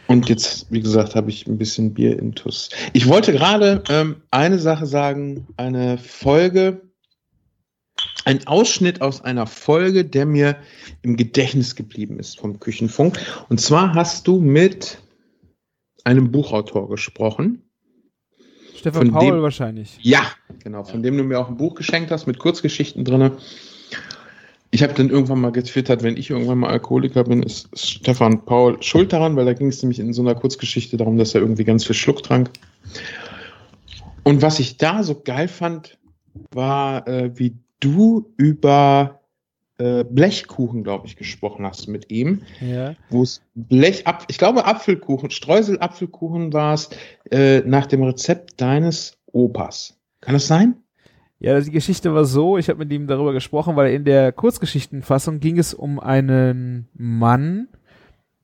Und 0.08 0.30
jetzt, 0.30 0.68
wie 0.72 0.80
gesagt, 0.80 1.16
habe 1.16 1.30
ich 1.30 1.46
ein 1.48 1.58
bisschen 1.58 1.94
Bier 1.94 2.18
intus. 2.18 2.70
Ich 2.94 3.08
wollte 3.08 3.34
gerade 3.34 3.84
ähm, 3.90 4.24
eine 4.32 4.58
Sache 4.58 4.86
sagen, 4.86 5.48
eine 5.58 5.98
Folge, 5.98 6.82
ein 8.24 8.48
Ausschnitt 8.48 9.02
aus 9.02 9.22
einer 9.22 9.48
Folge, 9.48 10.06
der 10.06 10.26
mir 10.26 10.56
im 11.02 11.18
Gedächtnis 11.18 11.76
geblieben 11.76 12.20
ist 12.20 12.40
vom 12.40 12.60
Küchenfunk. 12.60 13.20
Und 13.50 13.60
zwar 13.60 13.94
hast 13.96 14.28
du 14.28 14.40
mit 14.40 15.00
einem 16.04 16.32
Buchautor 16.32 16.89
gesprochen. 16.89 17.64
Stefan 18.76 19.08
Von 19.08 19.12
Paul 19.12 19.34
dem- 19.34 19.41
wahrscheinlich. 19.41 19.97
Ja, 20.02 20.22
genau, 20.64 20.84
von 20.84 21.04
dem 21.04 21.18
du 21.18 21.24
mir 21.24 21.39
auch 21.39 21.50
ein 21.50 21.58
Buch 21.58 21.76
geschenkt 21.76 22.12
hast 22.12 22.28
mit 22.28 22.39
Kurzgeschichten 22.39 23.04
drinne. 23.04 23.34
Ich 24.72 24.84
habe 24.84 24.93
dann 24.93 25.10
irgendwann 25.10 25.41
mal 25.41 25.52
getwittert, 25.52 26.04
wenn 26.04 26.16
ich 26.16 26.30
irgendwann 26.30 26.60
mal 26.60 26.70
Alkoholiker 26.70 27.24
bin, 27.24 27.41
ist 27.41 27.70
Stefan 27.78 28.45
Paul 28.45 28.82
schuld 28.84 29.12
daran, 29.12 29.36
weil 29.36 29.45
da 29.45 29.54
ging 29.54 29.68
es 29.68 29.82
nämlich 29.82 30.00
in 30.00 30.14
so 30.14 30.22
einer 30.22 30.36
Kurzgeschichte 30.36 30.95
darum, 30.95 31.18
dass 31.18 31.34
er 31.34 31.41
irgendwie 31.41 31.64
ganz 31.64 31.86
viel 31.86 31.95
Schluck 31.95 32.22
trank. 32.24 32.52
Und 34.24 34.41
was 34.41 34.60
ich 34.60 34.78
da 34.78 35.04
so 35.04 35.20
geil 35.20 35.47
fand, 35.47 35.97
war, 36.54 37.08
äh, 37.08 37.32
wie 37.38 37.56
du 37.80 38.32
über 38.38 39.18
äh, 39.80 40.03
Blechkuchen, 40.03 40.84
glaube 40.84 41.07
ich, 41.07 41.15
gesprochen 41.15 41.65
hast 41.65 41.88
mit 41.88 42.11
ihm 42.11 42.41
Ja. 42.61 42.93
wo 43.09 43.23
es 43.23 43.41
Blech, 43.55 44.05
Apf 44.05 44.25
ich 44.27 44.38
glaube 44.38 44.65
Apfelkuchen, 44.65 45.32
Streusel-Apfelkuchen 45.32 46.53
war 46.53 46.73
es, 46.75 46.89
äh, 47.32 47.61
nach 47.61 47.86
dem 47.88 48.03
Rezept 48.03 48.59
deines 48.61 49.17
Opas. 49.32 49.97
Kann 50.21 50.34
das 50.34 50.47
sein? 50.47 50.75
Ja, 51.39 51.59
die 51.61 51.71
Geschichte 51.71 52.13
war 52.13 52.25
so, 52.25 52.57
ich 52.57 52.67
habe 52.67 52.80
mit 52.80 52.91
ihm 52.91 53.07
darüber 53.07 53.32
gesprochen, 53.32 53.75
weil 53.77 53.93
in 53.93 54.03
der 54.03 54.34
Kurzgeschichtenfassung 54.34 55.39
ging 55.39 55.57
es 55.57 55.73
um 55.73 55.99
einen 55.99 56.89
Mann, 56.93 57.69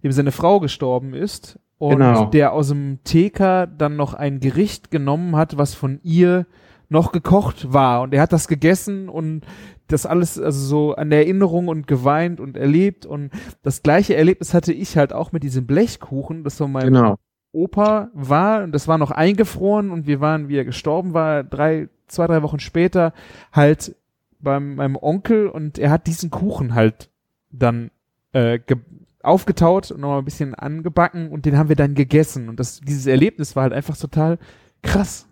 dem 0.04 0.14
seine 0.14 0.32
Frau 0.32 0.62
gestorben 0.62 1.14
ist 1.14 1.60
und 1.78 1.98
Genau. 1.98 2.26
der 2.26 2.54
aus 2.54 2.70
dem 2.70 3.00
TK 3.04 3.68
dann 3.78 3.98
noch 3.98 4.14
ein 4.14 4.40
Gericht 4.40 4.92
genommen 4.92 5.36
hat, 5.36 5.58
was 5.58 5.74
von 5.76 6.00
ihr 6.04 6.46
noch 6.90 7.12
gekocht 7.12 7.74
war 7.74 8.02
und 8.02 8.14
er 8.14 8.22
hat 8.22 8.34
das 8.34 8.48
gegessen 8.48 9.10
und 9.10 9.42
das 9.88 10.06
alles 10.06 10.40
also 10.40 10.60
so 10.60 10.96
an 10.96 11.10
der 11.10 11.20
Erinnerung 11.20 11.68
und 11.68 11.88
geweint 11.88 12.40
und 12.40 12.58
erlebt 12.58 13.06
und 13.06 13.32
das 13.64 13.84
gleiche 13.84 14.16
Erlebnis 14.16 14.54
hatte 14.54 14.74
ich 14.74 14.98
halt 14.98 15.14
auch 15.14 15.32
mit 15.32 15.44
diesem 15.44 15.68
Blechkuchen, 15.68 16.44
das 16.44 16.58
von 16.58 16.72
meinem 16.72 16.94
Genau. 16.94 17.16
Opa 17.52 18.10
war, 18.14 18.64
und 18.64 18.74
das 18.74 18.88
war 18.88 18.98
noch 18.98 19.12
eingefroren 19.12 19.90
und 19.90 20.08
wir 20.08 20.20
waren, 20.20 20.50
wie 20.50 20.58
er 20.58 20.66
gestorben 20.66 21.14
war, 21.14 21.44
drei, 21.44 21.88
zwei, 22.08 22.28
drei 22.28 22.44
Wochen 22.44 22.60
später 22.60 23.14
halt 23.54 23.96
bei 24.40 24.60
meinem 24.60 24.98
Onkel 24.98 25.48
und 25.48 25.78
er 25.78 25.90
hat 25.90 26.06
diesen 26.08 26.30
Kuchen 26.30 26.76
halt 26.76 27.10
dann 27.52 27.92
äh, 28.34 28.60
ge 28.60 28.78
aufgetaut 29.24 29.90
und 29.90 30.02
noch 30.02 30.20
ein 30.20 30.26
bisschen 30.26 30.54
angebacken 30.54 31.32
und 31.32 31.48
den 31.48 31.58
haben 31.58 31.70
wir 31.70 31.76
dann 31.76 31.96
gegessen 31.96 32.48
und 32.48 32.60
das, 32.60 32.80
dieses 32.82 33.08
Erlebnis 33.08 33.56
war 33.56 33.64
halt 33.64 33.74
einfach 33.74 33.98
total 33.98 34.38
krass. 34.84 35.28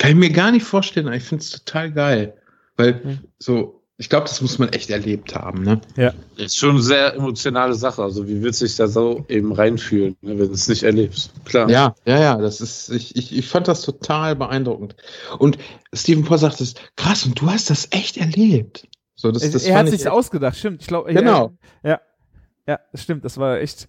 Kann 0.00 0.10
ich 0.12 0.16
mir 0.16 0.30
gar 0.30 0.50
nicht 0.50 0.64
vorstellen, 0.64 1.12
ich 1.12 1.22
finde 1.22 1.42
es 1.44 1.50
total 1.50 1.92
geil. 1.92 2.34
Weil 2.76 2.94
Mhm. 3.04 3.18
so, 3.38 3.82
ich 3.98 4.08
glaube, 4.08 4.26
das 4.28 4.40
muss 4.40 4.58
man 4.58 4.70
echt 4.70 4.88
erlebt 4.88 5.34
haben, 5.34 5.62
ne? 5.62 5.78
Ist 6.38 6.56
schon 6.56 6.70
eine 6.70 6.80
sehr 6.82 7.14
emotionale 7.14 7.74
Sache. 7.74 8.02
Also 8.02 8.26
wie 8.26 8.40
willst 8.42 8.62
du 8.62 8.64
dich 8.64 8.76
da 8.76 8.88
so 8.88 9.26
eben 9.28 9.52
reinfühlen, 9.52 10.16
ne, 10.22 10.38
wenn 10.38 10.46
du 10.48 10.54
es 10.54 10.68
nicht 10.68 10.84
erlebst? 10.84 11.32
Klar. 11.44 11.68
Ja, 11.68 11.94
ja, 12.06 12.18
ja, 12.18 12.36
das 12.38 12.62
ist, 12.62 12.88
ich, 12.88 13.14
ich, 13.14 13.36
ich 13.36 13.46
fand 13.46 13.68
das 13.68 13.82
total 13.82 14.36
beeindruckend. 14.36 14.96
Und 15.38 15.58
Stephen 15.92 16.24
Paul 16.24 16.38
sagt 16.38 16.62
es, 16.62 16.74
krass, 16.96 17.26
und 17.26 17.38
du 17.38 17.50
hast 17.50 17.68
das 17.68 17.88
echt 17.90 18.16
erlebt. 18.16 18.88
So, 19.16 19.30
das, 19.32 19.42
Er- 19.42 19.50
das 19.50 19.64
er 19.64 19.76
hat 19.76 19.88
sich 19.88 20.08
ausgedacht, 20.08 20.56
stimmt. 20.56 20.80
Ich 20.80 20.86
glaube, 20.88 21.12
Genau. 21.12 21.52
Ja, 21.82 21.90
ja, 21.90 22.00
ja, 22.66 22.80
das 22.90 23.02
stimmt. 23.02 23.26
Das 23.26 23.36
war 23.36 23.60
echt 23.60 23.86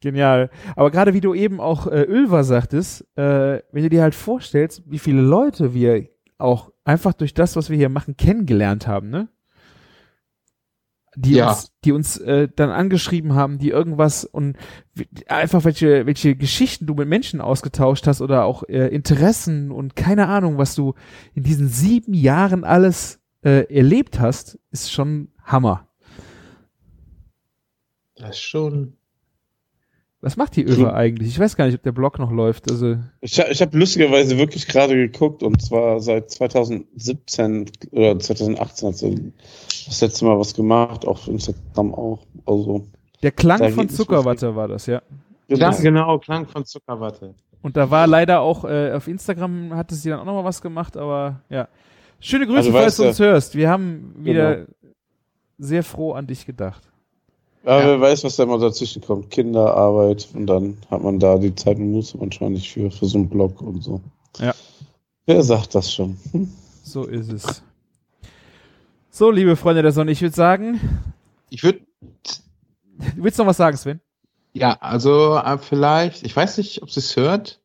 genial. 0.00 0.50
Aber 0.76 0.90
gerade 0.90 1.14
wie 1.14 1.20
du 1.20 1.34
eben 1.34 1.60
auch 1.60 1.86
äh, 1.86 2.02
Ölver 2.02 2.44
sagtest, 2.44 3.02
äh, 3.16 3.62
wenn 3.72 3.82
du 3.82 3.88
dir 3.90 4.02
halt 4.02 4.14
vorstellst, 4.14 4.82
wie 4.86 4.98
viele 4.98 5.20
Leute 5.22 5.74
wir 5.74 6.08
auch 6.38 6.70
einfach 6.84 7.14
durch 7.14 7.34
das, 7.34 7.56
was 7.56 7.70
wir 7.70 7.76
hier 7.76 7.88
machen, 7.88 8.16
kennengelernt 8.16 8.86
haben, 8.86 9.10
ne? 9.10 9.28
Die 11.18 11.36
Ja. 11.36 11.48
uns, 11.48 11.72
die 11.82 11.92
uns 11.92 12.18
äh, 12.18 12.46
dann 12.54 12.68
angeschrieben 12.68 13.34
haben, 13.34 13.56
die 13.58 13.70
irgendwas 13.70 14.26
und 14.26 14.58
einfach 15.28 15.64
welche, 15.64 16.04
welche 16.04 16.36
Geschichten 16.36 16.84
du 16.86 16.92
mit 16.94 17.08
Menschen 17.08 17.40
ausgetauscht 17.40 18.06
hast 18.06 18.20
oder 18.20 18.44
auch 18.44 18.64
äh, 18.64 18.88
Interessen 18.88 19.70
und 19.70 19.96
keine 19.96 20.28
Ahnung, 20.28 20.58
was 20.58 20.74
du 20.74 20.92
in 21.32 21.42
diesen 21.42 21.68
sieben 21.68 22.12
Jahren 22.12 22.64
alles 22.64 23.18
äh, 23.42 23.62
erlebt 23.74 24.20
hast, 24.20 24.58
ist 24.72 24.92
schon 24.92 25.28
Hammer. 25.42 25.88
das 28.16 28.30
ist 28.36 28.42
schon. 28.42 28.95
Was 30.26 30.36
macht 30.36 30.56
die 30.56 30.64
Öwe 30.64 30.92
eigentlich? 30.92 31.28
Ich 31.28 31.38
weiß 31.38 31.54
gar 31.54 31.66
nicht, 31.66 31.76
ob 31.76 31.84
der 31.84 31.92
Blog 31.92 32.18
noch 32.18 32.32
läuft. 32.32 32.68
Also, 32.68 32.96
Ich, 33.20 33.38
ich 33.38 33.62
habe 33.62 33.78
lustigerweise 33.78 34.36
wirklich 34.38 34.66
gerade 34.66 34.96
geguckt 34.96 35.44
und 35.44 35.62
zwar 35.62 36.00
seit 36.00 36.32
2017 36.32 37.70
oder 37.92 38.18
2018 38.18 38.88
hat 38.88 38.96
sie 38.96 39.32
das 39.86 40.00
letzte 40.00 40.24
Mal 40.24 40.36
was 40.36 40.52
gemacht, 40.52 41.04
auch 41.06 41.10
auf 41.20 41.28
Instagram 41.28 41.94
auch. 41.94 42.26
Also 42.44 42.86
der 43.22 43.30
Klang 43.30 43.70
von 43.72 43.88
Zuckerwatte 43.88 44.56
war 44.56 44.66
das, 44.66 44.86
ja. 44.86 45.00
Klang, 45.48 45.80
genau, 45.80 46.18
Klang 46.18 46.46
von 46.48 46.64
Zuckerwatte. 46.64 47.34
Und 47.62 47.76
da 47.76 47.88
war 47.90 48.08
leider 48.08 48.40
auch, 48.40 48.64
äh, 48.64 48.92
auf 48.92 49.06
Instagram 49.06 49.74
hatte 49.76 49.94
sie 49.94 50.10
dann 50.10 50.18
auch 50.18 50.24
nochmal 50.24 50.44
was 50.44 50.60
gemacht, 50.60 50.96
aber 50.96 51.40
ja. 51.48 51.68
Schöne 52.18 52.46
Grüße, 52.46 52.58
Also, 52.58 52.72
falls 52.72 52.96
du 52.96 53.02
du- 53.04 53.08
uns 53.10 53.18
hörst. 53.20 53.54
Wir 53.54 53.70
haben 53.70 54.12
wieder 54.18 54.66
sehr 55.58 55.84
froh 55.84 56.14
an 56.14 56.26
dich 56.26 56.46
gedacht. 56.46 56.82
Aber 57.66 57.80
Ja. 57.80 57.86
wer 57.88 58.00
weiß, 58.00 58.22
was 58.24 58.36
da 58.36 58.44
immer 58.44 58.58
dazwischen 58.58 59.02
kommt. 59.02 59.30
Kinderarbeit 59.30 60.28
und 60.34 60.46
dann 60.46 60.78
hat 60.90 61.02
man 61.02 61.18
da 61.18 61.36
die 61.36 61.54
Zeit 61.54 61.78
und 61.78 61.90
Muße 61.90 62.16
manchmal 62.16 62.50
nicht 62.50 62.72
für, 62.72 62.90
für 62.90 63.06
so 63.06 63.18
einen 63.18 63.28
Blog 63.28 63.60
und 63.60 63.82
so. 63.82 64.00
Ja. 64.38 64.54
Wer 65.26 65.42
sagt 65.42 65.74
das 65.74 65.92
schon? 65.92 66.16
Hm? 66.30 66.48
So 66.84 67.04
ist 67.04 67.32
es. 67.32 67.62
So, 69.10 69.30
liebe 69.30 69.56
Freunde 69.56 69.82
der 69.82 69.90
Sonne, 69.92 70.12
ich 70.12 70.22
würde 70.22 70.34
sagen, 70.36 70.80
Ich 71.50 71.62
würde 71.64 71.80
du 72.98 73.22
willst 73.24 73.38
noch 73.38 73.46
was 73.46 73.56
sagen, 73.56 73.76
Sven? 73.76 74.00
Ja, 74.52 74.74
also 74.80 75.36
äh, 75.36 75.58
vielleicht, 75.58 76.22
ich 76.24 76.34
weiß 76.36 76.58
nicht, 76.58 76.82
ob 76.82 76.90
sie 76.90 77.00
es 77.00 77.16
hört, 77.16 77.60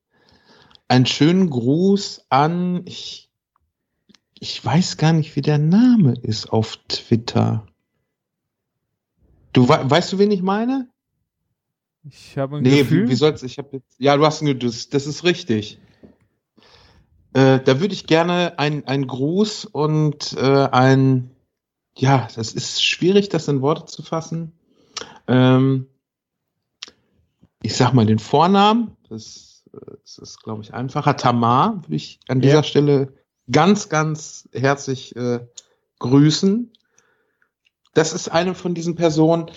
einen 0.87 1.05
schönen 1.05 1.49
Gruß 1.49 2.25
an, 2.29 2.81
ich, 2.85 3.29
ich 4.39 4.65
weiß 4.65 4.97
gar 4.97 5.13
nicht, 5.13 5.35
wie 5.35 5.41
der 5.41 5.57
Name 5.59 6.15
ist 6.23 6.51
auf 6.51 6.77
Twitter. 6.89 7.67
Du 9.53 9.67
wei- 9.67 9.89
weißt 9.89 10.13
du, 10.13 10.19
wen 10.19 10.31
ich 10.31 10.41
meine? 10.41 10.89
Ich 12.03 12.37
habe 12.37 12.57
ein 12.57 12.63
Nee, 12.63 12.79
Gefühl. 12.79 13.05
wie, 13.07 13.11
wie 13.11 13.15
soll's, 13.15 13.43
ich 13.43 13.57
habe 13.57 13.69
jetzt, 13.77 13.95
ja, 13.99 14.15
du 14.17 14.25
hast 14.25 14.41
ein, 14.41 14.57
das, 14.59 14.89
das 14.89 15.05
ist 15.07 15.23
richtig. 15.23 15.79
Äh, 17.33 17.59
da 17.59 17.79
würde 17.79 17.93
ich 17.93 18.07
gerne 18.07 18.57
ein, 18.59 18.87
ein 18.87 19.07
Gruß 19.07 19.65
und 19.65 20.33
äh, 20.33 20.67
ein, 20.71 21.31
ja, 21.95 22.27
das 22.35 22.53
ist 22.53 22.83
schwierig, 22.83 23.29
das 23.29 23.47
in 23.47 23.61
Worte 23.61 23.85
zu 23.85 24.01
fassen. 24.03 24.53
Ähm, 25.27 25.87
ich 27.61 27.75
sag 27.75 27.93
mal 27.93 28.05
den 28.05 28.19
Vornamen, 28.19 28.97
das, 29.07 29.63
das 29.71 30.17
ist, 30.17 30.41
glaube 30.43 30.63
ich, 30.63 30.73
einfacher. 30.73 31.15
Tamar 31.15 31.83
würde 31.83 31.95
ich 31.95 32.19
an 32.27 32.41
dieser 32.41 32.55
Ja. 32.55 32.63
Stelle 32.63 33.13
ganz, 33.51 33.87
ganz 33.89 34.49
herzlich 34.51 35.15
äh, 35.15 35.45
grüßen. 35.99 36.71
Das 37.93 38.13
ist 38.13 38.29
eine 38.29 38.55
von 38.55 38.73
diesen 38.73 38.95
Personen, 38.95 39.47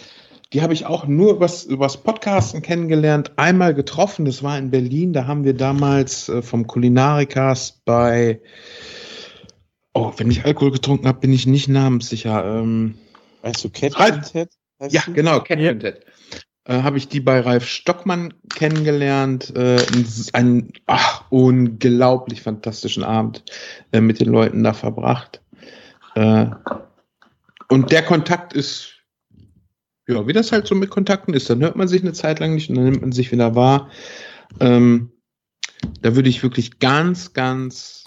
die 0.52 0.62
habe 0.62 0.73
ich 0.73 0.86
auch 0.86 1.06
nur 1.06 1.32
übers, 1.32 1.65
übers 1.65 1.97
Podcasten 1.97 2.62
kennengelernt, 2.62 3.32
einmal 3.36 3.74
getroffen. 3.74 4.24
Das 4.24 4.43
war 4.43 4.56
in 4.59 4.70
Berlin. 4.70 5.12
Da 5.12 5.27
haben 5.27 5.44
wir 5.44 5.55
damals 5.55 6.28
äh, 6.28 6.43
vom 6.43 6.66
Kulinarikas 6.66 7.81
bei, 7.85 8.40
oh, 9.94 10.12
wenn 10.16 10.31
ich 10.31 10.44
Alkohol 10.44 10.70
getrunken 10.73 11.09
habe, 11.09 11.20
bin 11.20 11.32
ich 11.32 11.47
nicht 11.47 11.69
namenssicher. 11.69 12.44
Ähm, 12.61 12.94
Weißt 13.43 13.65
du, 13.65 13.70
Cat 13.70 13.98
Ralf- 13.98 14.31
Ted? 14.32 14.48
heißt 14.81 14.94
ja, 14.94 15.02
die? 15.06 15.12
genau, 15.12 15.40
Cat 15.40 15.59
Ja. 15.59 15.70
Quintet. 15.70 16.05
Äh, 16.66 16.82
habe 16.82 16.97
ich 16.98 17.09
die 17.09 17.20
bei 17.20 17.40
Ralf 17.40 17.66
Stockmann 17.66 18.32
kennengelernt. 18.55 19.55
Äh, 19.55 19.82
einen 20.32 20.73
ach, 20.86 21.24
unglaublich 21.31 22.43
fantastischen 22.43 23.05
Abend 23.05 23.44
äh, 23.93 24.01
mit 24.01 24.19
den 24.20 24.28
Leuten 24.28 24.62
da 24.65 24.73
verbracht. 24.73 25.43
Äh, 26.15 26.47
und 27.69 27.93
der 27.93 28.03
Kontakt 28.03 28.53
ist, 28.53 28.95
ja, 30.07 30.27
wie 30.27 30.32
das 30.32 30.53
halt 30.53 30.66
so 30.66 30.74
mit 30.74 30.91
Kontakten 30.91 31.35
ist. 31.35 31.49
Dann 31.49 31.61
hört 31.61 31.77
man 31.77 31.89
sich 31.89 32.03
eine 32.03 32.12
Zeit 32.12 32.41
lang 32.41 32.55
nicht 32.55 32.69
und 32.69 32.77
dann 32.77 32.85
nimmt 32.85 33.01
man 33.01 33.12
sich 33.12 33.32
wieder 33.32 33.55
wahr. 33.55 33.89
Ähm, 34.61 35.11
da 36.03 36.15
würde 36.15 36.28
ich 36.28 36.43
wirklich 36.43 36.78
ganz, 36.78 37.32
ganz, 37.32 38.05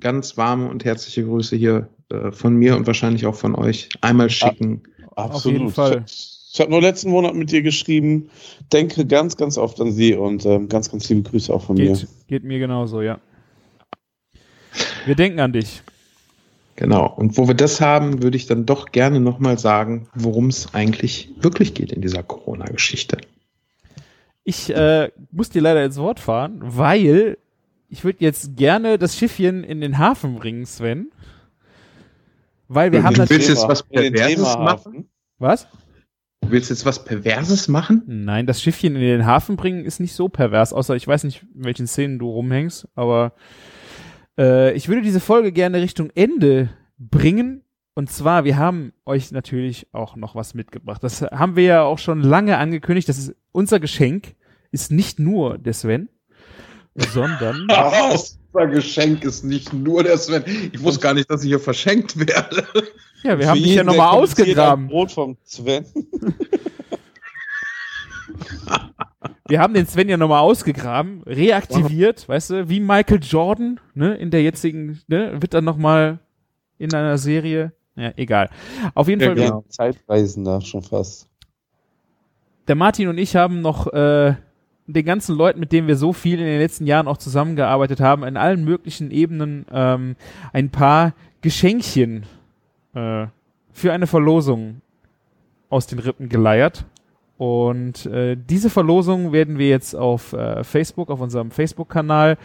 ganz 0.00 0.36
warme 0.36 0.68
und 0.68 0.84
herzliche 0.84 1.24
Grüße 1.24 1.56
hier 1.56 1.88
äh, 2.10 2.32
von 2.32 2.54
mir 2.54 2.76
und 2.76 2.86
wahrscheinlich 2.86 3.26
auch 3.26 3.34
von 3.34 3.54
euch 3.54 3.88
einmal 4.00 4.30
schicken. 4.30 4.82
Absolut. 5.16 5.58
jeden 5.58 5.72
Fall. 5.72 6.04
Ich, 6.06 6.60
habe 6.60 6.70
nur 6.70 6.80
letzten 6.80 7.10
Monat 7.10 7.34
mit 7.34 7.52
dir 7.52 7.62
geschrieben. 7.62 8.30
Denke 8.72 9.06
ganz, 9.06 9.36
ganz 9.36 9.58
oft 9.58 9.80
an 9.80 9.92
sie 9.92 10.14
und 10.14 10.44
ähm, 10.46 10.68
ganz, 10.68 10.90
ganz 10.90 11.08
liebe 11.08 11.28
Grüße 11.28 11.52
auch 11.52 11.62
von 11.64 11.76
mir. 11.76 11.92
Geht, 11.92 12.08
geht 12.26 12.44
mir 12.44 12.58
genauso, 12.58 13.02
ja. 13.02 13.20
Wir 15.04 15.14
denken 15.14 15.40
an 15.40 15.52
dich. 15.52 15.82
Genau. 16.78 17.12
Und 17.12 17.36
wo 17.36 17.48
wir 17.48 17.56
das 17.56 17.80
haben, 17.80 18.22
würde 18.22 18.36
ich 18.36 18.46
dann 18.46 18.64
doch 18.64 18.92
gerne 18.92 19.18
nochmal 19.18 19.58
sagen, 19.58 20.06
worum 20.14 20.46
es 20.46 20.74
eigentlich 20.74 21.28
wirklich 21.40 21.74
geht 21.74 21.90
in 21.90 22.00
dieser 22.00 22.22
Corona-Geschichte. 22.22 23.18
Ich 24.44 24.70
äh, 24.72 25.10
muss 25.32 25.50
dir 25.50 25.60
leider 25.60 25.84
ins 25.84 25.96
Wort 25.96 26.20
fahren, 26.20 26.60
weil 26.60 27.36
ich 27.88 28.04
würde 28.04 28.18
jetzt 28.20 28.56
gerne 28.56 28.96
das 28.96 29.16
Schiffchen 29.16 29.64
in 29.64 29.80
den 29.80 29.98
Hafen 29.98 30.36
bringen, 30.36 30.66
Sven. 30.66 31.10
Weil 32.68 32.92
wir 32.92 33.00
Du 33.00 33.06
haben 33.06 33.16
willst 33.16 33.30
natürlich. 33.32 33.48
jetzt 33.48 33.66
was 33.66 33.82
Perverses 33.82 34.36
Themahafen. 34.36 35.08
Was? 35.40 35.66
Du 36.42 36.52
willst 36.52 36.70
jetzt 36.70 36.86
was 36.86 37.04
Perverses 37.04 37.66
machen? 37.66 38.04
Nein, 38.06 38.46
das 38.46 38.62
Schiffchen 38.62 38.94
in 38.94 39.02
den 39.02 39.26
Hafen 39.26 39.56
bringen 39.56 39.84
ist 39.84 39.98
nicht 39.98 40.12
so 40.14 40.28
pervers, 40.28 40.72
außer 40.72 40.94
ich 40.94 41.08
weiß 41.08 41.24
nicht, 41.24 41.42
in 41.56 41.64
welchen 41.64 41.88
Szenen 41.88 42.20
du 42.20 42.30
rumhängst, 42.30 42.86
aber 42.94 43.32
äh, 44.38 44.72
ich 44.72 44.88
würde 44.88 45.02
diese 45.02 45.20
Folge 45.20 45.52
gerne 45.52 45.80
Richtung 45.80 46.10
Ende 46.14 46.70
bringen. 46.98 47.62
Und 47.94 48.10
zwar, 48.10 48.44
wir 48.44 48.56
haben 48.56 48.92
euch 49.04 49.32
natürlich 49.32 49.88
auch 49.92 50.14
noch 50.14 50.36
was 50.36 50.54
mitgebracht. 50.54 51.02
Das 51.02 51.22
haben 51.22 51.56
wir 51.56 51.64
ja 51.64 51.82
auch 51.82 51.98
schon 51.98 52.22
lange 52.22 52.56
angekündigt. 52.56 53.08
Das 53.08 53.18
ist 53.18 53.34
unser 53.50 53.80
Geschenk, 53.80 54.36
ist 54.70 54.92
nicht 54.92 55.18
nur 55.18 55.58
der 55.58 55.72
Sven, 55.72 56.08
sondern 56.94 57.66
Unser 58.52 58.68
Geschenk 58.68 59.24
ist 59.24 59.44
nicht 59.44 59.72
nur 59.72 60.04
der 60.04 60.16
Sven. 60.16 60.44
Ich 60.72 60.82
wusste 60.82 61.00
gar 61.00 61.14
nicht, 61.14 61.30
dass 61.30 61.42
ich 61.42 61.48
hier 61.48 61.60
verschenkt 61.60 62.18
werde. 62.18 62.66
ja, 63.22 63.38
wir 63.38 63.48
haben 63.48 63.62
dich 63.62 63.74
ja 63.74 63.84
nochmal 63.84 64.16
ausgegraben. 64.16 64.88
Brot 64.88 65.12
vom 65.12 65.36
Sven. 65.44 65.84
Wir 69.48 69.60
haben 69.60 69.72
den 69.74 69.86
Sven 69.86 70.08
ja 70.08 70.16
nochmal 70.18 70.40
ausgegraben, 70.40 71.22
reaktiviert, 71.24 72.28
weißt 72.28 72.50
du, 72.50 72.68
wie 72.68 72.80
Michael 72.80 73.20
Jordan, 73.22 73.80
ne, 73.94 74.14
in 74.14 74.30
der 74.30 74.42
jetzigen, 74.42 75.00
ne, 75.08 75.40
wird 75.40 75.54
dann 75.54 75.64
nochmal 75.64 76.18
in 76.76 76.92
einer 76.94 77.16
Serie, 77.18 77.72
ja, 77.96 78.12
egal. 78.16 78.50
Auf 78.94 79.08
jeden 79.08 79.20
Ja, 79.20 79.28
Fall, 79.28 79.34
genau. 79.36 79.64
Zeitreisender 79.68 80.60
schon 80.60 80.82
fast. 80.82 81.28
der 82.68 82.76
Martin 82.76 83.08
und 83.08 83.16
ich 83.18 83.34
haben 83.36 83.62
noch 83.62 83.86
äh, 83.92 84.34
den 84.86 85.04
ganzen 85.04 85.34
Leuten, 85.36 85.60
mit 85.60 85.72
denen 85.72 85.88
wir 85.88 85.96
so 85.96 86.12
viel 86.12 86.38
in 86.38 86.44
den 86.46 86.60
letzten 86.60 86.86
Jahren 86.86 87.08
auch 87.08 87.16
zusammengearbeitet 87.18 88.00
haben, 88.00 88.24
in 88.24 88.36
allen 88.36 88.64
möglichen 88.64 89.10
Ebenen 89.10 89.64
ähm, 89.72 90.16
ein 90.52 90.70
paar 90.70 91.14
Geschenkchen 91.40 92.24
äh, 92.94 93.26
für 93.72 93.92
eine 93.92 94.06
Verlosung 94.06 94.82
aus 95.70 95.86
den 95.86 95.98
Rippen 95.98 96.28
geleiert. 96.28 96.84
Und 97.38 98.04
äh, 98.06 98.36
diese 98.36 98.68
Verlosung 98.68 99.32
werden 99.32 99.58
wir 99.58 99.68
jetzt 99.68 99.94
auf 99.94 100.32
äh, 100.32 100.64
Facebook, 100.64 101.08
auf 101.08 101.20
unserem 101.20 101.52
Facebook-Kanal 101.52 102.36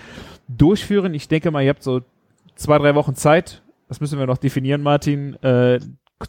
durchführen. 0.48 1.16
Ich 1.16 1.28
denke 1.28 1.50
mal, 1.50 1.64
ihr 1.64 1.70
habt 1.70 1.82
so 1.82 2.02
zwei, 2.56 2.78
drei 2.78 2.94
Wochen 2.94 3.16
Zeit. 3.16 3.64
Das 3.88 4.00
müssen 4.00 4.20
wir 4.20 4.28
noch 4.28 4.38
definieren, 4.38 4.84
Martin, 4.84 5.34
äh, 5.42 5.80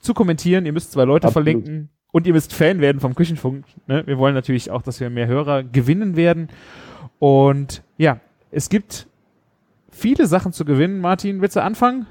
zu 0.00 0.14
kommentieren. 0.14 0.64
Ihr 0.64 0.72
müsst 0.72 0.92
zwei 0.92 1.04
Leute 1.04 1.26
Absolut. 1.26 1.44
verlinken 1.46 1.90
und 2.10 2.26
ihr 2.26 2.32
müsst 2.32 2.54
Fan 2.54 2.80
werden 2.80 3.00
vom 3.00 3.14
Küchenfunk. 3.14 3.66
Ne? 3.86 4.02
Wir 4.06 4.16
wollen 4.16 4.34
natürlich 4.34 4.70
auch, 4.70 4.80
dass 4.80 4.98
wir 4.98 5.10
mehr 5.10 5.26
Hörer 5.26 5.62
gewinnen 5.62 6.16
werden. 6.16 6.48
Und 7.18 7.82
ja, 7.98 8.20
es 8.50 8.70
gibt 8.70 9.06
viele 9.90 10.26
Sachen 10.26 10.54
zu 10.54 10.64
gewinnen. 10.64 11.00
Martin, 11.00 11.42
willst 11.42 11.56
du 11.56 11.62
anfangen? 11.62 12.06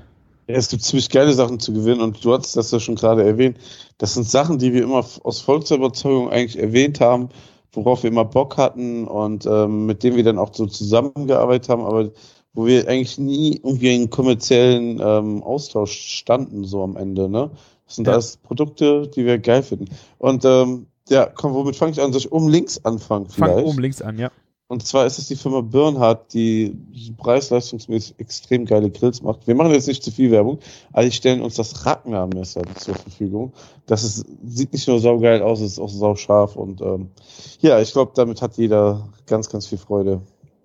Ja, 0.48 0.56
es 0.56 0.70
gibt 0.70 0.84
ziemlich 0.84 1.10
geile 1.10 1.34
Sachen 1.34 1.60
zu 1.60 1.72
gewinnen 1.74 2.02
und 2.02 2.24
du 2.24 2.34
hattest 2.34 2.57
das 2.57 2.72
ja 2.72 2.80
schon 2.80 2.95
gerade 2.95 3.24
erwähnt. 3.24 3.57
Das 3.98 4.14
sind 4.14 4.30
Sachen, 4.30 4.60
die 4.60 4.74
wir 4.74 4.84
immer 4.84 5.06
aus 5.24 5.40
Volksüberzeugung 5.41 6.30
eigentlich 6.30 6.60
erwähnt 6.61 6.99
haben, 6.99 7.30
worauf 7.72 8.03
wir 8.03 8.11
immer 8.11 8.26
Bock 8.26 8.57
hatten 8.57 9.07
und 9.07 9.45
ähm, 9.45 9.86
mit 9.86 10.03
denen 10.03 10.18
wir 10.18 10.24
dann 10.24 10.38
auch 10.38 10.53
so 10.53 10.65
zusammengearbeitet 10.65 11.70
haben, 11.70 11.84
aber 11.84 12.11
wo 12.53 12.65
wir 12.68 12.88
eigentlich 12.88 13.18
nie 13.18 13.56
irgendwie 13.64 13.95
in 13.95 14.10
kommerziellen 14.10 14.99
ähm, 15.02 15.41
Austausch 15.44 15.94
standen, 15.98 16.65
so 16.65 16.84
am 16.84 16.98
Ende, 16.98 17.30
ne? 17.30 17.49
Das 17.86 17.95
sind 17.95 18.07
Ja. 18.07 18.14
alles 18.14 18.38
Produkte, 18.38 19.07
die 19.07 19.26
wir 19.26 19.40
geil 19.40 19.64
finden. 19.64 19.86
Und 20.20 20.45
ähm, 20.45 20.88
ja, 21.10 21.26
komm, 21.26 21.53
womit 21.53 21.76
fange 21.76 21.91
ich 21.94 22.02
an? 22.02 22.11
Soll 22.11 22.22
ich 22.22 22.32
oben 22.32 22.49
links 22.49 22.84
anfangen 22.86 23.28
vielleicht? 23.30 23.56
Fang 23.56 23.65
oben 23.65 23.80
links 23.80 24.02
an, 24.02 24.18
ja. 24.20 24.32
Und 24.68 24.85
zwar 24.85 25.06
ist 25.06 25.19
es 25.19 25.27
die 25.27 25.35
Firma 25.35 25.61
Bernhard, 25.61 26.34
die 26.34 26.76
preis-leistungsmäßig 27.18 28.15
extrem 28.18 28.65
geile 28.65 28.90
Grills 28.90 29.22
macht. 29.22 29.45
Wir 29.45 29.56
machen 29.56 29.72
jetzt 29.72 29.88
nicht 29.88 30.03
zu 30.03 30.10
viel 30.10 30.31
Werbung, 30.31 30.60
aber 30.91 31.03
die 31.03 31.11
stellen 31.11 31.41
uns 31.41 31.56
das 31.56 31.85
Ragnar-Messer 31.85 32.64
zur 32.77 32.95
Verfügung. 32.95 33.53
Das 33.85 34.03
ist, 34.03 34.26
sieht 34.44 34.73
nicht 34.73 34.88
nur 34.88 34.99
saugeil 34.99 35.41
aus, 35.41 35.60
es 35.60 35.73
ist 35.73 35.80
auch 35.80 35.90
sauscharf 35.90 36.56
und 36.56 36.81
ähm, 36.81 37.11
ja, 37.60 37.80
ich 37.81 37.91
glaube, 37.91 38.14
damit 38.15 38.41
hat 38.41 38.57
jeder 38.57 39.10
ganz, 39.27 39.49
ganz 39.49 39.68
viel 39.68 39.77
Freude. 39.77 40.22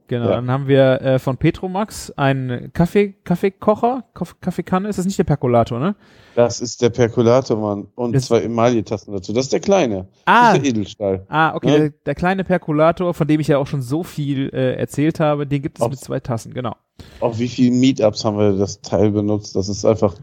Genau, 0.08 0.30
Ja. 0.30 0.36
dann 0.36 0.50
haben 0.50 0.66
wir 0.68 1.00
äh, 1.02 1.18
von 1.18 1.36
Petromax 1.36 2.10
einen 2.12 2.72
Kaffee, 2.72 3.12
Kaffeekocher, 3.24 4.04
Kaff- 4.14 4.36
Kaffeekanne, 4.40 4.88
ist 4.88 4.98
das 4.98 5.04
nicht 5.06 5.18
der 5.18 5.24
Perkulator, 5.24 5.78
ne? 5.78 5.94
Das 6.34 6.60
ist 6.60 6.80
der 6.82 6.90
Perkulator, 6.90 7.56
Mann. 7.58 7.88
Und 7.94 8.12
Das- 8.14 8.26
zwei 8.26 8.42
Emaille-Tassen 8.42 9.12
dazu. 9.12 9.32
Das 9.32 9.44
ist 9.46 9.52
der 9.52 9.60
kleine. 9.60 10.08
Ah, 10.24 10.48
Das 10.54 10.56
ist 10.58 10.62
der 10.64 10.70
Edelstahl. 10.70 11.26
ah 11.28 11.54
okay, 11.54 11.70
Ja. 11.70 11.78
der, 11.78 11.90
der 12.06 12.14
kleine 12.14 12.42
Perkulator, 12.44 13.12
von 13.14 13.28
dem 13.28 13.38
ich 13.40 13.48
ja 13.48 13.58
auch 13.58 13.66
schon 13.66 13.82
so 13.82 14.02
viel 14.02 14.48
äh, 14.52 14.74
erzählt 14.76 15.20
habe, 15.20 15.46
den 15.46 15.60
gibt 15.62 15.78
es 15.78 15.82
Auf- 15.82 15.90
mit 15.90 16.00
zwei 16.00 16.20
Tassen, 16.20 16.54
genau. 16.54 16.74
Auf 17.20 17.38
wie 17.38 17.48
viele 17.48 17.70
Meetups 17.76 18.24
haben 18.24 18.38
wir 18.38 18.52
das 18.56 18.80
Teil 18.80 19.10
benutzt? 19.10 19.54
Das 19.56 19.68
ist 19.68 19.84
einfach 19.84 20.14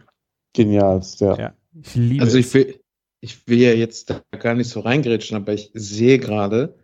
genial. 0.53 1.01
Ja. 1.19 1.37
Ja. 1.37 1.53
Ich 1.81 1.95
liebe 1.95 2.23
Also 2.23 2.37
es. 2.39 2.47
ich 2.47 2.53
will, 2.53 2.79
ich 3.21 3.47
will 3.47 3.59
ja 3.61 3.71
jetzt 3.73 4.09
da 4.09 4.21
gar 4.39 4.55
nicht 4.55 4.69
so 4.69 4.79
reingrätschen, 4.79 5.37
aber 5.37 5.53
ich 5.53 5.71
sehe 5.73 6.17
gerade, 6.19 6.75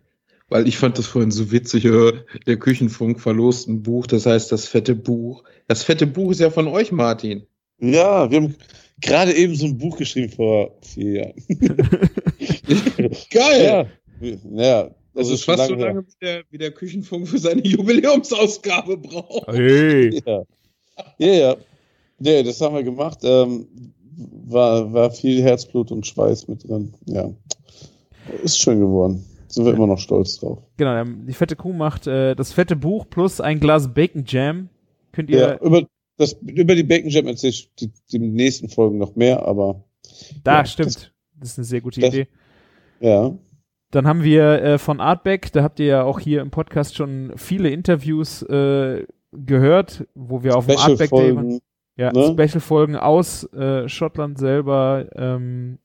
weil 0.51 0.67
ich 0.67 0.77
fand 0.77 0.97
das 0.97 1.07
vorhin 1.07 1.31
so 1.31 1.51
witzig, 1.51 1.85
äh, 1.85 2.11
der 2.45 2.57
Küchenfunk 2.57 3.21
verlost 3.21 3.69
ein 3.69 3.81
Buch, 3.83 4.05
das 4.05 4.25
heißt 4.25 4.51
das 4.51 4.67
fette 4.67 4.95
Buch. 4.95 5.45
Das 5.67 5.83
fette 5.83 6.05
Buch 6.05 6.31
ist 6.31 6.41
ja 6.41 6.49
von 6.49 6.67
euch, 6.67 6.91
Martin. 6.91 7.47
Ja, 7.79 8.29
wir 8.29 8.41
haben 8.41 8.55
gerade 8.99 9.33
eben 9.33 9.55
so 9.55 9.65
ein 9.65 9.77
Buch 9.77 9.97
geschrieben 9.97 10.29
vor 10.29 10.77
vier 10.81 11.11
Jahren. 11.13 11.33
Geil! 13.31 13.89
Ja, 14.19 14.31
ja. 14.51 14.83
Das 15.13 15.27
also 15.27 15.33
ist 15.33 15.45
fast 15.45 15.67
so 15.69 15.77
her. 15.77 15.85
lange, 15.85 16.03
wie 16.05 16.25
der, 16.25 16.43
wie 16.49 16.57
der 16.57 16.71
Küchenfunk 16.71 17.29
für 17.29 17.37
seine 17.39 17.63
Jubiläumsausgabe 17.63 18.97
braucht. 18.97 19.47
Hey. 19.47 20.21
Ja. 20.25 20.43
ja, 21.17 21.33
ja. 21.33 21.55
Nee, 22.19 22.43
das 22.43 22.59
haben 22.59 22.75
wir 22.75 22.83
gemacht. 22.83 23.19
Ähm, 23.23 23.67
war, 24.45 24.91
war 24.91 25.11
viel 25.11 25.41
Herzblut 25.41 25.91
und 25.91 26.05
Schweiß 26.05 26.49
mit 26.49 26.67
drin. 26.67 26.93
Ja. 27.05 27.31
Ist 28.43 28.59
schön 28.59 28.81
geworden. 28.81 29.25
Sind 29.53 29.65
wir 29.65 29.73
immer 29.73 29.87
noch 29.87 29.99
stolz 29.99 30.39
drauf. 30.39 30.59
Genau, 30.77 31.03
die 31.03 31.33
fette 31.33 31.55
Kuh 31.55 31.73
macht 31.73 32.07
äh, 32.07 32.35
das 32.35 32.53
fette 32.53 32.75
Buch 32.75 33.05
plus 33.09 33.41
ein 33.41 33.59
Glas 33.59 33.93
Bacon 33.93 34.23
Jam. 34.25 34.69
Könnt 35.11 35.29
ihr, 35.29 35.39
Ja, 35.39 35.57
über, 35.59 35.83
das, 36.17 36.33
über 36.41 36.75
die 36.75 36.83
Bacon 36.83 37.09
Jam 37.09 37.27
erzähle 37.27 37.51
ich 37.51 37.69
die, 37.75 37.91
die 38.11 38.19
nächsten 38.19 38.69
Folgen 38.69 38.97
noch 38.97 39.15
mehr, 39.15 39.45
aber 39.45 39.83
da 40.43 40.59
ja, 40.59 40.65
stimmt. 40.65 41.13
Das, 41.39 41.49
ist 41.51 41.57
eine 41.57 41.65
sehr 41.65 41.81
gute 41.81 41.99
das- 42.01 42.13
Idee. 42.13 42.27
ja. 42.99 43.33
Dann 43.93 44.07
haben 44.07 44.23
wir 44.23 44.63
äh, 44.63 44.77
von 44.77 45.01
Artback, 45.01 45.51
da 45.51 45.63
habt 45.63 45.81
ihr 45.81 45.85
ja 45.85 46.03
auch 46.03 46.17
hier 46.21 46.39
im 46.39 46.49
Podcast 46.49 46.95
schon 46.95 47.33
viele 47.35 47.69
Interviews 47.71 48.41
äh, 48.43 49.05
gehört, 49.33 50.07
wo 50.15 50.43
wir 50.43 50.55
auf 50.55 50.65
dem 50.67 50.77
Artback 50.77 51.09
Day 51.11 51.59
ja, 51.97 52.13
ne? 52.13 52.27
Special-Folgen 52.33 52.95
aus 52.95 53.43
äh, 53.51 53.89
Schottland 53.89 54.37
selber. 54.39 55.07
Ähm, 55.13 55.77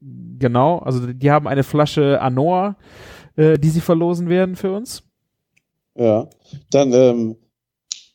genau, 0.00 0.78
also 0.78 1.12
die 1.12 1.30
haben 1.30 1.48
eine 1.48 1.62
Flasche 1.62 2.20
Anoa, 2.20 2.76
äh, 3.36 3.58
die 3.58 3.68
sie 3.68 3.80
verlosen 3.80 4.28
werden 4.28 4.56
für 4.56 4.72
uns. 4.72 5.02
Ja. 5.96 6.28
Dann 6.70 6.92
ähm, 6.92 7.36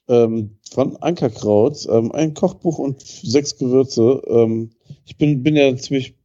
ähm, 0.07 0.57
von 0.71 0.97
Ankerkraut, 0.97 1.87
ähm, 1.89 2.11
ein 2.11 2.33
Kochbuch 2.33 2.79
und 2.79 3.01
sechs 3.01 3.57
Gewürze. 3.57 4.21
Ähm, 4.27 4.71
ich 5.05 5.17
bin, 5.17 5.43
bin 5.43 5.55
ja 5.55 5.75
ziemlich 5.75 6.15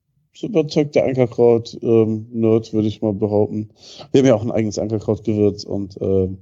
überzeugter 0.43 1.05
Ankerkraut-Nerd, 1.05 2.73
würde 2.73 2.89
ich 2.89 3.03
mal 3.03 3.12
behaupten. 3.12 3.70
Wir 4.12 4.20
haben 4.20 4.27
ja 4.27 4.35
auch 4.35 4.43
ein 4.43 4.51
eigenes 4.51 4.78
Ankerkraut-Gewürz 4.78 5.65
und 5.65 5.99
ähm, 6.01 6.39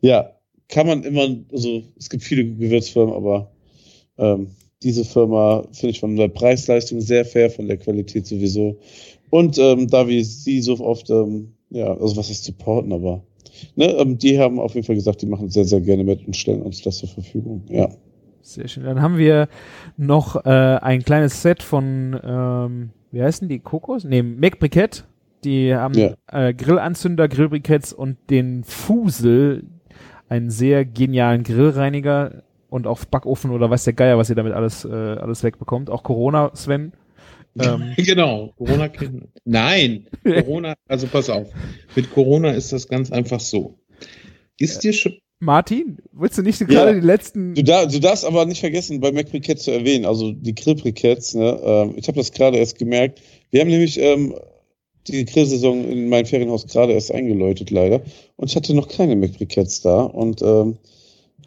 ja, 0.00 0.30
kann 0.68 0.86
man 0.86 1.02
immer, 1.02 1.28
also 1.52 1.82
es 1.98 2.08
gibt 2.08 2.22
viele 2.22 2.44
Gewürzfirmen, 2.44 3.14
aber 3.14 3.52
ähm, 4.16 4.52
diese 4.82 5.04
Firma 5.04 5.64
finde 5.72 5.90
ich 5.90 6.00
von 6.00 6.16
der 6.16 6.28
Preis-Leistung 6.28 7.00
sehr 7.00 7.24
fair, 7.24 7.50
von 7.50 7.68
der 7.68 7.76
Qualität 7.76 8.26
sowieso. 8.26 8.76
Und 9.30 9.58
ähm, 9.58 9.88
da 9.88 10.06
wir 10.08 10.24
sie 10.24 10.60
so 10.60 10.78
oft, 10.80 11.08
ähm, 11.10 11.52
ja, 11.70 11.96
also 11.96 12.16
was 12.16 12.28
heißt 12.28 12.44
supporten, 12.44 12.92
aber 12.92 13.22
ne, 13.76 13.86
ähm, 13.92 14.18
die 14.18 14.38
haben 14.38 14.58
auf 14.60 14.74
jeden 14.74 14.86
Fall 14.86 14.96
gesagt, 14.96 15.22
die 15.22 15.26
machen 15.26 15.48
sehr, 15.48 15.64
sehr 15.64 15.80
gerne 15.80 16.04
mit 16.04 16.26
und 16.26 16.36
stellen 16.36 16.62
uns 16.62 16.82
das 16.82 16.98
zur 16.98 17.08
Verfügung. 17.08 17.62
Ja. 17.68 17.88
Sehr 18.42 18.66
schön. 18.68 18.84
Dann 18.84 19.00
haben 19.00 19.18
wir 19.18 19.48
noch 19.96 20.44
äh, 20.44 20.48
ein 20.48 21.04
kleines 21.04 21.42
Set 21.42 21.62
von, 21.62 22.18
ähm, 22.22 22.90
wie 23.12 23.22
heißen 23.22 23.48
die? 23.48 23.60
Kokos? 23.60 24.04
Nee, 24.04 24.22
Mac 24.22 24.58
Briquette. 24.58 25.04
Die 25.44 25.74
haben 25.74 25.94
Ja. 25.94 26.14
äh, 26.30 26.52
Grillanzünder, 26.52 27.28
Grillbriketts 27.28 27.92
und 27.92 28.16
den 28.30 28.64
Fusel, 28.64 29.64
einen 30.28 30.50
sehr 30.50 30.84
genialen 30.84 31.42
Grillreiniger 31.42 32.42
und 32.72 32.86
auch 32.86 33.04
Backofen 33.04 33.50
oder 33.50 33.68
weiß 33.68 33.84
der 33.84 33.92
Geier, 33.92 34.16
was 34.16 34.30
ihr 34.30 34.34
damit 34.34 34.54
alles, 34.54 34.86
äh, 34.86 34.88
alles 34.88 35.44
wegbekommt. 35.44 35.90
Auch 35.90 36.02
Corona, 36.02 36.50
Sven. 36.54 36.92
Ähm, 37.60 37.92
genau, 37.98 38.54
Corona 38.56 38.88
kennt. 38.88 39.28
Nein, 39.44 40.06
Corona, 40.24 40.74
also 40.88 41.06
pass 41.06 41.28
auf. 41.28 41.48
Mit 41.94 42.10
Corona 42.10 42.50
ist 42.52 42.72
das 42.72 42.88
ganz 42.88 43.12
einfach 43.12 43.40
so. 43.40 43.78
Ist 44.58 44.82
dir 44.82 44.94
schon. 44.94 45.18
Martin, 45.38 45.98
willst 46.12 46.38
du 46.38 46.42
nicht 46.42 46.60
gerade 46.60 46.94
die 47.00 47.06
letzten 47.06 47.54
Du, 47.54 47.62
dar 47.62 47.88
du 47.88 47.98
darfst 47.98 48.24
aber 48.24 48.46
nicht 48.46 48.60
vergessen, 48.60 49.00
bei 49.00 49.10
McBriquette 49.10 49.60
zu 49.60 49.72
erwähnen, 49.72 50.06
also 50.06 50.30
die 50.30 50.54
Grillbriketts, 50.54 51.34
ne, 51.34 51.60
ähm, 51.64 51.94
ich 51.96 52.06
habe 52.06 52.16
das 52.16 52.30
gerade 52.32 52.58
erst 52.58 52.78
gemerkt. 52.78 53.20
Wir 53.50 53.60
haben 53.60 53.68
nämlich 53.68 53.98
ähm, 53.98 54.34
die 55.08 55.24
Grillsaison 55.24 55.84
in 55.84 56.08
meinem 56.08 56.26
Ferienhaus 56.26 56.68
gerade 56.68 56.92
erst 56.92 57.12
eingeläutet, 57.12 57.70
leider. 57.70 58.02
Und 58.36 58.50
ich 58.50 58.56
hatte 58.56 58.72
noch 58.72 58.88
keine 58.88 59.16
McBriquettes 59.16 59.82
da 59.82 60.02
und 60.04 60.40
ähm, 60.42 60.78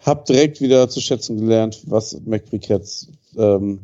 habe 0.06 0.24
direkt 0.28 0.62
wieder 0.62 0.88
zu 0.90 1.02
schätzen 1.02 1.38
gelernt, 1.38 1.82
was 1.86 2.20
McBriquettes 2.26 3.10
ähm, 3.38 3.80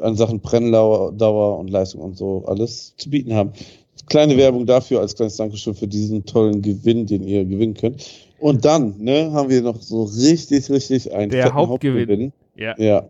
an 0.00 0.16
Sachen 0.16 0.40
Brenndauer 0.40 1.12
Dauer 1.12 1.58
und 1.58 1.68
Leistung 1.70 2.00
und 2.02 2.16
so 2.16 2.44
alles 2.46 2.94
zu 2.96 3.10
bieten 3.10 3.34
haben. 3.34 3.52
Kleine 4.08 4.36
Werbung 4.36 4.66
dafür 4.66 5.00
als 5.00 5.14
kleines 5.16 5.36
Dankeschön 5.36 5.74
für 5.74 5.88
diesen 5.88 6.24
tollen 6.26 6.62
Gewinn, 6.62 7.06
den 7.06 7.26
ihr 7.26 7.44
gewinnen 7.44 7.74
könnt. 7.74 8.04
Und 8.38 8.64
dann 8.64 8.94
ne, 8.98 9.32
haben 9.32 9.48
wir 9.48 9.62
noch 9.62 9.80
so 9.80 10.04
richtig, 10.04 10.70
richtig 10.70 11.12
einen 11.12 11.30
Der 11.30 11.44
fetten 11.44 11.56
Hauptgewinn. 11.56 12.32
Ja. 12.56 12.74
Ja. 12.78 13.08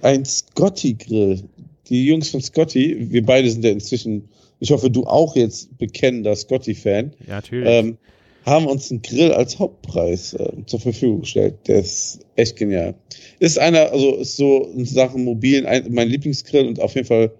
Ein 0.00 0.24
Scotty-Grill. 0.24 1.42
Die 1.88 2.06
Jungs 2.06 2.30
von 2.30 2.40
Scotty, 2.40 3.10
wir 3.10 3.26
beide 3.26 3.50
sind 3.50 3.64
ja 3.64 3.70
inzwischen, 3.70 4.28
ich 4.60 4.70
hoffe, 4.70 4.90
du 4.90 5.04
auch 5.04 5.36
jetzt 5.36 5.76
bekennender 5.78 6.34
Scotty-Fan, 6.34 7.12
Ja, 7.26 7.34
natürlich. 7.34 7.68
ähm, 7.68 7.98
haben 8.44 8.66
uns 8.66 8.90
einen 8.90 9.02
Grill 9.02 9.32
als 9.32 9.58
Hauptpreis 9.58 10.34
äh, 10.34 10.52
zur 10.66 10.80
Verfügung 10.80 11.20
gestellt. 11.20 11.54
Der 11.66 11.80
ist 11.80 12.20
echt 12.36 12.56
genial. 12.56 12.94
Ist 13.38 13.58
einer, 13.58 13.92
also 13.92 14.16
ist 14.16 14.36
so 14.36 14.70
in 14.76 14.84
Sachen 14.84 15.24
mobilen 15.24 15.66
ein, 15.66 15.92
mein 15.92 16.08
Lieblingsgrill 16.08 16.66
und 16.66 16.80
auf 16.80 16.94
jeden 16.94 17.06
Fall 17.06 17.32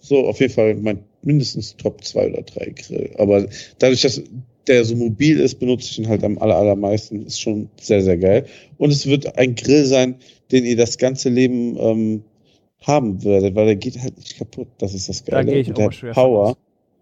so 0.00 0.26
auf 0.26 0.40
jeden 0.40 0.52
Fall 0.52 0.74
mein 0.76 1.04
mindestens 1.22 1.76
Top 1.76 2.02
2 2.02 2.30
oder 2.30 2.42
3 2.42 2.70
Grill. 2.70 3.10
Aber 3.18 3.46
dadurch, 3.78 4.02
dass 4.02 4.22
der 4.66 4.84
so 4.84 4.96
mobil 4.96 5.40
ist, 5.40 5.58
benutze 5.58 5.90
ich 5.90 5.98
ihn 5.98 6.08
halt 6.08 6.24
am 6.24 6.38
aller, 6.38 6.56
allermeisten. 6.56 7.26
Ist 7.26 7.40
schon 7.40 7.68
sehr, 7.80 8.02
sehr 8.02 8.16
geil. 8.16 8.46
Und 8.78 8.90
es 8.90 9.06
wird 9.06 9.36
ein 9.38 9.54
Grill 9.54 9.84
sein, 9.84 10.16
den 10.52 10.64
ihr 10.64 10.76
das 10.76 10.98
ganze 10.98 11.28
Leben 11.28 11.76
ähm, 11.78 12.22
haben 12.82 13.22
werdet, 13.24 13.54
weil 13.54 13.66
der 13.66 13.76
geht 13.76 13.98
halt 14.00 14.16
nicht 14.16 14.38
kaputt. 14.38 14.68
Das 14.78 14.94
ist 14.94 15.08
das 15.08 15.24
Da 15.24 15.36
Geile. 15.36 15.52
gehe 15.52 15.60
ich 15.60 15.68
Und 15.68 15.74
auch 15.78 15.90
der 15.90 15.92
schwer 15.92 16.12
Power. 16.12 16.56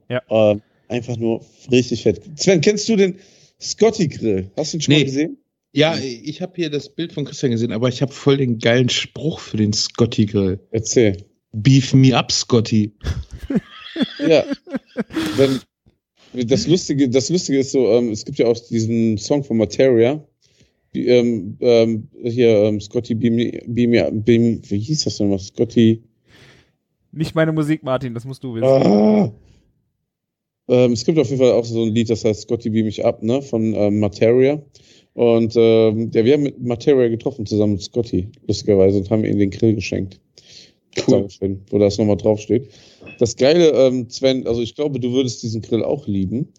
Ja. 0.09 0.22
Ähm, 0.28 0.62
einfach 0.89 1.16
nur 1.16 1.40
richtig 1.70 2.02
fett. 2.02 2.20
Sven, 2.36 2.60
kennst 2.60 2.89
du 2.89 2.97
den 2.97 3.16
Scotty 3.60 4.09
Grill? 4.09 4.51
Hast 4.56 4.72
du 4.72 4.78
ihn 4.78 4.80
schon 4.80 4.94
Nee. 4.94 5.01
mal 5.01 5.05
gesehen? 5.06 5.39
Ja, 5.72 5.97
ich 5.98 6.40
habe 6.40 6.52
hier 6.56 6.70
das 6.70 6.89
Bild 6.94 7.12
von 7.12 7.24
Christian 7.24 7.52
gesehen, 7.52 7.72
aber 7.72 7.89
ich 7.89 8.01
habe 8.02 8.12
voll 8.12 8.39
den 8.39 8.59
geilen 8.59 8.89
Spruch 8.89 9.39
für 9.40 9.56
den 9.59 9.72
Scotty 9.72 10.26
Grill. 10.26 10.59
Erzähl. 10.70 11.24
Beef 11.52 11.93
me 11.94 12.16
up, 12.16 12.32
Scotty. 12.32 12.93
Ja. 14.26 14.44
Wenn, 15.36 15.60
das 16.48 16.66
Lustige, 16.66 17.09
das 17.09 17.28
Lustige 17.30 17.59
ist 17.59 17.72
so, 17.72 17.90
ähm, 17.93 18.10
es 18.10 18.24
gibt 18.24 18.39
ja 18.39 18.47
auch 18.47 18.59
diesen 18.68 19.18
Song 19.18 19.44
von 19.44 19.56
Materia. 19.56 20.24
Ähm, 20.94 21.56
ähm, 21.60 22.09
hier, 22.22 22.48
ähm, 22.64 22.80
Scotty 22.80 23.14
Beam, 23.14 23.35
Me- 23.36 23.60
Beam, 23.66 23.90
Me- 23.90 24.10
Beam, 24.12 24.62
wie 24.68 24.78
hieß 24.78 25.05
das 25.05 25.18
denn 25.18 25.28
noch? 25.30 25.40
Scotty. 25.40 26.02
nicht 27.12 27.35
meine 27.35 27.52
Musik, 27.52 27.82
Martin, 27.82 28.14
das 28.14 28.24
musst 28.24 28.43
du 28.43 28.55
wissen. 28.55 28.64
Ah. 28.64 29.32
Ähm, 30.69 30.93
es 30.93 31.05
gibt 31.05 31.19
auf 31.19 31.28
jeden 31.28 31.40
Fall 31.40 31.53
auch 31.53 31.65
so 31.65 31.82
ein 31.82 31.95
Lied, 31.95 32.11
das 32.11 32.24
heißt 32.24 32.43
Scotty 32.43 32.70
Beam 32.70 32.86
mich 32.86 33.05
ab, 33.05 33.23
ne? 33.23 33.40
Von 33.43 33.74
ähm, 33.74 34.01
Materia. 34.01 34.62
Und 35.15 35.55
ähm, 35.57 36.11
ja, 36.15 36.24
wir 36.24 36.35
haben 36.35 36.45
mit 36.45 36.61
Materia 36.62 37.09
getroffen, 37.09 37.47
zusammen 37.47 37.73
mit 37.73 37.82
Scotty, 37.82 38.28
lustigerweise, 38.47 38.99
und 38.99 39.11
haben 39.11 39.24
ihm 39.24 39.39
den 39.39 39.51
Grill 39.51 39.74
geschenkt. 39.74 40.20
Dankeschön, 41.07 41.61
wo 41.70 41.78
das 41.78 41.99
nochmal 41.99 42.16
draufsteht. 42.16 42.69
Das 43.19 43.36
Geile, 43.36 43.70
ähm, 43.70 44.09
Sven, 44.11 44.47
also 44.47 44.61
ich 44.62 44.74
glaube, 44.74 45.01
du 45.01 45.12
würdest 45.12 45.43
diesen 45.43 45.62
Grill 45.62 45.82
auch 45.82 46.07
lieben. 46.07 46.53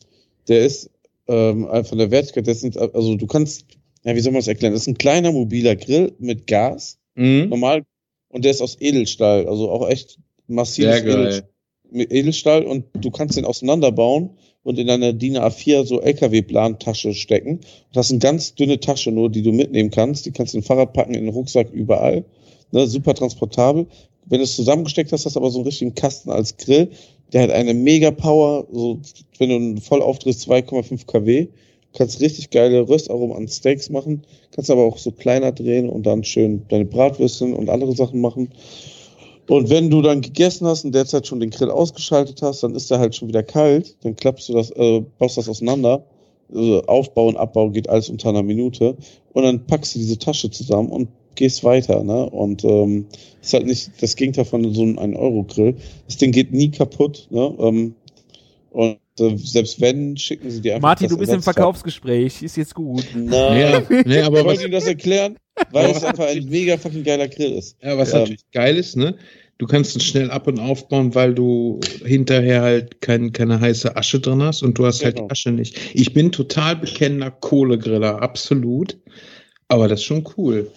Der 0.47 0.65
ist 0.65 0.89
ähm, 1.27 1.67
von 1.83 1.97
der 1.97 2.11
Wertigkeit, 2.11 2.47
das 2.47 2.61
sind, 2.61 2.77
also 2.77 3.15
du 3.15 3.27
kannst, 3.27 3.65
ja, 4.03 4.15
wie 4.15 4.19
soll 4.19 4.31
man 4.31 4.39
das 4.39 4.47
erklären? 4.47 4.73
Das 4.73 4.81
ist 4.83 4.87
ein 4.87 4.97
kleiner 4.97 5.31
mobiler 5.31 5.75
Grill 5.75 6.13
mit 6.19 6.47
Gas, 6.47 6.97
Mhm. 7.15 7.49
normal, 7.49 7.83
und 8.29 8.45
der 8.45 8.51
ist 8.51 8.61
aus 8.61 8.77
Edelstahl, 8.79 9.47
also 9.47 9.69
auch 9.69 9.87
echt 9.89 10.17
massives 10.47 10.95
Sehr 10.95 11.03
geil. 11.03 11.21
Edelstahl 11.21 11.49
Edelstahl 11.91 12.63
und 12.63 12.85
du 12.93 13.11
kannst 13.11 13.37
den 13.37 13.45
auseinanderbauen 13.45 14.31
und 14.63 14.77
in 14.77 14.87
deine 14.87 15.13
DIN 15.13 15.37
A4 15.37 15.85
so 15.85 16.01
LKW-Plantasche 16.01 17.13
stecken. 17.13 17.57
Und 17.57 17.95
hast 17.95 18.11
eine 18.11 18.19
ganz 18.19 18.55
dünne 18.55 18.79
Tasche 18.79 19.11
nur, 19.11 19.29
die 19.29 19.41
du 19.41 19.51
mitnehmen 19.51 19.89
kannst. 19.89 20.25
Die 20.25 20.31
kannst 20.31 20.53
du 20.53 20.57
in 20.57 20.61
den 20.61 20.67
Fahrrad 20.67 20.93
packen, 20.93 21.15
in 21.15 21.25
den 21.25 21.33
Rucksack, 21.33 21.71
überall. 21.71 22.25
Ne, 22.71 22.87
super 22.87 23.13
transportabel. 23.13 23.87
Wenn 24.25 24.39
du 24.39 24.43
es 24.43 24.55
zusammengesteckt 24.55 25.11
hast, 25.11 25.25
hast 25.25 25.35
du 25.35 25.39
aber 25.39 25.49
so 25.49 25.59
einen 25.59 25.65
richtigen 25.65 25.95
Kasten 25.95 26.29
als 26.29 26.57
Grill. 26.57 26.89
Der 27.33 27.43
hat 27.43 27.51
eine 27.51 27.73
mega 27.73 28.11
Power, 28.11 28.67
so, 28.71 28.99
wenn 29.37 29.49
du 29.49 29.55
einen 29.55 29.77
voll 29.77 30.01
aufdrehst, 30.01 30.47
2,5 30.49 31.05
kW. 31.07 31.47
Kannst 31.93 32.21
richtig 32.21 32.51
geile 32.51 32.87
Röstaromen 32.87 33.35
an 33.35 33.47
Steaks 33.47 33.89
machen. 33.89 34.23
Kannst 34.51 34.69
aber 34.69 34.83
auch 34.83 34.99
so 34.99 35.11
kleiner 35.11 35.51
drehen 35.51 35.89
und 35.89 36.05
dann 36.05 36.23
schön 36.23 36.65
deine 36.69 36.85
Bratwürstchen 36.85 37.53
und 37.53 37.69
andere 37.69 37.95
Sachen 37.95 38.21
machen. 38.21 38.49
Und 39.49 39.69
wenn 39.71 39.89
du 39.89 40.03
dann 40.03 40.21
gegessen 40.21 40.67
hast 40.67 40.85
und 40.85 40.93
derzeit 40.93 41.25
schon 41.25 41.39
den 41.39 41.49
Grill 41.49 41.71
ausgeschaltet 41.71 42.43
hast, 42.43 42.61
dann 42.61 42.75
ist 42.75 42.91
der 42.91 42.99
halt 42.99 43.15
schon 43.15 43.27
wieder 43.27 43.41
kalt. 43.41 43.95
Dann 44.03 44.15
klappst 44.15 44.47
du 44.47 44.53
das, 44.53 44.69
äh, 44.71 45.03
baust 45.17 45.37
das 45.37 45.49
auseinander. 45.49 46.05
Also 46.53 46.83
Aufbau 46.85 47.27
und 47.27 47.37
Abbau 47.37 47.71
geht 47.71 47.89
alles 47.89 48.09
unter 48.09 48.29
einer 48.29 48.43
Minute. 48.43 48.95
Und 49.33 49.43
dann 49.43 49.65
packst 49.65 49.95
du 49.95 49.99
diese 49.99 50.19
Tasche 50.19 50.51
zusammen 50.51 50.89
und 50.89 51.09
gehst 51.33 51.63
weiter. 51.63 52.03
Ne? 52.03 52.29
Und 52.29 52.63
ähm, 52.63 53.07
ist 53.41 53.53
halt 53.53 53.65
nicht 53.65 53.91
das 53.99 54.15
Gegenteil 54.15 54.45
von 54.45 54.71
so 54.71 54.83
einem 54.83 54.99
1-Euro-Grill. 54.99 55.75
Das 56.05 56.17
Ding 56.17 56.31
geht 56.31 56.53
nie 56.53 56.69
kaputt. 56.69 57.27
Ne? 57.31 57.51
Ähm, 57.59 57.95
und 58.69 58.99
selbst 59.37 59.79
wenn, 59.81 60.15
schicken 60.17 60.49
sie 60.49 60.61
dir 60.61 60.75
einfach. 60.75 60.87
Martin, 60.89 61.05
das 61.07 61.13
du 61.13 61.19
bist 61.19 61.31
im. 61.33 61.41
Verkaufsgespräch, 61.41 62.41
ist 62.41 62.57
jetzt 62.57 62.73
gut. 62.73 63.05
Nein. 63.15 63.29
Ja, 63.89 64.01
nee, 64.05 64.21
aber 64.21 64.39
ich 64.39 64.45
wollte 64.45 64.65
ihm 64.65 64.71
das 64.71 64.87
erklären, 64.87 65.35
weil 65.71 65.91
es 65.91 66.03
einfach 66.03 66.27
ein 66.27 66.45
mega 66.45 66.77
fucking 66.77 67.03
geiler 67.03 67.27
Grill 67.27 67.53
ist. 67.53 67.77
ja, 67.83 67.97
was 67.97 68.13
Ähm, 68.13 68.19
natürlich 68.19 68.49
geil 68.51 68.77
ist, 68.77 68.95
ne? 68.95 69.15
Du 69.57 69.67
kannst 69.67 69.93
ihn 69.95 69.99
schnell 69.99 70.31
ab 70.31 70.47
und 70.47 70.57
aufbauen, 70.57 71.13
weil 71.15 71.33
du 71.33 71.81
hinterher 72.05 72.61
halt 72.61 73.01
kein, 73.01 73.33
keine 73.33 73.59
heiße 73.59 73.93
Asche 73.97 74.21
drin 74.21 74.41
hast 74.41 74.63
und 74.63 74.77
du 74.77 74.85
hast 74.85 75.03
halt 75.03 75.15
Genau. 75.17 75.27
die 75.27 75.31
Asche 75.33 75.51
nicht. 75.51 75.77
Ich 75.93 76.13
bin 76.13 76.31
total 76.31 76.77
bekennender 76.77 77.29
Kohlegriller, 77.31 78.21
absolut. 78.21 78.97
Aber 79.67 79.89
das 79.89 79.99
ist 79.99 80.05
schon 80.05 80.25
cool. 80.37 80.71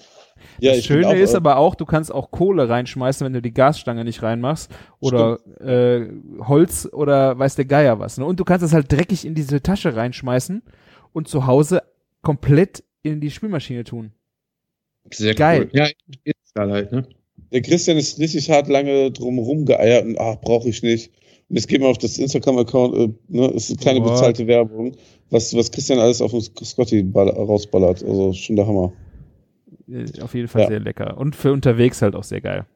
Ja, 0.62 0.74
das 0.74 0.84
Schöne 0.84 1.08
auch, 1.08 1.12
ist 1.14 1.34
äh, 1.34 1.36
aber 1.36 1.56
auch, 1.56 1.74
du 1.74 1.84
kannst 1.84 2.12
auch 2.12 2.30
Kohle 2.30 2.68
reinschmeißen, 2.68 3.24
wenn 3.24 3.32
du 3.32 3.42
die 3.42 3.52
Gasstange 3.52 4.04
nicht 4.04 4.22
reinmachst. 4.22 4.70
Oder 5.00 5.40
äh, 5.60 6.06
Holz 6.46 6.88
oder 6.92 7.38
weiß 7.38 7.56
der 7.56 7.64
Geier 7.64 7.98
was. 7.98 8.16
Ne? 8.18 8.24
Und 8.24 8.38
du 8.38 8.44
kannst 8.44 8.64
es 8.64 8.72
halt 8.72 8.90
dreckig 8.92 9.24
in 9.24 9.34
diese 9.34 9.60
Tasche 9.60 9.96
reinschmeißen 9.96 10.62
und 11.12 11.26
zu 11.26 11.46
Hause 11.46 11.82
komplett 12.22 12.84
in 13.02 13.20
die 13.20 13.30
Spülmaschine 13.30 13.82
tun. 13.82 14.12
Sehr 15.10 15.34
Geil. 15.34 15.62
cool. 15.64 15.70
Ja, 15.72 15.86
ist 16.22 16.36
halt, 16.56 16.92
ne? 16.92 17.08
Der 17.50 17.60
Christian 17.60 17.96
ist 17.96 18.20
richtig 18.20 18.48
hart 18.48 18.68
lange 18.68 19.10
drum 19.10 19.38
rumgeeiert 19.38 20.04
und 20.04 20.18
ach, 20.18 20.36
brauche 20.40 20.68
ich 20.68 20.82
nicht. 20.82 21.10
Und 21.48 21.56
jetzt 21.56 21.66
geht 21.66 21.80
mal 21.80 21.88
auf 21.90 21.98
das 21.98 22.18
Instagram-Account, 22.18 22.96
äh, 22.96 23.08
ne, 23.28 23.48
ist 23.48 23.78
keine 23.80 24.00
What? 24.00 24.12
bezahlte 24.12 24.46
Werbung, 24.46 24.92
was, 25.30 25.54
was 25.54 25.70
Christian 25.72 25.98
alles 25.98 26.22
auf 26.22 26.30
den 26.30 26.40
Scotty 26.40 27.02
ball- 27.02 27.28
rausballert. 27.28 28.02
Also 28.04 28.32
schon 28.32 28.56
der 28.56 28.66
Hammer. 28.66 28.92
Äh, 29.88 30.20
auf 30.22 30.34
jeden 30.34 30.48
Fall 30.48 30.62
Ja. 30.62 30.68
sehr 30.68 30.80
lecker. 30.80 31.16
Und 31.18 31.36
für 31.36 31.52
unterwegs 31.52 32.02
halt 32.02 32.14
auch 32.14 32.24
sehr 32.24 32.40
geil. 32.40 32.66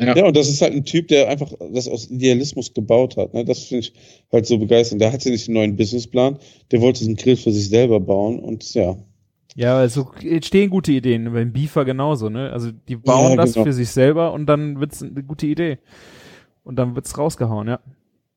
Ja. 0.00 0.16
Ja, 0.16 0.26
und 0.26 0.36
das 0.36 0.48
ist 0.48 0.62
halt 0.62 0.74
ein 0.74 0.84
Typ, 0.84 1.08
der 1.08 1.28
einfach 1.28 1.52
das 1.72 1.88
aus 1.88 2.08
Idealismus 2.08 2.72
gebaut 2.72 3.16
hat. 3.16 3.34
Ne? 3.34 3.44
Das 3.44 3.64
finde 3.64 3.80
ich 3.80 3.92
halt 4.30 4.46
so 4.46 4.56
begeisternd. 4.58 5.00
Der 5.02 5.12
hatte 5.12 5.28
nicht 5.28 5.48
einen 5.48 5.54
neuen 5.54 5.76
Businessplan, 5.76 6.38
der 6.70 6.80
wollte 6.80 7.00
diesen 7.00 7.16
Grill 7.16 7.36
für 7.36 7.50
sich 7.50 7.68
selber 7.68 7.98
bauen 7.98 8.38
und 8.38 8.72
ja. 8.74 8.96
Ja, 9.56 9.76
also 9.76 10.12
entstehen 10.22 10.70
gute 10.70 10.92
Ideen. 10.92 11.32
Beim 11.32 11.52
Beaver 11.52 11.84
genauso, 11.84 12.28
ne? 12.28 12.52
Also 12.52 12.70
die 12.88 12.94
bauen 12.94 13.30
Ja, 13.30 13.36
das 13.38 13.54
genau. 13.54 13.66
für 13.66 13.72
sich 13.72 13.90
selber 13.90 14.32
und 14.32 14.46
dann 14.46 14.78
wird's 14.78 15.02
eine 15.02 15.24
gute 15.24 15.46
Idee. 15.48 15.78
Und 16.62 16.76
dann 16.76 16.94
wird's 16.94 17.18
rausgehauen, 17.18 17.66
ja. 17.66 17.80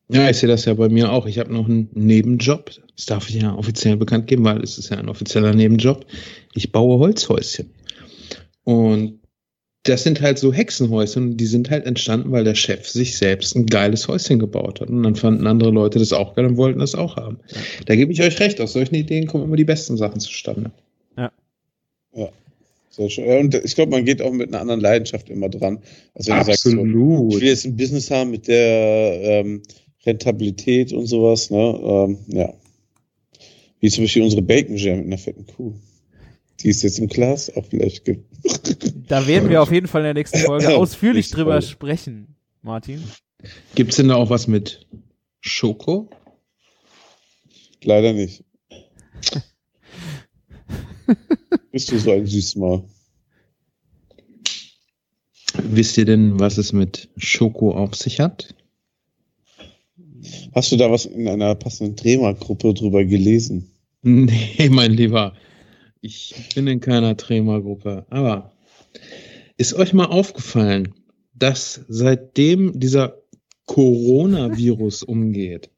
Ja, 0.08 0.28
ich 0.28 0.38
sehe 0.38 0.48
das 0.48 0.64
ja 0.64 0.74
bei 0.74 0.88
mir 0.88 1.12
auch. 1.12 1.26
Ich 1.26 1.38
habe 1.38 1.52
noch 1.52 1.68
einen 1.68 1.88
Nebenjob. 1.94 2.72
Das 2.96 3.06
darf 3.06 3.28
ich 3.30 3.36
ja 3.40 3.54
offiziell 3.54 3.96
bekannt 3.96 4.26
geben, 4.26 4.44
weil 4.44 4.60
es 4.62 4.78
ist 4.78 4.90
ja 4.90 4.98
ein 4.98 5.08
offizieller 5.08 5.54
Nebenjob. 5.54 6.04
Ich 6.54 6.72
baue 6.72 6.98
Holzhäuschen. 6.98 7.70
Und 8.64 9.20
das 9.84 10.04
sind 10.04 10.20
halt 10.20 10.38
so 10.38 10.52
Hexenhäuschen. 10.52 11.36
Die 11.36 11.46
sind 11.46 11.70
halt 11.70 11.86
entstanden, 11.86 12.30
weil 12.30 12.44
der 12.44 12.54
Chef 12.54 12.88
sich 12.88 13.16
selbst 13.16 13.56
ein 13.56 13.66
geiles 13.66 14.06
Häuschen 14.08 14.38
gebaut 14.38 14.80
hat. 14.80 14.88
Und 14.88 15.02
dann 15.02 15.16
fanden 15.16 15.46
andere 15.46 15.70
Leute 15.70 15.98
das 15.98 16.12
auch 16.12 16.34
geil 16.34 16.46
und 16.46 16.56
wollten 16.56 16.78
das 16.78 16.94
auch 16.94 17.16
haben. 17.16 17.38
Da 17.86 17.96
gebe 17.96 18.12
ich 18.12 18.22
euch 18.22 18.38
recht. 18.38 18.60
Aus 18.60 18.74
solchen 18.74 18.94
Ideen 18.94 19.26
kommen 19.26 19.44
immer 19.44 19.56
die 19.56 19.64
besten 19.64 19.96
Sachen 19.96 20.20
zustande. 20.20 20.70
Sehr 22.92 23.08
schön. 23.08 23.26
Ja, 23.26 23.40
Und 23.40 23.54
ich 23.54 23.74
glaube, 23.74 23.90
man 23.90 24.04
geht 24.04 24.20
auch 24.20 24.32
mit 24.32 24.48
einer 24.48 24.60
anderen 24.60 24.80
Leidenschaft 24.80 25.30
immer 25.30 25.48
dran. 25.48 25.78
Also 26.14 26.30
wenn 26.30 26.38
du 26.40 26.44
sagst, 26.44 26.62
so, 26.62 26.70
ich 27.36 27.40
will 27.40 27.48
jetzt 27.48 27.64
ein 27.64 27.76
Business 27.76 28.10
haben 28.10 28.30
mit 28.30 28.48
der 28.48 29.18
ähm, 29.22 29.62
Rentabilität 30.04 30.92
und 30.92 31.06
sowas, 31.06 31.50
ne? 31.50 31.80
Ähm, 31.82 32.18
ja. 32.28 32.52
Wie 33.80 33.88
zum 33.88 34.04
Beispiel 34.04 34.22
unsere 34.22 34.42
Bacon 34.42 34.76
Jam 34.76 34.98
mit 34.98 35.06
einer 35.06 35.18
fetten 35.18 35.46
Kuh. 35.46 35.72
Die 36.60 36.68
es 36.68 36.82
jetzt 36.82 36.98
im 36.98 37.08
Glas 37.08 37.50
auch 37.56 37.64
vielleicht 37.64 38.04
gibt. 38.04 38.26
Da 39.08 39.26
werden 39.26 39.48
wir 39.50 39.62
auf 39.62 39.72
jeden 39.72 39.86
Fall 39.88 40.00
in 40.02 40.06
der 40.06 40.14
nächsten 40.14 40.38
Folge 40.38 40.74
ausführlich 40.76 41.26
Nächste 41.26 41.36
drüber 41.36 41.52
Folge. 41.52 41.66
sprechen, 41.66 42.36
Martin. 42.62 43.02
Gibt's 43.74 43.96
denn 43.96 44.08
da 44.08 44.16
auch 44.16 44.30
was 44.30 44.46
mit 44.46 44.86
Schoko? 45.40 46.08
Leider 47.84 48.12
nicht. 48.12 48.44
Bist 51.72 51.90
du 51.90 51.98
so 51.98 52.12
ein 52.12 52.26
Süßmal? 52.26 52.84
Wisst 55.54 55.98
ihr 55.98 56.04
denn, 56.04 56.38
was 56.40 56.58
es 56.58 56.72
mit 56.72 57.08
Schoko 57.16 57.72
auf 57.72 57.94
sich 57.94 58.20
hat? 58.20 58.54
Hast 60.54 60.72
du 60.72 60.76
da 60.76 60.90
was 60.90 61.04
in 61.06 61.28
einer 61.28 61.54
passenden 61.54 61.96
Trema-Gruppe 61.96 62.74
drüber 62.74 63.04
gelesen? 63.04 63.70
Nee, 64.02 64.68
mein 64.70 64.92
Lieber. 64.92 65.34
Ich 66.04 66.34
bin 66.56 66.66
in 66.66 66.80
keiner 66.80 67.16
Trema-Gruppe. 67.16 68.06
Aber 68.10 68.52
ist 69.56 69.72
euch 69.74 69.92
mal 69.92 70.06
aufgefallen, 70.06 70.94
dass 71.32 71.84
seitdem 71.86 72.78
dieser 72.78 73.22
Coronavirus 73.66 75.02
umgeht, 75.04 75.70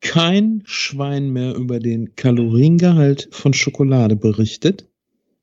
kein 0.00 0.62
Schwein 0.64 1.30
mehr 1.30 1.54
über 1.54 1.78
den 1.78 2.16
Kaloriengehalt 2.16 3.28
von 3.30 3.54
Schokolade 3.54 4.16
berichtet? 4.16 4.88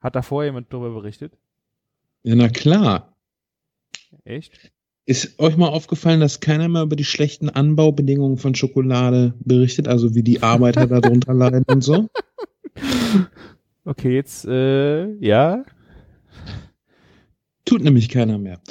Hat 0.02 0.18
da 0.18 0.22
vorher 0.22 0.50
jemand 0.50 0.72
drüber 0.72 0.94
berichtet? 0.94 1.38
Ja, 2.24 2.36
na 2.36 2.50
klar. 2.50 3.16
Echt? 4.26 4.74
Ist 5.06 5.40
euch 5.40 5.56
mal 5.56 5.70
aufgefallen, 5.70 6.20
dass 6.20 6.42
keiner 6.42 6.68
mehr 6.68 6.82
über 6.82 6.98
die 6.98 7.06
schlechten 7.06 7.50
Anbaubedingungen 7.50 8.38
von 8.38 8.54
Schokolade 8.54 9.34
berichtet, 9.40 9.88
also 9.88 10.14
wie 10.14 10.24
die 10.24 10.44
Arbeiter 10.44 10.88
darunter 10.88 11.34
leiden 11.34 11.64
und 11.68 11.82
so? 11.86 12.10
Okay, 13.86 14.14
jetzt, 14.14 14.46
äh, 14.46 15.14
ja. 15.16 15.66
Tut 17.66 17.82
nämlich 17.82 18.10
keiner 18.10 18.38
mehr. 18.38 18.62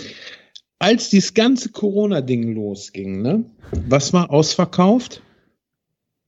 Als 0.79 1.11
dieses 1.11 1.35
ganze 1.35 1.71
Corona-Ding 1.71 2.55
losging, 2.55 3.23
ne? 3.23 3.45
Was 3.73 4.13
war 4.13 4.31
ausverkauft? 4.31 5.23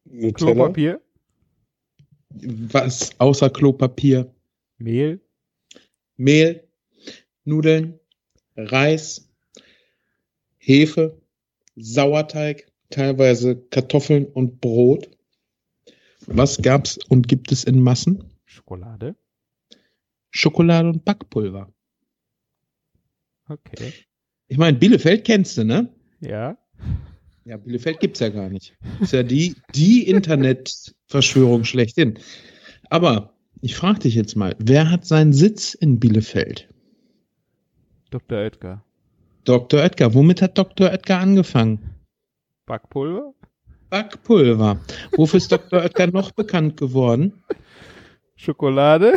Nutella? 0.04 0.52
Klopapier, 0.54 1.00
Was 2.30 3.10
außer 3.18 3.50
Klopapier? 3.50 4.34
Mehl, 4.78 5.20
Mehl, 6.16 6.64
Nudeln, 7.44 8.00
Reis, 8.56 9.28
Hefe, 10.58 11.20
Sauerteig, 11.76 12.66
teilweise 12.88 13.56
Kartoffeln 13.56 14.26
und 14.26 14.60
Brot. 14.60 15.10
Was 16.32 16.62
gab's 16.62 16.96
und 17.08 17.26
gibt 17.26 17.50
es 17.50 17.64
in 17.64 17.82
Massen? 17.82 18.22
Schokolade. 18.44 19.16
Schokolade 20.30 20.88
und 20.88 21.04
Backpulver. 21.04 21.72
Okay. 23.48 23.92
Ich 24.46 24.56
meine, 24.56 24.78
Bielefeld 24.78 25.24
kennst 25.24 25.58
du, 25.58 25.64
ne? 25.64 25.92
Ja. 26.20 26.56
Ja, 27.44 27.56
Bielefeld 27.56 27.98
gibt's 27.98 28.20
ja 28.20 28.28
gar 28.28 28.48
nicht. 28.48 28.76
Ist 29.00 29.12
ja 29.12 29.24
die, 29.24 29.56
die 29.74 30.06
Internetverschwörung 30.08 31.64
schlechthin. 31.64 32.20
Aber 32.90 33.34
ich 33.60 33.74
frage 33.74 34.00
dich 34.00 34.14
jetzt 34.14 34.36
mal, 34.36 34.54
wer 34.60 34.88
hat 34.88 35.04
seinen 35.04 35.32
Sitz 35.32 35.74
in 35.74 35.98
Bielefeld? 35.98 36.68
Dr. 38.10 38.38
Oetker. 38.38 38.84
Dr. 39.44 39.80
Oetker. 39.80 40.14
Womit 40.14 40.42
hat 40.42 40.56
Dr. 40.58 40.90
Oetker 40.90 41.18
angefangen? 41.18 41.90
Backpulver? 42.66 43.34
Backpulver. 43.90 44.80
Wofür 45.16 45.38
ist 45.38 45.52
Dr. 45.52 45.80
Oetker 45.80 46.06
noch 46.06 46.30
bekannt 46.32 46.76
geworden? 46.76 47.42
Schokolade? 48.36 49.14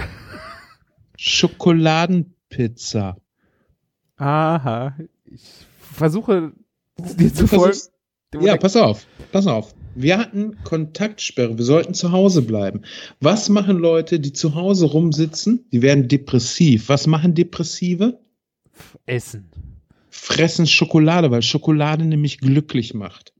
Schokoladenpizza. 1.17 3.15
Aha. 4.17 4.95
Ich 5.25 5.41
versuche 5.79 6.51
dir 6.97 7.33
zu 7.33 7.47
folgen. 7.47 7.77
Ja, 8.41 8.57
pass 8.57 8.75
auf, 8.75 9.05
pass 9.31 9.45
auf. 9.47 9.73
Wir 9.95 10.17
hatten 10.17 10.57
Kontaktsperre, 10.63 11.55
wir 11.55 11.65
sollten 11.65 11.93
zu 11.93 12.11
Hause 12.11 12.41
bleiben. 12.41 12.81
Was 13.19 13.47
machen 13.49 13.77
Leute, 13.77 14.19
die 14.19 14.33
zu 14.33 14.55
Hause 14.55 14.87
rumsitzen? 14.87 15.67
Die 15.71 15.83
werden 15.83 16.07
depressiv. 16.07 16.89
Was 16.89 17.05
machen 17.05 17.35
Depressive? 17.35 18.19
Essen. 19.05 19.51
fressen 20.09 20.65
Schokolade, 20.65 21.29
weil 21.29 21.43
Schokolade 21.43 22.05
nämlich 22.05 22.39
glücklich 22.39 22.95
macht. 22.95 23.32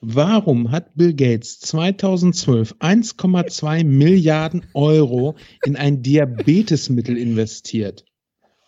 Warum 0.00 0.70
hat 0.70 0.94
Bill 0.94 1.14
Gates 1.14 1.58
2012 1.60 2.74
1,2 2.80 3.84
Milliarden 3.84 4.66
Euro 4.74 5.36
in 5.64 5.76
ein 5.76 6.02
Diabetesmittel 6.02 7.16
investiert? 7.16 8.04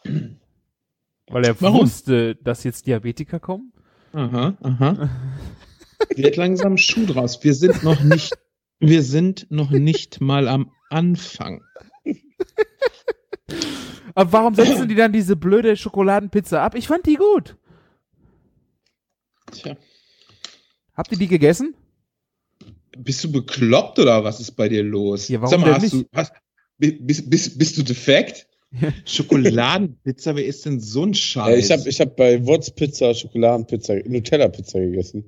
Weil 0.05 1.45
er 1.45 1.61
Warum? 1.61 1.83
wusste, 1.83 2.35
dass 2.37 2.65
jetzt 2.65 2.87
Diabetiker 2.87 3.41
kommen? 3.41 3.73
Aha, 4.13 4.57
aha. 4.63 5.11
Wird 6.17 6.37
langsam 6.37 6.79
Schuh 6.79 7.05
draus. 7.05 7.45
Wir 7.45 7.55
sind 7.55 7.83
noch 7.83 8.03
nicht, 8.03 8.33
wir 8.81 9.03
sind 9.03 9.47
noch 9.51 9.71
nicht 9.71 10.21
mal 10.21 10.49
am 10.49 10.71
Anfang. 10.89 11.63
Aber 14.15 14.33
warum 14.33 14.55
setzen 14.55 14.89
die 14.89 14.95
dann 14.95 15.13
diese 15.13 15.37
blöde 15.37 15.77
Schokoladenpizza 15.77 16.65
ab? 16.65 16.75
Ich 16.75 16.89
fand 16.89 17.07
die 17.07 17.17
gut. 17.17 17.57
Tja. 19.53 19.77
Habt 20.99 21.13
ihr 21.13 21.19
die 21.19 21.29
gegessen? 21.29 21.75
Bist 22.99 23.23
du 23.25 23.31
bekloppt 23.33 23.99
oder 24.01 24.25
was 24.25 24.41
ist 24.41 24.51
bei 24.53 24.69
dir 24.69 24.83
los? 24.83 25.29
Ja, 25.29 25.41
warum 25.41 25.51
Sag 25.51 25.61
mal, 25.61 25.67
denn 25.67 25.75
hast 25.77 25.83
nicht? 25.95 25.95
du, 25.95 26.05
hast, 26.13 26.33
bi- 26.79 26.99
bist, 27.01 27.31
bist, 27.31 27.59
bist 27.59 27.79
du 27.79 27.83
defekt? 27.85 28.47
Schokoladenpizza, 29.07 30.35
wer 30.37 30.45
ist 30.45 30.67
denn 30.67 30.81
so 30.81 31.05
ein 31.05 31.15
Scheiß? 31.15 31.55
Äh, 31.55 31.59
ich 31.61 31.71
habe 31.71 31.89
ich 31.89 32.01
hab 32.01 32.17
bei 32.17 32.45
Wurz 32.45 32.71
Pizza, 32.71 33.15
Schokoladenpizza, 33.15 33.95
Nutella-Pizza 34.05 34.81
gegessen. 34.81 35.25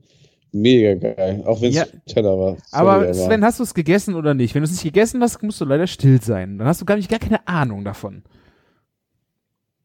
Mega 0.53 0.95
geil. 0.95 1.43
Auch 1.47 1.61
wenn 1.63 1.71
es 1.71 1.77
Ja. 1.77 1.87
Nutella 1.87 2.31
war. 2.37 2.57
Sorry, 2.67 3.07
Aber 3.07 3.15
Sven, 3.15 3.45
hast 3.45 3.61
du 3.61 3.63
es 3.63 3.73
gegessen 3.73 4.15
oder 4.17 4.35
nicht? 4.35 4.55
Wenn 4.55 4.63
du 4.63 4.65
es 4.67 4.73
nicht 4.73 4.83
gegessen 4.83 5.23
hast, 5.23 5.41
musst 5.43 5.61
du 5.61 5.65
leider 5.65 5.87
still 5.87 6.21
sein. 6.21 6.59
Dann 6.59 6.67
hast 6.67 6.81
du 6.81 6.85
gar 6.85 6.97
nicht 6.97 7.09
gar 7.09 7.21
keine 7.21 7.47
Ahnung 7.47 7.85
davon. 7.85 8.25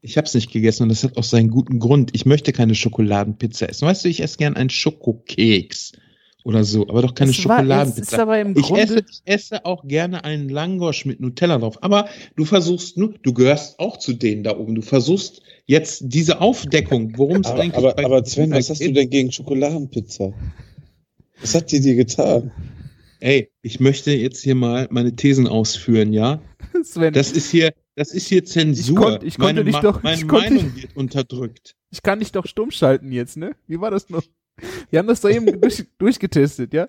Ich 0.06 0.16
habe 0.16 0.26
es 0.26 0.34
nicht 0.34 0.52
gegessen 0.52 0.84
und 0.84 0.88
das 0.90 1.02
hat 1.02 1.16
auch 1.16 1.24
seinen 1.24 1.50
guten 1.50 1.78
Grund. 1.80 2.10
Ich 2.14 2.26
möchte 2.26 2.52
keine 2.52 2.74
Schokoladenpizza 2.76 3.66
essen. 3.66 3.86
Weißt 3.88 4.04
du, 4.04 4.08
ich 4.08 4.22
esse 4.22 4.38
gern 4.38 4.54
einen 4.56 4.70
Schokokeks 4.70 5.92
oder 6.44 6.62
so, 6.62 6.88
aber 6.88 7.02
doch 7.02 7.14
keine 7.14 7.32
Es 7.32 7.44
war- 7.44 7.58
Es 7.58 7.98
ist 7.98 8.12
Schokoladenpizza. 8.12 8.22
aber 8.22 8.40
im 8.40 8.56
Ich 8.56 8.70
esse, 8.70 8.98
ich 9.00 9.22
esse 9.24 9.64
auch 9.64 9.86
gerne 9.88 10.22
einen 10.24 10.48
Langosch 10.48 11.06
mit 11.06 11.18
Nutella 11.20 11.58
drauf. 11.58 11.82
Aber 11.82 12.08
du 12.36 12.44
versuchst 12.44 12.96
nur, 12.96 13.14
du 13.22 13.32
gehörst 13.34 13.80
auch 13.80 13.96
zu 13.98 14.12
denen 14.12 14.44
da 14.44 14.56
oben. 14.56 14.76
Du 14.76 14.82
versuchst 14.82 15.42
jetzt 15.66 16.02
diese 16.06 16.40
Aufdeckung, 16.40 17.12
worum 17.16 17.38
es 17.40 17.48
eigentlich 17.50 17.74
aber, 17.74 17.94
bei 17.94 18.04
aber 18.04 18.24
Sven, 18.24 18.52
was 18.52 18.70
hast 18.70 18.80
du 18.80 18.92
denn 18.92 19.10
gegen 19.10 19.32
Schokoladenpizza? 19.32 20.32
Was 21.40 21.54
hat 21.54 21.72
die 21.72 21.80
dir 21.80 21.96
getan? 21.96 22.52
Ey, 23.18 23.50
ich 23.62 23.80
möchte 23.80 24.12
jetzt 24.12 24.42
hier 24.42 24.54
mal 24.54 24.86
meine 24.90 25.16
Thesen 25.16 25.48
ausführen, 25.48 26.12
ja? 26.12 26.40
Sven, 26.92 27.12
Das 27.14 27.32
ist 27.32 27.50
hier, 27.50 27.72
das 27.94 28.12
ist 28.12 28.28
hier 28.28 28.44
Zensur. 28.44 28.96
Ich 28.98 29.02
konnt- 29.04 29.22
ich 29.24 29.38
konnte 29.38 29.54
meine 29.54 29.64
dich 29.64 29.76
doch- 29.80 30.02
meine 30.02 30.16
ich 30.20 30.28
konnte- 30.28 30.54
Meinung 30.54 30.76
wird 30.76 30.96
unterdrückt. 30.96 31.74
ich 31.90 32.02
kann 32.02 32.18
dich 32.20 32.32
doch 32.32 32.46
stumm 32.46 32.70
schalten 32.70 33.12
jetzt, 33.12 33.36
ne? 33.36 33.54
Wie 33.66 33.80
war 33.80 33.90
das 33.90 34.08
noch? 34.10 34.22
Wir 34.90 34.98
haben 35.00 35.06
das 35.08 35.20
da 35.20 35.28
eben 35.28 35.60
durch, 35.60 35.84
durchgetestet, 35.98 36.72
ja? 36.72 36.88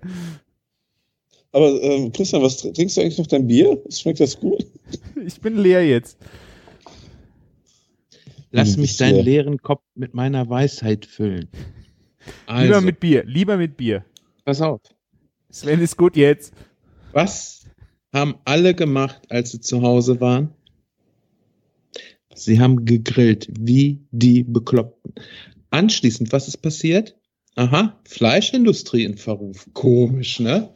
Aber 1.52 1.82
ähm, 1.82 2.12
Christian, 2.12 2.42
was 2.42 2.64
tr- 2.64 2.74
trinkst 2.74 2.98
du 2.98 3.02
eigentlich 3.02 3.18
noch 3.18 3.28
dein 3.28 3.48
Bier? 3.48 3.82
Schmeckt 3.90 4.20
das 4.20 4.40
gut? 4.40 4.66
Ich 5.26 5.42
bin 5.42 5.58
leer 5.58 5.86
jetzt. 5.86 6.18
Lass 8.52 8.76
Du 8.76 8.82
mich 8.82 8.96
deinen 8.98 9.16
leer. 9.16 9.24
leeren 9.24 9.62
Kopf 9.62 9.82
mit 9.96 10.14
meiner 10.14 10.50
Weisheit 10.50 11.06
füllen. 11.06 11.50
Also, 12.46 12.64
Lieber 12.66 12.82
mit 12.82 13.00
Bier, 13.00 13.24
lieber 13.26 13.58
mit 13.58 13.76
Bier. 13.78 14.06
pass 14.46 14.62
auf. 14.62 14.82
Sven 15.50 15.82
ist 15.82 15.98
gut 15.98 16.16
jetzt. 16.16 16.54
Was 17.12 17.57
haben 18.14 18.36
alle 18.46 18.74
gemacht, 18.74 19.22
als 19.30 19.52
sie 19.52 19.60
zu 19.62 19.82
Hause 19.82 20.20
waren? 20.22 20.50
Sie 22.34 22.60
haben 22.60 22.86
gegrillt, 22.86 23.48
wie 23.60 24.06
die 24.12 24.44
Bekloppten. 24.44 25.14
Anschließend, 25.72 26.32
was 26.32 26.48
ist 26.48 26.58
passiert? 26.58 27.16
Aha, 27.56 28.00
Fleischindustrie 28.08 29.04
in 29.04 29.18
Verruf. 29.18 29.68
Komisch, 29.74 30.40
ne? 30.40 30.70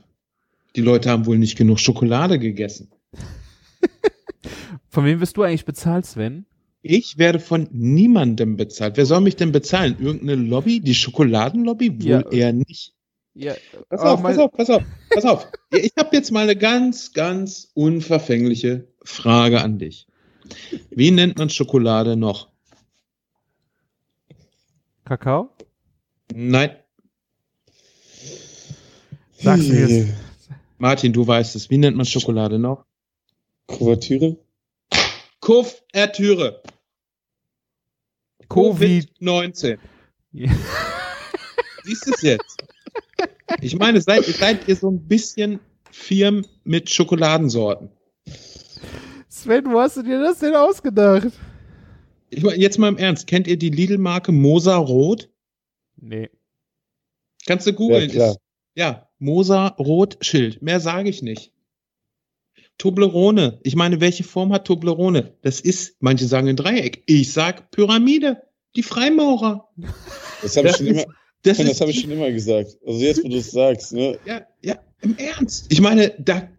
Die 0.75 0.81
Leute 0.81 1.09
haben 1.09 1.25
wohl 1.27 1.37
nicht 1.37 1.57
genug 1.57 1.79
Schokolade 1.79 2.39
gegessen. 2.39 2.89
Von 4.89 5.05
wem 5.05 5.19
wirst 5.21 5.37
du 5.37 5.43
eigentlich 5.43 5.65
bezahlt, 5.65 6.05
Sven? 6.05 6.45
Ich 6.81 7.19
werde 7.19 7.39
von 7.39 7.67
niemandem 7.71 8.57
bezahlt. 8.57 8.97
Wer 8.97 9.05
soll 9.05 9.21
mich 9.21 9.35
denn 9.35 9.51
bezahlen? 9.51 9.97
Irgendeine 9.99 10.35
Lobby? 10.35 10.79
Die 10.79 10.95
Schokoladenlobby? 10.95 12.01
Wohl 12.01 12.09
Ja. 12.09 12.29
eher 12.31 12.53
nicht. 12.53 12.95
Ja, 13.33 13.55
Pass 13.89 14.01
oh, 14.01 14.05
auf, 14.05 14.21
pass 14.21 14.37
auf, 14.37 14.51
pass 14.51 14.69
auf, 14.69 14.83
pass 15.09 15.25
auf. 15.25 15.47
Ich 15.71 15.93
habe 15.97 16.15
jetzt 16.15 16.31
mal 16.31 16.43
eine 16.43 16.55
ganz, 16.55 17.13
ganz 17.13 17.71
unverfängliche 17.73 18.87
Frage 19.03 19.61
an 19.61 19.79
dich. 19.79 20.07
Wie 20.89 21.11
nennt 21.11 21.37
man 21.37 21.49
Schokolade 21.49 22.17
noch? 22.17 22.49
Kakao? 25.05 25.49
Nein, 26.33 26.75
Sag's 29.41 29.67
mir 29.67 29.87
jetzt. 29.87 30.13
Martin, 30.77 31.13
du 31.13 31.25
weißt 31.25 31.55
es. 31.55 31.69
Wie 31.69 31.77
nennt 31.77 31.97
man 31.97 32.05
Schokolade 32.05 32.59
noch? 32.59 32.85
Kuvertüre? 33.65 34.37
Kuvertüre. 35.39 36.61
Covid. 38.47 39.09
19. 39.19 39.79
Ja. 40.33 40.51
Siehst 41.83 42.07
du 42.07 42.11
es 42.13 42.21
jetzt? 42.21 42.63
Ich 43.61 43.75
meine, 43.77 44.01
seid, 44.01 44.23
seid 44.25 44.67
ihr 44.67 44.75
so 44.75 44.89
ein 44.89 45.07
bisschen 45.07 45.59
firm 45.91 46.45
mit 46.63 46.89
Schokoladensorten? 46.89 47.89
Sven, 49.27 49.65
wo 49.71 49.79
hast 49.79 49.97
du 49.97 50.03
dir 50.03 50.19
das 50.21 50.39
denn 50.39 50.55
ausgedacht? 50.55 51.27
Ich 52.29 52.43
meine, 52.43 52.57
jetzt 52.57 52.77
mal 52.77 52.87
im 52.89 52.97
Ernst. 52.97 53.27
Kennt 53.27 53.47
ihr 53.47 53.57
die 53.57 53.69
Lidl-Marke 53.69 54.31
Mosa 54.31 54.77
Rot? 54.77 55.29
Nee. 55.97 56.29
Kannst 57.45 57.65
du 57.67 57.71
Ja, 57.71 57.75
googeln. 57.77 58.09
klar. 58.11 58.31
Ist- 58.31 58.39
Ja, 58.75 59.09
Mosa 59.19 59.67
Rot 59.67 60.17
Schild. 60.21 60.61
Mehr 60.61 60.79
sage 60.79 61.09
ich 61.09 61.21
nicht. 61.21 61.51
Toblerone. 62.77 63.59
Ich 63.63 63.75
meine, 63.75 63.99
welche 64.01 64.23
Form 64.23 64.51
hat 64.53 64.65
Toblerone? 64.65 65.35
Das 65.41 65.59
ist, 65.59 65.97
manche 66.01 66.25
sagen 66.25 66.47
ein 66.47 66.55
Dreieck. 66.55 67.03
Ich 67.05 67.31
sag 67.33 67.69
Pyramide. 67.71 68.41
Die 68.75 68.83
Freimaurer. 68.83 69.69
Das 70.41 70.55
habe 70.55 70.69
ich 70.69 70.77
schon 70.77 70.87
immer, 70.87 71.03
Das 71.43 71.57
das 71.57 71.81
habe 71.81 71.91
ich 71.91 72.01
schon 72.01 72.11
immer 72.11 72.31
gesagt. 72.31 72.77
Also 72.85 72.99
jetzt, 72.99 73.23
wo 73.23 73.27
du 73.27 73.37
es 73.37 73.51
sagst, 73.51 73.93
ne? 73.93 74.17
ja, 74.25 74.45
ja, 74.61 74.79
im 75.01 75.17
Ernst. 75.17 75.65
Ich 75.69 75.81
meine, 75.81 76.13
da, 76.19 76.49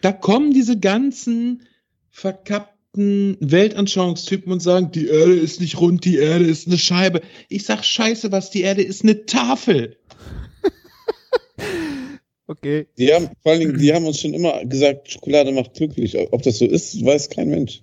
da 0.00 0.12
kommen 0.12 0.52
diese 0.52 0.78
ganzen 0.78 1.62
verkappten 2.10 3.36
Weltanschauungstypen 3.40 4.52
und 4.52 4.60
sagen, 4.60 4.90
die 4.92 5.06
Erde 5.06 5.34
ist 5.34 5.60
nicht 5.60 5.80
rund, 5.80 6.04
die 6.04 6.16
Erde 6.16 6.44
ist 6.44 6.66
eine 6.66 6.78
Scheibe. 6.78 7.20
Ich 7.48 7.64
sag, 7.64 7.84
scheiße, 7.84 8.32
was 8.32 8.50
die 8.50 8.62
Erde 8.62 8.82
ist, 8.82 9.02
eine 9.02 9.26
Tafel. 9.26 9.96
Okay. 12.46 12.86
Die 12.98 13.12
haben, 13.12 13.30
vor 13.42 13.52
allen 13.52 13.60
Dingen, 13.60 13.78
die 13.78 13.94
haben 13.94 14.04
uns 14.04 14.20
schon 14.20 14.34
immer 14.34 14.64
gesagt, 14.66 15.10
Schokolade 15.10 15.50
macht 15.50 15.74
glücklich. 15.74 16.14
Ob 16.30 16.42
das 16.42 16.58
so 16.58 16.66
ist, 16.66 17.02
weiß 17.02 17.30
kein 17.30 17.48
Mensch. 17.48 17.82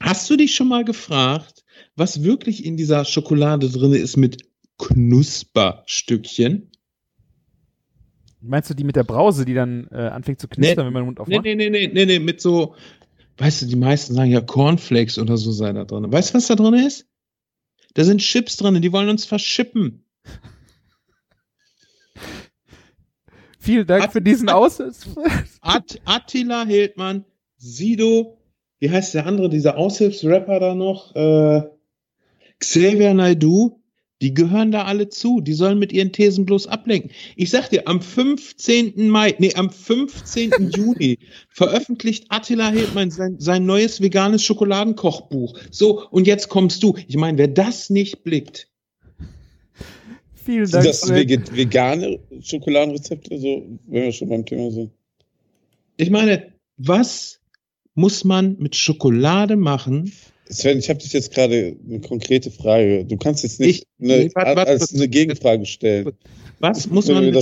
Hast 0.00 0.28
du 0.28 0.36
dich 0.36 0.56
schon 0.56 0.68
mal 0.68 0.84
gefragt, 0.84 1.64
was 1.94 2.24
wirklich 2.24 2.64
in 2.64 2.76
dieser 2.76 3.04
Schokolade 3.04 3.70
drin 3.70 3.92
ist 3.92 4.16
mit 4.16 4.42
Knusperstückchen? 4.78 6.70
Meinst 8.40 8.70
du 8.70 8.74
die 8.74 8.82
mit 8.84 8.96
der 8.96 9.04
Brause, 9.04 9.44
die 9.44 9.54
dann 9.54 9.86
äh, 9.92 10.08
anfängt 10.08 10.40
zu 10.40 10.48
knistern, 10.48 10.86
wenn 10.86 10.92
man 10.92 11.02
den 11.02 11.06
Mund 11.06 11.18
Nee, 11.18 11.22
aufmacht? 11.22 11.44
nee, 11.44 11.54
nee, 11.54 11.70
nee, 11.70 11.88
nee, 11.92 12.06
nee, 12.06 12.18
mit 12.18 12.40
so, 12.40 12.74
weißt 13.38 13.62
du, 13.62 13.66
die 13.66 13.76
meisten 13.76 14.14
sagen 14.14 14.30
ja 14.32 14.40
Cornflakes 14.40 15.18
oder 15.18 15.36
so 15.36 15.52
sei 15.52 15.72
da 15.72 15.84
drin. 15.84 16.10
Weißt 16.12 16.30
du, 16.30 16.34
was 16.38 16.48
da 16.48 16.56
drin 16.56 16.74
ist? 16.74 17.06
Da 17.94 18.02
sind 18.04 18.18
Chips 18.20 18.56
drin, 18.56 18.80
die 18.82 18.92
wollen 18.92 19.08
uns 19.08 19.24
verschippen. 19.24 20.04
Vielen 23.58 23.86
Dank 23.86 24.02
Hat- 24.04 24.12
für 24.12 24.22
diesen 24.22 24.48
hat- 24.48 24.56
Aus. 24.56 24.80
At 25.60 26.00
Attila 26.04 26.64
Hildmann, 26.66 27.24
Sido, 27.58 28.38
wie 28.80 28.90
heißt 28.90 29.14
der 29.14 29.26
andere, 29.26 29.48
dieser 29.48 29.76
Aushilfsrapper 29.76 30.58
da 30.58 30.74
noch? 30.74 31.14
Äh, 31.14 31.62
Xavier 32.58 33.14
Naidoo, 33.14 33.80
die 34.22 34.32
gehören 34.32 34.70
da 34.70 34.84
alle 34.84 35.08
zu. 35.08 35.40
Die 35.40 35.52
sollen 35.52 35.78
mit 35.78 35.92
ihren 35.92 36.12
Thesen 36.12 36.46
bloß 36.46 36.68
ablenken. 36.68 37.10
Ich 37.36 37.50
sag 37.50 37.68
dir, 37.68 37.86
am 37.86 38.00
15. 38.00 39.08
Mai, 39.08 39.34
nee, 39.38 39.54
am 39.54 39.70
15. 39.70 40.70
Juni 40.74 41.18
veröffentlicht 41.48 42.26
Attila 42.28 42.70
Hildmann 42.70 43.10
sein, 43.10 43.36
sein 43.38 43.66
neues 43.66 44.00
veganes 44.00 44.42
Schokoladenkochbuch. 44.44 45.58
So, 45.70 46.08
und 46.08 46.26
jetzt 46.26 46.48
kommst 46.48 46.82
du. 46.82 46.94
Ich 47.08 47.16
meine, 47.16 47.36
wer 47.36 47.48
das 47.48 47.90
nicht 47.90 48.24
blickt, 48.24 48.68
Vielen 50.44 50.66
Sind 50.66 50.74
Dank. 50.74 50.86
das 50.86 51.00
Sven. 51.02 51.56
vegane 51.56 52.18
Schokoladenrezepte, 52.40 53.38
so, 53.38 53.64
wenn 53.86 54.02
wir 54.02 54.12
schon 54.12 54.28
beim 54.28 54.44
Thema 54.44 54.70
sind? 54.70 54.90
ich 55.96 56.10
meine, 56.10 56.52
was 56.78 57.40
muss 57.94 58.24
man 58.24 58.56
mit 58.58 58.74
Schokolade 58.74 59.56
machen, 59.56 60.12
Sven, 60.52 60.78
ich 60.78 60.88
habe 60.88 60.98
dich 61.00 61.12
jetzt 61.12 61.32
gerade 61.32 61.76
eine 61.86 62.00
konkrete 62.00 62.50
Frage. 62.50 63.04
Du 63.04 63.16
kannst 63.16 63.42
jetzt 63.42 63.60
nicht 63.60 63.82
Ich- 63.82 64.04
eine, 64.10 64.24
nee, 64.24 64.30
warte, 64.34 64.56
warte, 64.56 64.70
als 64.70 64.94
eine 64.94 65.08
Gegenfrage 65.08 65.66
stellen, 65.66 66.12
was 66.60 66.88
muss 66.88 67.08
man 67.08 67.24
mit. 67.24 67.34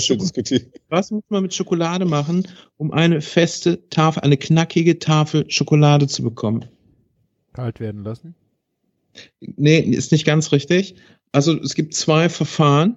Was 0.88 1.10
muss 1.10 1.24
man 1.28 1.42
mit 1.42 1.54
Schokolade 1.54 2.04
machen, 2.06 2.46
um 2.76 2.92
eine 2.92 3.20
feste 3.20 3.86
Tafel, 3.90 4.22
eine 4.22 4.36
knackige 4.36 4.98
Tafel 4.98 5.44
Schokolade 5.50 6.06
zu 6.06 6.22
bekommen? 6.22 6.64
Kalt 7.52 7.80
werden 7.80 8.04
lassen. 8.04 8.34
Nee, 9.40 9.80
ist 9.80 10.12
nicht 10.12 10.24
ganz 10.24 10.52
richtig. 10.52 10.94
Also 11.32 11.58
es 11.60 11.74
gibt 11.74 11.94
zwei 11.94 12.28
Verfahren, 12.28 12.96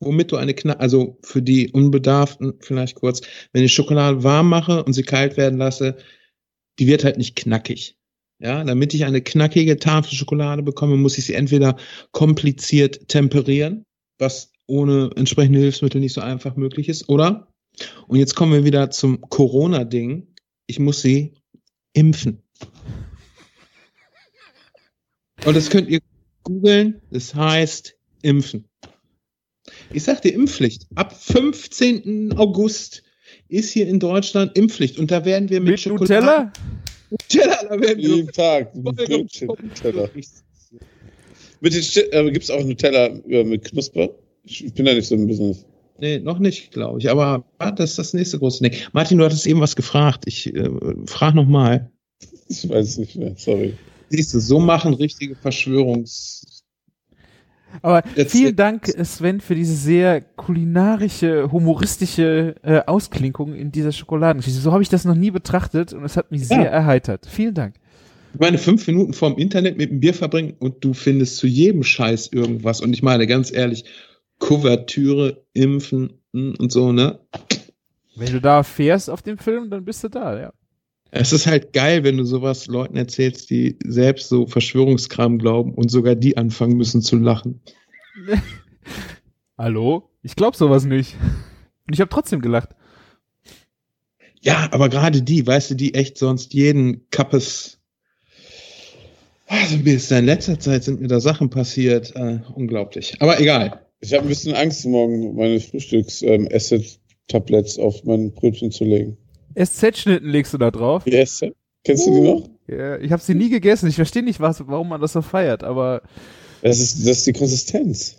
womit 0.00 0.30
du 0.32 0.36
eine 0.36 0.54
knack, 0.54 0.80
also 0.80 1.18
für 1.22 1.42
die 1.42 1.70
Unbedarften 1.72 2.54
vielleicht 2.60 2.94
kurz, 2.96 3.22
wenn 3.52 3.64
ich 3.64 3.72
Schokolade 3.72 4.22
warm 4.22 4.48
mache 4.48 4.84
und 4.84 4.92
sie 4.92 5.02
kalt 5.02 5.36
werden 5.36 5.58
lasse, 5.58 5.96
die 6.78 6.86
wird 6.86 7.04
halt 7.04 7.16
nicht 7.16 7.36
knackig. 7.36 7.96
Ja, 8.38 8.62
damit 8.64 8.92
ich 8.92 9.04
eine 9.04 9.22
knackige 9.22 9.78
Tafel 9.78 10.14
Schokolade 10.14 10.62
bekomme, 10.62 10.96
muss 10.96 11.16
ich 11.16 11.24
sie 11.24 11.34
entweder 11.34 11.76
kompliziert 12.12 13.08
temperieren, 13.08 13.84
was 14.18 14.52
ohne 14.66 15.10
entsprechende 15.16 15.58
Hilfsmittel 15.60 16.00
nicht 16.00 16.12
so 16.12 16.20
einfach 16.20 16.56
möglich 16.56 16.88
ist, 16.88 17.08
oder? 17.08 17.48
Und 18.08 18.18
jetzt 18.18 18.34
kommen 18.34 18.52
wir 18.52 18.64
wieder 18.64 18.90
zum 18.90 19.20
Corona-Ding. 19.22 20.26
Ich 20.66 20.78
muss 20.78 21.00
sie 21.00 21.34
impfen. 21.94 22.42
Und 25.44 25.56
das 25.56 25.70
könnt 25.70 25.88
ihr 25.88 26.00
googeln. 26.42 27.00
Das 27.10 27.34
heißt 27.34 27.96
impfen. 28.22 28.68
Ich 29.92 30.04
sag 30.04 30.22
dir 30.22 30.32
Impfpflicht. 30.34 30.86
Ab 30.94 31.14
15. 31.16 32.34
August 32.36 33.02
ist 33.48 33.70
hier 33.70 33.88
in 33.88 33.98
Deutschland 34.00 34.56
Impfpflicht. 34.56 34.98
Und 34.98 35.10
da 35.10 35.24
werden 35.24 35.48
wir 35.48 35.60
mit, 35.60 35.72
Mit 35.72 35.80
Schokolade- 35.80 36.20
Nutella? 36.20 36.52
Nutella, 37.10 37.62
da 37.62 37.80
werden 37.80 37.98
wir 37.98 38.16
Jeden 38.16 38.32
Tag. 38.32 38.72
Brötchen 38.82 39.48
Nutella. 39.48 40.08
Mit 41.60 41.72
den 41.72 41.82
Sti- 41.82 42.10
äh, 42.10 42.30
gibt's 42.30 42.50
auch 42.50 42.62
Nutella 42.62 43.06
äh, 43.28 43.44
mit 43.44 43.64
Knusper? 43.64 44.10
Ich, 44.44 44.64
ich 44.64 44.72
bin 44.74 44.84
da 44.86 44.94
nicht 44.94 45.06
so 45.08 45.14
im 45.14 45.26
Business. 45.26 45.64
Nee, 45.98 46.18
noch 46.18 46.38
nicht, 46.38 46.72
glaube 46.72 46.98
ich. 46.98 47.08
Aber 47.10 47.44
ah, 47.58 47.70
das 47.70 47.90
ist 47.90 47.98
das 47.98 48.14
nächste 48.14 48.38
große 48.38 48.62
Ding. 48.62 48.74
Martin, 48.92 49.18
du 49.18 49.24
hattest 49.24 49.46
eben 49.46 49.60
was 49.60 49.76
gefragt. 49.76 50.24
Ich 50.26 50.54
äh, 50.54 50.68
frag 51.06 51.34
noch 51.34 51.46
mal. 51.46 51.90
Ich 52.48 52.68
weiß 52.68 52.86
es 52.86 52.98
nicht 52.98 53.16
mehr, 53.16 53.34
sorry. 53.36 53.74
Siehst 54.10 54.34
du, 54.34 54.40
so 54.40 54.58
machen 54.60 54.94
richtige 54.94 55.34
Verschwörungs... 55.34 56.55
Aber 57.82 58.02
Jetzt- 58.14 58.32
vielen 58.32 58.56
Dank, 58.56 58.86
Sven, 59.04 59.40
für 59.40 59.54
diese 59.54 59.74
sehr 59.74 60.20
kulinarische, 60.20 61.50
humoristische 61.52 62.56
äh, 62.62 62.80
Ausklinkung 62.86 63.54
in 63.54 63.72
dieser 63.72 63.92
Schokoladengeschichte. 63.92 64.60
So 64.60 64.72
habe 64.72 64.82
ich 64.82 64.88
das 64.88 65.04
noch 65.04 65.14
nie 65.14 65.30
betrachtet 65.30 65.92
und 65.92 66.04
es 66.04 66.16
hat 66.16 66.30
mich 66.30 66.46
sehr 66.46 66.70
erheitert. 66.70 67.26
Vielen 67.26 67.54
Dank. 67.54 67.74
Ich 68.34 68.40
meine, 68.40 68.58
fünf 68.58 68.86
Minuten 68.86 69.14
vorm 69.14 69.36
Internet 69.38 69.78
mit 69.78 69.90
dem 69.90 70.00
Bier 70.00 70.12
verbringen 70.12 70.54
und 70.58 70.84
du 70.84 70.92
findest 70.92 71.38
zu 71.38 71.46
jedem 71.46 71.82
Scheiß 71.82 72.28
irgendwas. 72.32 72.80
Und 72.82 72.92
ich 72.92 73.02
meine, 73.02 73.26
ganz 73.26 73.50
ehrlich, 73.52 73.84
Kuvertüre, 74.38 75.42
Impfen 75.54 76.20
mm, 76.32 76.52
und 76.58 76.70
so, 76.70 76.92
ne? 76.92 77.18
Wenn 78.14 78.32
du 78.32 78.40
da 78.40 78.62
fährst 78.62 79.08
auf 79.10 79.22
dem 79.22 79.38
Film, 79.38 79.70
dann 79.70 79.84
bist 79.84 80.04
du 80.04 80.08
da, 80.08 80.38
ja. 80.38 80.52
Es 81.18 81.32
ist 81.32 81.46
halt 81.46 81.72
geil, 81.72 82.04
wenn 82.04 82.18
du 82.18 82.24
sowas 82.24 82.66
Leuten 82.66 82.96
erzählst, 82.96 83.48
die 83.48 83.78
selbst 83.84 84.28
so 84.28 84.46
Verschwörungskram 84.46 85.38
glauben 85.38 85.72
und 85.74 85.90
sogar 85.90 86.14
die 86.14 86.36
anfangen 86.36 86.76
müssen 86.76 87.00
zu 87.00 87.16
lachen. 87.16 87.62
Hallo? 89.58 90.10
Ich 90.22 90.36
glaube 90.36 90.56
sowas 90.56 90.84
nicht. 90.84 91.16
Und 91.86 91.94
ich 91.94 92.00
habe 92.00 92.10
trotzdem 92.10 92.40
gelacht. 92.40 92.70
Ja, 94.42 94.68
aber 94.72 94.90
gerade 94.90 95.22
die, 95.22 95.46
weißt 95.46 95.70
du, 95.70 95.74
die 95.74 95.94
echt 95.94 96.18
sonst 96.18 96.52
jeden 96.52 97.08
Kappes 97.10 97.78
Also 99.48 99.78
mir 99.78 99.94
ist 99.94 100.12
in 100.12 100.26
letzter 100.26 100.60
Zeit 100.60 100.84
sind 100.84 101.00
mir 101.00 101.08
da 101.08 101.20
Sachen 101.20 101.48
passiert. 101.50 102.14
Äh, 102.14 102.40
unglaublich. 102.54 103.16
Aber 103.20 103.40
egal. 103.40 103.86
Ich 104.00 104.12
habe 104.12 104.24
ein 104.24 104.28
bisschen 104.28 104.54
Angst, 104.54 104.84
morgen 104.84 105.34
meine 105.34 105.60
Frühstücks-Asset-Tabletts 105.60 107.78
auf 107.78 108.04
mein 108.04 108.34
Brötchen 108.34 108.70
zu 108.70 108.84
legen. 108.84 109.16
SZ-Schnitten 109.56 110.28
legst 110.28 110.52
du 110.52 110.58
da 110.58 110.70
drauf? 110.70 111.04
Asset? 111.06 111.54
Kennst 111.84 112.06
du 112.06 112.12
die 112.12 112.20
noch? 112.20 112.48
Ja, 112.68 112.98
ich 112.98 113.12
habe 113.12 113.22
sie 113.22 113.34
nie 113.34 113.48
gegessen. 113.48 113.88
Ich 113.88 113.94
verstehe 113.94 114.22
nicht, 114.22 114.40
was, 114.40 114.66
warum 114.66 114.88
man 114.88 115.00
das 115.00 115.12
so 115.12 115.22
feiert, 115.22 115.62
aber. 115.62 116.02
Das 116.62 116.80
ist, 116.80 117.06
das 117.06 117.18
ist 117.18 117.26
die 117.26 117.32
Konsistenz. 117.32 118.18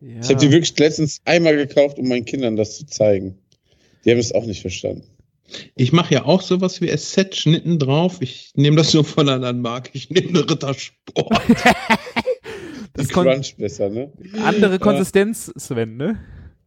Ja. 0.00 0.20
Ich 0.20 0.28
habe 0.28 0.38
die 0.38 0.50
wirklich 0.50 0.78
letztens 0.78 1.20
einmal 1.24 1.56
gekauft, 1.56 1.98
um 1.98 2.08
meinen 2.08 2.24
Kindern 2.24 2.56
das 2.56 2.76
zu 2.76 2.86
zeigen. 2.86 3.38
Die 4.04 4.10
haben 4.10 4.18
es 4.18 4.32
auch 4.32 4.44
nicht 4.44 4.60
verstanden. 4.60 5.04
Ich 5.74 5.92
mache 5.92 6.14
ja 6.14 6.24
auch 6.24 6.42
sowas 6.42 6.80
wie 6.80 6.94
SZ-Schnitten 6.94 7.78
drauf. 7.78 8.18
Ich 8.20 8.52
nehme 8.54 8.76
das 8.76 8.94
nur 8.94 9.04
von 9.04 9.28
einer 9.28 9.36
anderen 9.36 9.60
Marke. 9.60 9.90
Ich 9.94 10.10
nehme 10.10 10.28
eine 10.28 10.50
Rittersport. 10.50 11.40
das 12.94 13.08
Die 13.08 13.12
Crunch 13.12 13.56
besser, 13.56 13.88
ne? 13.88 14.12
andere 14.42 14.78
Konsistenz, 14.78 15.52
Sven, 15.56 15.96
ne? 15.96 16.18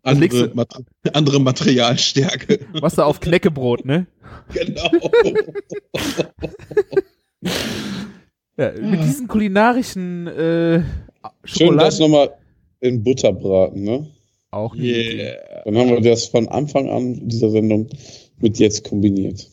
Andere, 0.08 0.52
Mat 0.54 0.84
andere 1.14 1.40
Materialstärke. 1.40 2.60
Was 2.82 2.96
da 2.96 3.06
auf 3.06 3.20
Knäckebrot, 3.20 3.86
ne? 3.86 4.08
genau. 4.54 5.12
Ja, 8.58 8.72
mit 8.72 9.04
diesen 9.04 9.28
kulinarischen 9.28 10.28
äh, 10.28 10.84
Schön 11.44 11.78
das 11.78 12.00
nochmal 12.00 12.34
in 12.80 13.04
Butter 13.04 13.32
braten, 13.32 13.84
ne? 13.84 14.08
auch. 14.52 14.76
Yeah. 14.76 15.38
Dann 15.66 15.78
haben 15.78 15.90
wir 15.90 16.02
das 16.02 16.26
von 16.26 16.48
Anfang 16.50 16.90
an 16.90 17.28
dieser 17.28 17.50
Sendung 17.50 17.88
mit 18.40 18.60
jetzt 18.60 18.88
kombiniert. 18.88 19.48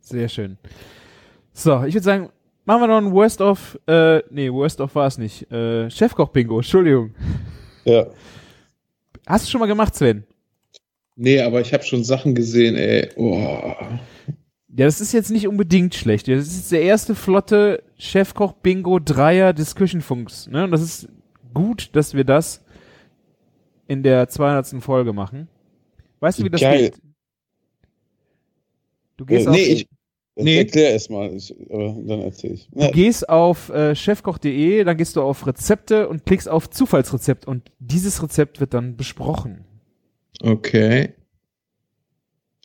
Sehr 0.00 0.28
schön. 0.28 0.58
So, 1.52 1.84
ich 1.84 1.94
würde 1.94 2.04
sagen, 2.04 2.28
machen 2.64 2.82
wir 2.82 2.86
noch 2.88 2.98
ein 2.98 3.12
Worst 3.12 3.40
of, 3.40 3.78
äh, 3.86 4.18
nee, 4.30 4.50
Worst 4.50 4.80
of 4.80 4.94
war 4.94 5.06
es 5.06 5.18
nicht. 5.18 5.50
Äh, 5.50 5.90
Chefkoch-Bingo, 5.90 6.58
Entschuldigung. 6.58 7.14
Ja. 7.84 8.06
Hast 9.26 9.46
du 9.46 9.50
schon 9.50 9.60
mal 9.60 9.66
gemacht, 9.66 9.94
Sven? 9.94 10.24
Nee, 11.16 11.40
aber 11.40 11.60
ich 11.60 11.72
habe 11.72 11.84
schon 11.84 12.04
Sachen 12.04 12.34
gesehen, 12.34 12.74
ey. 12.76 13.08
Oh. 13.16 13.38
Ja, 14.74 14.86
das 14.86 15.00
ist 15.00 15.12
jetzt 15.12 15.30
nicht 15.30 15.46
unbedingt 15.46 15.94
schlecht. 15.94 16.28
Das 16.28 16.46
ist 16.48 16.72
der 16.72 16.82
erste 16.82 17.14
flotte 17.14 17.82
Chefkoch-Bingo-Dreier 17.98 19.52
des 19.52 19.74
Küchenfunks. 19.74 20.46
Ne? 20.48 20.64
Und 20.64 20.70
das 20.70 20.80
ist 20.80 21.08
gut, 21.52 21.90
dass 21.94 22.14
wir 22.14 22.24
das 22.24 22.64
in 23.86 24.02
der 24.02 24.28
200. 24.28 24.82
Folge 24.82 25.12
machen. 25.12 25.48
Weißt 26.20 26.38
du, 26.38 26.44
wie 26.44 26.50
das 26.50 26.60
Geil. 26.62 26.90
geht? 26.90 27.00
Du 29.18 29.26
gehst 29.26 29.46
Äh, 29.46 29.50
auf, 29.50 29.54
nee, 29.56 29.64
ich 29.64 29.88
Nee. 30.34 30.58
erklär 30.58 30.92
erst 30.92 31.10
mal, 31.10 31.34
ich, 31.34 31.54
aber 31.68 31.94
dann 32.06 32.20
erzähl 32.20 32.54
ich. 32.54 32.68
du 32.70 32.90
gehst 32.90 33.28
auf 33.28 33.68
äh, 33.68 33.94
chefkoch.de, 33.94 34.82
dann 34.84 34.96
gehst 34.96 35.16
du 35.16 35.22
auf 35.22 35.46
Rezepte 35.46 36.08
und 36.08 36.24
klickst 36.24 36.48
auf 36.48 36.70
Zufallsrezept 36.70 37.46
und 37.46 37.70
dieses 37.78 38.22
Rezept 38.22 38.58
wird 38.58 38.72
dann 38.72 38.96
besprochen. 38.96 39.64
Okay. 40.40 41.10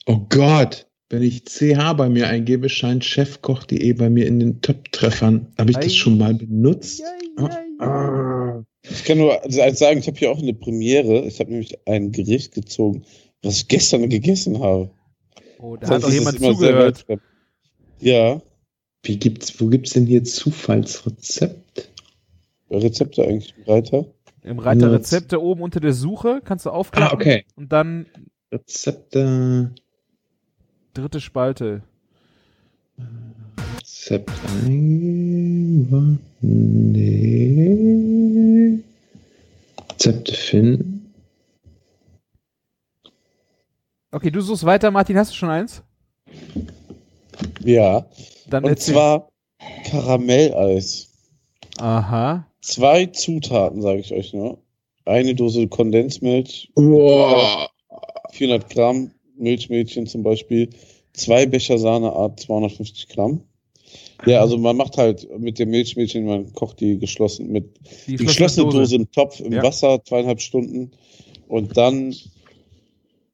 Oh 0.06 0.20
Gott. 0.30 0.88
Wenn 1.10 1.22
ich 1.22 1.46
CH 1.46 1.94
bei 1.94 2.10
mir 2.10 2.28
eingebe, 2.28 2.68
scheint 2.68 3.06
chefkoch.de 3.06 3.94
bei 3.94 4.10
mir 4.10 4.28
in 4.28 4.40
den 4.40 4.62
Top-Treffern. 4.62 5.48
Habe 5.58 5.72
ich 5.72 5.78
das 5.78 5.96
schon 5.96 6.18
mal 6.18 6.34
benutzt? 6.34 7.00
Ja, 7.00 7.44
ja, 7.44 7.50
ja. 7.80 7.86
Ah. 7.86 8.66
Ich 8.90 9.04
kann 9.06 9.18
nur 9.18 9.42
eins 9.44 9.80
sagen, 9.80 10.00
ich 10.00 10.08
habe 10.08 10.18
hier 10.18 10.32
auch 10.32 10.42
eine 10.42 10.54
Premiere. 10.54 11.26
Ich 11.26 11.40
habe 11.40 11.52
nämlich 11.52 11.78
ein 11.88 12.12
Gericht 12.12 12.54
gezogen, 12.54 13.04
was 13.42 13.58
ich 13.58 13.68
gestern 13.68 14.10
gegessen 14.10 14.60
habe. 14.60 14.90
Oh, 15.60 15.78
da 15.78 15.88
Sonst 15.88 16.04
hat 16.04 16.10
es 16.10 16.16
jemand 16.16 16.40
sehr 16.40 16.54
zugehört. 16.54 17.06
Ja, 18.00 18.42
Wie 19.04 19.18
gibt's, 19.18 19.60
wo 19.62 19.68
gibt's 19.68 19.92
denn 19.94 20.06
hier 20.06 20.24
Zufallsrezept? 20.24 21.90
Rezepte 22.70 23.24
eigentlich. 23.24 23.54
Im 24.44 24.60
Reiter 24.60 24.88
Ja. 24.88 24.92
Rezepte 24.94 25.42
oben 25.42 25.62
unter 25.62 25.80
der 25.80 25.94
Suche 25.94 26.42
kannst 26.44 26.66
du 26.66 26.70
aufklappen 26.72 27.10
Ah, 27.10 27.14
okay. 27.14 27.46
und 27.56 27.72
dann 27.72 28.06
Rezepte. 28.52 29.72
dritte 30.94 31.22
Spalte. 31.22 31.84
Rezept 33.78 34.30
eingeben. 34.64 36.20
Nee. 36.42 38.00
Rezepte 39.92 40.34
finden. 40.34 41.14
Okay, 44.12 44.32
du 44.32 44.42
suchst 44.42 44.66
weiter, 44.66 44.92
Martin, 44.92 45.18
hast 45.18 45.32
du 45.32 45.36
schon 45.36 45.50
eins? 45.50 45.82
Ja. 47.64 48.06
Dann 48.50 48.64
Und 48.64 48.72
erzähl. 48.72 48.94
zwar 48.94 49.30
Karamelleis. 49.86 51.10
Aha. 51.78 52.48
Zwei 52.62 53.06
Zutaten, 53.08 53.82
sage 53.82 54.00
ich 54.00 54.14
euch 54.14 54.34
nur. 54.34 54.60
Eine 55.06 55.36
Dose 55.36 55.68
Kondensmilch, 55.68 56.70
Wow. 56.76 57.70
400 58.32 58.70
Gramm 58.70 59.12
Milchmädchen 59.38 60.06
zum 60.08 60.24
Beispiel, 60.24 60.70
zwei 61.14 61.46
Becher 61.46 61.78
Sahne 61.78 62.12
Art 62.12 62.40
250 62.40 63.08
Gramm. 63.10 63.42
Ja, 64.26 64.42
also 64.42 64.58
man 64.58 64.76
macht 64.76 64.98
halt 64.98 65.28
mit 65.40 65.60
dem 65.60 65.70
Milchmädchen, 65.70 66.26
man 66.26 66.52
kocht 66.54 66.80
die 66.80 66.98
geschlossen 66.98 67.52
mit 67.52 67.70
Die, 68.08 68.18
die 68.18 68.26
geschlossene 68.26 68.70
Dose. 68.70 68.96
im 68.96 69.10
Topf 69.12 69.40
im 69.40 69.54
Ja. 69.54 69.64
Wasser, 69.64 70.04
zweieinhalb 70.04 70.42
Stunden. 70.42 70.92
Und 71.48 71.78
dann, 71.78 72.14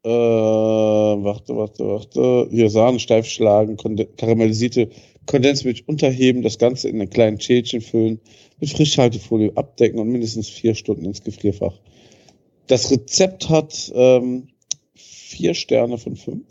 äh, 0.04 0.10
warte, 0.10 1.56
warte, 1.56 1.88
warte, 1.88 2.48
hier 2.52 2.70
Sahne 2.70 3.00
steif 3.00 3.26
schlagen, 3.28 3.78
karamellisierte 4.18 4.90
Kondensmilch 5.26 5.88
unterheben, 5.88 6.42
das 6.42 6.58
Ganze 6.58 6.90
in 6.90 7.00
einen 7.00 7.10
kleinen 7.10 7.40
Schälchen 7.40 7.82
füllen, 7.82 8.20
mit 8.60 8.70
Frischhaltefolie 8.70 9.56
abdecken 9.56 10.00
und 10.00 10.10
mindestens 10.10 10.50
vier 10.50 10.76
Stunden 10.76 11.06
ins 11.06 11.24
Gefrierfach. 11.24 11.80
Das 12.68 12.92
Rezept 12.92 13.50
hat 13.50 13.92
ähm, 13.96 14.50
vier 14.96 15.54
Sterne 15.54 15.98
von 15.98 16.16
fünf. 16.16 16.46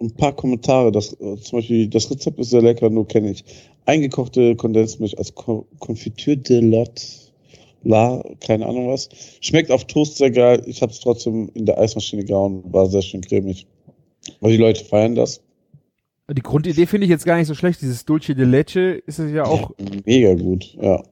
Ein 0.00 0.12
paar 0.12 0.34
Kommentare. 0.34 0.92
Das, 0.92 1.12
äh, 1.14 1.36
zum 1.36 1.58
Beispiel, 1.58 1.88
das 1.88 2.10
Rezept 2.10 2.38
ist 2.38 2.50
sehr 2.50 2.62
lecker, 2.62 2.88
nur 2.88 3.08
kenne 3.08 3.30
ich. 3.30 3.44
Eingekochte 3.84 4.54
Kondensmilch 4.56 5.18
als 5.18 5.34
Ko 5.34 5.66
Confiture 5.78 6.36
de 6.36 6.60
Lot. 6.60 7.27
La, 7.82 8.22
keine 8.40 8.66
Ahnung 8.66 8.88
was. 8.88 9.08
Schmeckt 9.40 9.70
auf 9.70 9.86
Toast 9.86 10.16
sehr 10.16 10.30
geil. 10.30 10.62
Ich 10.66 10.82
habe 10.82 10.92
es 10.92 11.00
trotzdem 11.00 11.50
in 11.54 11.66
der 11.66 11.78
Eismaschine 11.78 12.24
gehauen. 12.24 12.62
War 12.72 12.86
sehr 12.86 13.02
schön 13.02 13.20
cremig. 13.20 13.66
Aber 14.40 14.50
die 14.50 14.56
Leute 14.56 14.84
feiern 14.84 15.14
das. 15.14 15.40
Die 16.30 16.42
Grundidee 16.42 16.86
finde 16.86 17.06
ich 17.06 17.10
jetzt 17.10 17.24
gar 17.24 17.38
nicht 17.38 17.46
so 17.46 17.54
schlecht. 17.54 17.80
Dieses 17.80 18.04
Dulce 18.04 18.34
de 18.34 18.44
Leche 18.44 19.02
ist 19.06 19.18
es 19.18 19.32
ja 19.32 19.44
auch. 19.44 19.70
Mega 20.04 20.34
gut, 20.34 20.76
ja. 20.80 21.02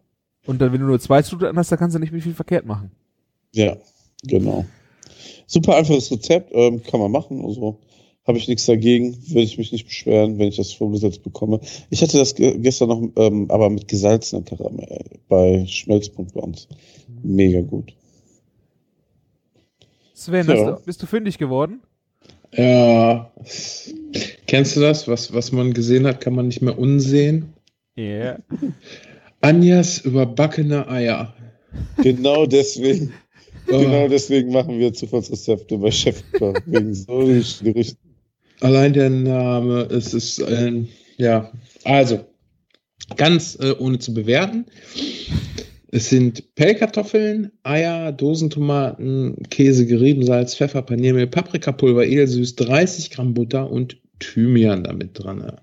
Und 0.44 0.60
dann, 0.60 0.72
wenn 0.72 0.80
du 0.80 0.86
nur 0.86 1.00
zwei 1.00 1.22
Zutaten 1.22 1.58
hast, 1.58 1.72
dann 1.72 1.78
kannst 1.78 1.96
du 1.96 2.00
nicht 2.00 2.12
mehr 2.12 2.20
viel 2.20 2.34
verkehrt 2.34 2.66
machen. 2.66 2.90
Ja, 3.52 3.76
genau. 4.22 4.66
Super 5.46 5.76
einfaches 5.76 6.10
Rezept, 6.10 6.50
ähm, 6.52 6.82
kann 6.82 7.00
man 7.00 7.10
machen. 7.10 7.44
Also 7.44 7.78
habe 8.26 8.38
ich 8.38 8.48
nichts 8.48 8.66
dagegen, 8.66 9.16
würde 9.28 9.42
ich 9.42 9.56
mich 9.58 9.72
nicht 9.72 9.86
beschweren, 9.86 10.38
wenn 10.38 10.48
ich 10.48 10.56
das 10.56 10.72
vorgesetzt 10.72 11.22
bekomme. 11.22 11.60
Ich 11.90 12.02
hatte 12.02 12.18
das 12.18 12.34
ge 12.34 12.58
gestern 12.58 12.88
noch, 12.88 13.02
ähm, 13.16 13.50
aber 13.50 13.70
mit 13.70 13.86
gesalzener 13.88 14.42
Karamell 14.42 15.04
bei 15.28 15.64
Schmelzpunkt 15.66 16.34
bei 16.34 16.40
uns. 16.40 16.66
Mega 17.22 17.60
gut. 17.60 17.94
Sven, 20.12 20.46
Ja. 20.48 20.72
du, 20.72 20.84
bist 20.84 21.02
du 21.02 21.06
fündig 21.06 21.38
geworden? 21.38 21.80
Ja. 22.52 23.30
Kennst 24.46 24.76
du 24.76 24.80
das? 24.80 25.06
Was, 25.08 25.32
was 25.32 25.52
man 25.52 25.72
gesehen 25.74 26.06
hat, 26.06 26.20
kann 26.20 26.34
man 26.34 26.48
nicht 26.48 26.62
mehr 26.62 26.78
unsehen. 26.78 27.52
Ja. 27.96 28.04
Yeah. 28.04 28.38
Anjas 29.40 29.98
überbackene 29.98 30.88
Eier. 30.88 31.34
Genau 32.02 32.46
deswegen, 32.46 33.12
Oh, 33.68 33.80
genau 33.80 34.08
deswegen 34.08 34.52
machen 34.52 34.78
wir 34.78 34.92
Zufallsrezepte 34.92 35.76
bei 35.78 35.90
Chef 35.90 36.22
wegen 36.66 36.94
solchen 36.94 37.64
Gerichten. 37.72 38.05
Allein 38.60 38.92
der 38.92 39.10
Name, 39.10 39.82
es 39.90 40.14
ist 40.14 40.42
ein, 40.42 40.88
ja, 41.16 41.50
also, 41.84 42.24
ganz 43.16 43.56
äh, 43.60 43.72
ohne 43.78 43.98
zu 43.98 44.14
bewerten. 44.14 44.66
Es 45.92 46.08
sind 46.08 46.54
Pellkartoffeln, 46.56 47.52
Eier, 47.62 48.12
Dosentomaten, 48.12 49.42
Käse, 49.50 49.86
Geriebensalz, 49.86 50.54
Pfeffer, 50.56 50.82
Paniermehl, 50.82 51.26
Paprikapulver, 51.26 52.04
edelsüß, 52.04 52.56
30 52.56 53.10
Gramm 53.10 53.34
Butter 53.34 53.70
und 53.70 53.96
Thymian 54.18 54.84
damit 54.84 55.10
dran. 55.14 55.58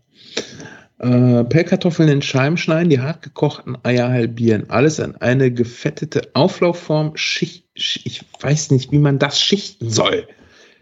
Äh, 0.99 1.43
Pellkartoffeln 1.43 2.07
in 2.09 2.21
Scheiben 2.21 2.55
schneiden, 2.57 2.89
die 2.89 2.99
hart 3.01 3.21
gekochten 3.21 3.77
Eier 3.83 4.09
halbieren. 4.09 4.69
Alles 4.69 4.99
in 4.99 5.15
eine 5.17 5.51
gefettete 5.51 6.29
Auflaufform. 6.33 7.11
Schicht, 7.15 7.65
Sch- 7.77 8.01
ich 8.05 8.21
weiß 8.39 8.71
nicht, 8.71 8.91
wie 8.91 8.99
man 8.99 9.19
das 9.19 9.41
schichten 9.41 9.89
soll. 9.89 10.27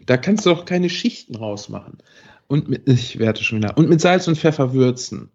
Da 0.06 0.16
kannst 0.16 0.46
du 0.46 0.50
doch 0.50 0.64
keine 0.64 0.90
Schichten 0.90 1.36
rausmachen. 1.36 1.98
Und 2.48 2.68
mit, 2.68 2.88
ich 2.88 3.18
werte 3.18 3.42
schon 3.44 3.58
wieder. 3.58 3.76
Und 3.78 3.88
mit 3.88 4.00
Salz 4.00 4.28
und 4.28 4.36
Pfeffer 4.36 4.72
würzen. 4.72 5.30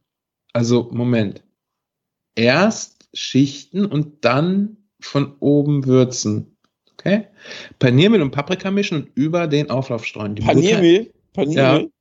Also, 0.54 0.90
Moment. 0.92 1.44
Erst 2.36 3.10
schichten 3.14 3.86
und 3.86 4.24
dann 4.26 4.78
von 5.00 5.36
oben 5.40 5.86
würzen. 5.86 6.58
Okay? 6.94 7.28
Paniermehl 7.80 8.22
und 8.22 8.32
Paprika 8.32 8.72
mischen 8.72 9.04
und 9.04 9.12
über 9.16 9.48
den 9.48 9.70
Auflauf 9.70 10.06
streuen. 10.06 10.36
Die 10.36 10.42
Butter- 10.42 10.54
Paniermehl? 10.56 11.14
Paniermehl? 11.34 11.92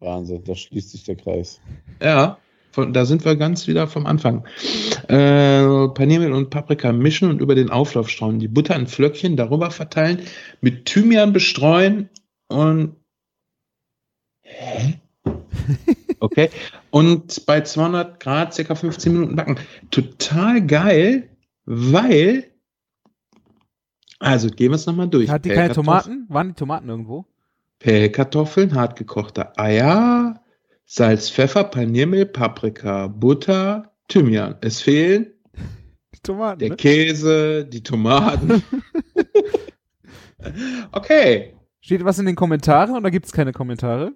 Wahnsinn, 0.00 0.44
da 0.44 0.54
schließt 0.54 0.90
sich 0.90 1.04
der 1.04 1.16
Kreis. 1.16 1.60
Ja. 2.00 2.38
Von, 2.78 2.92
da 2.92 3.04
sind 3.04 3.24
wir 3.24 3.34
ganz 3.34 3.66
wieder 3.66 3.88
vom 3.88 4.06
Anfang. 4.06 4.46
Äh, 5.08 5.88
Paniermehl 5.88 6.32
und 6.32 6.50
Paprika 6.50 6.92
mischen 6.92 7.28
und 7.28 7.40
über 7.40 7.56
den 7.56 7.70
Auflauf 7.70 8.08
streuen. 8.08 8.38
Die 8.38 8.46
Butter 8.46 8.76
in 8.76 8.86
Flöckchen 8.86 9.36
darüber 9.36 9.72
verteilen, 9.72 10.20
mit 10.60 10.84
Thymian 10.84 11.32
bestreuen 11.32 12.08
und 12.46 12.94
Hä? 14.42 15.00
Okay. 16.20 16.50
Und 16.90 17.46
bei 17.46 17.60
200 17.60 18.20
Grad 18.20 18.54
circa 18.54 18.76
15 18.76 19.12
Minuten 19.12 19.36
backen. 19.36 19.56
Total 19.90 20.64
geil, 20.64 21.28
weil. 21.64 22.44
Also 24.20 24.48
gehen 24.50 24.70
wir 24.70 24.76
es 24.76 24.86
nochmal 24.86 25.08
durch. 25.08 25.28
Hat 25.28 25.44
die 25.44 25.50
keine 25.50 25.74
Tomaten? 25.74 26.26
Waren 26.28 26.48
die 26.48 26.54
Tomaten 26.54 26.88
irgendwo? 26.88 27.24
Pellkartoffeln, 27.80 28.74
hartgekochte 28.74 29.58
Eier, 29.58 30.40
Salz, 30.90 31.28
Pfeffer, 31.28 31.64
Paniermehl, 31.64 32.24
Paprika, 32.24 33.08
Butter, 33.08 33.92
Thymian. 34.08 34.54
Es 34.62 34.80
fehlen 34.80 35.26
Die 36.14 36.20
Tomaten. 36.22 36.60
der 36.60 36.70
Ne? 36.70 36.76
Käse, 36.76 37.66
die 37.66 37.82
Tomaten. 37.82 38.62
okay. 40.92 41.54
Steht 41.82 42.06
was 42.06 42.18
in 42.18 42.24
den 42.24 42.36
Kommentaren 42.36 42.96
oder 42.96 43.10
gibt 43.10 43.26
es 43.26 43.32
keine 43.32 43.52
Kommentare? 43.52 44.12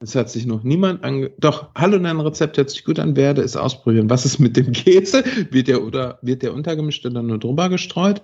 Es 0.00 0.16
hat 0.16 0.28
sich 0.28 0.44
noch 0.44 0.64
niemand 0.64 1.04
ange... 1.04 1.30
Doch, 1.38 1.72
hallo, 1.76 1.96
dein 2.00 2.18
Rezept 2.18 2.56
hört 2.56 2.70
sich 2.70 2.84
gut 2.84 2.98
an, 2.98 3.14
werde 3.14 3.42
es 3.42 3.56
ausprobieren. 3.56 4.10
Was 4.10 4.24
ist 4.24 4.40
mit 4.40 4.56
dem 4.56 4.72
Käse? 4.72 5.22
Wird 5.52 5.68
der 5.68 5.84
oder 5.84 6.18
wird 6.22 6.42
der 6.42 6.52
untergemischt 6.52 7.06
oder 7.06 7.22
nur 7.22 7.38
drüber 7.38 7.68
gestreut? 7.68 8.22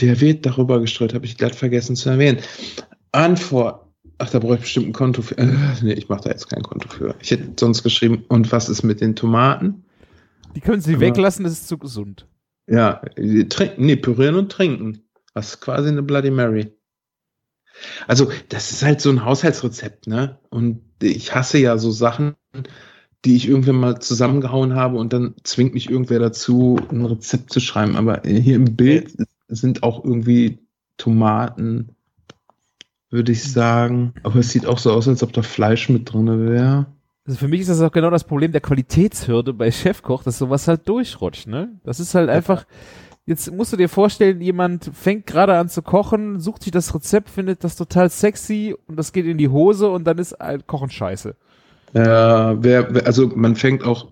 Der 0.00 0.20
wird 0.20 0.46
darüber 0.46 0.78
gestreut, 0.80 1.14
habe 1.14 1.26
ich 1.26 1.36
glatt 1.36 1.56
vergessen 1.56 1.96
zu 1.96 2.10
erwähnen. 2.10 2.38
Antwort. 3.10 3.91
Ach, 4.22 4.30
da 4.30 4.38
brauche 4.38 4.54
ich 4.54 4.60
bestimmt 4.60 4.86
ein 4.86 4.92
Konto 4.92 5.20
für. 5.20 5.36
Äh, 5.36 5.48
nee, 5.82 5.94
ich 5.94 6.08
mache 6.08 6.22
da 6.22 6.30
jetzt 6.30 6.48
kein 6.48 6.62
Konto 6.62 6.88
für. 6.88 7.16
Ich 7.20 7.32
hätte 7.32 7.54
sonst 7.58 7.82
geschrieben, 7.82 8.24
und 8.28 8.52
was 8.52 8.68
ist 8.68 8.84
mit 8.84 9.00
den 9.00 9.16
Tomaten? 9.16 9.84
Die 10.54 10.60
können 10.60 10.80
sie 10.80 10.92
Aber- 10.92 11.00
weglassen, 11.00 11.42
das 11.42 11.54
ist 11.54 11.66
zu 11.66 11.76
gesund. 11.76 12.28
Ja, 12.68 13.02
trinken, 13.48 13.84
nee, 13.84 13.96
pürieren 13.96 14.36
und 14.36 14.52
trinken. 14.52 15.02
Das 15.34 15.48
ist 15.48 15.60
quasi 15.60 15.88
eine 15.88 16.04
Bloody 16.04 16.30
Mary. 16.30 16.72
Also, 18.06 18.30
das 18.48 18.70
ist 18.70 18.84
halt 18.84 19.00
so 19.00 19.10
ein 19.10 19.24
Haushaltsrezept, 19.24 20.06
ne? 20.06 20.38
Und 20.50 20.82
ich 21.02 21.34
hasse 21.34 21.58
ja 21.58 21.76
so 21.76 21.90
Sachen, 21.90 22.34
die 23.24 23.34
ich 23.34 23.48
irgendwann 23.48 23.74
mal 23.76 23.98
zusammengehauen 23.98 24.76
habe 24.76 24.98
und 24.98 25.12
dann 25.12 25.34
zwingt 25.42 25.74
mich 25.74 25.90
irgendwer 25.90 26.20
dazu, 26.20 26.78
ein 26.92 27.04
Rezept 27.04 27.52
zu 27.52 27.58
schreiben. 27.58 27.96
Aber 27.96 28.22
hier 28.24 28.54
im 28.54 28.76
Bild 28.76 29.16
sind 29.48 29.82
auch 29.82 30.04
irgendwie 30.04 30.60
Tomaten, 30.96 31.96
würde 33.12 33.32
ich 33.32 33.52
sagen. 33.52 34.14
Aber 34.22 34.36
es 34.36 34.50
sieht 34.50 34.66
auch 34.66 34.78
so 34.78 34.90
aus, 34.92 35.06
als 35.06 35.22
ob 35.22 35.32
da 35.32 35.42
Fleisch 35.42 35.88
mit 35.88 36.12
drin 36.12 36.48
wäre. 36.48 36.86
Also 37.24 37.38
für 37.38 37.46
mich 37.46 37.60
ist 37.60 37.70
das 37.70 37.80
auch 37.80 37.92
genau 37.92 38.10
das 38.10 38.24
Problem 38.24 38.50
der 38.50 38.60
Qualitätshürde 38.60 39.52
bei 39.52 39.70
Chefkoch, 39.70 40.24
dass 40.24 40.38
sowas 40.38 40.66
halt 40.66 40.88
durchrutscht, 40.88 41.46
ne? 41.46 41.78
Das 41.84 42.00
ist 42.00 42.16
halt 42.16 42.28
einfach, 42.28 42.64
jetzt 43.26 43.52
musst 43.52 43.72
du 43.72 43.76
dir 43.76 43.88
vorstellen, 43.88 44.40
jemand 44.40 44.90
fängt 44.92 45.26
gerade 45.26 45.56
an 45.56 45.68
zu 45.68 45.82
kochen, 45.82 46.40
sucht 46.40 46.64
sich 46.64 46.72
das 46.72 46.92
Rezept, 46.92 47.30
findet 47.30 47.62
das 47.62 47.76
total 47.76 48.10
sexy 48.10 48.74
und 48.88 48.96
das 48.96 49.12
geht 49.12 49.26
in 49.26 49.38
die 49.38 49.48
Hose 49.48 49.88
und 49.88 50.04
dann 50.04 50.18
ist 50.18 50.36
halt 50.40 50.66
Kochen 50.66 50.90
scheiße. 50.90 51.36
Ja, 51.94 52.60
wer, 52.60 52.92
wer, 52.92 53.06
also 53.06 53.28
man 53.28 53.54
fängt 53.54 53.84
auch 53.84 54.08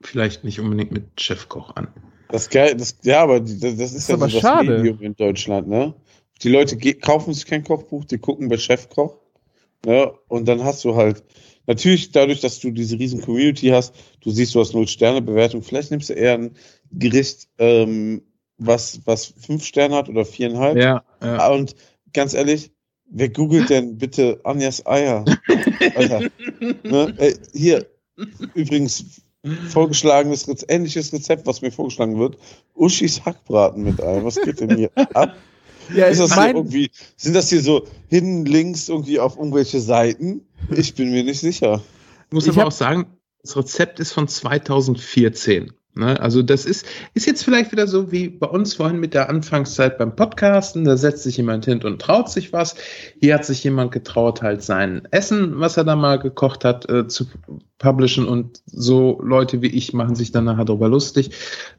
vielleicht 0.00 0.42
nicht 0.42 0.58
unbedingt 0.58 0.90
mit 0.90 1.20
Chefkoch 1.20 1.76
an. 1.76 1.88
Das 2.30 2.50
geil, 2.50 2.74
das, 2.76 2.98
ja, 3.04 3.22
aber 3.22 3.38
das, 3.38 3.60
das 3.60 3.74
ist, 3.74 3.94
Ist 3.94 4.08
ja 4.08 4.16
aber 4.16 4.28
so 4.28 4.40
das 4.40 4.42
schade. 4.42 4.78
Medium 4.78 5.00
in 5.00 5.14
Deutschland, 5.14 5.68
ne? 5.68 5.94
Die 6.42 6.48
Leute 6.48 6.76
kaufen 6.94 7.32
sich 7.32 7.46
kein 7.46 7.64
Kochbuch, 7.64 8.04
die 8.04 8.18
gucken 8.18 8.48
bei 8.48 8.58
Chefkoch, 8.58 9.16
ne? 9.84 10.12
Und 10.28 10.46
dann 10.46 10.64
hast 10.64 10.84
du 10.84 10.94
halt, 10.94 11.24
natürlich 11.66 12.12
dadurch, 12.12 12.40
dass 12.40 12.60
du 12.60 12.70
diese 12.70 12.98
riesen 12.98 13.22
Community 13.22 13.68
hast, 13.68 13.94
du 14.20 14.30
siehst, 14.30 14.54
du 14.54 14.60
hast 14.60 14.74
null 14.74 14.88
Sterne 14.88 15.22
Bewertung, 15.22 15.62
vielleicht 15.62 15.90
nimmst 15.90 16.10
du 16.10 16.14
eher 16.14 16.34
ein 16.34 16.56
Gericht, 16.92 17.48
ähm, 17.58 18.22
was, 18.58 19.00
was 19.04 19.26
fünf 19.26 19.64
Sterne 19.64 19.96
hat 19.96 20.08
oder 20.08 20.24
viereinhalb. 20.24 20.76
Ja, 20.76 21.04
ja. 21.22 21.38
Ah, 21.38 21.52
Und 21.52 21.74
ganz 22.12 22.34
ehrlich, 22.34 22.70
wer 23.10 23.28
googelt 23.28 23.70
denn 23.70 23.98
bitte 23.98 24.40
Anjas 24.44 24.84
Eier? 24.86 25.24
Alter. 25.94 26.30
Ne? 26.82 27.14
Ey, 27.18 27.34
hier, 27.52 27.86
übrigens, 28.54 29.22
vorgeschlagenes 29.68 30.46
ähnliches 30.68 31.12
Rezept, 31.12 31.46
was 31.46 31.62
mir 31.62 31.70
vorgeschlagen 31.70 32.18
wird. 32.18 32.38
Uschis 32.74 33.24
Hackbraten 33.24 33.84
mit 33.84 34.02
Ei. 34.02 34.24
Was 34.24 34.40
geht 34.40 34.60
denn 34.60 34.76
hier 34.76 34.90
ab? 35.14 35.36
Ja, 35.94 36.06
Ist 36.06 36.20
das 36.20 36.32
hier 36.34 36.42
mein, 36.42 36.56
irgendwie, 36.56 36.90
sind 37.16 37.34
das 37.34 37.48
hier 37.48 37.60
so 37.60 37.86
hinten 38.08 38.44
links 38.46 38.88
irgendwie 38.88 39.18
auf 39.20 39.36
irgendwelche 39.36 39.80
Seiten? 39.80 40.42
Ich 40.74 40.94
bin 40.94 41.10
mir 41.10 41.22
nicht 41.24 41.40
sicher. 41.40 41.82
Ich 42.28 42.32
muss 42.32 42.44
Ich 42.44 42.50
aber 42.52 42.62
hab- 42.62 42.68
auch 42.68 42.72
sagen, 42.72 43.06
das 43.42 43.56
Rezept 43.56 44.00
ist 44.00 44.12
von 44.12 44.26
2014. 44.28 45.72
Ne? 45.94 46.20
Also 46.20 46.42
das 46.42 46.66
ist, 46.66 46.84
ist 47.14 47.26
jetzt 47.26 47.42
vielleicht 47.44 47.72
wieder 47.72 47.86
so 47.86 48.12
wie 48.12 48.28
bei 48.28 48.46
uns 48.48 48.74
vorhin 48.74 48.98
mit 49.00 49.14
der 49.14 49.30
Anfangszeit 49.30 49.96
beim 49.96 50.14
Podcasten. 50.14 50.84
Da 50.84 50.96
setzt 50.96 51.22
sich 51.22 51.38
jemand 51.38 51.64
hin 51.64 51.82
und 51.82 52.02
traut 52.02 52.30
sich 52.30 52.52
was. 52.52 52.74
Hier 53.20 53.34
hat 53.34 53.46
sich 53.46 53.64
jemand 53.64 53.92
getraut, 53.92 54.42
halt 54.42 54.62
sein 54.62 55.08
Essen, 55.10 55.58
was 55.58 55.76
er 55.78 55.84
da 55.84 55.96
mal 55.96 56.18
gekocht 56.18 56.64
hat, 56.64 56.88
äh, 56.90 57.08
zu 57.08 57.26
publishen. 57.78 58.26
Und 58.28 58.60
so 58.66 59.18
Leute 59.22 59.62
wie 59.62 59.68
ich 59.68 59.94
machen 59.94 60.16
sich 60.16 60.32
dann 60.32 60.44
nachher 60.44 60.66
darüber 60.66 60.88
lustig. 60.88 61.30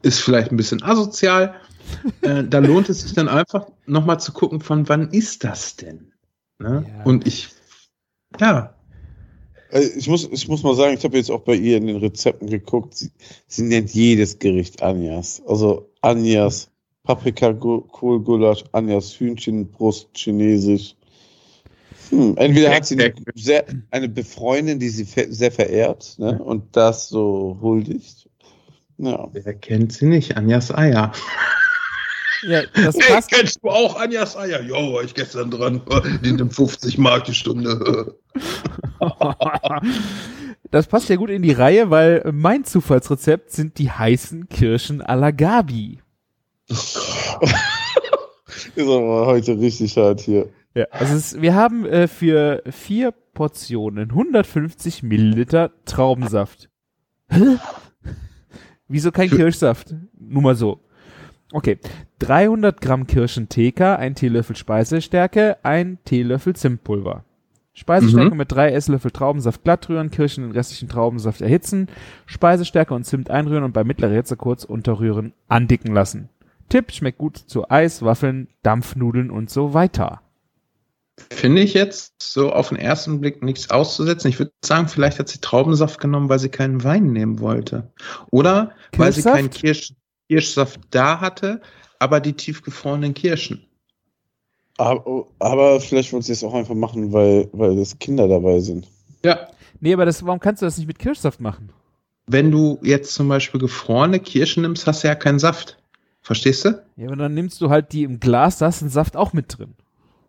Ist 0.02 0.18
vielleicht 0.20 0.50
ein 0.50 0.56
bisschen 0.56 0.82
asozial. 0.82 1.54
Äh, 2.22 2.44
da 2.44 2.58
lohnt 2.58 2.88
es 2.88 3.02
sich 3.02 3.12
dann 3.14 3.28
einfach 3.28 3.66
nochmal 3.86 4.20
zu 4.20 4.32
gucken, 4.32 4.60
von 4.60 4.88
wann 4.88 5.10
ist 5.10 5.44
das 5.44 5.76
denn? 5.76 6.12
Ne? 6.58 6.84
Ja. 6.88 7.04
Und 7.04 7.26
ich, 7.26 7.48
ja, 8.40 8.74
Äh, 9.70 9.80
Ich 9.96 10.08
muss, 10.08 10.28
ich 10.30 10.48
muss 10.48 10.62
mal 10.62 10.74
sagen, 10.74 10.94
ich 10.94 11.04
habe 11.04 11.16
jetzt 11.16 11.30
auch 11.30 11.42
bei 11.42 11.54
ihr 11.54 11.76
in 11.76 11.86
den 11.86 11.96
Rezepten 11.96 12.48
geguckt. 12.48 12.94
Sie, 12.94 13.10
sie 13.46 13.62
nennt 13.62 13.90
jedes 13.94 14.38
Gericht 14.38 14.82
Anjas. 14.82 15.42
Also 15.46 15.90
Anjas 16.00 16.70
Paprika, 17.04 17.52
Gu- 17.52 17.82
Kohlgulasch, 17.82 18.64
Anjas 18.72 19.18
Hühnchenbrust, 19.18 20.08
Chinesisch. 20.14 20.94
Hm, 22.10 22.36
entweder 22.36 22.74
hat 22.74 22.86
sie 22.86 22.94
eine, 22.98 23.14
sehr, 23.34 23.64
eine 23.90 24.08
Befreundin, 24.08 24.78
die 24.78 24.88
sie 24.88 25.04
sehr 25.04 25.52
verehrt 25.52 26.16
ne, 26.18 26.42
und 26.42 26.74
das 26.76 27.08
so 27.08 27.58
huldigt. 27.60 28.28
Ja. 28.98 29.28
wer 29.32 29.54
kennt 29.54 29.92
sie 29.92 30.06
nicht? 30.06 30.36
Anjas 30.36 30.74
Eier. 30.74 31.12
Ja, 32.46 32.62
das 32.74 32.96
passt. 32.98 33.30
kennst 33.30 33.58
du 33.62 33.68
auch 33.68 34.00
Anjas 34.00 34.36
Eier? 34.36 34.62
Jo, 34.62 34.94
war 34.94 35.02
ich 35.02 35.14
gestern 35.14 35.50
dran. 35.50 35.80
Die 36.24 36.32
nimmt 36.32 36.54
50 36.54 36.98
Mark 36.98 37.24
die 37.24 37.34
Stunde. 37.34 38.14
Das 40.70 40.86
passt 40.86 41.08
ja 41.08 41.16
gut 41.16 41.30
in 41.30 41.40
die 41.40 41.52
Reihe, 41.52 41.88
weil 41.88 42.30
mein 42.30 42.62
Zufallsrezept 42.64 43.50
sind 43.50 43.78
die 43.78 43.90
heißen 43.90 44.50
Kirschen 44.50 45.02
à 45.02 45.14
la 45.14 45.30
Gabi. 45.30 46.00
Ist 46.68 46.98
aber 48.76 49.26
heute 49.26 49.58
richtig 49.58 49.96
hart 49.96 50.20
hier. 50.20 50.50
Ja, 50.74 50.84
also 50.90 51.14
es, 51.16 51.40
wir 51.40 51.54
haben 51.54 51.86
äh, 51.86 52.06
für 52.06 52.62
vier 52.70 53.12
Portionen 53.12 54.10
150 54.10 55.02
Milliliter 55.02 55.72
Traubensaft. 55.86 56.68
Hä? 57.30 57.56
Wieso 58.88 59.10
kein 59.10 59.30
Kirschsaft? 59.30 59.94
Nur 60.18 60.42
mal 60.42 60.54
so. 60.54 60.84
Okay. 61.52 61.78
300 62.20 62.80
Gramm 62.80 63.06
Kirschen-TK, 63.06 63.96
ein 63.96 64.14
Teelöffel 64.14 64.56
Speisestärke, 64.56 65.58
ein 65.62 65.98
Teelöffel 66.04 66.56
Zimtpulver. 66.56 67.24
Speisestärke 67.74 68.34
mit 68.34 68.50
drei 68.50 68.72
Esslöffel 68.72 69.12
Traubensaft 69.12 69.62
glatt 69.62 69.88
rühren, 69.88 70.10
Kirschen 70.10 70.42
in 70.42 70.50
restlichen 70.50 70.88
Traubensaft 70.88 71.40
erhitzen, 71.40 71.86
Speisestärke 72.26 72.92
und 72.92 73.04
Zimt 73.04 73.30
einrühren 73.30 73.62
und 73.62 73.72
bei 73.72 73.84
mittlerer 73.84 74.14
Hitze 74.14 74.36
kurz 74.36 74.64
unterrühren, 74.64 75.32
andicken 75.46 75.94
lassen. 75.94 76.28
Tipp, 76.68 76.90
schmeckt 76.90 77.18
gut 77.18 77.36
zu 77.36 77.70
Eis, 77.70 78.02
Waffeln, 78.02 78.48
Dampfnudeln 78.64 79.30
und 79.30 79.48
so 79.48 79.74
weiter. 79.74 80.22
Finde 81.30 81.62
ich 81.62 81.72
jetzt 81.74 82.14
so 82.20 82.52
auf 82.52 82.70
den 82.70 82.78
ersten 82.78 83.20
Blick 83.20 83.42
nichts 83.44 83.70
auszusetzen. 83.70 84.28
Ich 84.28 84.40
würde 84.40 84.52
sagen, 84.64 84.88
vielleicht 84.88 85.20
hat 85.20 85.28
sie 85.28 85.40
Traubensaft 85.40 86.00
genommen, 86.00 86.28
weil 86.28 86.38
sie 86.40 86.48
keinen 86.48 86.82
Wein 86.82 87.12
nehmen 87.12 87.38
wollte. 87.38 87.92
Oder 88.30 88.72
weil 88.96 89.12
sie 89.12 89.22
Kirschsaft? 89.22 89.36
keinen 89.36 89.50
Kirsch, 89.50 89.92
Kirschsaft 90.28 90.80
da 90.90 91.20
hatte, 91.20 91.60
aber 91.98 92.20
die 92.20 92.32
tiefgefrorenen 92.32 93.14
Kirschen. 93.14 93.64
Aber, 94.76 95.26
aber 95.40 95.80
vielleicht 95.80 96.12
wollte 96.12 96.26
sie 96.26 96.32
es 96.32 96.44
auch 96.44 96.54
einfach 96.54 96.74
machen, 96.74 97.12
weil, 97.12 97.48
weil 97.52 97.76
es 97.78 97.98
Kinder 97.98 98.28
dabei 98.28 98.60
sind. 98.60 98.86
Ja. 99.24 99.48
Nee, 99.80 99.92
aber 99.92 100.06
das, 100.06 100.24
warum 100.24 100.40
kannst 100.40 100.62
du 100.62 100.66
das 100.66 100.78
nicht 100.78 100.86
mit 100.86 100.98
Kirschsaft 100.98 101.40
machen? 101.40 101.70
Wenn 102.26 102.50
du 102.50 102.78
jetzt 102.82 103.14
zum 103.14 103.28
Beispiel 103.28 103.60
gefrorene 103.60 104.20
Kirschen 104.20 104.62
nimmst, 104.62 104.86
hast 104.86 105.02
du 105.02 105.08
ja 105.08 105.14
keinen 105.14 105.38
Saft. 105.38 105.78
Verstehst 106.20 106.64
du? 106.64 106.82
Ja, 106.96 107.06
aber 107.06 107.16
dann 107.16 107.34
nimmst 107.34 107.60
du 107.60 107.70
halt 107.70 107.92
die 107.92 108.02
im 108.02 108.20
Glas, 108.20 108.58
da 108.58 108.68
ist 108.68 108.82
ein 108.82 108.90
Saft 108.90 109.16
auch 109.16 109.32
mit 109.32 109.58
drin. 109.58 109.74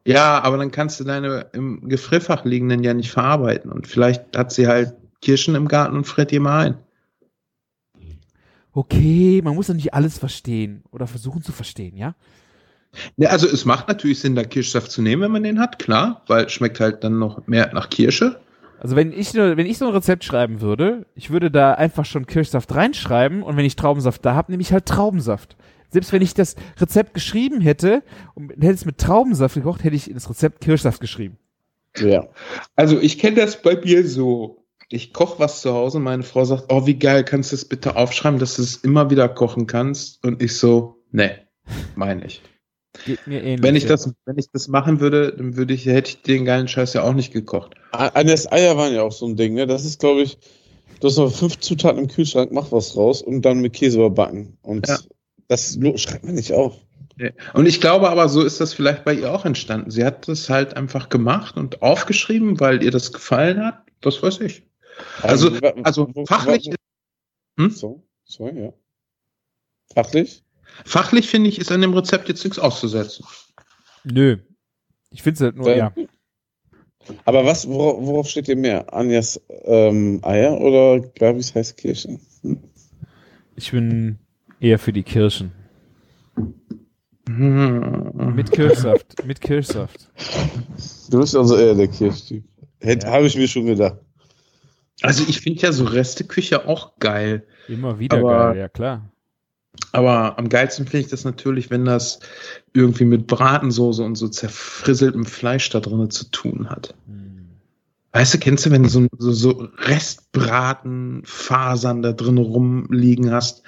Ja, 0.05 0.41
aber 0.41 0.57
dann 0.57 0.71
kannst 0.71 0.99
du 0.99 1.03
deine 1.03 1.47
im 1.51 1.87
Gefrierfach 1.89 2.45
liegenden 2.45 2.83
ja 2.83 2.93
nicht 2.93 3.11
verarbeiten. 3.11 3.71
Und 3.71 3.85
vielleicht 3.85 4.35
hat 4.35 4.51
sie 4.51 4.67
halt 4.67 4.93
Kirschen 5.21 5.55
im 5.55 5.67
Garten 5.67 5.97
und 5.97 6.05
friert 6.05 6.31
die 6.31 6.39
mal 6.39 6.67
ein. 6.67 6.77
Okay, 8.79 9.41
man 9.43 9.55
muss 9.55 9.67
ja 9.67 9.73
nicht 9.73 9.93
alles 9.93 10.17
verstehen 10.17 10.83
oder 10.91 11.05
versuchen 11.05 11.41
zu 11.41 11.51
verstehen, 11.51 11.97
ja? 11.97 12.15
Ja, 13.17 13.27
also 13.31 13.45
es 13.45 13.65
macht 13.65 13.89
natürlich 13.89 14.21
Sinn, 14.21 14.35
da 14.35 14.45
Kirschsaft 14.45 14.89
zu 14.89 15.01
nehmen, 15.01 15.21
wenn 15.21 15.33
man 15.33 15.43
den 15.43 15.59
hat, 15.59 15.79
klar, 15.79 16.23
weil 16.27 16.45
es 16.45 16.53
schmeckt 16.53 16.79
halt 16.79 17.03
dann 17.03 17.19
noch 17.19 17.45
mehr 17.45 17.73
nach 17.73 17.89
Kirsche. 17.89 18.39
Also 18.79 18.95
wenn 18.95 19.11
ich 19.11 19.33
nur, 19.33 19.57
wenn 19.57 19.65
ich 19.65 19.79
so 19.79 19.85
ein 19.85 19.93
Rezept 19.93 20.23
schreiben 20.23 20.61
würde, 20.61 21.05
ich 21.13 21.29
würde 21.29 21.51
da 21.51 21.73
einfach 21.73 22.05
schon 22.05 22.25
Kirschsaft 22.25 22.73
reinschreiben 22.73 23.43
und 23.43 23.57
wenn 23.57 23.65
ich 23.65 23.75
Traubensaft 23.75 24.25
da 24.25 24.33
habe, 24.33 24.49
nehme 24.49 24.61
ich 24.61 24.71
halt 24.71 24.85
Traubensaft. 24.85 25.57
Selbst 25.89 26.13
wenn 26.13 26.21
ich 26.21 26.33
das 26.33 26.55
Rezept 26.79 27.13
geschrieben 27.13 27.59
hätte 27.59 28.01
und 28.33 28.51
hätte 28.51 28.75
es 28.75 28.85
mit 28.85 28.97
Traubensaft 28.97 29.55
gekocht, 29.55 29.83
hätte 29.83 29.97
ich 29.97 30.09
das 30.13 30.29
Rezept 30.29 30.61
Kirschsaft 30.61 31.01
geschrieben. 31.01 31.37
Ja. 31.97 32.29
Also 32.77 32.97
ich 32.97 33.19
kenne 33.19 33.35
das 33.35 33.61
bei 33.61 33.75
mir 33.75 34.07
so. 34.07 34.58
Ich 34.91 35.13
koche 35.13 35.39
was 35.39 35.61
zu 35.61 35.73
Hause 35.73 35.97
und 35.97 36.03
meine 36.03 36.23
Frau 36.23 36.45
sagt, 36.45 36.65
oh, 36.69 36.87
wie 36.87 36.97
geil, 36.97 37.23
kannst 37.23 37.51
du 37.51 37.55
das 37.55 37.65
bitte 37.65 37.95
aufschreiben, 37.95 38.39
dass 38.39 38.55
du 38.55 38.63
es 38.63 38.77
immer 38.77 39.11
wieder 39.11 39.29
kochen 39.29 39.67
kannst? 39.67 40.23
Und 40.25 40.41
ich 40.41 40.57
so, 40.57 40.95
nee, 41.11 41.31
meine 41.95 42.25
ich. 42.25 42.41
Geht 43.05 43.27
mir 43.27 43.43
ähnlich. 43.43 43.61
Wenn 43.61 43.75
ich 43.75 43.85
das, 43.85 44.11
wenn 44.25 44.37
ich 44.39 44.49
das 44.51 44.67
machen 44.67 44.99
würde, 44.99 45.31
dann 45.37 45.55
würde 45.55 45.75
ich, 45.75 45.85
hätte 45.85 46.09
ich 46.09 46.21
den 46.23 46.43
geilen 46.43 46.67
Scheiß 46.67 46.93
ja 46.93 47.03
auch 47.03 47.13
nicht 47.13 47.31
gekocht. 47.31 47.75
Eines 47.91 48.51
Eier 48.51 48.77
waren 48.77 48.93
ja 48.93 49.03
auch 49.03 49.11
so 49.11 49.27
ein 49.27 49.35
Ding, 49.35 49.53
ne? 49.53 49.67
Das 49.67 49.85
ist, 49.85 49.99
glaube 49.99 50.21
ich, 50.21 50.39
du 50.99 51.07
hast 51.07 51.17
noch 51.17 51.31
fünf 51.31 51.59
Zutaten 51.59 51.99
im 51.99 52.07
Kühlschrank, 52.07 52.51
mach 52.51 52.71
was 52.71 52.97
raus 52.97 53.21
und 53.21 53.43
dann 53.43 53.59
mit 53.59 53.73
Käse 53.73 53.99
überbacken. 53.99 54.57
Und 54.63 54.87
Ja. 54.87 54.97
das 55.47 55.77
schreibt 55.97 56.25
man 56.25 56.33
nicht 56.33 56.51
auf. 56.51 56.77
Und 57.53 57.67
ich 57.67 57.81
glaube 57.81 58.09
aber, 58.09 58.29
so 58.29 58.41
ist 58.43 58.59
das 58.61 58.73
vielleicht 58.73 59.03
bei 59.03 59.13
ihr 59.13 59.31
auch 59.31 59.45
entstanden. 59.45 59.91
Sie 59.91 60.05
hat 60.05 60.27
das 60.27 60.49
halt 60.49 60.77
einfach 60.77 61.09
gemacht 61.09 61.57
und 61.57 61.81
aufgeschrieben, 61.81 62.59
weil 62.59 62.81
ihr 62.81 62.91
das 62.91 63.11
gefallen 63.11 63.63
hat. 63.63 63.83
Das 64.01 64.23
weiß 64.23 64.39
ich. 64.41 64.63
Also, 65.21 65.61
wa- 65.61 65.73
also 65.83 66.11
fachlich, 66.27 66.69
Hm? 67.57 67.69
So, 67.71 68.03
so, 68.25 68.47
ja. 68.47 68.73
Fachlich? 69.93 70.43
fachlich 70.85 71.27
finde 71.27 71.49
ich, 71.49 71.59
ist 71.59 71.71
an 71.71 71.81
dem 71.81 71.93
Rezept 71.93 72.29
jetzt 72.29 72.43
nichts 72.43 72.59
auszusetzen. 72.59 73.25
Nö. 74.03 74.37
Ich 75.11 75.23
finde 75.23 75.35
es 75.35 75.41
halt 75.41 75.55
nur, 75.55 75.65
Weil- 75.65 75.77
ja. 75.77 75.93
Aber 77.25 77.43
was, 77.45 77.67
worauf, 77.67 78.05
worauf 78.05 78.29
steht 78.29 78.47
ihr 78.47 78.55
mehr? 78.55 78.93
Anjas 78.93 79.41
ähm, 79.65 80.19
Eier 80.23 80.59
oder 80.61 80.99
Gabis 80.99 81.55
Heißkirschen? 81.55 82.19
Hm? 82.43 82.59
Ich 83.55 83.71
bin 83.71 84.19
eher 84.59 84.77
für 84.79 84.93
die 84.93 85.03
Kirschen. 85.03 85.51
Hm. 87.27 88.33
Mit 88.35 88.51
Kirschsaft. 88.51 89.25
mit 89.25 89.41
Kirschsaft. 89.41 90.09
Du 91.09 91.19
bist 91.19 91.35
also 91.35 91.57
eher 91.57 91.75
der 91.75 91.87
Kirschtyp. 91.87 92.43
Ja. 92.81 92.95
Habe 93.05 93.27
ich 93.27 93.35
mir 93.35 93.47
schon 93.47 93.65
gedacht. 93.65 93.97
Also 95.01 95.23
ich 95.27 95.41
finde 95.41 95.61
ja 95.61 95.71
so 95.71 95.85
Resteküche 95.85 96.67
auch 96.67 96.97
geil. 96.99 97.45
Immer 97.67 97.99
wieder 97.99 98.17
Aber- 98.17 98.49
geil, 98.49 98.57
ja 98.57 98.69
klar. 98.69 99.09
Aber 99.91 100.37
am 100.37 100.49
geilsten 100.49 100.85
finde 100.85 101.05
ich 101.05 101.07
das 101.07 101.23
natürlich, 101.23 101.69
wenn 101.69 101.85
das 101.85 102.19
irgendwie 102.73 103.05
mit 103.05 103.27
Bratensoße 103.27 104.03
und 104.03 104.15
so 104.15 104.27
zerfrisseltem 104.27 105.25
Fleisch 105.25 105.69
da 105.69 105.79
drin 105.79 106.09
zu 106.09 106.29
tun 106.31 106.69
hat. 106.69 106.95
Hm. 107.07 107.47
Weißt 108.11 108.33
du, 108.33 108.39
kennst 108.39 108.65
du, 108.65 108.71
wenn 108.71 108.83
du 108.83 108.89
so, 108.89 109.07
so, 109.17 109.31
so 109.31 109.69
Restbratenfasern 109.77 112.01
da 112.01 112.11
drin 112.11 112.39
rumliegen 112.39 113.31
hast 113.31 113.63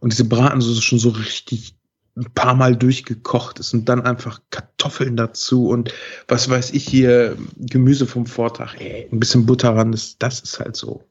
und 0.00 0.12
diese 0.12 0.24
Bratensoße 0.24 0.82
schon 0.82 0.98
so 0.98 1.10
richtig 1.10 1.75
ein 2.16 2.32
paar 2.34 2.54
Mal 2.54 2.74
durchgekocht 2.76 3.58
ist 3.58 3.74
und 3.74 3.88
dann 3.88 4.00
einfach 4.00 4.40
Kartoffeln 4.50 5.16
dazu 5.16 5.68
und 5.68 5.92
was 6.28 6.48
weiß 6.48 6.72
ich 6.72 6.88
hier, 6.88 7.36
Gemüse 7.58 8.06
vom 8.06 8.24
Vortag, 8.24 8.74
ey, 8.78 9.06
ein 9.12 9.20
bisschen 9.20 9.44
Butter 9.44 9.76
ran, 9.76 9.92
das, 9.92 10.16
das 10.18 10.40
ist 10.40 10.58
halt 10.58 10.76
so 10.76 11.04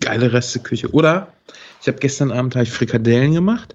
geile 0.00 0.32
Resteküche. 0.32 0.90
Oder 0.90 1.32
ich 1.80 1.88
habe 1.88 1.98
gestern 1.98 2.30
Abend 2.30 2.56
hab 2.56 2.62
ich 2.62 2.70
Frikadellen 2.70 3.32
gemacht 3.32 3.74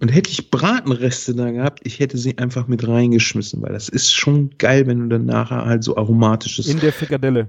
und 0.00 0.08
hätte 0.08 0.30
ich 0.30 0.50
Bratenreste 0.50 1.34
da 1.34 1.50
gehabt, 1.50 1.80
ich 1.84 1.98
hätte 1.98 2.18
sie 2.18 2.38
einfach 2.38 2.68
mit 2.68 2.86
reingeschmissen, 2.86 3.60
weil 3.62 3.72
das 3.72 3.88
ist 3.88 4.12
schon 4.12 4.50
geil, 4.58 4.86
wenn 4.86 5.00
du 5.00 5.08
dann 5.08 5.26
nachher 5.26 5.64
halt 5.64 5.82
so 5.82 5.96
aromatisches. 5.96 6.66
In 6.68 6.78
der 6.78 6.92
Frikadelle. 6.92 7.48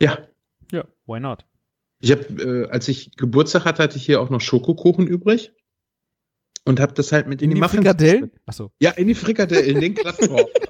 ja, 0.00 0.18
Ja, 0.70 0.84
why 1.06 1.20
not? 1.20 1.46
ich 2.00 2.10
habe, 2.10 2.24
äh, 2.42 2.68
als 2.68 2.88
ich 2.88 3.12
Geburtstag 3.16 3.64
hatte, 3.64 3.82
hatte 3.82 3.96
ich 3.96 4.04
hier 4.04 4.20
auch 4.20 4.28
noch 4.28 4.40
Schokokuchen 4.40 5.06
übrig 5.06 5.52
und 6.64 6.80
habe 6.80 6.92
das 6.94 7.12
halt 7.12 7.26
mit 7.26 7.42
In 7.42 7.50
die 7.50 7.56
Muffins- 7.60 7.82
Frikadellen? 7.82 8.30
Achso. 8.46 8.70
Ja, 8.80 8.90
in 8.92 9.08
die 9.08 9.14
Frikadellen, 9.14 9.66
in 9.76 9.80
den 9.80 9.94
Klappkorb. 9.94 10.48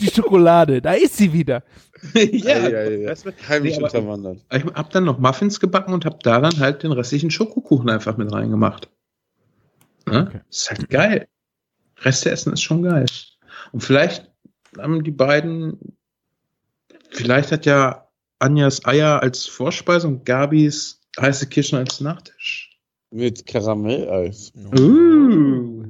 Die 0.00 0.08
Schokolade, 0.10 0.82
da 0.82 0.94
ist 0.94 1.16
sie 1.16 1.32
wieder. 1.32 1.62
ja, 2.14 2.58
ja, 2.68 2.90
ja. 2.90 3.10
weißt 3.10 3.26
du, 3.26 3.30
Heimlich 3.48 3.76
Nee, 3.78 3.84
unterwandert. 3.84 4.38
ich 4.52 4.64
habe 4.64 4.88
dann 4.90 5.04
noch 5.04 5.18
Muffins 5.20 5.60
gebacken 5.60 5.92
und 5.94 6.04
habe 6.04 6.18
da 6.22 6.40
dann 6.40 6.58
halt 6.58 6.82
den 6.82 6.90
restlichen 6.90 7.30
Schokokuchen 7.30 7.88
einfach 7.88 8.16
mit 8.16 8.32
reingemacht. 8.32 8.88
Ne? 10.06 10.26
Okay. 10.28 10.40
Ist 10.50 10.70
halt 10.70 10.90
geil. 10.90 11.28
Reste 12.00 12.30
essen 12.32 12.52
ist 12.54 12.62
schon 12.62 12.82
geil. 12.82 13.06
Und 13.70 13.80
vielleicht 13.84 14.28
haben 14.76 15.04
die 15.04 15.12
beiden, 15.12 15.78
vielleicht 17.10 17.52
hat 17.52 17.64
ja 17.66 18.08
Anjas 18.40 18.84
Eier 18.86 19.22
als 19.22 19.46
Vorspeise 19.46 20.08
und 20.08 20.24
Gabis 20.24 21.00
heiße 21.20 21.46
Kirschen 21.46 21.78
als 21.78 22.00
Nachtisch. 22.00 22.61
Mit 23.12 23.46
Karamelleis. 23.46 24.52
Uh. 24.74 25.84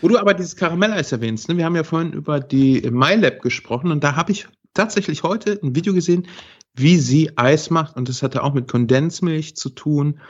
Wo 0.00 0.08
du 0.08 0.16
aber 0.16 0.32
dieses 0.34 0.54
Karamelleis 0.54 1.10
erwähnst, 1.10 1.48
ne? 1.48 1.56
wir 1.56 1.64
haben 1.64 1.74
ja 1.74 1.82
vorhin 1.82 2.12
über 2.12 2.38
die 2.38 2.80
MyLab 2.88 3.42
gesprochen 3.42 3.90
und 3.90 4.04
da 4.04 4.14
habe 4.14 4.30
ich 4.30 4.46
tatsächlich 4.74 5.24
heute 5.24 5.58
ein 5.62 5.74
Video 5.74 5.92
gesehen, 5.92 6.28
wie 6.74 6.96
sie 6.96 7.36
Eis 7.36 7.70
macht 7.70 7.96
und 7.96 8.08
das 8.08 8.22
hatte 8.22 8.44
auch 8.44 8.54
mit 8.54 8.68
Kondensmilch 8.68 9.56
zu 9.56 9.70
tun, 9.70 10.20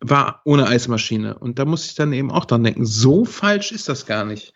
war 0.00 0.42
ohne 0.44 0.66
Eismaschine 0.66 1.38
und 1.38 1.58
da 1.58 1.64
muss 1.64 1.86
ich 1.86 1.94
dann 1.94 2.12
eben 2.12 2.30
auch 2.30 2.44
dran 2.44 2.62
denken, 2.62 2.84
so 2.84 3.24
falsch 3.24 3.72
ist 3.72 3.88
das 3.88 4.04
gar 4.04 4.26
nicht. 4.26 4.52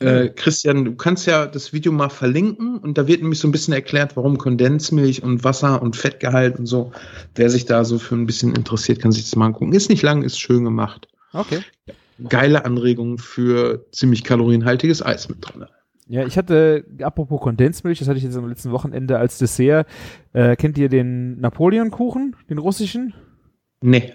Äh, 0.00 0.28
Christian, 0.28 0.84
du 0.84 0.94
kannst 0.94 1.26
ja 1.26 1.46
das 1.46 1.72
Video 1.72 1.90
mal 1.90 2.08
verlinken 2.08 2.78
und 2.78 2.98
da 2.98 3.08
wird 3.08 3.20
nämlich 3.20 3.40
so 3.40 3.48
ein 3.48 3.52
bisschen 3.52 3.74
erklärt, 3.74 4.16
warum 4.16 4.38
Kondensmilch 4.38 5.22
und 5.22 5.42
Wasser 5.42 5.82
und 5.82 5.96
Fettgehalt 5.96 6.58
und 6.58 6.66
so. 6.66 6.92
Wer 7.34 7.50
sich 7.50 7.64
da 7.66 7.84
so 7.84 7.98
für 7.98 8.14
ein 8.14 8.26
bisschen 8.26 8.54
interessiert, 8.54 9.00
kann 9.00 9.10
sich 9.10 9.24
das 9.24 9.34
mal 9.34 9.46
angucken. 9.46 9.72
Ist 9.72 9.90
nicht 9.90 10.02
lang, 10.02 10.22
ist 10.22 10.38
schön 10.38 10.64
gemacht 10.64 11.08
Okay. 11.32 11.60
geile 12.28 12.64
Anregung 12.64 13.18
für 13.18 13.86
ziemlich 13.92 14.24
kalorienhaltiges 14.24 15.04
Eis 15.04 15.28
mit 15.28 15.38
drin. 15.40 15.66
Ja, 16.06 16.24
ich 16.24 16.38
hatte, 16.38 16.86
apropos 17.02 17.40
Kondensmilch, 17.40 17.98
das 17.98 18.08
hatte 18.08 18.16
ich 18.16 18.24
jetzt 18.24 18.36
am 18.36 18.48
letzten 18.48 18.70
Wochenende 18.70 19.18
als 19.18 19.36
Dessert. 19.38 19.86
Äh, 20.32 20.56
kennt 20.56 20.78
ihr 20.78 20.88
den 20.88 21.38
Napoleon-Kuchen, 21.40 22.34
den 22.48 22.58
russischen? 22.58 23.12
Nee. 23.82 24.14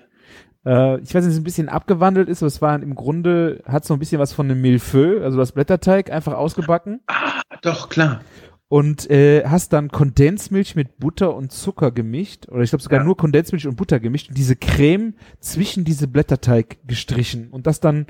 Äh, 0.66 1.00
ich 1.02 1.14
weiß 1.14 1.24
nicht, 1.24 1.32
es 1.32 1.34
ist 1.34 1.40
ein 1.42 1.44
bisschen 1.44 1.70
abgewandelt 1.70 2.30
ist, 2.30 2.42
aber 2.42 2.48
es 2.48 2.62
war 2.62 2.82
im 2.82 2.96
Grunde, 2.96 3.62
hat 3.66 3.86
so 3.86 3.94
ein 3.94 4.00
bisschen 4.00 4.20
was 4.20 4.34
von 4.34 4.50
einem 4.50 4.62
Millefeu, 4.62 5.22
also 5.24 5.38
das 5.38 5.52
Blätterteig 5.52 6.12
einfach 6.12 6.34
ausgebacken 6.34 7.02
Ah, 7.08 7.42
doch, 7.62 7.90
klar. 7.90 8.22
und 8.70 9.10
äh, 9.10 9.44
hast 9.46 9.74
dann 9.74 9.90
Kondensmilch 9.90 10.76
mit 10.76 10.98
Butter 11.00 11.36
und 11.36 11.52
Zucker 11.52 11.92
gemischt 11.92 12.48
oder 12.50 12.62
ich 12.62 12.70
glaube 12.70 12.84
sogar 12.84 13.00
Ja. 13.00 13.06
nur 13.06 13.18
Kondensmilch 13.18 13.68
und 13.68 13.76
Butter 13.76 14.00
gemischt 14.00 14.30
und 14.30 14.38
diese 14.38 14.56
Creme 14.56 15.16
zwischen 15.40 15.84
diese 15.84 16.08
Blätterteig 16.08 16.78
gestrichen 16.88 17.50
und 17.52 17.68
das 17.68 17.80
dann 17.80 18.08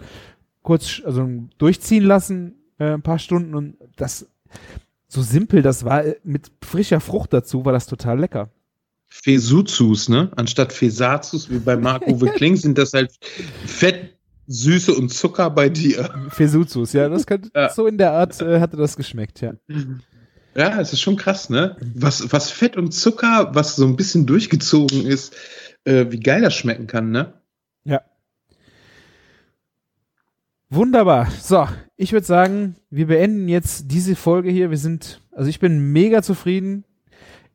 kurz 0.61 1.01
also 1.05 1.27
durchziehen 1.57 2.03
lassen 2.03 2.55
äh, 2.79 2.93
ein 2.93 3.01
paar 3.01 3.19
Stunden 3.19 3.55
und 3.55 3.75
das 3.97 4.29
so 5.07 5.21
simpel 5.21 5.61
das 5.61 5.83
war 5.85 6.05
äh, 6.05 6.15
mit 6.23 6.51
frischer 6.63 6.99
Frucht 6.99 7.33
dazu 7.33 7.65
war 7.65 7.73
das 7.73 7.85
total 7.87 8.19
lecker. 8.19 8.49
Fesuzus, 9.21 10.09
ne? 10.09 10.31
Anstatt 10.35 10.73
Fesazus 10.73 11.49
wie 11.51 11.59
bei 11.59 11.77
Marc-Uwe 11.77 12.27
Kling 12.35 12.55
sind 12.55 12.77
das 12.79 12.93
halt 12.93 13.11
Fett, 13.65 14.17
Süße 14.47 14.91
und 14.93 15.13
Zucker 15.13 15.49
bei 15.51 15.69
dir. 15.69 16.09
Fesuzus, 16.29 16.93
ja, 16.93 17.07
das 17.09 17.27
könnte 17.27 17.49
Ja. 17.55 17.69
so 17.69 17.85
in 17.85 17.97
der 17.99 18.11
Art 18.11 18.41
äh, 18.41 18.59
hatte 18.59 18.75
das 18.75 18.97
geschmeckt, 18.97 19.39
ja. 19.41 19.53
Ja, 20.55 20.81
es 20.81 20.93
ist 20.93 21.01
schon 21.01 21.15
krass, 21.15 21.49
ne? 21.49 21.77
Was, 21.95 22.33
was 22.33 22.49
Fett 22.51 22.75
und 22.75 22.91
Zucker, 22.91 23.51
was 23.53 23.75
so 23.75 23.85
ein 23.85 23.95
bisschen 23.95 24.25
durchgezogen 24.25 25.05
ist, 25.05 25.35
äh, 25.85 26.07
wie 26.09 26.19
geil 26.19 26.41
das 26.41 26.55
schmecken 26.55 26.87
kann, 26.87 27.11
ne? 27.11 27.33
Ja. 27.85 28.01
Wunderbar. 30.69 31.29
So, 31.39 31.67
ich 31.97 32.11
würde 32.13 32.25
sagen, 32.25 32.75
wir 32.89 33.07
beenden 33.07 33.47
jetzt 33.47 33.91
diese 33.91 34.15
Folge 34.15 34.49
hier. 34.49 34.71
Wir 34.71 34.77
sind, 34.77 35.21
also 35.31 35.49
ich 35.49 35.59
bin 35.59 35.91
mega 35.91 36.23
zufrieden. 36.23 36.83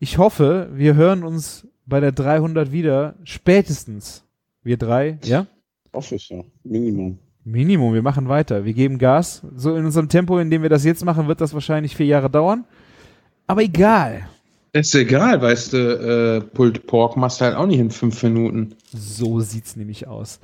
Ich 0.00 0.18
hoffe, 0.18 0.70
wir 0.72 0.94
hören 0.94 1.24
uns 1.24 1.66
bei 1.86 2.00
der 2.00 2.12
300 2.12 2.70
wieder. 2.70 3.16
Spätestens. 3.24 4.24
Wir 4.62 4.76
drei, 4.76 5.18
ja? 5.24 5.46
Hoffe 5.92 6.16
ich, 6.16 6.28
ja. 6.28 6.42
Minimum. 6.62 7.18
Minimum, 7.44 7.94
wir 7.94 8.02
machen 8.02 8.28
weiter. 8.28 8.64
Wir 8.64 8.74
geben 8.74 8.98
Gas. 8.98 9.42
So 9.56 9.74
in 9.74 9.84
unserem 9.84 10.08
Tempo, 10.08 10.38
in 10.38 10.50
dem 10.50 10.62
wir 10.62 10.68
das 10.68 10.84
jetzt 10.84 11.04
machen, 11.04 11.26
wird 11.26 11.40
das 11.40 11.54
wahrscheinlich 11.54 11.96
vier 11.96 12.06
Jahre 12.06 12.28
dauern. 12.28 12.64
Aber 13.46 13.62
egal. 13.62 14.28
Ist 14.72 14.94
egal, 14.94 15.40
weißt 15.40 15.72
du, 15.72 15.78
äh, 15.78 16.40
Pulled 16.42 16.86
Pork 16.86 17.16
machst 17.16 17.40
du 17.40 17.46
halt 17.46 17.56
auch 17.56 17.66
nicht 17.66 17.78
in 17.78 17.90
fünf 17.90 18.22
Minuten. 18.22 18.74
So 18.92 19.40
sieht's 19.40 19.76
nämlich 19.76 20.06
aus. 20.06 20.40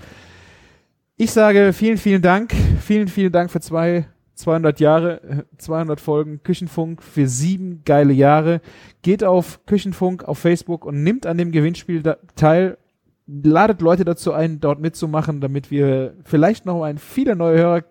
Ich 1.17 1.31
sage 1.31 1.73
vielen, 1.75 1.99
vielen 1.99 2.23
Dank. 2.23 2.55
Vielen, 2.81 3.09
vielen 3.09 3.31
Dank 3.31 3.51
für 3.51 3.61
zwei, 3.61 4.07
200 4.35 4.81
Jahre, 4.81 5.23
äh, 5.23 5.43
200 5.59 6.01
Folgen 6.01 6.43
Küchenfunk 6.43 7.02
für 7.02 7.28
sieben 7.28 7.82
geile 7.85 8.12
Jahre. 8.12 8.61
Geht 9.02 9.24
auf 9.24 9.65
Küchenfunk 9.66 10.24
auf 10.24 10.39
Facebook 10.39 10.85
und 10.85 11.02
nimmt 11.02 11.27
an 11.27 11.39
dem 11.39 11.52
Gewinnspiel 11.52 12.02
teil. 12.36 12.78
Ladet 13.27 13.81
Leute 13.81 14.05
dazu 14.05 14.32
ein, 14.32 14.61
dort 14.61 14.81
mitzumachen, 14.81 15.40
damit 15.40 15.70
wir 15.70 16.15
vielleicht 16.24 16.66
noch 16.66 16.82
ein 16.82 16.98
viele 16.98 17.36
neue 17.36 17.59
Hörer 17.59 17.85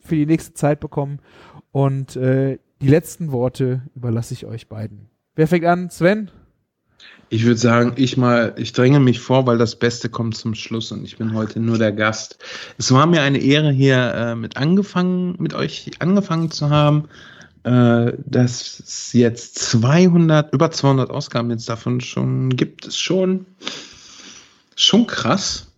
für 0.00 0.14
die 0.14 0.26
nächste 0.26 0.54
Zeit 0.54 0.80
bekommen. 0.80 1.18
Und 1.72 2.14
äh, 2.16 2.58
die 2.80 2.88
letzten 2.88 3.32
Worte 3.32 3.82
überlasse 3.94 4.34
ich 4.34 4.46
euch 4.46 4.68
beiden. 4.68 5.08
Wer 5.34 5.48
fängt 5.48 5.64
an? 5.64 5.90
Sven? 5.90 6.30
Ich 7.30 7.44
würde 7.44 7.58
sagen, 7.58 7.94
ich 7.96 8.16
mal, 8.16 8.54
ich 8.58 8.72
dränge 8.72 9.00
mich 9.00 9.18
vor, 9.18 9.46
weil 9.46 9.58
das 9.58 9.76
Beste 9.76 10.08
kommt 10.08 10.36
zum 10.36 10.54
Schluss 10.54 10.92
und 10.92 11.04
ich 11.04 11.16
bin 11.16 11.34
heute 11.34 11.58
nur 11.58 11.78
der 11.78 11.92
Gast. 11.92 12.38
Es 12.78 12.92
war 12.92 13.06
mir 13.06 13.22
eine 13.22 13.38
Ehre, 13.38 13.72
hier 13.72 14.14
äh, 14.14 14.34
mit 14.34 14.56
angefangen, 14.56 15.34
mit 15.38 15.54
euch 15.54 15.90
angefangen 15.98 16.50
zu 16.50 16.70
haben. 16.70 17.08
Äh, 17.64 18.12
dass 18.26 18.78
es 18.78 19.12
jetzt 19.14 19.58
200, 19.58 20.52
über 20.52 20.70
200 20.70 21.10
Ausgaben 21.10 21.50
jetzt 21.50 21.68
davon 21.68 22.02
schon 22.02 22.50
gibt, 22.50 22.86
ist 22.86 22.98
schon, 22.98 23.46
schon 24.76 25.06
krass. 25.06 25.72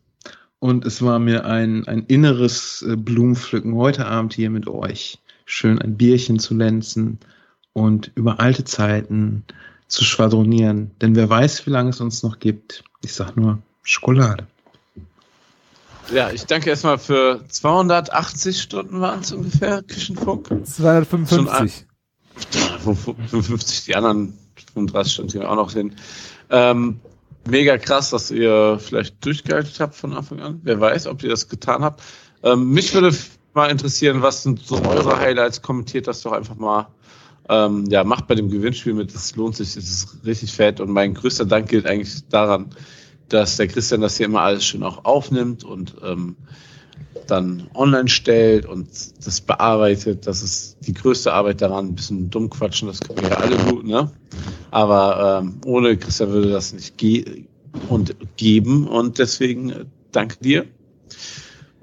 Und 0.59 0.85
es 0.85 1.01
war 1.01 1.21
mir 1.21 1.45
ein, 1.45 1.87
ein 1.87 2.03
inneres 2.07 2.83
äh, 2.83 2.97
Blumenpflücken 2.97 3.77
heute 3.77 4.07
Abend 4.07 4.35
hier 4.35 4.51
mit 4.51 4.67
euch. 4.67 5.21
Schön 5.45 5.81
ein 5.81 5.97
Bierchen 5.97 6.41
zu 6.41 6.55
lenzen 6.55 7.21
und 7.73 8.11
über 8.17 8.41
alte 8.41 8.65
Zeiten 8.65 9.45
zu 9.89 10.05
schwadronieren. 10.05 10.91
Denn 11.01 11.15
wer 11.17 11.29
weiß, 11.29 11.67
wie 11.67 11.71
lange 11.71 11.91
es 11.91 12.01
uns 12.01 12.23
noch 12.23 12.39
gibt. 12.39 12.85
Ich 13.03 13.15
sag 13.15 13.37
nur 13.37 13.59
Schokolade. 13.83 14.47
Ja, 16.13 16.31
ich 16.31 16.47
danke 16.47 16.71
erstmal 16.71 16.99
für 16.99 17.41
280 17.49 18.63
Stunden 18.63 19.01
waren 19.01 19.21
es 19.21 19.33
ungefähr, 19.33 19.83
Küchenfunk. 19.83 20.49
255. 20.65 21.87
55, 22.85 23.85
die 23.87 23.97
anderen 23.97 24.39
35 24.75 25.13
Stunden 25.13 25.33
hier 25.33 25.51
auch 25.51 25.57
noch 25.57 25.73
hin. 25.73 25.97
Ähm, 26.51 27.01
mega 27.47 27.79
krass, 27.79 28.11
dass 28.11 28.31
ihr 28.31 28.79
vielleicht 28.79 29.25
durchgehalten 29.25 29.73
habt 29.81 29.97
von 29.97 30.13
Anfang 30.13 30.41
an. 30.41 30.61
Wer 30.63 30.81
weiß, 30.81 31.07
ob 31.09 31.23
ihr 31.23 31.31
das 31.31 31.49
getan 31.49 31.83
habt. 31.83 32.03
Ähm, 32.43 32.71
mich 32.71 32.95
würde 32.95 33.17
mal 33.55 33.71
interessieren, 33.71 34.23
was 34.23 34.43
sind 34.43 34.61
so 34.65 34.77
eure 34.83 35.19
Highlights? 35.19 35.63
Kommentiert 35.63 36.07
das 36.07 36.23
doch 36.23 36.33
einfach 36.33 36.57
mal. 36.57 36.87
Ähm, 37.49 37.85
ja, 37.89 38.05
macht 38.05 38.27
bei 38.27 38.35
dem 38.35 38.51
Gewinnspiel 38.51 38.95
mit, 38.95 39.15
das 39.15 39.37
lohnt 39.37 39.57
sich, 39.57 39.77
es 39.77 39.91
ist 39.91 40.25
richtig 40.25 40.53
fett. 40.53 40.81
Und 40.81 40.91
mein 40.91 41.15
größter 41.15 41.45
Dank 41.45 41.69
gilt 41.69 41.87
eigentlich 41.87 42.27
daran, 42.29 42.71
dass 43.29 43.57
der 43.57 43.69
Christian 43.69 44.01
das 44.01 44.17
hier 44.17 44.27
immer 44.27 44.41
alles 44.41 44.65
schön 44.65 44.83
auch 44.83 45.05
aufnimmt 45.05 45.65
und 45.65 45.97
ähm, 46.03 46.37
dann 47.27 47.69
online 47.75 48.09
stellt 48.09 48.67
und 48.67 48.89
das 49.25 49.41
bearbeitet. 49.41 50.27
Das 50.27 50.43
ist 50.43 50.79
die 50.87 50.95
größte 50.95 51.33
Arbeit 51.33 51.61
daran. 51.61 51.87
Ein 51.87 51.95
bisschen 51.95 52.31
dumm 52.31 52.51
quatschen, 52.51 52.89
das 52.89 53.01
können 53.01 53.21
wir 53.21 53.31
ja 53.31 53.37
alle 53.37 53.57
gut, 53.57 53.85
ne? 53.85 54.13
Aber 54.71 55.41
ähm, 55.43 55.61
ohne 55.65 55.97
Christian 55.97 56.31
würde 56.31 56.51
das 56.51 56.73
nicht 56.73 56.97
ge 56.97 57.47
und 57.89 58.17
geben. 58.37 58.87
Und 58.87 59.19
deswegen 59.19 59.71
äh, 59.71 59.85
danke 60.13 60.37
dir. 60.41 60.67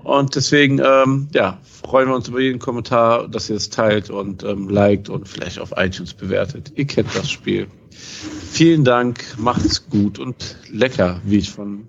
Und 0.03 0.35
deswegen, 0.35 0.81
ähm, 0.83 1.29
ja, 1.33 1.59
freuen 1.63 2.09
wir 2.09 2.15
uns 2.15 2.27
über 2.27 2.41
jeden 2.41 2.59
Kommentar, 2.59 3.29
dass 3.29 3.49
ihr 3.49 3.55
es 3.55 3.69
teilt 3.69 4.09
und 4.09 4.43
ähm, 4.43 4.67
liked 4.67 5.09
und 5.09 5.27
vielleicht 5.27 5.59
auf 5.59 5.73
iTunes 5.77 6.13
bewertet. 6.13 6.73
Ihr 6.75 6.85
kennt 6.85 7.15
das 7.15 7.31
Spiel. 7.31 7.67
Vielen 7.89 8.83
Dank, 8.83 9.23
macht's 9.37 9.89
gut 9.89 10.19
und 10.19 10.57
lecker, 10.69 11.21
wie 11.23 11.37
ich 11.37 11.51
von 11.51 11.87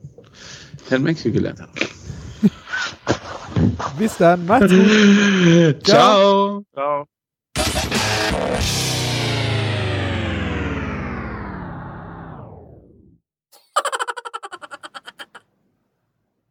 Herrn 0.89 1.03
Menke 1.03 1.33
gelernt 1.33 1.61
habe. 1.61 1.73
Bis 3.99 4.17
dann, 4.17 4.47
macht's 4.47 4.71
gut. 4.71 5.83
Ciao. 5.85 6.65
Ciao. 6.73 7.07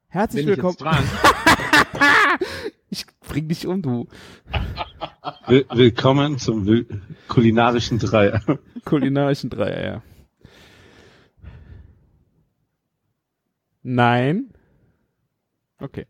Herzlich 0.10 0.46
willkommen. 0.46 0.76
Ich 2.90 3.06
bring 3.22 3.48
dich 3.48 3.66
um, 3.66 3.82
du 3.82 4.08
Will 5.48 5.66
willkommen 5.72 6.38
zum 6.38 6.66
Will 6.68 6.86
kulinarischen 7.28 7.98
Dreier. 7.98 8.42
kulinarischen 8.86 9.50
Dreier, 9.50 9.84
ja. 9.84 10.04
Nein. 13.82 14.54
Okay. 15.80 16.06